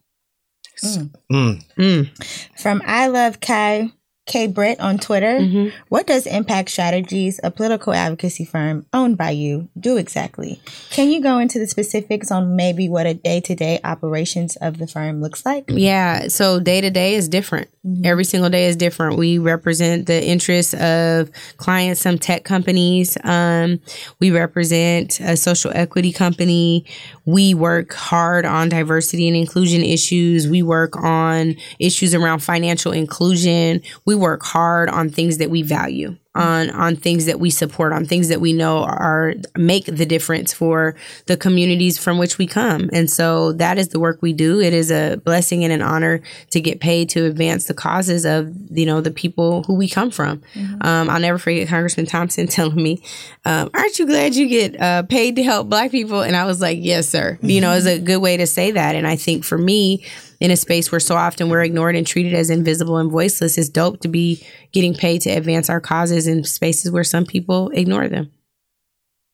Mm. 0.84 1.10
Mm. 1.30 1.64
Mm. 1.76 2.60
From 2.60 2.82
I 2.84 3.06
Love 3.08 3.40
Kai 3.40 3.90
K 4.32 4.46
Britt 4.46 4.80
on 4.80 4.96
Twitter. 4.96 5.70
What 5.90 6.06
does 6.06 6.26
Impact 6.26 6.70
Strategies, 6.70 7.38
a 7.44 7.50
political 7.50 7.92
advocacy 7.92 8.46
firm 8.46 8.86
owned 8.94 9.18
by 9.18 9.30
you, 9.30 9.68
do 9.78 9.98
exactly? 9.98 10.58
Can 10.88 11.10
you 11.10 11.20
go 11.20 11.38
into 11.38 11.58
the 11.58 11.66
specifics 11.66 12.30
on 12.30 12.56
maybe 12.56 12.88
what 12.88 13.06
a 13.06 13.12
day 13.12 13.40
to 13.40 13.54
day 13.54 13.78
operations 13.84 14.56
of 14.56 14.78
the 14.78 14.86
firm 14.86 15.20
looks 15.20 15.44
like? 15.44 15.66
Yeah. 15.68 16.28
So 16.28 16.60
day 16.60 16.80
to 16.80 16.88
day 16.88 17.14
is 17.14 17.28
different. 17.28 17.68
Every 18.04 18.24
single 18.24 18.48
day 18.48 18.66
is 18.66 18.76
different. 18.76 19.18
We 19.18 19.36
represent 19.38 20.06
the 20.06 20.24
interests 20.24 20.72
of 20.74 21.30
clients, 21.58 22.00
some 22.00 22.16
tech 22.16 22.44
companies. 22.44 23.18
Um, 23.24 23.80
we 24.18 24.30
represent 24.30 25.20
a 25.20 25.36
social 25.36 25.72
equity 25.74 26.12
company. 26.12 26.86
We 27.26 27.52
work 27.52 27.92
hard 27.92 28.46
on 28.46 28.70
diversity 28.70 29.28
and 29.28 29.36
inclusion 29.36 29.82
issues. 29.82 30.48
We 30.48 30.62
work 30.62 30.96
on 30.96 31.56
issues 31.78 32.14
around 32.14 32.38
financial 32.38 32.92
inclusion. 32.92 33.82
We 34.06 34.14
work 34.22 34.42
hard 34.42 34.88
on 34.88 35.10
things 35.10 35.38
that 35.38 35.50
we 35.50 35.62
value 35.62 36.16
on 36.34 36.70
on 36.70 36.96
things 36.96 37.26
that 37.26 37.38
we 37.38 37.50
support 37.50 37.92
on 37.92 38.06
things 38.06 38.28
that 38.28 38.40
we 38.40 38.52
know 38.52 38.84
are 38.84 39.34
make 39.56 39.84
the 39.84 40.06
difference 40.06 40.52
for 40.52 40.96
the 41.26 41.36
communities 41.36 41.98
from 41.98 42.16
which 42.16 42.38
we 42.38 42.46
come. 42.46 42.88
And 42.92 43.10
so 43.10 43.52
that 43.54 43.78
is 43.78 43.88
the 43.88 44.00
work 44.00 44.22
we 44.22 44.32
do. 44.32 44.60
It 44.60 44.72
is 44.72 44.90
a 44.90 45.16
blessing 45.16 45.62
and 45.62 45.72
an 45.72 45.82
honor 45.82 46.22
to 46.50 46.60
get 46.60 46.80
paid 46.80 47.10
to 47.10 47.26
advance 47.26 47.66
the 47.66 47.74
causes 47.74 48.24
of 48.24 48.50
you 48.70 48.86
know 48.86 49.00
the 49.00 49.10
people 49.10 49.64
who 49.64 49.74
we 49.74 49.88
come 49.88 50.10
from. 50.10 50.42
Um, 50.80 51.10
i'll 51.10 51.20
never 51.20 51.38
forget 51.38 51.68
congressman 51.68 52.06
thompson 52.06 52.46
telling 52.58 52.82
me 52.82 53.02
um, 53.44 53.70
aren't 53.74 53.98
you 53.98 54.06
glad 54.06 54.34
you 54.34 54.48
get 54.48 54.80
uh, 54.80 55.02
paid 55.02 55.36
to 55.36 55.42
help 55.42 55.68
black 55.68 55.90
people? 55.90 56.22
And 56.22 56.34
i 56.34 56.44
was 56.44 56.60
like 56.60 56.78
yes 56.80 57.08
sir. 57.08 57.38
You 57.42 57.60
know 57.60 57.72
it's 57.72 57.86
a 57.86 57.98
good 57.98 58.18
way 58.18 58.38
to 58.38 58.46
say 58.46 58.70
that. 58.70 58.94
And 58.94 59.06
i 59.06 59.16
think 59.16 59.44
for 59.44 59.58
me 59.58 60.04
in 60.42 60.50
a 60.50 60.56
space 60.56 60.90
where 60.90 60.98
so 60.98 61.14
often 61.14 61.48
we're 61.48 61.62
ignored 61.62 61.94
and 61.94 62.04
treated 62.04 62.34
as 62.34 62.50
invisible 62.50 62.96
and 62.96 63.12
voiceless 63.12 63.56
it's 63.56 63.68
dope 63.68 64.00
to 64.00 64.08
be 64.08 64.44
getting 64.72 64.92
paid 64.92 65.20
to 65.20 65.30
advance 65.30 65.70
our 65.70 65.80
causes 65.80 66.26
in 66.26 66.42
spaces 66.42 66.90
where 66.90 67.04
some 67.04 67.24
people 67.24 67.70
ignore 67.70 68.08
them. 68.08 68.28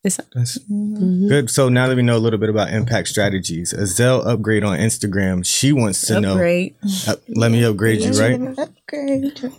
It's, 0.05 0.21
That's 0.33 0.59
good. 0.59 1.51
So 1.51 1.69
now 1.69 1.89
that 1.89 1.97
we 1.97 2.03
know 2.03 2.17
a 2.17 2.19
little 2.19 2.39
bit 2.39 2.49
about 2.49 2.71
impact 2.71 3.09
strategies, 3.09 3.73
Azelle 3.73 4.25
upgrade 4.25 4.63
on 4.63 4.79
Instagram. 4.79 5.45
She 5.45 5.73
wants 5.73 6.07
to 6.07 6.19
upgrade. 6.19 6.77
know. 6.85 7.13
Uh, 7.13 7.17
let 7.31 7.51
me 7.51 7.65
upgrade 7.65 8.03
you, 8.03 8.13
right? 8.13 8.41
Upgrade. 8.59 9.51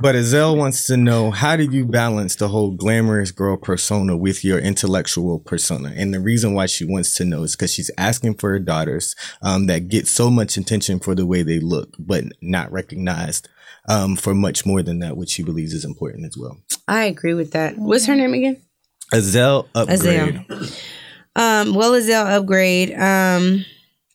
But 0.00 0.14
Azelle 0.14 0.56
wants 0.56 0.86
to 0.86 0.96
know 0.96 1.32
how 1.32 1.56
do 1.56 1.64
you 1.64 1.84
balance 1.84 2.36
the 2.36 2.48
whole 2.48 2.70
glamorous 2.70 3.32
girl 3.32 3.56
persona 3.56 4.16
with 4.16 4.44
your 4.44 4.60
intellectual 4.60 5.40
persona? 5.40 5.92
And 5.96 6.14
the 6.14 6.20
reason 6.20 6.54
why 6.54 6.66
she 6.66 6.84
wants 6.84 7.14
to 7.16 7.24
know 7.24 7.42
is 7.42 7.56
because 7.56 7.74
she's 7.74 7.90
asking 7.98 8.36
for 8.36 8.50
her 8.50 8.60
daughters 8.60 9.16
um, 9.42 9.66
that 9.66 9.88
get 9.88 10.06
so 10.06 10.30
much 10.30 10.56
attention 10.56 11.00
for 11.00 11.16
the 11.16 11.26
way 11.26 11.42
they 11.42 11.58
look, 11.58 11.96
but 11.98 12.24
not 12.40 12.70
recognized 12.70 13.48
um, 13.88 14.14
for 14.14 14.32
much 14.32 14.64
more 14.64 14.82
than 14.82 15.00
that, 15.00 15.16
which 15.16 15.30
she 15.30 15.42
believes 15.42 15.74
is 15.74 15.84
important 15.84 16.24
as 16.24 16.36
well. 16.38 16.56
I 16.86 17.04
agree 17.04 17.34
with 17.34 17.50
that. 17.50 17.76
What's 17.76 18.06
her 18.06 18.14
name 18.14 18.34
again? 18.34 18.62
Azelle 19.12 19.66
upgrade. 19.74 20.00
Azelle. 20.00 20.86
Um, 21.36 21.74
well, 21.74 21.92
Azelle 21.92 22.26
upgrade. 22.38 22.92
Um, 22.94 23.64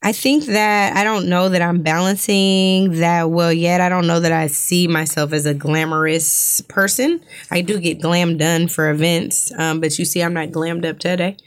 I 0.03 0.11
think 0.11 0.45
that 0.45 0.95
I 0.95 1.03
don't 1.03 1.27
know 1.30 1.49
that 1.49 1.61
I'm 1.63 1.81
balancing 1.81 2.99
that 2.99 3.31
well 3.31 3.51
yet. 3.51 3.81
I 3.81 3.89
don't 3.89 4.05
know 4.05 4.19
that 4.19 4.31
I 4.31 4.47
see 4.47 4.88
myself 4.88 5.34
as 5.34 5.45
a 5.47 5.53
glamorous 5.55 6.61
person. 6.67 7.22
I 7.49 7.61
do 7.61 7.80
get 7.80 8.01
glam 8.01 8.38
done 8.38 8.67
for 8.67 8.91
events, 8.91 9.51
um, 9.57 9.80
but 9.80 9.97
you 9.97 10.05
see, 10.05 10.22
I'm 10.22 10.34
not 10.34 10.49
glammed 10.49 10.85
up 10.85 10.99
today. 10.99 11.38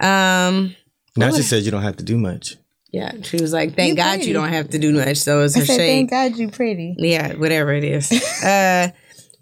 Um, 0.00 0.74
Now 1.16 1.30
she 1.30 1.42
says 1.42 1.64
you 1.64 1.70
don't 1.70 1.82
have 1.82 1.96
to 1.98 2.04
do 2.04 2.18
much. 2.18 2.56
yeah, 2.90 3.12
she 3.22 3.36
was 3.40 3.52
like, 3.52 3.76
"Thank 3.76 3.90
You 3.90 3.96
God 3.96 4.14
pretty. 4.16 4.26
you 4.28 4.32
don't 4.34 4.48
have 4.52 4.70
to 4.70 4.78
do 4.78 4.92
much." 4.92 5.18
So 5.18 5.42
it's 5.42 5.56
I 5.56 5.60
her 5.60 5.66
said, 5.66 5.76
shade. 5.76 5.86
thank 6.08 6.10
God 6.10 6.36
you 6.38 6.48
pretty. 6.50 6.96
yeah 6.98 7.34
whatever 7.34 7.72
it 7.72 7.84
is 7.84 8.10
uh 8.42 8.88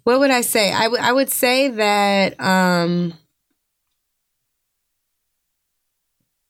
what 0.03 0.19
would 0.19 0.31
i 0.31 0.41
say 0.41 0.71
I 0.71 0.87
would- 0.87 0.99
I 0.99 1.11
would 1.13 1.29
say 1.29 1.69
that 1.69 2.39
um 2.39 3.13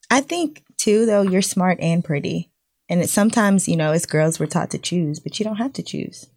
I 0.09 0.21
think 0.21 0.63
too, 0.77 1.05
though, 1.05 1.21
you're 1.21 1.41
smart 1.41 1.79
and 1.79 2.03
pretty. 2.03 2.51
And 2.89 3.01
it's 3.01 3.11
sometimes, 3.11 3.67
you 3.67 3.75
know, 3.75 3.91
as 3.91 4.05
girls, 4.05 4.39
we're 4.39 4.45
taught 4.45 4.71
to 4.71 4.77
choose, 4.77 5.19
but 5.19 5.37
you 5.39 5.43
don't 5.43 5.57
have 5.57 5.73
to 5.73 5.83
choose. 5.83 6.27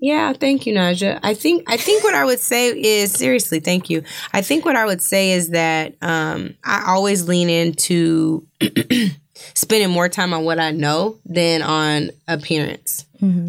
Yeah, 0.00 0.32
thank 0.32 0.66
you, 0.66 0.74
Naja. 0.74 1.20
I 1.22 1.34
think 1.34 1.62
I 1.70 1.76
think 1.76 2.02
what 2.02 2.14
I 2.14 2.24
would 2.24 2.40
say 2.40 2.70
is 2.70 3.12
seriously, 3.12 3.60
thank 3.60 3.88
you. 3.88 4.02
I 4.32 4.42
think 4.42 4.64
what 4.64 4.74
I 4.74 4.84
would 4.84 5.00
say 5.00 5.30
is 5.30 5.50
that 5.50 5.94
um, 6.02 6.56
I 6.64 6.86
always 6.88 7.28
lean 7.28 7.48
into 7.48 8.44
spending 9.54 9.90
more 9.90 10.08
time 10.08 10.34
on 10.34 10.44
what 10.44 10.58
I 10.58 10.72
know 10.72 11.20
than 11.24 11.62
on 11.62 12.10
appearance. 12.26 13.06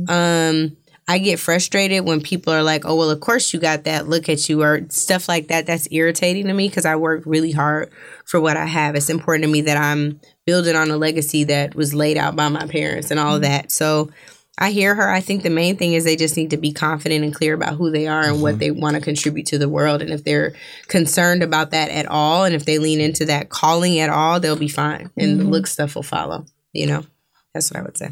Um, 0.08 0.78
I 1.08 1.18
get 1.18 1.40
frustrated 1.40 2.06
when 2.06 2.22
people 2.22 2.54
are 2.54 2.64
like, 2.64 2.86
"Oh, 2.86 2.96
well, 2.96 3.10
of 3.10 3.20
course 3.20 3.54
you 3.54 3.60
got 3.60 3.84
that. 3.84 4.08
Look 4.08 4.30
at 4.30 4.48
you," 4.48 4.64
or 4.64 4.82
stuff 4.90 5.28
like 5.28 5.48
that. 5.50 5.66
That's 5.66 5.88
irritating 5.92 6.48
to 6.48 6.54
me 6.54 6.70
because 6.70 6.86
I 6.86 6.96
work 6.96 7.24
really 7.26 7.52
hard 7.52 7.92
for 8.26 8.40
what 8.40 8.58
I 8.58 8.66
have. 8.66 8.96
It's 8.96 9.10
important 9.10 9.44
to 9.44 9.52
me 9.52 9.62
that 9.62 9.78
I'm 9.78 10.22
building 10.46 10.76
on 10.76 10.92
a 10.92 10.98
legacy 10.98 11.44
that 11.46 11.76
was 11.76 11.94
laid 11.94 12.18
out 12.18 12.36
by 12.36 12.48
my 12.48 12.68
parents 12.68 13.12
and 13.12 13.20
all 13.20 13.36
of 13.36 13.42
mm-hmm. 13.42 13.52
that. 13.52 13.72
So 13.72 14.12
I 14.58 14.72
hear 14.72 14.94
her. 14.94 15.10
I 15.10 15.20
think 15.20 15.42
the 15.42 15.50
main 15.50 15.78
thing 15.78 15.94
is 15.94 16.04
they 16.04 16.16
just 16.16 16.38
need 16.38 16.52
to 16.52 16.58
be 16.58 16.72
confident 16.72 17.26
and 17.26 17.34
clear 17.34 17.56
about 17.56 17.76
who 17.76 17.90
they 17.90 18.08
are 18.08 18.24
and 18.24 18.42
what 18.42 18.52
mm-hmm. 18.52 18.60
they 18.60 18.72
want 18.72 18.96
to 18.96 19.02
contribute 19.02 19.48
to 19.48 19.58
the 19.58 19.70
world. 19.70 20.02
And 20.02 20.12
if 20.12 20.24
they're 20.24 20.54
concerned 20.88 21.42
about 21.42 21.72
that 21.72 21.90
at 21.90 22.06
all, 22.06 22.46
and 22.46 22.54
if 22.54 22.66
they 22.66 22.78
lean 22.78 23.02
into 23.02 23.26
that 23.26 23.50
calling 23.50 24.00
at 24.00 24.12
all, 24.12 24.40
they'll 24.40 24.56
be 24.56 24.68
fine. 24.68 25.10
And 25.18 25.40
the 25.40 25.44
mm-hmm. 25.44 25.54
look 25.54 25.68
stuff 25.68 25.96
will 25.96 26.04
follow. 26.04 26.46
You 26.72 26.88
know, 26.88 27.06
that's 27.54 27.72
what 27.72 27.80
I 27.80 27.84
would 27.84 27.98
say. 27.98 28.12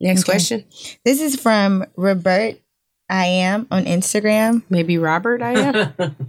Next 0.00 0.22
Okay. 0.22 0.32
question. 0.32 0.64
This 1.04 1.20
is 1.20 1.36
from 1.36 1.84
Robert 1.96 2.56
I 3.08 3.26
am 3.26 3.66
on 3.70 3.84
Instagram. 3.84 4.62
Maybe 4.68 4.98
Robert, 4.98 5.40
I 5.42 5.52
am. 5.98 6.16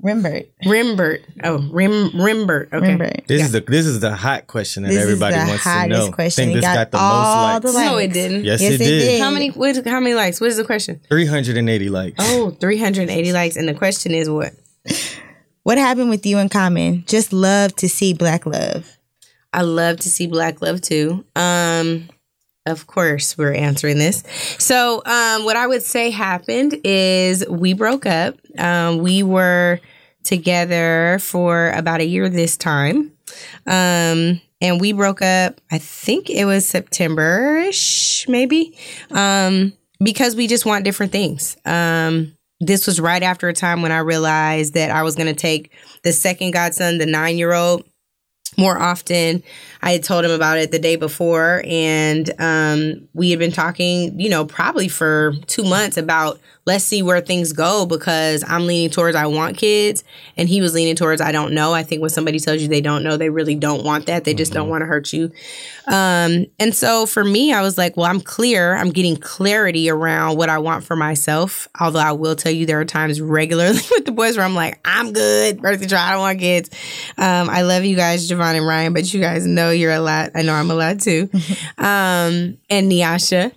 Rimbert. 0.00 0.48
Rimbert. 0.66 1.22
Oh, 1.44 1.66
Rim 1.72 2.10
Rimbert. 2.20 2.68
Okay. 2.74 2.88
Rimbert. 2.88 3.26
This 3.26 3.42
is 3.42 3.52
the 3.52 3.60
this 3.62 3.86
is 3.86 4.00
the 4.00 4.14
hot 4.14 4.46
question 4.46 4.82
that 4.82 4.90
This 4.90 5.02
everybody 5.02 5.36
wants 5.36 5.62
to 5.62 5.68
hottest 5.68 5.88
know. 6.08 6.12
question. 6.12 6.42
I 6.42 6.44
think 6.46 6.56
It 6.58 6.60
this 6.60 6.64
got 6.66 6.74
got, 6.74 6.90
the 6.90 6.98
all 6.98 7.52
most 7.52 7.62
the 7.62 7.68
likes. 7.68 7.74
likes. 7.76 7.90
No, 7.90 7.98
it 7.98 8.12
didn't. 8.12 8.44
Yes, 8.44 8.60
Yes, 8.60 8.72
it 8.72 8.80
it 8.80 8.84
did. 8.84 8.98
did. 9.00 9.20
How 9.22 9.30
many 9.30 9.48
what, 9.50 9.86
how 9.86 10.00
many 10.00 10.14
likes? 10.14 10.40
What 10.42 10.50
is 10.50 10.56
the 10.58 10.64
question? 10.64 11.00
380 11.08 11.88
likes. 11.88 12.16
Oh, 12.18 12.50
380 12.60 13.32
likes. 13.32 13.56
And 13.56 13.66
the 13.68 13.74
question 13.74 14.12
is 14.12 14.28
what? 14.28 14.52
What 15.62 15.78
happened 15.78 16.10
with 16.10 16.26
you 16.26 16.36
in 16.38 16.50
Common? 16.50 17.04
Just 17.06 17.32
love 17.32 17.74
to 17.76 17.88
see 17.88 18.12
black 18.12 18.44
love. 18.44 18.98
I 19.54 19.62
love 19.62 20.00
to 20.00 20.10
see 20.10 20.26
black 20.26 20.60
love 20.60 20.82
too. 20.82 21.24
Um, 21.34 22.10
of 22.66 22.86
course, 22.86 23.36
we're 23.36 23.52
answering 23.52 23.98
this. 23.98 24.22
So, 24.58 25.02
um, 25.04 25.44
what 25.44 25.56
I 25.56 25.66
would 25.66 25.82
say 25.82 26.10
happened 26.10 26.80
is 26.82 27.46
we 27.48 27.74
broke 27.74 28.06
up. 28.06 28.36
Um, 28.58 28.98
we 28.98 29.22
were 29.22 29.80
together 30.24 31.18
for 31.20 31.70
about 31.72 32.00
a 32.00 32.06
year 32.06 32.28
this 32.28 32.56
time. 32.56 33.12
Um, 33.66 34.40
and 34.60 34.80
we 34.80 34.92
broke 34.92 35.20
up, 35.20 35.60
I 35.70 35.78
think 35.78 36.30
it 36.30 36.46
was 36.46 36.66
September 36.66 37.58
ish, 37.58 38.26
maybe, 38.28 38.78
um, 39.10 39.74
because 40.02 40.34
we 40.34 40.46
just 40.46 40.64
want 40.64 40.84
different 40.84 41.12
things. 41.12 41.56
Um, 41.66 42.34
this 42.60 42.86
was 42.86 42.98
right 42.98 43.22
after 43.22 43.48
a 43.48 43.52
time 43.52 43.82
when 43.82 43.92
I 43.92 43.98
realized 43.98 44.72
that 44.74 44.90
I 44.90 45.02
was 45.02 45.16
going 45.16 45.26
to 45.26 45.38
take 45.38 45.70
the 46.02 46.12
second 46.12 46.52
godson, 46.52 46.96
the 46.96 47.06
nine 47.06 47.36
year 47.36 47.52
old, 47.52 47.84
more 48.56 48.78
often. 48.80 49.42
I 49.84 49.92
had 49.92 50.02
told 50.02 50.24
him 50.24 50.30
about 50.30 50.56
it 50.56 50.70
the 50.70 50.78
day 50.78 50.96
before, 50.96 51.62
and 51.66 52.30
um, 52.38 53.06
we 53.12 53.28
had 53.28 53.38
been 53.38 53.52
talking, 53.52 54.18
you 54.18 54.30
know, 54.30 54.46
probably 54.46 54.88
for 54.88 55.34
two 55.46 55.62
months 55.62 55.98
about 55.98 56.40
let's 56.66 56.84
see 56.84 57.02
where 57.02 57.20
things 57.20 57.52
go 57.52 57.84
because 57.84 58.42
I'm 58.48 58.66
leaning 58.66 58.88
towards 58.88 59.14
I 59.14 59.26
want 59.26 59.58
kids, 59.58 60.02
and 60.38 60.48
he 60.48 60.62
was 60.62 60.72
leaning 60.72 60.96
towards 60.96 61.20
I 61.20 61.32
don't 61.32 61.52
know. 61.52 61.74
I 61.74 61.82
think 61.82 62.00
when 62.00 62.08
somebody 62.08 62.38
tells 62.40 62.62
you 62.62 62.68
they 62.68 62.80
don't 62.80 63.02
know, 63.02 63.18
they 63.18 63.28
really 63.28 63.56
don't 63.56 63.84
want 63.84 64.06
that. 64.06 64.24
They 64.24 64.32
just 64.32 64.54
don't 64.54 64.70
want 64.70 64.80
to 64.80 64.86
hurt 64.86 65.12
you. 65.12 65.30
Um, 65.86 66.46
and 66.58 66.74
so 66.74 67.04
for 67.04 67.22
me, 67.22 67.52
I 67.52 67.60
was 67.60 67.76
like, 67.76 67.94
well, 67.96 68.06
I'm 68.06 68.22
clear. 68.22 68.74
I'm 68.74 68.90
getting 68.90 69.16
clarity 69.18 69.90
around 69.90 70.38
what 70.38 70.48
I 70.48 70.58
want 70.58 70.84
for 70.84 70.96
myself. 70.96 71.68
Although 71.78 71.98
I 71.98 72.12
will 72.12 72.36
tell 72.36 72.52
you, 72.52 72.64
there 72.64 72.80
are 72.80 72.86
times 72.86 73.20
regularly 73.20 73.80
with 73.90 74.06
the 74.06 74.12
boys 74.12 74.38
where 74.38 74.46
I'm 74.46 74.54
like, 74.54 74.80
I'm 74.84 75.12
good. 75.12 75.60
Birth 75.60 75.80
control. 75.80 76.00
I 76.00 76.12
don't 76.12 76.20
want 76.20 76.38
kids. 76.38 76.70
Um, 77.18 77.50
I 77.50 77.62
love 77.62 77.84
you 77.84 77.96
guys, 77.96 78.30
Javon 78.30 78.56
and 78.56 78.66
Ryan, 78.66 78.94
but 78.94 79.12
you 79.12 79.20
guys 79.20 79.46
know 79.46 79.73
you're 79.74 79.92
a 79.92 80.00
lot. 80.00 80.30
I 80.34 80.42
know 80.42 80.54
I'm 80.54 80.70
a 80.70 80.74
lot 80.74 81.00
too. 81.00 81.28
um, 81.78 82.56
and 82.70 82.90
Niasha. 82.90 83.52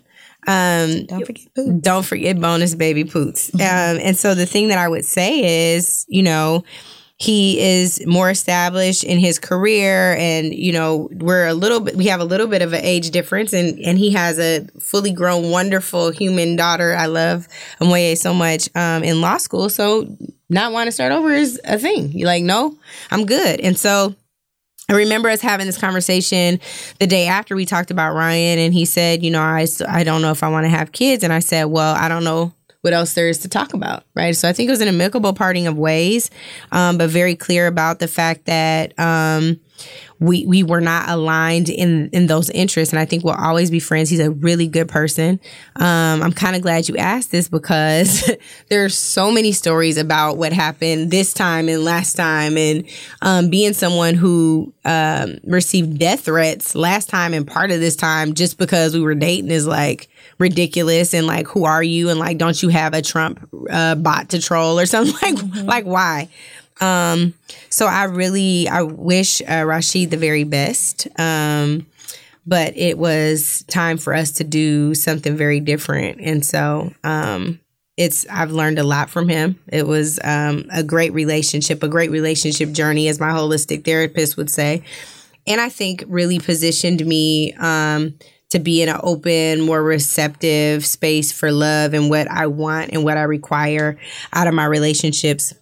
Um, 0.49 1.05
Don't 1.07 1.25
forget 1.25 1.53
boo. 1.55 1.79
don't 1.81 2.05
forget 2.05 2.39
bonus 2.39 2.73
baby 2.73 3.03
poots. 3.03 3.51
Um, 3.55 3.99
and 4.01 4.17
so 4.17 4.33
the 4.33 4.45
thing 4.45 4.69
that 4.69 4.77
I 4.77 4.87
would 4.87 5.03
say 5.05 5.75
is, 5.75 6.05
you 6.07 6.23
know, 6.23 6.63
he 7.19 7.59
is 7.59 8.05
more 8.05 8.29
established 8.29 9.03
in 9.03 9.17
his 9.19 9.39
career 9.39 10.15
and 10.17 10.53
you 10.53 10.71
know 10.71 11.09
we're 11.13 11.47
a 11.47 11.53
little 11.55 11.79
bit 11.79 11.95
we 11.95 12.05
have 12.05 12.19
a 12.19 12.23
little 12.25 12.45
bit 12.45 12.61
of 12.61 12.73
an 12.73 12.83
age 12.83 13.09
difference 13.09 13.53
and 13.53 13.79
and 13.79 13.97
he 13.97 14.11
has 14.11 14.37
a 14.39 14.67
fully 14.79 15.11
grown 15.11 15.49
wonderful 15.49 16.11
human 16.11 16.55
daughter 16.55 16.93
i 16.95 17.07
love 17.07 17.47
Omoye 17.81 18.15
so 18.15 18.35
much 18.35 18.69
um 18.75 19.03
in 19.03 19.19
law 19.19 19.37
school 19.37 19.67
so 19.69 20.05
not 20.49 20.71
want 20.71 20.87
to 20.87 20.91
start 20.91 21.11
over 21.11 21.33
is 21.33 21.59
a 21.63 21.79
thing 21.79 22.11
you're 22.11 22.27
like 22.27 22.43
no 22.43 22.77
i'm 23.09 23.25
good 23.25 23.59
and 23.61 23.79
so 23.79 24.13
I 24.89 24.95
remember 24.95 25.27
us 25.27 25.41
having 25.41 25.65
this 25.65 25.77
conversation 25.77 26.61
the 26.99 27.07
day 27.07 27.27
after 27.27 27.57
we 27.57 27.65
talked 27.65 27.91
about 27.91 28.13
Ryan, 28.13 28.57
and 28.57 28.73
he 28.73 28.85
said, 28.85 29.21
"You 29.21 29.31
know, 29.31 29.41
I, 29.41 29.67
I 29.85 30.05
don't 30.05 30.21
know 30.21 30.31
if 30.31 30.43
I 30.43 30.47
want 30.47 30.63
to 30.63 30.69
have 30.69 30.93
kids," 30.93 31.25
and 31.25 31.33
I 31.33 31.39
said, 31.39 31.65
"Well, 31.65 31.93
I 31.93 32.07
don't 32.07 32.23
know 32.23 32.53
what 32.83 32.93
else 32.93 33.13
there 33.13 33.27
is 33.27 33.39
to 33.39 33.49
talk 33.49 33.73
about, 33.73 34.05
right?" 34.15 34.33
So 34.33 34.47
I 34.47 34.53
think 34.53 34.67
it 34.67 34.71
was 34.71 34.79
an 34.79 34.87
amicable 34.87 35.33
parting 35.33 35.67
of 35.67 35.77
ways, 35.77 36.29
um, 36.71 36.97
but 36.97 37.09
very 37.09 37.35
clear 37.35 37.67
about 37.67 37.99
the 37.99 38.07
fact 38.07 38.45
that 38.45 38.97
um, 38.97 39.59
we 40.19 40.45
we 40.45 40.63
were 40.63 40.81
not 40.81 41.09
aligned 41.09 41.69
in 41.69 42.09
in 42.11 42.27
those 42.27 42.49
interests, 42.49 42.91
and 42.91 42.99
I 42.99 43.05
think 43.05 43.23
we'll 43.23 43.35
always 43.35 43.69
be 43.69 43.79
friends. 43.79 44.09
He's 44.09 44.19
a 44.19 44.31
really 44.31 44.67
good 44.67 44.87
person. 44.87 45.39
Um, 45.75 46.23
I'm 46.23 46.33
kind 46.33 46.55
of 46.55 46.61
glad 46.61 46.87
you 46.89 46.97
asked 46.97 47.31
this 47.31 47.47
because 47.47 48.31
there's 48.69 48.97
so 48.97 49.31
many 49.31 49.51
stories 49.51 49.97
about 49.97 50.37
what 50.37 50.53
happened 50.53 51.11
this 51.11 51.33
time 51.33 51.69
and 51.69 51.83
last 51.83 52.13
time, 52.15 52.57
and 52.57 52.85
um, 53.21 53.49
being 53.49 53.73
someone 53.73 54.15
who 54.15 54.73
um, 54.85 55.37
received 55.43 55.99
death 55.99 56.21
threats 56.21 56.73
last 56.75 57.09
time 57.09 57.33
and 57.33 57.45
part 57.45 57.71
of 57.71 57.79
this 57.79 57.95
time 57.95 58.33
just 58.33 58.57
because 58.57 58.93
we 58.93 59.01
were 59.01 59.15
dating 59.15 59.51
is 59.51 59.67
like 59.67 60.09
ridiculous 60.39 61.13
and 61.13 61.27
like 61.27 61.47
who 61.47 61.65
are 61.65 61.83
you? 61.83 62.09
And 62.09 62.19
like 62.19 62.37
don't 62.37 62.61
you 62.61 62.69
have 62.69 62.93
a 62.93 63.01
Trump 63.01 63.47
uh, 63.69 63.95
bot 63.95 64.29
to 64.29 64.41
troll 64.41 64.79
or 64.79 64.85
something? 64.85 65.17
Like 65.27 65.63
like 65.63 65.85
why 65.85 66.29
um 66.81 67.33
so 67.69 67.85
I 67.87 68.05
really 68.05 68.67
I 68.67 68.83
wish 68.83 69.41
uh, 69.41 69.65
Rashid 69.65 70.11
the 70.11 70.17
very 70.17 70.43
best. 70.43 71.07
Um 71.19 71.87
but 72.45 72.77
it 72.77 72.97
was 72.97 73.65
time 73.67 73.97
for 73.97 74.13
us 74.13 74.31
to 74.31 74.43
do 74.45 74.95
something 74.95 75.35
very 75.35 75.59
different. 75.59 76.19
And 76.21 76.45
so 76.45 76.93
um 77.03 77.59
it's 77.97 78.27
I've 78.29 78.51
learned 78.51 78.79
a 78.79 78.83
lot 78.83 79.09
from 79.09 79.27
him. 79.27 79.59
It 79.67 79.87
was 79.87 80.19
um, 80.23 80.65
a 80.71 80.83
great 80.83 81.13
relationship, 81.13 81.81
a 81.81 81.87
great 81.87 82.11
relationship 82.11 82.71
journey, 82.71 83.07
as 83.07 83.19
my 83.19 83.29
holistic 83.29 83.83
therapist 83.83 84.37
would 84.37 84.51
say, 84.51 84.83
and 85.47 85.59
I 85.59 85.69
think 85.69 86.03
really 86.07 86.39
positioned 86.39 87.03
me 87.05 87.53
um, 87.53 88.13
to 88.51 88.59
be 88.59 88.81
in 88.81 88.89
an 88.89 88.99
open, 89.01 89.61
more 89.61 89.81
receptive 89.83 90.85
space 90.85 91.31
for 91.31 91.51
love 91.51 91.93
and 91.93 92.09
what 92.09 92.29
I 92.29 92.47
want 92.47 92.91
and 92.93 93.03
what 93.03 93.17
I 93.17 93.23
require 93.23 93.97
out 94.31 94.47
of 94.47 94.53
my 94.53 94.65
relationships 94.65 95.53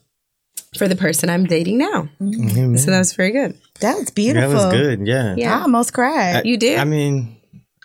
for 0.78 0.88
the 0.88 0.96
person 0.96 1.30
I'm 1.30 1.46
dating 1.46 1.78
now. 1.78 2.08
Amen. 2.22 2.78
So 2.78 2.92
that 2.92 3.00
was 3.00 3.14
very 3.14 3.32
good. 3.32 3.58
That 3.82 3.98
was 3.98 4.10
beautiful. 4.12 4.50
That 4.52 4.56
was 4.56 4.74
good. 4.74 5.08
Yeah. 5.08 5.36
Yeah. 5.38 5.58
I 5.58 5.62
almost 5.62 5.94
cried. 5.94 6.46
You 6.46 6.58
did? 6.58 6.80
I 6.80 6.84
mean, 6.86 7.38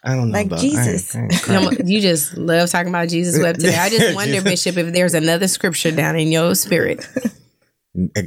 I 0.04 0.14
don't 0.14 0.28
know. 0.28 0.32
Like 0.38 0.46
about, 0.46 0.60
Jesus. 0.60 1.14
I 1.14 1.20
ain't- 1.22 1.48
I 1.50 1.56
ain't 1.62 1.80
you 1.88 2.00
just 2.00 2.36
love 2.36 2.70
talking 2.70 2.88
about 2.88 3.08
Jesus 3.08 3.40
web 3.42 3.56
today. 3.56 3.76
I 3.76 3.88
just 3.90 4.14
wonder, 4.20 4.40
Bishop, 4.42 4.76
if 4.76 4.92
there's 4.92 5.14
another 5.14 5.48
scripture 5.48 5.90
down 5.90 6.16
in 6.16 6.28
your 6.32 6.54
spirit. 6.54 7.06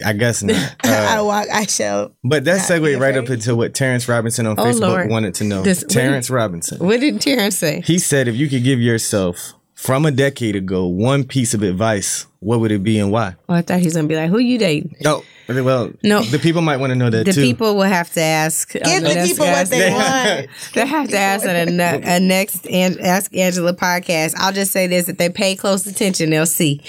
I 0.05 0.11
guess 0.13 0.43
not. 0.43 0.75
I 0.83 1.17
Uh, 1.17 1.23
walk. 1.23 1.47
I 1.51 1.65
shall. 1.65 2.13
but 2.23 2.43
that 2.43 2.57
Not 2.57 2.65
segued 2.65 2.99
right 2.99 3.15
up 3.15 3.29
into 3.29 3.55
what 3.55 3.73
Terrence 3.73 4.09
Robinson 4.09 4.45
on 4.45 4.59
Oh, 4.59 4.65
Facebook 4.65 4.81
Lord. 4.81 5.09
wanted 5.09 5.35
to 5.35 5.45
know. 5.45 5.63
This- 5.63 5.79
what 5.83 5.89
did- 5.89 5.93
Terrence 5.99 6.29
Robinson. 6.29 6.79
What 6.85 6.99
did 6.99 7.21
Terrence 7.21 7.57
say? 7.57 7.81
He 7.85 7.97
said 7.97 8.27
if 8.27 8.35
you 8.35 8.49
could 8.49 8.63
give 8.63 8.81
yourself 8.81 9.53
from 9.83 10.05
a 10.05 10.11
decade 10.11 10.55
ago 10.55 10.85
one 10.87 11.25
piece 11.25 11.53
of 11.53 11.61
advice, 11.61 12.25
what 12.39 12.59
would 12.61 12.71
it 12.71 12.83
be 12.83 12.97
and 12.99 13.11
why? 13.11 13.35
Oh, 13.49 13.53
I 13.53 13.61
thought 13.61 13.79
he 13.79 13.85
was 13.85 13.95
gonna 13.95 14.07
be 14.07 14.15
like, 14.15 14.29
"Who 14.29 14.37
you 14.39 14.57
dating?" 14.57 14.95
Oh, 15.05 15.23
well, 15.49 15.91
No. 16.03 16.21
the 16.23 16.39
people 16.39 16.61
might 16.61 16.77
want 16.77 16.91
to 16.91 16.95
know 16.95 17.09
that 17.09 17.25
The 17.25 17.33
too. 17.33 17.41
people 17.41 17.75
will 17.75 17.81
have 17.83 18.09
to 18.13 18.21
ask. 18.21 18.71
Give 18.71 18.83
the 18.83 19.01
next 19.01 19.27
people 19.31 19.45
what 19.45 19.69
they 19.69 19.91
want. 19.91 20.47
They 20.73 20.85
have 20.87 21.09
to 21.09 21.17
ask 21.17 21.45
on 21.45 21.55
a, 21.55 22.01
a 22.15 22.19
next 22.19 22.65
an- 22.67 22.99
Ask 23.01 23.35
Angela 23.35 23.73
podcast. 23.73 24.35
I'll 24.37 24.53
just 24.53 24.71
say 24.71 24.87
this: 24.87 25.09
if 25.09 25.17
they 25.17 25.29
pay 25.29 25.55
close 25.55 25.85
attention, 25.85 26.29
they'll 26.29 26.45
see. 26.45 26.81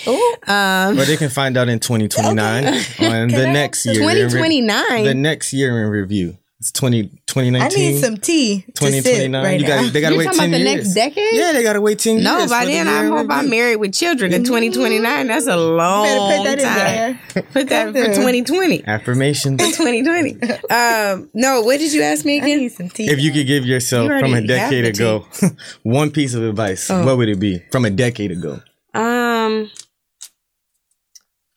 Um, 0.46 0.98
or 0.98 1.04
they 1.04 1.16
can 1.16 1.30
find 1.30 1.56
out 1.56 1.68
in 1.68 1.80
2029 1.80 2.64
on 3.00 3.28
the 3.28 3.46
next 3.52 3.86
year. 3.86 4.02
twenty 4.02 4.28
twenty 4.28 4.60
nine. 4.60 5.04
The 5.04 5.14
next 5.14 5.52
year 5.52 5.82
in 5.84 5.90
review. 5.90 6.38
It's 6.64 6.72
20, 6.72 7.08
2019. 7.26 7.60
I 7.60 7.68
need 7.68 8.00
some 8.02 8.16
tea. 8.16 8.62
to 8.62 8.86
sip 8.90 9.04
2029. 9.04 9.44
right 9.44 9.60
you 9.60 9.66
got 9.66 9.92
they 9.92 10.00
gotta 10.00 10.14
You're 10.14 10.18
wait 10.20 10.24
talking 10.32 10.40
10 10.40 10.48
about 10.48 10.56
the 10.64 10.70
years. 10.70 10.74
next 10.76 10.94
decade? 10.94 11.34
Yeah, 11.34 11.52
they 11.52 11.62
gotta 11.62 11.80
wait 11.82 11.98
10 11.98 12.22
No, 12.22 12.38
years. 12.38 12.48
by 12.50 12.60
for 12.60 12.66
the 12.68 12.72
then 12.72 12.88
I 12.88 13.04
of 13.04 13.10
hope 13.10 13.26
I'm 13.30 13.50
married 13.50 13.76
with 13.76 13.92
children 13.92 14.32
in 14.32 14.44
2029. 14.44 15.26
That's 15.26 15.46
a 15.46 15.58
long 15.58 16.04
Better 16.06 16.38
put 16.38 16.44
that 16.44 16.58
in 16.58 16.64
time. 16.64 17.20
there. 17.34 17.42
Put 17.52 17.68
that 17.68 17.92
for 17.92 17.98
Have 17.98 18.06
to. 18.12 18.14
2020. 18.14 18.82
Affirmations. 18.86 19.60
2020. 19.76 20.40
Um, 20.70 21.28
no, 21.34 21.60
what 21.60 21.80
did 21.80 21.92
you 21.92 22.00
ask 22.00 22.24
me 22.24 22.40
I 22.40 22.44
need 22.46 22.72
some 22.72 22.88
tea. 22.88 23.10
If 23.10 23.20
you 23.20 23.30
could 23.30 23.46
give 23.46 23.66
yourself 23.66 24.08
You 24.10 24.20
from 24.20 24.32
a 24.32 24.40
decade 24.40 24.86
ago 24.86 25.26
one 25.82 26.10
piece 26.12 26.32
of 26.32 26.42
advice, 26.44 26.90
Oh. 26.90 27.04
what 27.04 27.18
would 27.18 27.28
it 27.28 27.38
be? 27.38 27.58
From 27.72 27.84
a 27.84 27.90
decade 27.90 28.30
ago. 28.30 28.60
Um, 28.94 29.70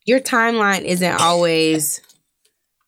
your 0.06 0.20
timeline 0.20 0.82
isn't 0.82 1.22
always. 1.22 2.02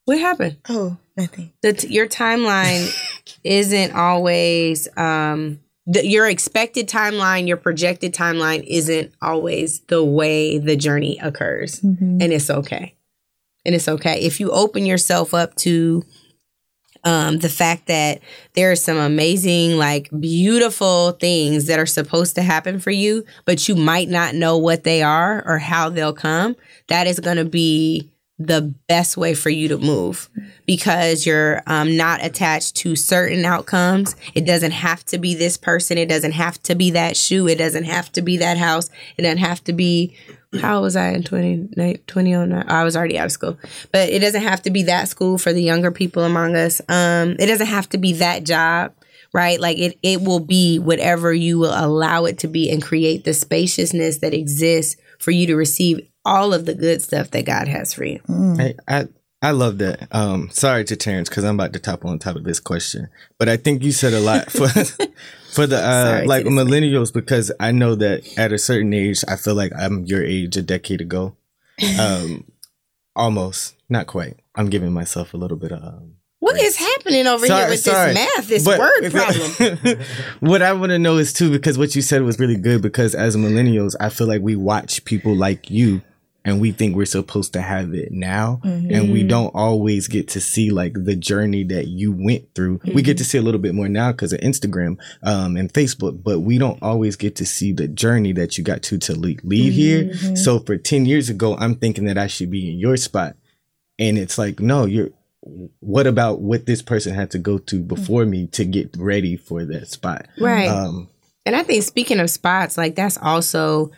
What 0.03 0.19
happened? 0.19 0.57
oh, 0.67 0.97
nothing. 1.19 1.53
The 1.61 1.73
t- 1.73 1.93
your 1.93 2.07
timeline 2.07 2.91
isn't 3.43 3.93
always. 3.93 4.87
Um, 4.97 5.59
the, 5.85 6.05
your 6.05 6.27
expected 6.29 6.87
timeline, 6.87 7.47
your 7.47 7.57
projected 7.57 8.13
timeline 8.13 8.63
isn't 8.67 9.11
always 9.23 9.79
the 9.81 10.03
way 10.03 10.59
the 10.59 10.75
journey 10.75 11.17
occurs, 11.19 11.81
and 12.21 12.21
it's 12.21 12.49
okay. 12.49 12.95
And 13.65 13.73
it's 13.73 13.87
okay 13.87 14.21
if 14.21 14.39
you 14.39 14.51
open 14.51 14.85
yourself 14.85 15.33
up 15.33 15.55
to 15.55 16.03
um, 17.03 17.39
the 17.39 17.49
fact 17.49 17.87
that 17.87 18.21
there 18.53 18.71
are 18.71 18.75
some 18.75 18.97
amazing, 18.97 19.77
like 19.77 20.09
beautiful 20.19 21.13
things 21.13 21.65
that 21.65 21.79
are 21.79 21.85
supposed 21.85 22.35
to 22.35 22.41
happen 22.41 22.79
for 22.79 22.91
you, 22.91 23.25
but 23.45 23.67
you 23.67 23.75
might 23.75 24.09
not 24.09 24.35
know 24.35 24.57
what 24.57 24.83
they 24.83 25.01
are 25.01 25.43
or 25.47 25.59
how 25.59 25.89
they'll 25.89 26.13
come. 26.13 26.55
That 26.87 27.07
is 27.07 27.19
going 27.19 27.37
to 27.37 27.45
be 27.45 28.09
the 28.39 28.73
best 28.87 29.17
way 29.17 29.33
for 29.33 29.49
you 29.49 29.67
to 29.67 29.77
move 29.77 30.29
because 30.65 31.25
you're 31.25 31.61
um, 31.67 31.97
not 31.97 32.23
attached 32.23 32.77
to 32.77 32.95
certain 32.95 33.43
outcomes. 33.43 34.15
It 34.33 34.45
doesn't 34.45 34.71
have 34.71 35.03
to 35.07 35.17
be 35.17 35.35
this 35.35 35.57
person. 35.57 35.97
It 35.97 36.07
doesn't 36.07 36.31
have 36.31 36.61
to 36.63 36.73
be 36.73 36.89
that 36.91 37.17
shoe. 37.17 37.49
It 37.49 37.57
doesn't 37.57 37.83
have 37.83 38.09
to 38.13 38.21
be 38.21 38.37
that 38.37 38.57
house. 38.57 38.89
It 39.17 39.23
doesn't 39.23 39.39
have 39.39 39.61
to 39.65 39.73
be. 39.73 40.15
How 40.61 40.81
was 40.81 40.95
I 40.95 41.09
in 41.09 41.21
20, 41.21 41.67
2009? 42.07 42.63
I 42.67 42.83
was 42.83 42.95
already 42.95 43.19
out 43.19 43.25
of 43.25 43.31
school. 43.31 43.59
But 43.91 44.09
it 44.09 44.19
doesn't 44.19 44.41
have 44.41 44.61
to 44.63 44.71
be 44.71 44.83
that 44.83 45.09
school 45.09 45.37
for 45.37 45.51
the 45.53 45.61
younger 45.61 45.91
people 45.91 46.23
among 46.23 46.55
us. 46.55 46.81
Um, 46.87 47.35
it 47.39 47.45
doesn't 47.45 47.67
have 47.67 47.89
to 47.89 47.97
be 47.97 48.13
that 48.13 48.45
job 48.45 48.93
right 49.31 49.59
like 49.59 49.77
it 49.77 49.95
it 50.01 50.21
will 50.21 50.39
be 50.39 50.79
whatever 50.79 51.31
you 51.31 51.59
will 51.59 51.73
allow 51.75 52.25
it 52.25 52.39
to 52.39 52.47
be 52.47 52.67
and 52.71 52.81
create 52.81 53.25
the 53.25 53.33
spaciousness 53.33 54.17
that 54.17 54.33
exists 54.33 54.99
for 55.19 55.29
you 55.29 55.45
to 55.45 55.55
receive 55.55 56.08
all 56.25 56.53
of 56.53 56.65
the 56.65 56.75
good 56.75 57.01
stuff 57.01 57.31
that 57.31 57.45
God 57.45 57.67
has 57.67 57.93
for 57.93 58.05
you. 58.05 58.19
Hey, 58.57 58.75
I 58.87 59.07
I 59.41 59.51
love 59.51 59.77
that. 59.77 60.07
Um, 60.11 60.49
sorry 60.51 60.83
to 60.85 60.95
Terrence 60.97 61.29
because 61.29 61.45
I'm 61.45 61.55
about 61.55 61.71
to 61.73 61.79
top 61.79 62.03
on 62.03 62.19
top 62.19 62.35
of 62.35 62.43
this 62.43 62.59
question, 62.59 63.07
but 63.37 63.47
I 63.47 63.55
think 63.57 63.83
you 63.83 63.91
said 63.93 64.13
a 64.13 64.19
lot 64.19 64.51
for 64.51 64.67
for 65.53 65.65
the 65.65 65.77
uh, 65.77 66.03
Sorry 66.05 66.27
like 66.27 66.45
millennials 66.45 67.13
because 67.13 67.51
I 67.59 67.71
know 67.71 67.95
that 67.95 68.37
at 68.37 68.51
a 68.51 68.57
certain 68.57 68.93
age, 68.93 69.23
I 69.27 69.35
feel 69.37 69.55
like 69.55 69.71
I'm 69.77 70.03
your 70.05 70.23
age 70.23 70.57
a 70.57 70.61
decade 70.61 70.99
ago, 71.01 71.37
um, 71.99 72.51
almost 73.15 73.75
not 73.89 74.07
quite. 74.07 74.37
I'm 74.55 74.69
giving 74.69 74.91
myself 74.91 75.33
a 75.33 75.37
little 75.37 75.57
bit 75.57 75.71
of. 75.71 75.81
Um, 75.83 76.15
What 76.39 76.59
is 76.59 76.75
happening 76.75 77.25
over 77.27 77.45
here 77.45 77.69
with 77.69 77.83
this 77.83 78.13
math, 78.13 78.47
this 78.49 78.65
But- 78.65 78.79
word 78.79 79.11
problem? 79.11 79.99
what 80.41 80.61
I 80.61 80.73
want 80.73 80.89
to 80.91 80.99
know 80.99 81.17
is 81.17 81.31
too 81.31 81.49
because 81.49 81.77
what 81.77 81.95
you 81.95 82.01
said 82.01 82.23
was 82.23 82.39
really 82.39 82.57
good 82.57 82.81
because 82.81 83.15
as 83.15 83.37
millennials, 83.37 83.95
I 84.01 84.09
feel 84.09 84.27
like 84.27 84.41
we 84.41 84.57
watch 84.57 85.05
people 85.05 85.33
like 85.35 85.69
you 85.71 86.01
and 86.45 86.61
we 86.61 86.71
think 86.71 86.95
we're 86.95 87.05
supposed 87.05 87.53
to 87.53 87.61
have 87.61 87.93
it 87.93 88.11
now 88.11 88.61
and 88.63 89.11
we 89.11 89.23
don't 89.23 89.53
always 89.53 90.07
get 90.07 90.29
to 90.29 90.39
see 90.41 90.71
like 90.71 90.93
the 90.95 91.15
journey 91.15 91.63
that 91.65 91.87
you 91.87 92.11
went 92.11 92.55
through. 92.55 92.79
We 92.93 93.01
get 93.01 93.17
to 93.19 93.23
see 93.25 93.37
a 93.37 93.41
little 93.41 93.59
bit 93.59 93.75
more 93.75 93.89
now 93.89 94.11
because 94.13 94.31
of 94.33 94.39
Instagram 94.39 94.97
um, 95.21 95.57
and 95.57 95.71
Facebook, 95.71 96.23
but 96.23 96.39
we 96.39 96.57
don't 96.57 96.81
always 96.81 97.15
get 97.17 97.35
to 97.37 97.45
see 97.45 97.73
the 97.73 97.87
journey 97.87 98.31
that 98.33 98.57
you 98.57 98.63
got 98.63 98.81
to 98.83 98.97
to 98.99 99.19
le- 99.19 99.35
leave 99.43 99.73
here. 99.73 100.13
So 100.35 100.59
for 100.59 100.77
10 100.77 101.05
years 101.05 101.29
ago, 101.29 101.55
I'm 101.57 101.75
thinking 101.75 102.05
that 102.05 102.17
I 102.17 102.27
should 102.27 102.49
be 102.49 102.71
in 102.71 102.79
your 102.79 102.95
spot. 102.97 103.35
And 103.99 104.17
it's 104.17 104.37
like, 104.37 104.59
no, 104.59 104.85
you're 104.85 105.09
what 105.79 106.05
about 106.07 106.41
what 106.41 106.65
this 106.65 106.81
person 106.81 107.13
had 107.13 107.31
to 107.31 107.39
go 107.39 107.57
to 107.57 107.81
before 107.81 108.25
me 108.25 108.47
to 108.47 108.65
get 108.65 108.95
ready 108.97 109.35
for 109.37 109.65
that 109.65 109.87
spot? 109.87 110.27
Right. 110.39 110.67
Um, 110.67 111.09
And 111.45 111.55
I 111.55 111.63
think 111.63 111.83
speaking 111.83 112.19
of 112.19 112.29
spots, 112.29 112.77
like 112.77 112.95
that's 112.95 113.17
also 113.17 113.91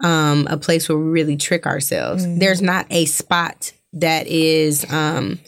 um, 0.00 0.46
a 0.50 0.56
place 0.56 0.88
where 0.88 0.98
we 0.98 1.10
really 1.10 1.36
trick 1.36 1.66
ourselves. 1.66 2.24
There's 2.38 2.62
not 2.62 2.86
a 2.90 3.04
spot 3.06 3.72
that 3.94 4.26
is 4.26 4.90
um, 4.92 5.38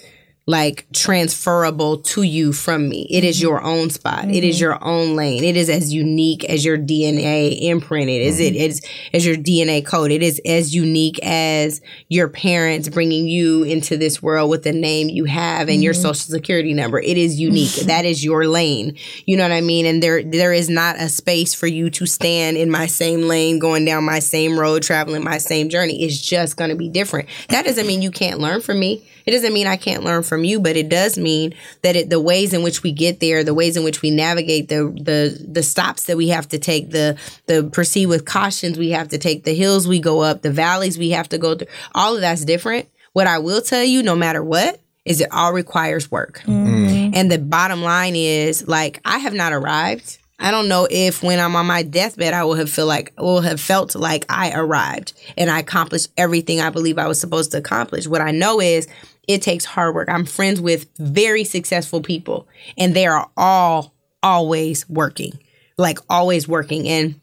like 0.51 0.87
transferable 0.93 1.99
to 1.99 2.23
you 2.23 2.53
from 2.53 2.89
me. 2.89 3.07
It 3.09 3.25
is 3.25 3.37
mm-hmm. 3.37 3.49
your 3.49 3.63
own 3.63 3.91
spot. 3.91 4.29
It 4.29 4.45
is 4.45 4.57
mm-hmm. 4.57 4.63
your 4.63 4.85
own 4.85 5.17
lane. 5.17 5.45
It 5.45 5.57
is 5.57 5.71
as 5.71 5.93
unique 5.93 6.45
as 6.45 6.65
your 6.65 6.77
DNA 6.77 7.61
imprinted. 7.63 8.23
Is 8.23 8.41
it 8.41 8.55
mm-hmm. 8.55 8.63
is 8.63 8.83
as 9.15 9.25
your 9.25 9.37
DNA 9.37 9.85
code. 9.85 10.11
It 10.11 10.23
is 10.23 10.41
as 10.45 10.75
unique 10.75 11.19
as 11.25 11.81
your 12.09 12.29
parents 12.29 12.89
bringing 12.89 13.27
you 13.27 13.63
into 13.63 13.97
this 13.97 14.23
world 14.23 14.51
with 14.51 14.63
the 14.63 14.73
name 14.73 15.09
you 15.09 15.25
have 15.25 15.69
and 15.69 15.83
your 15.83 15.95
social 15.95 16.15
security 16.15 16.75
number. 16.75 16.99
It 16.99 17.17
is 17.17 17.39
unique. 17.39 17.75
that 17.87 18.05
is 18.05 18.25
your 18.25 18.47
lane. 18.47 18.97
You 19.27 19.37
know 19.37 19.45
what 19.45 19.53
I 19.53 19.61
mean? 19.61 19.87
And 19.87 20.03
there 20.03 20.23
there 20.23 20.53
is 20.53 20.69
not 20.69 20.97
a 20.97 21.09
space 21.09 21.55
for 21.55 21.67
you 21.67 21.91
to 21.91 22.07
stand 22.07 22.57
in 22.57 22.71
my 22.71 22.87
same 22.87 23.23
lane, 23.23 23.59
going 23.59 23.85
down 23.85 24.05
my 24.05 24.19
same 24.19 24.59
road, 24.59 24.83
traveling 24.83 25.25
my 25.25 25.39
same 25.39 25.69
journey. 25.69 26.03
It's 26.03 26.21
just 26.21 26.57
going 26.57 26.71
to 26.71 26.77
be 26.77 26.89
different. 26.89 27.29
That 27.49 27.65
doesn't 27.65 27.87
mean 27.87 28.03
you 28.03 28.11
can't 28.11 28.41
learn 28.41 28.61
from 28.61 28.81
me. 28.81 29.07
It 29.27 29.33
doesn't 29.33 29.53
mean 29.53 29.67
I 29.67 29.77
can't 29.77 30.05
learn 30.05 30.23
from 30.23 30.45
you, 30.45 30.61
but 30.61 30.77
it 30.77 30.89
does 30.89 31.19
mean 31.19 31.55
that 31.83 31.97
it, 31.97 32.11
the 32.11 32.21
ways 32.21 32.53
in 32.53 32.63
which 32.63 32.83
we 32.83 32.93
get 32.93 33.21
there, 33.21 33.45
the 33.45 33.55
ways 33.55 33.77
in 33.77 33.85
which 33.85 34.03
we 34.03 34.11
navigate, 34.11 34.69
the 34.69 34.85
the 34.85 35.47
the 35.49 35.63
stops 35.63 36.05
that 36.05 36.17
we 36.17 36.29
have 36.29 36.49
to 36.49 36.59
take, 36.59 36.91
the 36.91 37.19
the 37.47 37.65
proceed 37.65 38.07
with 38.07 38.25
cautions 38.25 38.79
we 38.79 38.91
have 38.91 39.09
to 39.09 39.19
take, 39.19 39.45
the 39.45 39.55
hills 39.55 39.87
we 39.87 40.01
go 40.01 40.21
up, 40.21 40.43
the 40.43 40.51
valleys 40.51 40.99
we 40.99 41.11
have 41.11 41.29
to 41.31 41.39
go 41.39 41.55
through, 41.55 41.69
all 41.95 42.15
of 42.15 42.21
that's 42.21 42.45
different. 42.45 42.89
What 43.13 43.27
I 43.27 43.39
will 43.39 43.61
tell 43.61 43.85
you, 43.85 44.03
no 44.03 44.15
matter 44.15 44.43
what, 44.43 44.81
is 45.05 45.21
it 45.21 45.29
all 45.33 45.53
requires 45.53 46.11
work. 46.11 46.43
Mm-hmm. 46.45 47.15
And 47.15 47.31
the 47.31 47.39
bottom 47.39 47.83
line 47.83 48.15
is 48.15 48.67
like 48.69 49.01
I 49.05 49.19
have 49.19 49.35
not 49.35 49.53
arrived. 49.53 50.19
I 50.41 50.51
don't 50.51 50.69
know 50.69 50.89
if 50.91 51.23
when 51.23 51.39
I'm 51.39 51.55
on 51.55 51.67
my 51.67 51.83
deathbed 51.83 52.33
I 52.33 52.45
will 52.45 52.55
have 52.55 52.71
feel 52.71 52.87
like 52.87 53.13
will 53.19 53.43
have 53.43 53.61
felt 53.61 53.95
like 53.95 54.25
I 54.31 54.53
arrived 54.53 55.13
and 55.37 55.51
I 55.51 55.61
accomplished 55.61 56.09
everything 56.17 56.61
I 56.61 56.71
believe 56.71 56.99
I 56.99 57.07
was 57.07 57.21
supposed 57.21 57.51
to 57.53 57.59
accomplish. 57.59 58.07
What 58.07 58.23
I 58.23 58.31
know 58.31 58.59
is 58.61 58.89
it 59.29 59.43
takes 59.43 59.67
hard 59.67 59.95
work. 59.95 60.09
I'm 60.11 60.25
friends 60.25 60.61
with 60.61 60.87
very 60.97 61.45
successful 61.45 62.01
people 62.01 62.49
and 62.79 62.95
they 62.95 63.07
are 63.07 63.31
all 63.37 63.95
always 64.23 64.89
working. 64.89 65.39
Like 65.77 65.99
always 66.09 66.49
working 66.49 66.89
and 66.89 67.20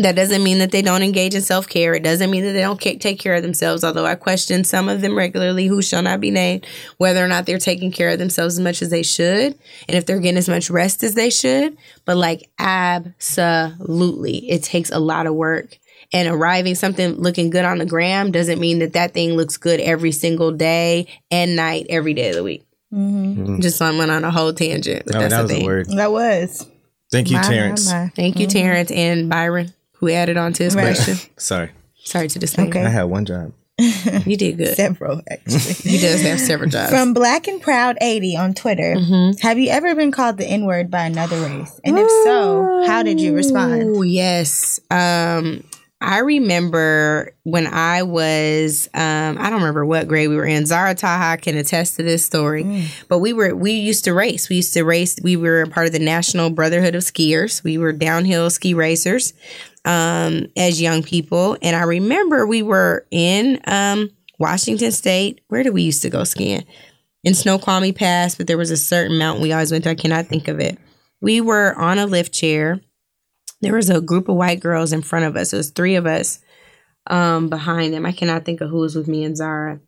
that 0.00 0.16
doesn't 0.16 0.42
mean 0.42 0.58
that 0.58 0.70
they 0.70 0.82
don't 0.82 1.02
engage 1.02 1.34
in 1.34 1.42
self 1.42 1.68
care. 1.68 1.94
It 1.94 2.02
doesn't 2.02 2.30
mean 2.30 2.44
that 2.44 2.52
they 2.52 2.62
don't 2.62 2.80
take 2.80 3.18
care 3.18 3.34
of 3.34 3.42
themselves. 3.42 3.84
Although 3.84 4.06
I 4.06 4.14
question 4.14 4.64
some 4.64 4.88
of 4.88 5.00
them 5.00 5.16
regularly, 5.16 5.66
who 5.66 5.82
shall 5.82 6.02
not 6.02 6.20
be 6.20 6.30
named, 6.30 6.66
whether 6.98 7.24
or 7.24 7.28
not 7.28 7.46
they're 7.46 7.58
taking 7.58 7.92
care 7.92 8.10
of 8.10 8.18
themselves 8.18 8.54
as 8.58 8.60
much 8.60 8.82
as 8.82 8.90
they 8.90 9.02
should, 9.02 9.58
and 9.88 9.96
if 9.96 10.06
they're 10.06 10.20
getting 10.20 10.38
as 10.38 10.48
much 10.48 10.70
rest 10.70 11.02
as 11.02 11.14
they 11.14 11.30
should. 11.30 11.76
But 12.04 12.16
like 12.16 12.48
absolutely, 12.58 14.50
it 14.50 14.62
takes 14.62 14.90
a 14.90 14.98
lot 14.98 15.26
of 15.26 15.34
work. 15.34 15.78
And 16.12 16.28
arriving 16.28 16.74
something 16.74 17.12
looking 17.12 17.50
good 17.50 17.64
on 17.64 17.78
the 17.78 17.86
gram 17.86 18.32
doesn't 18.32 18.58
mean 18.58 18.80
that 18.80 18.94
that 18.94 19.14
thing 19.14 19.34
looks 19.36 19.56
good 19.56 19.78
every 19.78 20.10
single 20.10 20.50
day 20.50 21.06
and 21.30 21.54
night, 21.54 21.86
every 21.88 22.14
day 22.14 22.30
of 22.30 22.34
the 22.34 22.42
week. 22.42 22.66
Mm-hmm. 22.92 23.60
Just 23.60 23.80
I 23.80 23.96
went 23.96 24.10
on 24.10 24.24
a 24.24 24.30
whole 24.30 24.52
tangent. 24.52 25.04
But 25.06 25.14
no, 25.14 25.20
that's 25.20 25.34
that 25.34 25.42
was 25.42 25.50
a 25.52 25.54
thing. 25.54 25.66
word. 25.66 25.86
That 25.90 26.10
was. 26.10 26.66
Thank 27.12 27.30
you, 27.30 27.36
My, 27.36 27.42
my, 27.42 27.48
Terrence. 27.48 27.92
my. 27.92 28.08
Thank 28.14 28.38
you, 28.38 28.46
mm-hmm. 28.46 28.58
Terrence 28.58 28.90
and 28.90 29.28
Byron, 29.28 29.72
who 30.00 30.10
added 30.10 30.36
on 30.36 30.52
to 30.54 30.64
his 30.64 30.74
Right. 30.74 30.94
question. 30.96 31.16
Sorry, 31.38 31.70
Sorry 32.02 32.26
to 32.28 32.38
disturb. 32.38 32.68
Okay. 32.68 32.84
I 32.84 32.88
had 32.88 33.04
one 33.04 33.24
job. 33.24 33.52
You 34.26 34.36
did 34.36 34.58
good. 34.58 34.76
Several, 34.76 35.22
actually. 35.30 35.58
He 35.90 35.96
does 35.98 36.20
have 36.20 36.38
several 36.38 36.68
jobs. 36.68 36.90
From 36.90 37.14
Black 37.14 37.48
and 37.48 37.62
Proud 37.62 37.96
80 38.02 38.36
on 38.36 38.52
Twitter, 38.52 38.94
Mm-hmm. 38.96 39.38
have 39.46 39.58
you 39.58 39.70
ever 39.70 39.94
been 39.94 40.10
called 40.12 40.36
the 40.36 40.44
N 40.44 40.66
word 40.66 40.90
by 40.90 41.04
another 41.06 41.40
race? 41.40 41.80
And 41.82 41.98
if 41.98 42.10
so, 42.24 42.84
how 42.86 43.02
did 43.02 43.20
you 43.22 43.34
respond? 43.34 43.84
Oh 43.96 44.02
yes. 44.02 44.80
Um, 44.90 45.64
I 46.02 46.18
remember 46.20 47.34
when 47.44 47.66
I 47.66 48.02
was 48.04 48.88
um, 48.94 49.36
I 49.38 49.50
don't 49.50 49.60
remember 49.60 49.84
what 49.86 50.08
grade 50.08 50.28
we 50.30 50.36
were 50.36 50.46
in. 50.46 50.64
Zara 50.66 50.94
Taha 50.94 51.36
can 51.38 51.56
attest 51.56 51.96
to 51.96 52.02
this 52.02 52.24
story. 52.24 52.86
But 53.08 53.18
we 53.18 53.32
were 53.34 53.54
we 53.54 53.72
used 53.72 54.04
to 54.04 54.14
race. 54.14 54.48
We 54.48 54.56
used 54.56 54.72
to 54.74 54.82
race. 54.82 55.16
We 55.22 55.36
were 55.36 55.62
a 55.62 55.66
part 55.68 55.86
of 55.86 55.92
the 55.92 55.98
National 55.98 56.48
Brotherhood 56.50 56.94
of 56.94 57.02
Skiers. 57.02 57.62
We 57.62 57.76
were 57.78 57.92
downhill 57.92 58.48
ski 58.50 58.72
racers 58.74 59.32
um, 59.84 60.46
as 60.56 60.80
young 60.80 61.02
people. 61.02 61.56
And 61.62 61.76
I 61.76 61.82
remember 61.82 62.46
we 62.46 62.62
were 62.62 63.06
in 63.10 63.60
um, 63.66 64.10
Washington 64.38 64.92
State. 64.92 65.40
Where 65.48 65.62
did 65.62 65.74
we 65.74 65.82
used 65.82 66.02
to 66.02 66.10
go 66.10 66.24
skiing? 66.24 66.64
In 67.22 67.34
Snoqualmie 67.34 67.92
Pass, 67.92 68.34
but 68.34 68.46
there 68.46 68.56
was 68.56 68.70
a 68.70 68.76
certain 68.76 69.18
mountain 69.18 69.42
we 69.42 69.52
always 69.52 69.70
went 69.70 69.84
to. 69.84 69.90
I 69.90 69.94
cannot 69.94 70.26
think 70.26 70.48
of 70.48 70.58
it. 70.58 70.78
We 71.20 71.42
were 71.42 71.74
on 71.76 71.98
a 71.98 72.06
lift 72.06 72.32
chair 72.32 72.80
there 73.60 73.74
was 73.74 73.90
a 73.90 74.00
group 74.00 74.28
of 74.28 74.36
white 74.36 74.60
girls 74.60 74.92
in 74.92 75.02
front 75.02 75.26
of 75.26 75.36
us. 75.36 75.52
It 75.52 75.56
was 75.58 75.70
three 75.70 75.94
of 75.96 76.06
us 76.06 76.40
um, 77.06 77.48
behind 77.48 77.92
them. 77.92 78.06
I 78.06 78.12
cannot 78.12 78.44
think 78.44 78.60
of 78.60 78.70
who 78.70 78.78
was 78.78 78.94
with 78.96 79.08
me 79.08 79.24
and 79.24 79.36
Zara. 79.36 79.80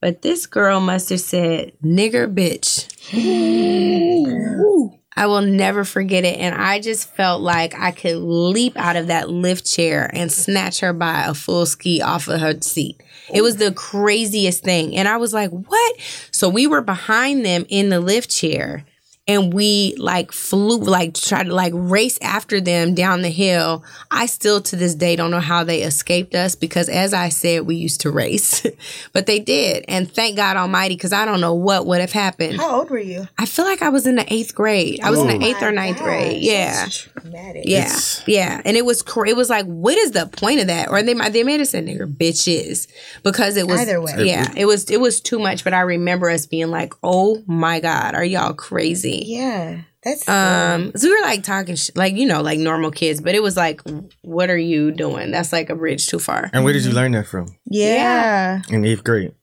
but 0.00 0.22
this 0.22 0.46
girl 0.46 0.80
must 0.80 1.10
have 1.10 1.20
said 1.20 1.72
nigger 1.84 2.32
bitch. 2.32 2.88
I 5.16 5.26
will 5.26 5.42
never 5.42 5.84
forget 5.84 6.24
it. 6.24 6.38
And 6.38 6.54
I 6.54 6.80
just 6.80 7.08
felt 7.14 7.42
like 7.42 7.74
I 7.78 7.90
could 7.90 8.16
leap 8.16 8.76
out 8.76 8.96
of 8.96 9.08
that 9.08 9.30
lift 9.30 9.66
chair 9.66 10.10
and 10.12 10.32
snatch 10.32 10.80
her 10.80 10.92
by 10.92 11.24
a 11.24 11.34
full 11.34 11.66
ski 11.66 12.00
off 12.00 12.28
of 12.28 12.40
her 12.40 12.60
seat. 12.60 13.02
It 13.32 13.42
was 13.42 13.56
the 13.56 13.72
craziest 13.72 14.62
thing. 14.62 14.96
And 14.96 15.08
I 15.08 15.16
was 15.16 15.34
like, 15.34 15.50
what? 15.50 15.96
So 16.30 16.48
we 16.48 16.66
were 16.66 16.80
behind 16.80 17.44
them 17.44 17.66
in 17.68 17.88
the 17.88 18.00
lift 18.00 18.30
chair 18.30 18.84
and 19.28 19.54
we 19.54 19.94
like 19.98 20.32
flew 20.32 20.78
like 20.78 21.14
tried 21.14 21.44
to 21.44 21.54
like 21.54 21.72
race 21.76 22.18
after 22.22 22.60
them 22.60 22.92
down 22.92 23.22
the 23.22 23.28
hill 23.30 23.84
i 24.10 24.26
still 24.26 24.60
to 24.60 24.74
this 24.74 24.96
day 24.96 25.14
don't 25.14 25.30
know 25.30 25.38
how 25.38 25.62
they 25.62 25.82
escaped 25.82 26.34
us 26.34 26.56
because 26.56 26.88
as 26.88 27.14
i 27.14 27.28
said 27.28 27.64
we 27.64 27.76
used 27.76 28.00
to 28.00 28.10
race 28.10 28.66
but 29.12 29.26
they 29.26 29.38
did 29.38 29.84
and 29.86 30.10
thank 30.10 30.36
god 30.36 30.56
almighty 30.56 30.96
because 30.96 31.12
i 31.12 31.24
don't 31.24 31.40
know 31.40 31.54
what 31.54 31.86
would 31.86 32.00
have 32.00 32.10
happened 32.10 32.56
How 32.56 32.80
old 32.80 32.90
were 32.90 32.98
you? 32.98 33.28
i 33.38 33.46
feel 33.46 33.64
like 33.64 33.80
i 33.80 33.90
was 33.90 34.08
in 34.08 34.16
the 34.16 34.32
eighth 34.32 34.56
grade 34.56 35.00
i 35.02 35.10
was 35.10 35.20
in 35.20 35.28
the 35.28 35.44
oh. 35.44 35.48
eighth 35.48 35.62
or 35.62 35.70
ninth 35.70 35.98
grade 35.98 36.42
yeah 36.42 36.86
Traumatic. 36.88 37.62
yeah, 37.64 37.78
It's- 37.82 38.24
yeah, 38.26 38.60
and 38.64 38.76
it 38.76 38.84
was 38.84 39.02
cra- 39.02 39.28
it 39.28 39.36
was 39.36 39.48
like, 39.50 39.66
what 39.66 39.96
is 39.96 40.12
the 40.12 40.26
point 40.26 40.60
of 40.60 40.66
that? 40.66 40.90
Or 40.90 41.02
they 41.02 41.14
might 41.14 41.32
they 41.32 41.44
made 41.44 41.60
us 41.60 41.70
say 41.70 41.82
nigger 41.82 42.12
bitches 42.12 42.88
because 43.22 43.56
it 43.56 43.66
was 43.66 43.80
Either 43.80 44.00
way. 44.00 44.26
yeah, 44.26 44.52
it 44.56 44.66
was 44.66 44.90
it 44.90 45.00
was 45.00 45.20
too 45.20 45.38
much. 45.38 45.62
But 45.64 45.72
I 45.74 45.80
remember 45.80 46.28
us 46.30 46.46
being 46.46 46.68
like, 46.68 46.94
oh 47.02 47.42
my 47.46 47.80
god, 47.80 48.14
are 48.14 48.24
y'all 48.24 48.54
crazy? 48.54 49.11
Yeah. 49.16 49.82
That's 50.04 50.28
Um, 50.28 50.92
so 50.96 51.08
we 51.08 51.14
were 51.14 51.22
like 51.22 51.42
talking 51.44 51.76
sh- 51.76 51.90
like 51.94 52.14
you 52.16 52.26
know 52.26 52.42
like 52.42 52.58
normal 52.58 52.90
kids, 52.90 53.20
but 53.20 53.34
it 53.34 53.42
was 53.42 53.56
like, 53.56 53.80
what 54.22 54.50
are 54.50 54.58
you 54.58 54.90
doing? 54.90 55.30
That's 55.30 55.52
like 55.52 55.70
a 55.70 55.76
bridge 55.76 56.06
too 56.08 56.18
far. 56.18 56.50
And 56.52 56.64
where 56.64 56.72
did 56.72 56.84
you 56.84 56.92
learn 56.92 57.12
that 57.12 57.26
from? 57.26 57.46
yeah. 57.66 58.62
In 58.68 58.84
eighth 58.84 59.04
grade. 59.04 59.34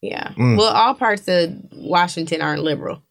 Yeah. 0.00 0.28
Mm. 0.38 0.56
Well, 0.56 0.72
all 0.72 0.94
parts 0.94 1.26
of 1.28 1.52
Washington 1.72 2.40
aren't 2.40 2.62
liberal, 2.62 3.02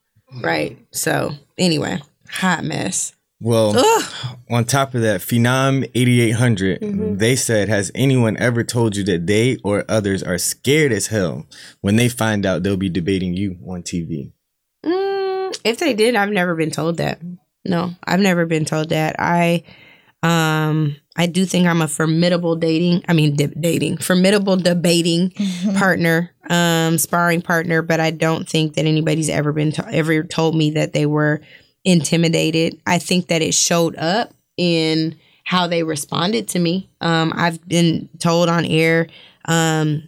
right? 0.42 0.76
So 0.90 1.32
anyway, 1.56 2.00
hot 2.30 2.64
mess. 2.64 3.12
Well, 3.40 3.74
Ugh. 3.78 4.36
on 4.50 4.64
top 4.64 4.94
of 4.96 5.02
that, 5.02 5.20
Phenom 5.20 5.88
8800, 5.94 6.80
Mm-hmm. 6.80 7.16
they 7.18 7.36
said, 7.36 7.68
Has 7.68 7.92
anyone 7.94 8.36
ever 8.38 8.64
told 8.64 8.96
you 8.96 9.04
that 9.04 9.28
they 9.28 9.58
or 9.62 9.84
others 9.88 10.24
are 10.24 10.38
scared 10.38 10.90
as 10.90 11.06
hell 11.06 11.46
when 11.80 11.94
they 11.94 12.08
find 12.08 12.44
out 12.44 12.64
they'll 12.64 12.76
be 12.76 12.88
debating 12.88 13.34
you 13.34 13.56
on 13.68 13.84
TV? 13.84 14.32
If 15.64 15.78
they 15.78 15.94
did, 15.94 16.14
I've 16.14 16.30
never 16.30 16.54
been 16.54 16.70
told 16.70 16.98
that. 16.98 17.20
No, 17.64 17.92
I've 18.04 18.20
never 18.20 18.46
been 18.46 18.64
told 18.64 18.90
that. 18.90 19.16
I, 19.18 19.62
um, 20.22 20.96
I 21.16 21.26
do 21.26 21.44
think 21.44 21.66
I'm 21.66 21.82
a 21.82 21.88
formidable 21.88 22.56
dating. 22.56 23.04
I 23.08 23.12
mean, 23.12 23.36
di- 23.36 23.46
dating, 23.46 23.98
formidable 23.98 24.56
debating 24.56 25.30
partner, 25.76 26.30
um, 26.48 26.98
sparring 26.98 27.42
partner. 27.42 27.82
But 27.82 28.00
I 28.00 28.10
don't 28.10 28.48
think 28.48 28.74
that 28.74 28.86
anybody's 28.86 29.28
ever 29.28 29.52
been 29.52 29.72
to- 29.72 29.88
ever 29.92 30.22
told 30.22 30.54
me 30.56 30.70
that 30.72 30.92
they 30.92 31.06
were 31.06 31.40
intimidated. 31.84 32.80
I 32.86 32.98
think 32.98 33.28
that 33.28 33.42
it 33.42 33.54
showed 33.54 33.96
up 33.96 34.32
in 34.56 35.16
how 35.44 35.66
they 35.66 35.82
responded 35.82 36.48
to 36.48 36.58
me. 36.58 36.88
Um, 37.00 37.32
I've 37.34 37.66
been 37.66 38.08
told 38.18 38.48
on 38.48 38.64
air, 38.64 39.08
um, 39.46 40.02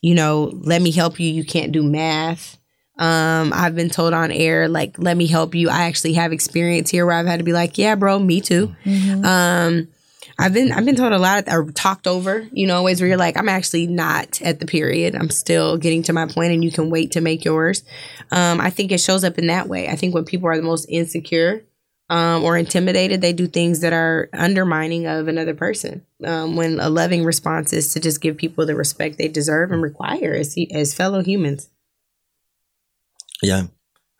you 0.00 0.14
know, 0.14 0.50
let 0.54 0.80
me 0.82 0.90
help 0.90 1.20
you. 1.20 1.28
You 1.30 1.44
can't 1.44 1.72
do 1.72 1.82
math. 1.82 2.56
Um, 2.98 3.52
I've 3.54 3.74
been 3.74 3.90
told 3.90 4.14
on 4.14 4.30
air, 4.32 4.68
like, 4.68 4.96
let 4.98 5.16
me 5.16 5.26
help 5.26 5.54
you. 5.54 5.68
I 5.68 5.82
actually 5.84 6.14
have 6.14 6.32
experience 6.32 6.90
here 6.90 7.04
where 7.04 7.14
I've 7.14 7.26
had 7.26 7.38
to 7.40 7.44
be 7.44 7.52
like, 7.52 7.76
yeah, 7.76 7.94
bro, 7.94 8.18
me 8.18 8.40
too. 8.40 8.74
Um, 9.24 9.88
I've 10.38 10.52
been 10.52 10.70
I've 10.72 10.84
been 10.84 10.96
told 10.96 11.12
a 11.12 11.18
lot 11.18 11.44
or 11.48 11.70
talked 11.70 12.06
over, 12.06 12.46
you 12.52 12.66
know, 12.66 12.82
ways 12.82 13.00
where 13.00 13.08
you're 13.08 13.16
like, 13.16 13.38
I'm 13.38 13.48
actually 13.48 13.86
not 13.86 14.40
at 14.42 14.60
the 14.60 14.66
period. 14.66 15.14
I'm 15.14 15.30
still 15.30 15.78
getting 15.78 16.02
to 16.04 16.12
my 16.12 16.26
point 16.26 16.52
and 16.52 16.62
you 16.62 16.70
can 16.70 16.90
wait 16.90 17.12
to 17.12 17.20
make 17.20 17.44
yours. 17.44 17.84
Um, 18.30 18.60
I 18.60 18.70
think 18.70 18.92
it 18.92 19.00
shows 19.00 19.24
up 19.24 19.38
in 19.38 19.46
that 19.46 19.68
way. 19.68 19.88
I 19.88 19.96
think 19.96 20.14
when 20.14 20.24
people 20.24 20.48
are 20.48 20.56
the 20.56 20.62
most 20.62 20.86
insecure 20.90 21.64
um, 22.10 22.44
or 22.44 22.56
intimidated, 22.56 23.20
they 23.20 23.32
do 23.32 23.46
things 23.46 23.80
that 23.80 23.94
are 23.94 24.28
undermining 24.34 25.06
of 25.06 25.26
another 25.26 25.54
person. 25.54 26.04
Um, 26.22 26.54
when 26.54 26.80
a 26.80 26.90
loving 26.90 27.24
response 27.24 27.72
is 27.72 27.92
to 27.94 28.00
just 28.00 28.20
give 28.20 28.36
people 28.36 28.66
the 28.66 28.74
respect 28.74 29.16
they 29.16 29.28
deserve 29.28 29.70
and 29.72 29.82
require 29.82 30.34
as, 30.34 30.56
as 30.72 30.92
fellow 30.92 31.22
humans. 31.22 31.70
Yeah. 33.42 33.62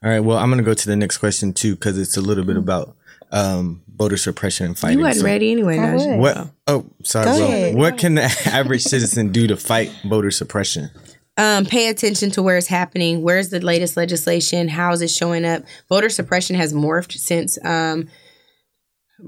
All 0.04 0.10
right. 0.10 0.20
Well, 0.20 0.38
I'm 0.38 0.48
going 0.50 0.58
to 0.62 0.64
go 0.64 0.74
to 0.74 0.86
the 0.86 0.96
next 0.96 1.18
question 1.18 1.52
too, 1.52 1.74
because 1.74 1.98
it's 1.98 2.16
a 2.16 2.20
little 2.20 2.44
bit 2.44 2.56
about 2.56 2.96
um, 3.32 3.82
voter 3.96 4.16
suppression 4.16 4.66
and 4.66 4.78
fighting. 4.78 4.98
You 4.98 5.04
wasn't 5.04 5.22
So 5.22 5.26
ready 5.26 5.50
anyway, 5.52 5.78
I 5.78 5.82
Najee. 5.82 6.10
would. 6.10 6.18
What? 6.20 6.48
Oh, 6.66 6.86
sorry. 7.02 7.24
Go 7.26 7.32
Well, 7.32 7.42
ahead. 7.48 7.74
what 7.76 7.98
can 7.98 8.14
the 8.14 8.22
average 8.46 8.82
citizen 8.82 9.32
do 9.32 9.46
to 9.48 9.56
fight 9.56 9.90
voter 10.04 10.30
suppression? 10.30 10.90
um, 11.38 11.66
pay 11.66 11.88
attention 11.88 12.30
to 12.30 12.42
where 12.42 12.56
it's 12.56 12.66
happening. 12.68 13.20
Where's 13.22 13.50
the 13.50 13.60
latest 13.60 13.96
legislation? 13.96 14.68
How 14.68 14.92
is 14.92 15.02
it 15.02 15.10
showing 15.10 15.44
up? 15.44 15.64
Voter 15.88 16.08
suppression 16.08 16.56
has 16.56 16.72
morphed 16.72 17.12
since, 17.12 17.58
um, 17.62 18.08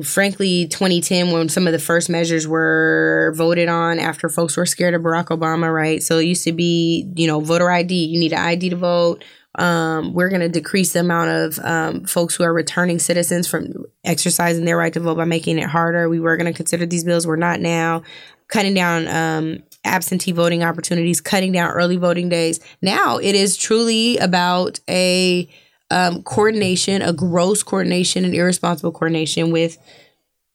frankly, 0.03 0.67
2010, 0.69 1.31
when 1.33 1.49
some 1.49 1.67
of 1.67 1.73
the 1.73 1.79
first 1.79 2.09
measures 2.11 2.47
were 2.47 3.33
voted 3.37 3.69
on 3.69 3.99
after 3.99 4.29
folks 4.29 4.57
were 4.57 4.67
scared 4.67 4.95
of 4.95 5.03
Barack 5.03 5.27
Obama, 5.27 5.73
right? 5.75 6.03
So 6.03 6.19
it 6.19 6.25
used 6.25 6.45
to 6.45 6.53
be, 6.53 7.11
you 7.17 7.27
know, 7.27 7.41
voter 7.41 7.71
ID. 7.71 7.95
You 7.95 8.19
need 8.21 8.33
an 8.33 8.39
ID 8.39 8.71
to 8.71 8.77
vote. 8.77 9.25
Um, 9.59 10.15
we're 10.15 10.29
going 10.29 10.41
to 10.41 10.49
decrease 10.49 10.93
the 10.93 11.01
amount 11.01 11.31
of 11.31 11.59
um, 11.65 12.05
folks 12.05 12.37
who 12.37 12.45
are 12.45 12.53
returning 12.53 12.99
citizens 12.99 13.49
from 13.49 13.85
exercising 14.05 14.65
their 14.65 14.77
right 14.77 14.93
to 14.93 15.01
vote 15.01 15.17
by 15.17 15.25
making 15.25 15.59
it 15.59 15.69
harder. 15.69 16.09
We 16.09 16.21
were 16.21 16.37
going 16.37 16.51
to 16.51 16.57
consider 16.57 16.87
these 16.87 17.05
bills. 17.05 17.27
We're 17.27 17.37
not 17.37 17.61
now. 17.61 18.03
Cutting 18.47 18.73
down 18.73 19.09
um, 19.09 19.63
absentee 19.85 20.33
voting 20.33 20.63
opportunities, 20.63 21.21
cutting 21.21 21.53
down 21.53 21.71
early 21.71 21.97
voting 21.97 22.29
days. 22.29 22.61
Now 22.81 23.19
it 23.19 23.35
is 23.35 23.57
truly 23.57 24.17
about 24.19 24.81
a 24.89 25.49
um, 25.91 26.23
coordination, 26.23 27.03
a 27.03 27.13
gross 27.13 27.63
coordination 27.63 28.25
and 28.25 28.35
irresponsible 28.35 28.93
coordination 28.93 29.51
with 29.51 29.77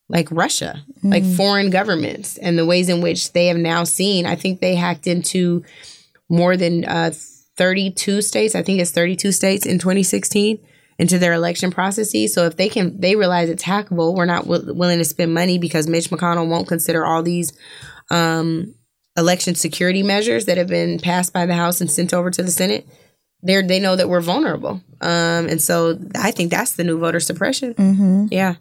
like 0.09 0.27
Russia, 0.31 0.83
like 1.01 1.23
foreign 1.23 1.69
governments, 1.69 2.37
and 2.37 2.57
the 2.57 2.65
ways 2.65 2.89
in 2.89 3.01
which 3.01 3.33
they 3.33 3.47
have 3.47 3.57
now 3.57 3.83
seen. 3.83 4.25
I 4.25 4.35
think 4.35 4.59
they 4.59 4.75
hacked 4.75 5.07
into 5.07 5.63
more 6.29 6.55
than 6.55 6.85
uh, 6.85 7.11
32 7.57 8.21
states. 8.21 8.55
I 8.55 8.63
think 8.63 8.79
it's 8.79 8.91
32 8.91 9.31
states 9.31 9.65
in 9.65 9.79
2016 9.79 10.59
into 10.99 11.19
their 11.19 11.33
election 11.33 11.71
processes. 11.71 12.33
So 12.33 12.45
if 12.45 12.55
they 12.55 12.69
can, 12.69 12.99
they 12.99 13.15
realize 13.15 13.49
it's 13.49 13.63
hackable. 13.63 14.15
We're 14.15 14.25
not 14.25 14.43
w- 14.43 14.73
willing 14.73 14.99
to 14.99 15.05
spend 15.05 15.33
money 15.33 15.57
because 15.57 15.87
Mitch 15.87 16.09
McConnell 16.09 16.47
won't 16.47 16.67
consider 16.67 17.05
all 17.05 17.23
these 17.23 17.53
um, 18.11 18.75
election 19.17 19.55
security 19.55 20.03
measures 20.03 20.45
that 20.45 20.57
have 20.57 20.67
been 20.67 20.99
passed 20.99 21.33
by 21.33 21.45
the 21.45 21.55
House 21.55 21.81
and 21.81 21.89
sent 21.89 22.13
over 22.13 22.29
to 22.31 22.43
the 22.43 22.51
Senate. 22.51 22.87
They 23.45 23.61
they 23.61 23.79
know 23.79 23.97
that 23.97 24.07
we're 24.07 24.21
vulnerable, 24.21 24.81
um, 25.01 25.47
and 25.49 25.61
so 25.61 25.99
I 26.15 26.31
think 26.31 26.49
that's 26.49 26.77
the 26.77 26.85
new 26.85 26.97
voter 26.97 27.19
suppression. 27.19 27.73
Mm-hmm. 27.73 28.27
Yeah, 28.31 28.55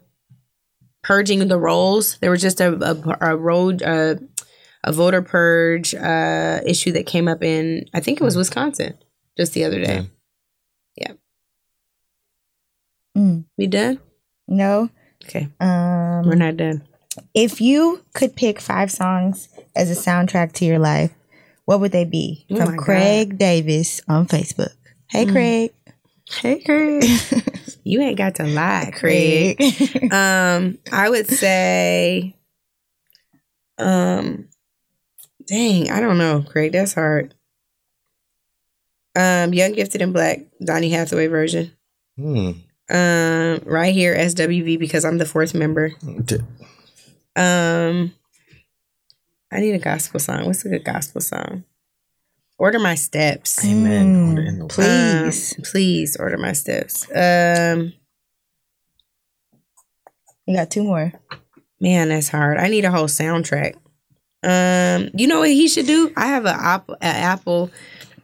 purging 1.05 1.47
the 1.47 1.59
rolls. 1.59 2.19
There 2.19 2.33
was 2.33 2.43
just 2.43 2.61
a 2.61 2.73
a, 2.91 3.31
a 3.31 3.37
road 3.37 3.81
uh, 3.83 4.17
a 4.85 4.93
voter 4.93 5.23
purge 5.23 5.95
uh, 5.95 6.61
issue 6.67 6.93
that 6.93 7.07
came 7.07 7.29
up 7.29 7.43
in 7.43 7.87
I 7.95 8.01
think 8.01 8.21
it 8.21 8.25
was 8.25 8.37
Wisconsin 8.37 8.99
just 9.37 9.53
the 9.55 9.65
other 9.65 9.83
day. 9.83 10.09
Yeah. 10.97 11.13
Mm. 13.17 13.45
We 13.59 13.67
done? 13.67 14.01
No. 14.49 14.91
Okay, 15.25 15.49
Um, 15.61 16.27
we're 16.27 16.35
not 16.35 16.57
done. 16.57 16.83
if 17.33 17.61
you 17.61 18.05
could 18.13 18.35
pick 18.35 18.61
five 18.61 18.91
songs 18.91 19.49
as 19.77 19.89
a 19.91 19.95
soundtrack 19.95 20.53
to 20.55 20.65
your 20.65 20.81
life, 20.81 21.13
what 21.65 21.79
would 21.81 21.93
they 21.93 22.05
be? 22.05 22.45
Oh 22.51 22.57
From 22.57 22.77
God. 22.77 22.85
Craig 22.85 23.39
Davis 23.39 24.01
on 24.09 24.27
Facebook. 24.27 24.73
Hey, 25.09 25.27
Craig. 25.27 25.73
Hey, 26.29 26.61
Craig. 26.61 27.05
you 27.85 28.01
ain't 28.01 28.19
got 28.19 28.35
to 28.37 28.47
lie, 28.47 28.91
Craig. 28.95 29.61
um, 30.13 30.79
I 30.91 31.09
would 31.09 31.29
say, 31.29 32.35
um, 33.79 34.49
dang, 35.53 35.91
I 35.91 36.01
don't 36.01 36.19
know, 36.19 36.43
Craig. 36.49 36.73
That's 36.73 36.95
hard. 36.95 37.35
Um, 39.15 39.53
Young, 39.53 39.73
Gifted, 39.73 40.01
and 40.03 40.13
Black, 40.13 40.41
Donny 40.65 40.91
Hathaway 40.91 41.27
version. 41.27 41.73
Hmm. 42.17 42.53
Um, 42.91 43.61
right 43.67 43.93
here, 43.95 44.17
SWV 44.17 44.79
because 44.79 45.05
I'm 45.05 45.19
the 45.19 45.27
fourth 45.27 45.55
member. 45.55 45.91
D- 46.25 46.39
Um, 47.37 48.15
I 49.51 49.61
need 49.61 49.75
a 49.75 49.79
gospel 49.79 50.19
song. 50.21 50.47
What's 50.47 50.65
a 50.65 50.69
good 50.71 50.85
gospel 50.85 51.21
song? 51.21 51.65
Order 52.59 52.79
my 52.79 52.95
steps. 52.95 53.65
Amen. 53.65 54.15
Mm, 54.15 54.29
Order 54.31 54.43
in 54.43 54.59
the- 54.61 54.67
please. 54.69 55.55
Um, 55.59 55.65
please 55.65 56.17
order 56.17 56.39
my 56.39 56.53
steps. 56.53 57.07
Um, 57.15 57.93
you 60.47 60.57
got 60.57 60.71
two 60.71 60.85
more. 60.85 61.13
man, 61.81 62.09
that's 62.11 62.29
hard. 62.29 62.59
I 62.59 62.69
need 62.69 62.85
a 62.85 62.91
whole 62.91 63.07
soundtrack. 63.07 63.75
Um, 64.43 65.11
you 65.15 65.27
know 65.29 65.41
what 65.41 65.51
he 65.51 65.69
should 65.69 65.87
do? 65.87 66.13
I 66.17 66.27
have 66.27 66.45
a 66.47 66.51
Apple, 66.55 66.97
a 67.01 67.07
Apple 67.07 67.71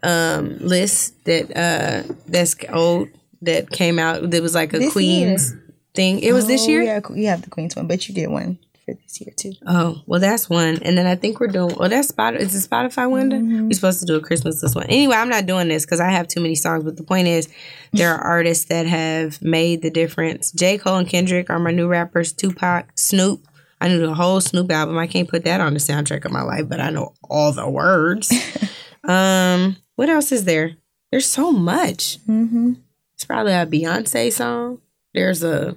um 0.05 0.59
list 0.61 1.24
that 1.24 1.51
uh 1.57 2.12
that's 2.28 2.55
old 2.73 3.09
that 3.43 3.70
came 3.70 3.99
out. 3.99 4.31
That 4.31 4.43
was 4.43 4.55
like 4.55 4.73
a 4.73 4.78
This 4.78 4.93
Queen's 4.93 5.55
thing. 5.95 6.20
It 6.20 6.32
was 6.32 6.47
this 6.47 6.65
Oh, 6.65 6.69
year. 6.69 6.82
Yeah, 6.82 7.01
you 7.15 7.27
have 7.28 7.43
the 7.43 7.51
Queen's 7.51 7.77
one, 7.77 7.86
but 7.86 8.09
you 8.09 8.15
did 8.15 8.28
one 8.28 8.59
for 8.85 8.95
this 8.95 9.20
year 9.20 9.32
too. 9.36 9.53
Oh, 9.66 10.01
well, 10.07 10.19
that's 10.20 10.49
one. 10.49 10.78
And 10.82 10.97
then 10.97 11.07
I 11.07 11.15
think 11.15 11.39
we're 11.40 11.49
doing, 11.49 11.74
well, 11.77 11.89
that's 11.89 12.09
Spot, 12.09 12.35
is 12.35 12.55
it 12.55 12.69
Spotify 12.70 13.11
window? 13.11 13.39
We're 13.39 13.73
supposed 13.74 14.01
to 14.01 14.07
do 14.07 14.16
a 14.16 14.20
Christmas 14.20 14.62
list 14.62 14.74
one. 14.74 14.86
Anyway, 14.86 15.15
I'm 15.15 15.28
not 15.28 15.47
doing 15.47 15.69
this 15.69 15.85
because 15.85 16.01
I 16.01 16.11
have 16.11 16.27
too 16.27 16.40
many 16.40 16.55
songs. 16.55 16.85
But 16.85 16.97
the 16.97 17.03
point 17.03 17.28
is, 17.28 17.49
there 17.93 18.12
are 18.15 18.20
artists 18.20 18.65
that 18.66 18.86
have 18.86 19.43
made 19.43 19.82
the 19.82 19.90
difference. 19.90 20.51
J. 20.53 20.78
Cole 20.78 20.97
and 20.97 21.09
Kendrick 21.09 21.51
are 21.51 21.59
my 21.59 21.70
new 21.70 21.86
rappers. 21.86 22.32
Tupac, 22.32 22.86
Snoop. 22.97 23.45
I 23.81 23.89
knew 23.89 24.01
the 24.01 24.15
whole 24.15 24.41
Snoop 24.41 24.71
album. 24.71 24.99
I 24.99 25.07
can't 25.07 25.29
put 25.29 25.45
that 25.45 25.61
on 25.61 25.75
the 25.75 25.81
soundtrack 25.81 26.25
of 26.25 26.33
my 26.33 26.43
life, 26.43 26.69
but 26.69 26.81
I 26.81 26.91
know 26.91 27.15
all 27.23 27.53
the 27.53 27.69
words. 27.69 28.33
um, 29.05 29.77
what 29.97 30.09
else 30.09 30.33
is 30.33 30.45
there? 30.45 30.77
There's 31.11 31.27
so 31.27 31.53
much. 31.53 32.19
Mm-hmm. 32.27 32.75
It's 33.15 33.25
probably 33.25 33.53
a 33.53 33.67
Beyonce 33.67 34.33
song. 34.33 34.81
There's 35.15 35.43
a, 35.43 35.77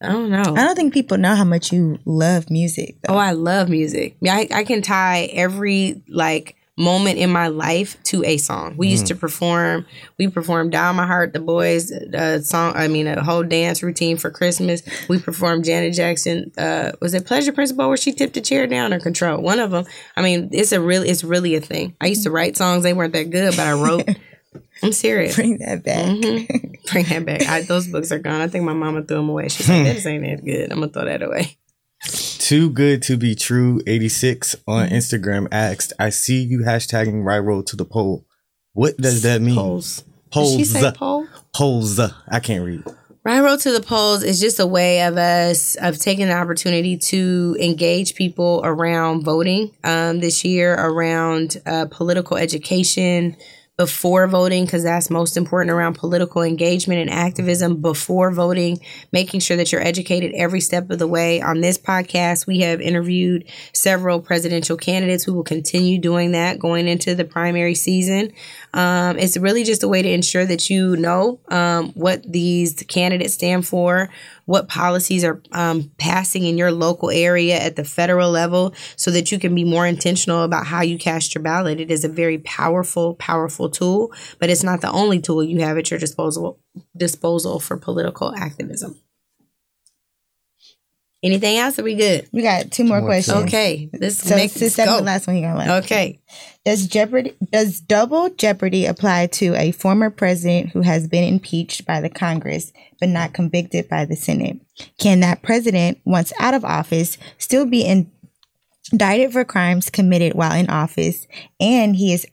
I 0.00 0.08
don't 0.08 0.30
know. 0.30 0.42
I 0.42 0.64
don't 0.64 0.76
think 0.76 0.92
people 0.94 1.18
know 1.18 1.34
how 1.34 1.44
much 1.44 1.72
you 1.72 1.98
love 2.04 2.50
music. 2.50 2.96
Oh, 3.08 3.16
I 3.16 3.32
love 3.32 3.68
music. 3.68 4.16
Yeah, 4.20 4.34
I, 4.34 4.48
I 4.52 4.64
can 4.64 4.82
tie 4.82 5.24
every 5.32 6.02
like 6.08 6.56
moment 6.76 7.18
in 7.18 7.30
my 7.30 7.48
life 7.48 7.96
to 8.04 8.24
a 8.24 8.36
song. 8.36 8.76
We 8.76 8.88
used 8.88 9.06
to 9.06 9.14
perform. 9.14 9.86
We 10.18 10.28
performed 10.28 10.72
"Down 10.72 10.96
My 10.96 11.06
Heart," 11.06 11.32
the 11.32 11.40
boys' 11.40 11.92
uh, 11.92 12.40
song. 12.42 12.72
I 12.76 12.88
mean, 12.88 13.06
a 13.06 13.22
whole 13.22 13.42
dance 13.44 13.82
routine 13.82 14.16
for 14.16 14.30
Christmas. 14.30 14.82
We 15.08 15.20
performed 15.20 15.64
Janet 15.64 15.94
Jackson. 15.94 16.50
Uh, 16.58 16.92
was 17.00 17.14
it 17.14 17.26
Pleasure 17.26 17.52
Principle 17.52 17.88
where 17.88 17.96
she 17.96 18.12
tipped 18.12 18.36
a 18.36 18.40
chair 18.40 18.66
down 18.66 18.92
or 18.92 19.00
Control? 19.00 19.40
One 19.40 19.60
of 19.60 19.70
them. 19.70 19.84
I 20.16 20.22
mean, 20.22 20.48
it's 20.52 20.72
a 20.72 20.80
really, 20.80 21.08
it's 21.08 21.22
really 21.24 21.54
a 21.54 21.60
thing. 21.60 21.94
I 22.00 22.06
used 22.06 22.24
to 22.24 22.30
write 22.30 22.56
songs. 22.56 22.82
They 22.82 22.92
weren't 22.92 23.12
that 23.12 23.30
good, 23.30 23.56
but 23.56 23.66
I 23.66 23.72
wrote. 23.72 24.08
I'm 24.82 24.92
serious. 24.92 25.34
Bring 25.36 25.58
that 25.58 25.84
back. 25.84 26.04
Mhm. 26.06 26.90
Bring 26.92 27.04
that 27.06 27.24
back. 27.24 27.42
I, 27.48 27.62
those 27.62 27.86
books 27.86 28.12
are 28.12 28.18
gone. 28.18 28.40
I 28.40 28.48
think 28.48 28.64
my 28.64 28.72
mama 28.74 29.02
threw 29.02 29.16
them 29.18 29.28
away. 29.28 29.48
She's 29.48 29.68
like, 29.68 29.84
"This 29.94 30.06
ain't 30.06 30.24
that 30.24 30.44
good. 30.44 30.70
I'm 30.72 30.80
gonna 30.80 30.92
throw 30.92 31.04
that 31.04 31.22
away." 31.22 31.56
Too 32.44 32.68
good 32.68 33.00
to 33.04 33.16
be 33.16 33.34
true. 33.34 33.80
Eighty 33.86 34.10
six 34.10 34.54
on 34.68 34.88
Mm-hmm. 34.88 34.94
Instagram 34.96 35.48
asked, 35.50 35.94
"I 35.98 36.10
see 36.10 36.42
you 36.42 36.58
hashtagging 36.58 37.24
right 37.24 37.38
road 37.38 37.66
to 37.68 37.76
the 37.76 37.86
pole. 37.86 38.26
What 38.74 38.98
does 38.98 39.22
that 39.22 39.40
mean? 39.40 39.54
Polls. 39.54 40.02
Did 40.02 40.30
Polls. 40.30 40.56
she 40.56 40.64
say 40.66 40.92
poll? 40.94 41.26
Polls. 41.54 41.98
I 41.98 42.40
can't 42.40 42.62
read. 42.62 42.84
Right 43.24 43.40
Road 43.40 43.60
to 43.60 43.72
the 43.72 43.80
Polls 43.80 44.22
is 44.22 44.38
just 44.38 44.60
a 44.60 44.66
way 44.66 45.00
of 45.06 45.16
us 45.16 45.76
of 45.76 45.98
taking 45.98 46.26
the 46.26 46.34
opportunity 46.34 46.98
to 46.98 47.56
engage 47.58 48.14
people 48.14 48.60
around 48.62 49.24
voting 49.24 49.74
um, 49.82 50.20
this 50.20 50.44
year, 50.44 50.74
around 50.74 51.56
uh, 51.64 51.86
political 51.90 52.36
education 52.36 53.36
before 53.76 54.28
voting, 54.28 54.64
because 54.64 54.84
that's 54.84 55.10
most 55.10 55.36
important 55.36 55.72
around 55.72 55.94
political 55.94 56.42
engagement 56.42 57.00
and 57.00 57.10
activism 57.10 57.80
before 57.80 58.30
voting, 58.30 58.78
making 59.10 59.40
sure 59.40 59.56
that 59.56 59.72
you're 59.72 59.82
educated 59.82 60.32
every 60.34 60.60
step 60.60 60.88
of 60.90 60.98
the 61.00 61.08
way. 61.08 61.42
On 61.42 61.60
this 61.60 61.76
podcast, 61.76 62.46
we 62.46 62.60
have 62.60 62.80
interviewed 62.80 63.44
several 63.72 64.20
presidential 64.20 64.76
candidates 64.76 65.24
who 65.24 65.34
will 65.34 65.42
continue 65.42 65.98
doing 65.98 66.32
that 66.32 66.58
going 66.60 66.86
into 66.86 67.16
the 67.16 67.24
primary 67.24 67.74
season. 67.74 68.32
Um, 68.74 69.18
it's 69.18 69.36
really 69.36 69.64
just 69.64 69.82
a 69.82 69.88
way 69.88 70.02
to 70.02 70.10
ensure 70.10 70.46
that 70.46 70.70
you 70.70 70.96
know 70.96 71.40
um, 71.48 71.90
what 71.94 72.22
these 72.30 72.74
candidates 72.88 73.34
stand 73.34 73.66
for, 73.66 74.08
what 74.46 74.68
policies 74.68 75.24
are 75.24 75.40
um, 75.52 75.90
passing 75.98 76.44
in 76.44 76.58
your 76.58 76.72
local 76.72 77.10
area 77.10 77.56
at 77.56 77.76
the 77.76 77.84
federal 77.84 78.30
level, 78.30 78.74
so 78.96 79.10
that 79.10 79.32
you 79.32 79.38
can 79.38 79.54
be 79.54 79.64
more 79.64 79.86
intentional 79.86 80.42
about 80.42 80.66
how 80.66 80.82
you 80.82 80.98
cast 80.98 81.34
your 81.34 81.42
ballot. 81.42 81.80
It 81.80 81.90
is 81.90 82.04
a 82.04 82.08
very 82.08 82.38
powerful, 82.38 83.14
powerful 83.14 83.70
tool, 83.70 84.12
but 84.38 84.50
it's 84.50 84.64
not 84.64 84.80
the 84.80 84.90
only 84.90 85.20
tool 85.20 85.42
you 85.42 85.60
have 85.60 85.78
at 85.78 85.90
your 85.90 86.00
disposal 86.00 86.58
disposal 86.96 87.60
for 87.60 87.76
political 87.76 88.34
activism. 88.34 89.00
Anything 91.24 91.56
else? 91.56 91.78
Are 91.78 91.82
we 91.82 91.94
good? 91.94 92.28
We 92.32 92.42
got 92.42 92.70
two 92.70 92.84
more 92.84 93.00
more, 93.00 93.08
questions. 93.08 93.44
Okay, 93.44 93.88
this 93.94 94.18
So 94.18 94.36
makes 94.36 94.52
since 94.52 94.78
us 94.78 94.84
go. 94.84 94.98
the 94.98 95.02
last 95.02 95.26
one 95.26 95.36
you're 95.36 95.48
gonna 95.50 95.58
like. 95.58 95.84
Okay. 95.84 96.20
Does 96.66 96.86
jeopardy 96.86 97.34
does 97.50 97.80
double 97.80 98.28
jeopardy 98.28 98.84
apply 98.84 99.28
to 99.28 99.54
a 99.54 99.72
former 99.72 100.10
president 100.10 100.70
who 100.72 100.82
has 100.82 101.08
been 101.08 101.24
impeached 101.24 101.86
by 101.86 102.02
the 102.02 102.10
Congress 102.10 102.74
but 103.00 103.08
not 103.08 103.32
convicted 103.32 103.88
by 103.88 104.04
the 104.04 104.16
Senate? 104.16 104.60
Can 104.98 105.20
that 105.20 105.40
president, 105.40 105.98
once 106.04 106.30
out 106.38 106.52
of 106.52 106.62
office, 106.62 107.16
still 107.38 107.64
be 107.64 107.80
in, 107.82 108.10
indicted 108.92 109.32
for 109.32 109.46
crimes 109.46 109.88
committed 109.88 110.34
while 110.34 110.52
in 110.54 110.68
office 110.68 111.26
and 111.58 111.96
he 111.96 112.12
is 112.12 112.26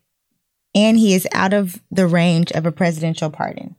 and 0.76 0.98
he 0.98 1.14
is 1.14 1.26
out 1.32 1.54
of 1.54 1.82
the 1.92 2.08
range 2.08 2.52
of 2.52 2.66
a 2.66 2.74
presidential 2.74 3.30
pardon? 3.30 3.78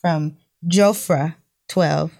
From 0.00 0.38
Jofra 0.66 1.34
twelve 1.68 2.12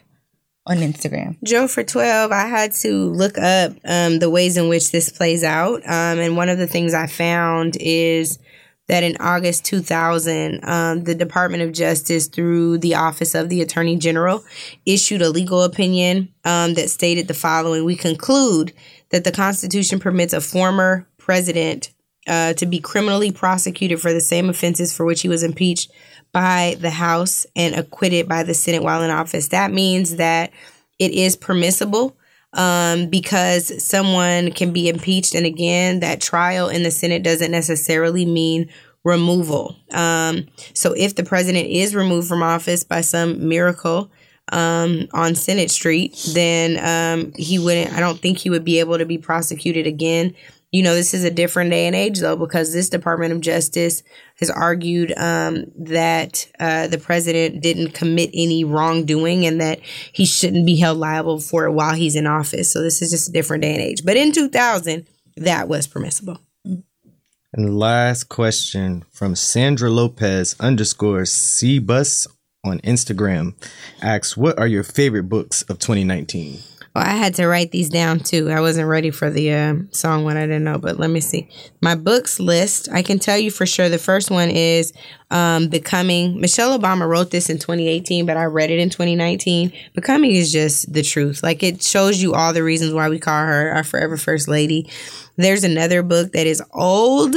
on 0.67 0.79
Instagram. 0.79 1.37
Joe 1.43 1.69
for 1.69 1.83
12, 1.83 2.33
I 2.33 2.47
had 2.47 2.73
to 2.73 3.11
look 3.11 3.37
up 3.37 3.73
um, 3.85 4.19
the 4.19 4.31
ways 4.31 4.57
in 4.57 4.69
which 4.69 4.91
this 4.93 5.11
plays 5.11 5.45
out. 5.45 5.83
Um, 5.85 6.19
and 6.19 6.37
one 6.37 6.49
of 6.49 6.59
the 6.59 6.67
things 6.67 6.95
I 6.95 7.07
found 7.07 7.77
is 7.81 8.39
that 8.87 9.03
in 9.03 9.17
August 9.19 9.65
2000, 9.65 10.61
um, 10.65 11.05
the 11.05 11.15
Department 11.15 11.63
of 11.63 11.73
Justice, 11.73 12.29
through 12.29 12.79
the 12.79 12.95
Office 12.95 13.35
of 13.35 13.49
the 13.49 13.63
Attorney 13.63 13.97
General, 13.97 14.45
issued 14.85 15.23
a 15.23 15.31
legal 15.31 15.63
opinion 15.63 16.33
um, 16.45 16.75
that 16.75 16.91
stated 16.91 17.29
the 17.29 17.35
following 17.35 17.85
We 17.85 17.97
conclude 17.97 18.73
that 19.11 19.25
the 19.25 19.33
Constitution 19.33 20.01
permits 20.01 20.33
a 20.33 20.41
former 20.41 21.07
president 21.19 21.94
uh, 22.27 22.55
to 22.55 22.67
be 22.67 22.81
criminally 22.81 23.31
prosecuted 23.31 24.01
for 24.01 24.13
the 24.13 24.21
same 24.21 24.49
offenses 24.49 24.95
for 24.95 25.05
which 25.05 25.23
he 25.23 25.29
was 25.29 25.43
impeached 25.43 25.91
by 26.33 26.77
the 26.81 26.91
House 26.91 27.47
and 27.55 27.75
acquitted 27.75 28.29
by 28.29 28.43
the 28.43 28.55
Senate 28.55 28.83
while 28.83 29.03
in 29.03 29.11
office. 29.11 29.49
That 29.49 29.73
means 29.73 30.17
that 30.17 30.51
it 30.99 31.13
is 31.13 31.37
permissible 31.37 32.17
um, 32.53 33.09
because 33.09 33.83
someone 33.83 34.53
can 34.53 34.73
be 34.73 34.89
impeached. 34.89 35.35
And 35.35 35.47
again, 35.47 36.01
that 36.01 36.21
trial 36.21 36.69
in 36.69 36.83
the 36.83 36.91
Senate 36.91 37.23
doesn't 37.23 37.51
necessarily 37.51 38.25
mean 38.25 38.69
removal. 39.05 39.77
Um, 39.93 40.47
so 40.73 40.93
if 40.93 41.15
the 41.15 41.25
president 41.25 41.69
is 41.69 41.95
removed 41.95 42.29
from 42.29 42.43
office 42.43 42.85
by 42.85 43.03
some 43.03 43.49
miracle, 43.49 44.11
um, 44.53 45.09
on 45.13 45.35
Senate 45.35 45.71
Street, 45.71 46.31
then 46.35 46.79
um, 46.85 47.33
he 47.37 47.59
wouldn't. 47.59 47.93
I 47.95 48.01
don't 48.01 48.21
think 48.21 48.39
he 48.39 48.51
would 48.51 48.65
be 48.65 48.79
able 48.79 48.99
to 48.99 49.07
be 49.07 49.19
prosecuted 49.19 49.87
again. 49.87 50.35
You 50.75 50.83
know, 50.83 50.97
this 50.97 51.15
is 51.15 51.23
a 51.23 51.31
different 51.31 51.71
day 51.71 51.87
and 51.87 51.95
age 51.95 52.19
though, 52.19 52.35
because 52.35 52.73
this 52.73 52.89
Department 52.89 53.33
of 53.33 53.41
Justice 53.41 54.03
has 54.41 54.51
argued 54.51 55.17
um, 55.17 55.67
that 55.77 56.51
uh, 56.59 56.89
the 56.89 56.99
president 56.99 57.63
didn't 57.63 57.93
commit 57.93 58.31
any 58.35 58.65
wrongdoing 58.65 59.47
and 59.47 59.61
that 59.61 59.79
he 60.13 60.27
shouldn't 60.27 60.67
be 60.67 60.75
held 60.75 60.99
liable 60.99 61.39
for 61.39 61.67
it 61.67 61.71
while 61.71 61.95
he's 61.95 62.17
in 62.17 62.27
office. 62.27 62.73
So 62.73 62.83
this 62.83 63.03
is 63.03 63.13
just 63.13 63.29
a 63.29 63.33
different 63.33 63.63
day 63.63 63.71
and 63.71 63.81
age. 63.81 64.05
But 64.05 64.17
in 64.17 64.33
2000, 64.33 65.07
that 65.37 65.69
was 65.69 65.87
permissible. 65.87 66.41
And 66.65 67.79
last 67.79 68.29
question 68.29 69.05
from 69.13 69.37
Sandra 69.37 69.91
Lopez 69.91 70.57
underscore 70.59 71.23
Cbus 71.23 72.27
on 72.65 72.81
Instagram 72.81 73.55
asks, 74.03 74.37
"What 74.37 74.59
are 74.59 74.67
your 74.67 74.83
favorite 74.83 75.29
books 75.29 75.63
of 75.63 75.79
2019?" 75.79 76.59
Well, 76.95 77.05
I 77.05 77.15
had 77.17 77.35
to 77.37 77.49
write 77.49 77.73
these 77.73 77.89
down 77.89 78.21
too. 78.21 78.51
I 78.51 78.61
wasn't 78.61 78.87
ready 78.87 79.11
for 79.11 79.29
the 79.29 79.53
uh, 79.53 79.75
song 79.91 80.23
when 80.23 80.37
I 80.37 80.43
didn't 80.43 80.63
know, 80.63 80.79
but 80.79 80.97
let 80.97 81.11
me 81.11 81.21
see. 81.21 81.49
My 81.83 81.97
books 81.97 82.39
list, 82.39 82.89
I 82.93 83.03
can 83.03 83.19
tell 83.19 83.37
you 83.37 83.51
for 83.51 83.67
sure. 83.67 83.89
The 83.89 83.99
first 83.99 84.31
one 84.31 84.49
is 84.49 84.93
um, 85.33 85.67
Becoming. 85.67 86.41
Michelle 86.41 86.79
Obama 86.79 87.09
wrote 87.09 87.33
this 87.33 87.51
in 87.51 87.59
2018, 87.59 88.27
but 88.27 88.37
I 88.37 88.45
read 88.45 88.71
it 88.71 88.79
in 88.79 88.91
2019. 88.91 89.73
Becoming 89.95 90.31
is 90.37 90.53
just 90.53 90.93
the 90.93 91.03
truth. 91.03 91.43
Like 91.43 91.65
it 91.65 91.83
shows 91.83 92.23
you 92.23 92.33
all 92.33 92.53
the 92.53 92.63
reasons 92.63 92.95
why 92.95 93.09
we 93.09 93.19
call 93.19 93.45
her 93.45 93.73
our 93.73 93.83
forever 93.83 94.17
first 94.17 94.47
lady. 94.47 94.89
There's 95.37 95.65
another 95.65 96.05
book 96.05 96.31
that 96.31 96.47
is 96.47 96.63
old, 96.73 97.35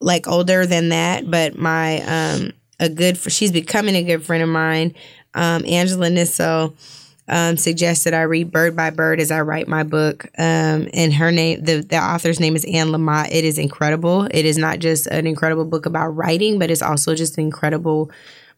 like 0.00 0.28
older 0.28 0.64
than 0.64 0.90
that, 0.90 1.28
but 1.28 1.58
my 1.58 2.02
um 2.02 2.52
a 2.78 2.88
good 2.88 3.16
she's 3.16 3.50
becoming 3.50 3.96
a 3.96 4.04
good 4.04 4.22
friend 4.22 4.44
of 4.44 4.48
mine. 4.48 4.94
Um, 5.34 5.64
Angela 5.66 6.08
Nissel 6.08 6.76
um, 7.28 7.56
that 7.56 8.14
I 8.14 8.22
read 8.22 8.50
Bird 8.50 8.76
by 8.76 8.90
Bird 8.90 9.20
as 9.20 9.30
I 9.30 9.40
write 9.40 9.68
my 9.68 9.82
book. 9.82 10.26
Um, 10.38 10.88
and 10.92 11.12
her 11.14 11.32
name, 11.32 11.64
the, 11.64 11.80
the 11.80 11.98
author's 11.98 12.40
name 12.40 12.54
is 12.54 12.64
Anne 12.64 12.88
Lamott. 12.88 13.28
It 13.32 13.44
is 13.44 13.58
incredible. 13.58 14.28
It 14.30 14.44
is 14.44 14.58
not 14.58 14.78
just 14.78 15.06
an 15.08 15.26
incredible 15.26 15.64
book 15.64 15.86
about 15.86 16.08
writing, 16.08 16.58
but 16.58 16.70
it's 16.70 16.82
also 16.82 17.14
just 17.14 17.38
an 17.38 17.44
incredible 17.44 18.10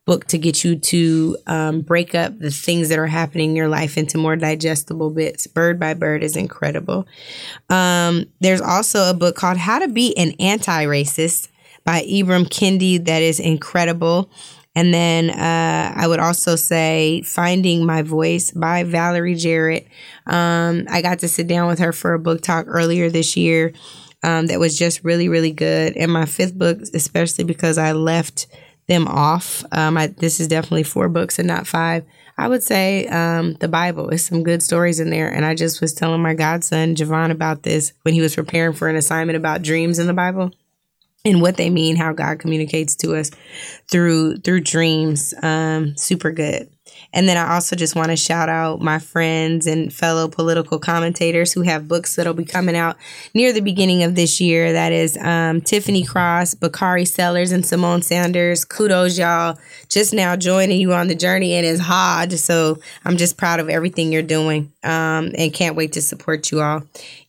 book 0.05 0.25
to 0.25 0.39
get 0.39 0.65
you 0.65 0.75
to 0.75 1.37
um, 1.47 1.83
break 1.83 2.15
up 2.15 2.39
the 2.39 2.51
things 2.51 2.89
that 2.89 2.99
are 2.99 3.07
happening 3.07 3.51
in 3.51 3.57
your 3.57 3.69
life 3.69 3.99
into 3.99 4.17
more 4.17 4.37
digestible 4.37 5.11
bits. 5.11 5.47
Bird 5.47 5.79
by 5.79 5.93
Bird 5.93 6.23
is 6.23 6.35
incredible. 6.35 7.07
Um, 7.69 8.25
there's 8.41 8.63
also 8.63 9.11
a 9.11 9.15
book 9.15 9.37
called 9.37 9.59
How 9.59 9.79
to 9.79 9.89
Be 9.89 10.17
an 10.17 10.33
Anti 10.41 10.87
Racist 10.87 11.49
by 11.85 12.03
Ibram 12.03 12.49
Kendi 12.49 13.05
that 13.05 13.23
is 13.23 13.39
incredible. 13.39 14.31
And 14.79 14.95
then 14.95 15.31
uh, 15.31 15.93
I 15.97 16.07
would 16.07 16.21
also 16.21 16.55
say 16.55 17.23
Finding 17.23 17.85
My 17.85 18.03
Voice 18.03 18.53
by 18.53 18.85
Valerie 18.85 19.35
Jarrett. 19.35 19.89
Um, 20.25 20.87
I 20.89 21.03
got 21.03 21.19
to 21.19 21.29
sit 21.29 21.49
down 21.49 21.67
with 21.67 21.81
her 21.81 21.93
for 21.93 22.15
a 22.15 22.19
book 22.21 22.43
talk 22.43 22.67
earlier 22.69 23.11
this 23.11 23.37
year 23.37 23.73
um, 24.23 24.47
that 24.47 24.61
was 24.61 24.79
just 24.79 25.03
really, 25.03 25.29
really 25.29 25.51
good. 25.51 25.97
And 25.97 26.13
my 26.13 26.27
fifth 26.27 26.57
book, 26.57 26.79
especially 26.95 27.43
because 27.43 27.77
I 27.77 27.91
left 27.91 28.47
them 28.87 29.09
off. 29.09 29.65
Um, 29.73 29.97
I, 29.97 30.07
this 30.07 30.39
is 30.39 30.47
definitely 30.47 30.85
four 30.85 31.09
books 31.09 31.41
and 31.41 31.49
not 31.49 31.67
five. 31.67 32.05
I 32.37 32.47
would 32.47 32.63
say 32.63 33.09
um, 33.09 33.55
the 33.55 33.67
Bible 33.67 34.11
is 34.11 34.25
some 34.25 34.45
good 34.45 34.63
stories 34.63 35.01
in 35.01 35.11
there. 35.11 35.29
And 35.29 35.45
I 35.45 35.57
just 35.57 35.81
was 35.81 35.93
telling 35.93 36.23
my 36.23 36.35
godson 36.35 36.95
Javon 36.95 37.33
about 37.33 37.65
this 37.65 37.95
when 38.03 38.15
he 38.15 38.21
was 38.21 38.37
preparing 38.37 38.75
for 38.75 38.87
an 38.87 38.95
assignment 38.95 39.39
about 39.39 39.63
dreams 39.63 39.99
in 39.99 40.07
the 40.07 40.15
Bible 40.15 40.53
and 41.25 41.43
what 41.43 41.57
they 41.57 41.71
mean, 41.71 41.97
how 41.97 42.13
God 42.13 42.39
communicates 42.39 42.95
to 42.97 43.17
us 43.17 43.31
through 43.91 44.39
through 44.39 44.61
dreams. 44.61 45.35
Um, 45.43 45.97
super 45.97 46.31
good. 46.31 46.71
And 47.13 47.29
then 47.29 47.37
I 47.37 47.55
also 47.55 47.77
just 47.77 47.97
want 47.97 48.11
to 48.11 48.17
shout 48.17 48.49
out 48.49 48.81
my 48.81 48.99
friends 48.99 49.67
and 49.67 49.93
fellow 49.93 50.29
political 50.29 50.79
commentators 50.79 51.53
who 51.53 51.63
have 51.63 51.89
books 51.89 52.17
that'll 52.17 52.35
be 52.35 52.45
coming 52.45 52.77
out 52.77 52.97
near 53.35 53.53
the 53.53 53.61
beginning 53.61 54.03
of 54.03 54.15
this 54.15 54.41
year. 54.41 54.73
That 54.73 54.93
is 54.93 55.17
um, 55.19 55.61
Tiffany 55.61 56.05
Cross, 56.05 56.55
Bakari 56.55 57.05
Sellers, 57.05 57.53
and 57.53 57.65
Symone 57.65 58.03
Sanders. 58.03 58.65
Kudos, 58.65 59.19
y'all. 59.19 59.59
Just 59.89 60.13
now 60.13 60.37
joining 60.37 60.81
you 60.81 60.93
on 60.93 61.09
the 61.09 61.15
journey 61.15 61.55
and 61.55 61.67
it's 61.67 61.81
hard. 61.81 62.33
So 62.33 62.79
I'm 63.05 63.17
just 63.17 63.37
proud 63.37 63.61
of 63.61 63.69
everything 63.69 64.13
you're 64.13 64.23
doing 64.23 64.73
um, 64.83 65.33
and 65.37 65.53
can't 65.53 65.77
wait 65.77 65.93
to 65.93 66.03
support 66.03 66.51
you 66.51 66.61
all 66.61 66.83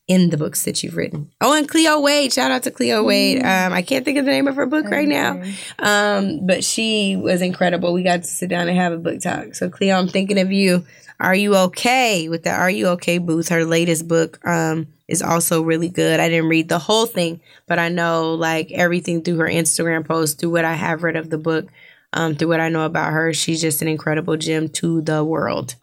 in 0.09 0.31
the 0.31 0.37
books 0.37 0.65
that 0.65 0.83
you've 0.83 0.97
written. 0.97 1.31
Oh, 1.39 1.53
and 1.53 1.69
Cleo 1.69 1.99
Wade. 2.01 2.33
Shout 2.33 2.49
out 2.49 2.63
to 2.63 2.71
Cleo 2.71 3.03
Wade. 3.03 3.37
Um, 3.37 3.71
I 3.71 3.83
can't 3.83 4.03
think 4.03 4.17
of 4.17 4.25
the 4.25 4.31
name 4.31 4.47
of 4.47 4.55
her 4.55 4.65
book 4.65 4.89
right 4.89 5.07
now, 5.07 5.41
um, 5.77 6.45
but 6.45 6.63
she 6.63 7.15
was 7.15 7.43
incredible. 7.43 7.93
We 7.93 8.01
got 8.01 8.23
to 8.23 8.27
sit 8.27 8.49
down 8.49 8.67
and 8.67 8.75
have 8.75 8.91
a 8.91 8.97
book 8.97 9.21
talk. 9.21 9.53
So, 9.53 9.69
Cleo, 9.69 9.95
I'm 9.95 10.07
thinking 10.07 10.39
of 10.39 10.51
you. 10.51 10.83
Are 11.19 11.35
you 11.35 11.55
okay 11.55 12.27
with 12.27 12.43
the 12.43 12.49
Are 12.49 12.69
You 12.69 12.87
Okay 12.87 13.19
booth? 13.19 13.49
Her 13.49 13.65
latest 13.65 14.07
book 14.07 14.39
um, 14.47 14.87
is 15.07 15.21
also 15.21 15.61
really 15.61 15.89
good. 15.89 16.19
I 16.19 16.27
didn't 16.27 16.49
read 16.49 16.69
the 16.69 16.79
whole 16.79 17.05
thing, 17.05 17.41
but 17.67 17.77
I 17.77 17.89
know 17.89 18.33
like 18.33 18.71
everything 18.71 19.21
through 19.21 19.37
her 19.37 19.47
Instagram 19.47 20.07
post, 20.07 20.39
through 20.39 20.51
what 20.51 20.65
I 20.65 20.73
have 20.73 21.03
read 21.03 21.17
of 21.17 21.29
the 21.29 21.37
book, 21.37 21.67
um, 22.13 22.35
through 22.35 22.47
what 22.47 22.61
I 22.61 22.69
know 22.69 22.85
about 22.85 23.11
her. 23.11 23.33
She's 23.33 23.61
just 23.61 23.81
an 23.83 23.87
incredible 23.87 24.37
gem 24.37 24.69
to 24.69 25.01
the 25.01 25.23
world. 25.23 25.75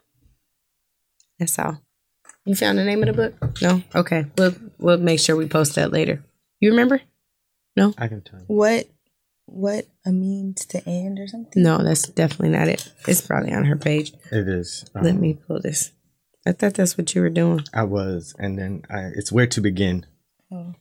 That's 1.39 1.59
all. 1.59 1.81
You 2.47 2.55
found 2.55 2.79
the 2.79 2.85
name 2.85 3.03
of 3.03 3.15
the 3.15 3.31
book? 3.31 3.61
No. 3.61 3.83
Okay. 3.95 4.25
We'll 4.39 4.55
we'll 4.79 4.99
make 4.99 5.21
sure 5.21 5.37
we 5.37 5.47
post 5.49 5.75
that 5.75 5.93
later. 5.93 6.23
You 6.61 6.71
remember? 6.71 7.01
No. 7.77 7.93
I 7.99 8.09
can 8.09 8.23
tell 8.23 8.39
you. 8.39 8.45
What 8.47 8.89
what 9.47 9.87
a 10.05 10.13
means 10.13 10.65
to 10.67 10.83
end 10.89 11.19
or 11.19 11.27
something? 11.27 11.63
No, 11.63 11.83
that's 11.83 12.09
definitely 12.09 12.51
not 12.57 12.69
it. 12.69 12.93
It's 13.07 13.21
probably 13.21 13.53
on 13.53 13.65
her 13.65 13.77
page. 13.77 14.13
It 14.33 14.49
is. 14.49 14.85
Um, 14.95 15.05
Let 15.05 15.17
me 15.17 15.35
pull 15.35 15.61
this. 15.61 15.93
I 16.47 16.53
thought 16.53 16.75
that's 16.75 16.97
what 16.97 17.15
you 17.15 17.21
were 17.23 17.29
doing. 17.31 17.61
I 17.75 17.83
was, 17.83 18.35
and 18.39 18.57
then 18.59 18.83
I, 18.89 19.11
it's 19.15 19.33
where 19.33 19.49
to 19.49 19.61
begin. 19.61 20.07
Oh. 20.53 20.75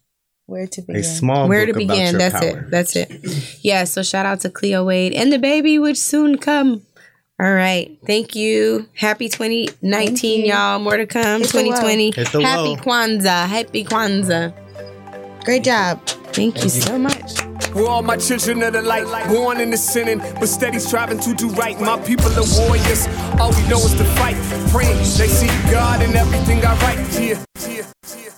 Where 0.48 0.68
to 0.68 0.82
begin? 0.82 1.02
A 1.02 1.04
small 1.04 1.50
Where 1.50 1.66
to 1.66 1.74
book 1.74 1.82
about 1.84 1.94
begin? 1.96 2.12
your 2.12 2.20
That's 2.20 2.40
power. 2.40 2.60
it. 2.60 2.70
That's 2.70 2.96
it. 2.96 3.60
Yeah. 3.64 3.84
So 3.86 4.04
shout 4.04 4.28
out 4.28 4.42
to 4.42 4.52
Cleo 4.52 4.86
Wade 4.86 5.14
and 5.14 5.34
the 5.34 5.40
baby, 5.40 5.80
which 5.80 5.98
soon 5.98 6.38
come. 6.38 6.84
All 7.38 7.54
right. 7.54 7.98
Thank 8.06 8.36
you. 8.36 8.88
Happy 8.94 9.28
2019, 9.28 10.46
y'all. 10.46 10.80
More 10.80 10.96
to 10.96 11.06
come. 11.06 11.42
Hit 11.42 11.50
the 11.50 11.58
low. 11.58 11.64
2020. 11.64 12.12
Hit 12.12 12.32
the 12.32 12.42
Happy 12.42 12.62
low. 12.62 12.76
Kwanzaa. 12.78 13.48
Happy 13.48 13.84
Kwanzaa. 13.84 14.54
Great 15.44 15.64
job. 15.64 16.00
Thank 16.34 16.64
you 16.64 16.70
so 16.70 16.98
much. 16.98 17.42
We're 17.74 17.88
all 17.88 18.02
my 18.02 18.16
children 18.16 18.64
of 18.64 18.72
the 18.72 18.82
light, 18.82 19.06
born 19.28 19.60
in 19.60 19.70
the 19.70 19.78
sinning, 19.78 20.20
but 20.20 20.48
steady 20.48 20.80
striving 20.80 21.20
to 21.20 21.34
do 21.34 21.50
right. 21.50 21.78
My 21.80 22.00
people 22.00 22.32
are 22.32 22.48
warriors, 22.58 23.06
all 23.38 23.52
we 23.52 23.68
know 23.68 23.80
is 23.80 23.94
to 23.96 24.06
fight. 24.16 24.38
Praying 24.72 24.98
they 25.18 25.28
see 25.28 25.48
God 25.70 26.02
in 26.02 26.16
everything 26.16 26.64
I 26.66 26.74
write. 26.80 27.20
Yeah, 27.20 27.44
yeah. 27.68 28.35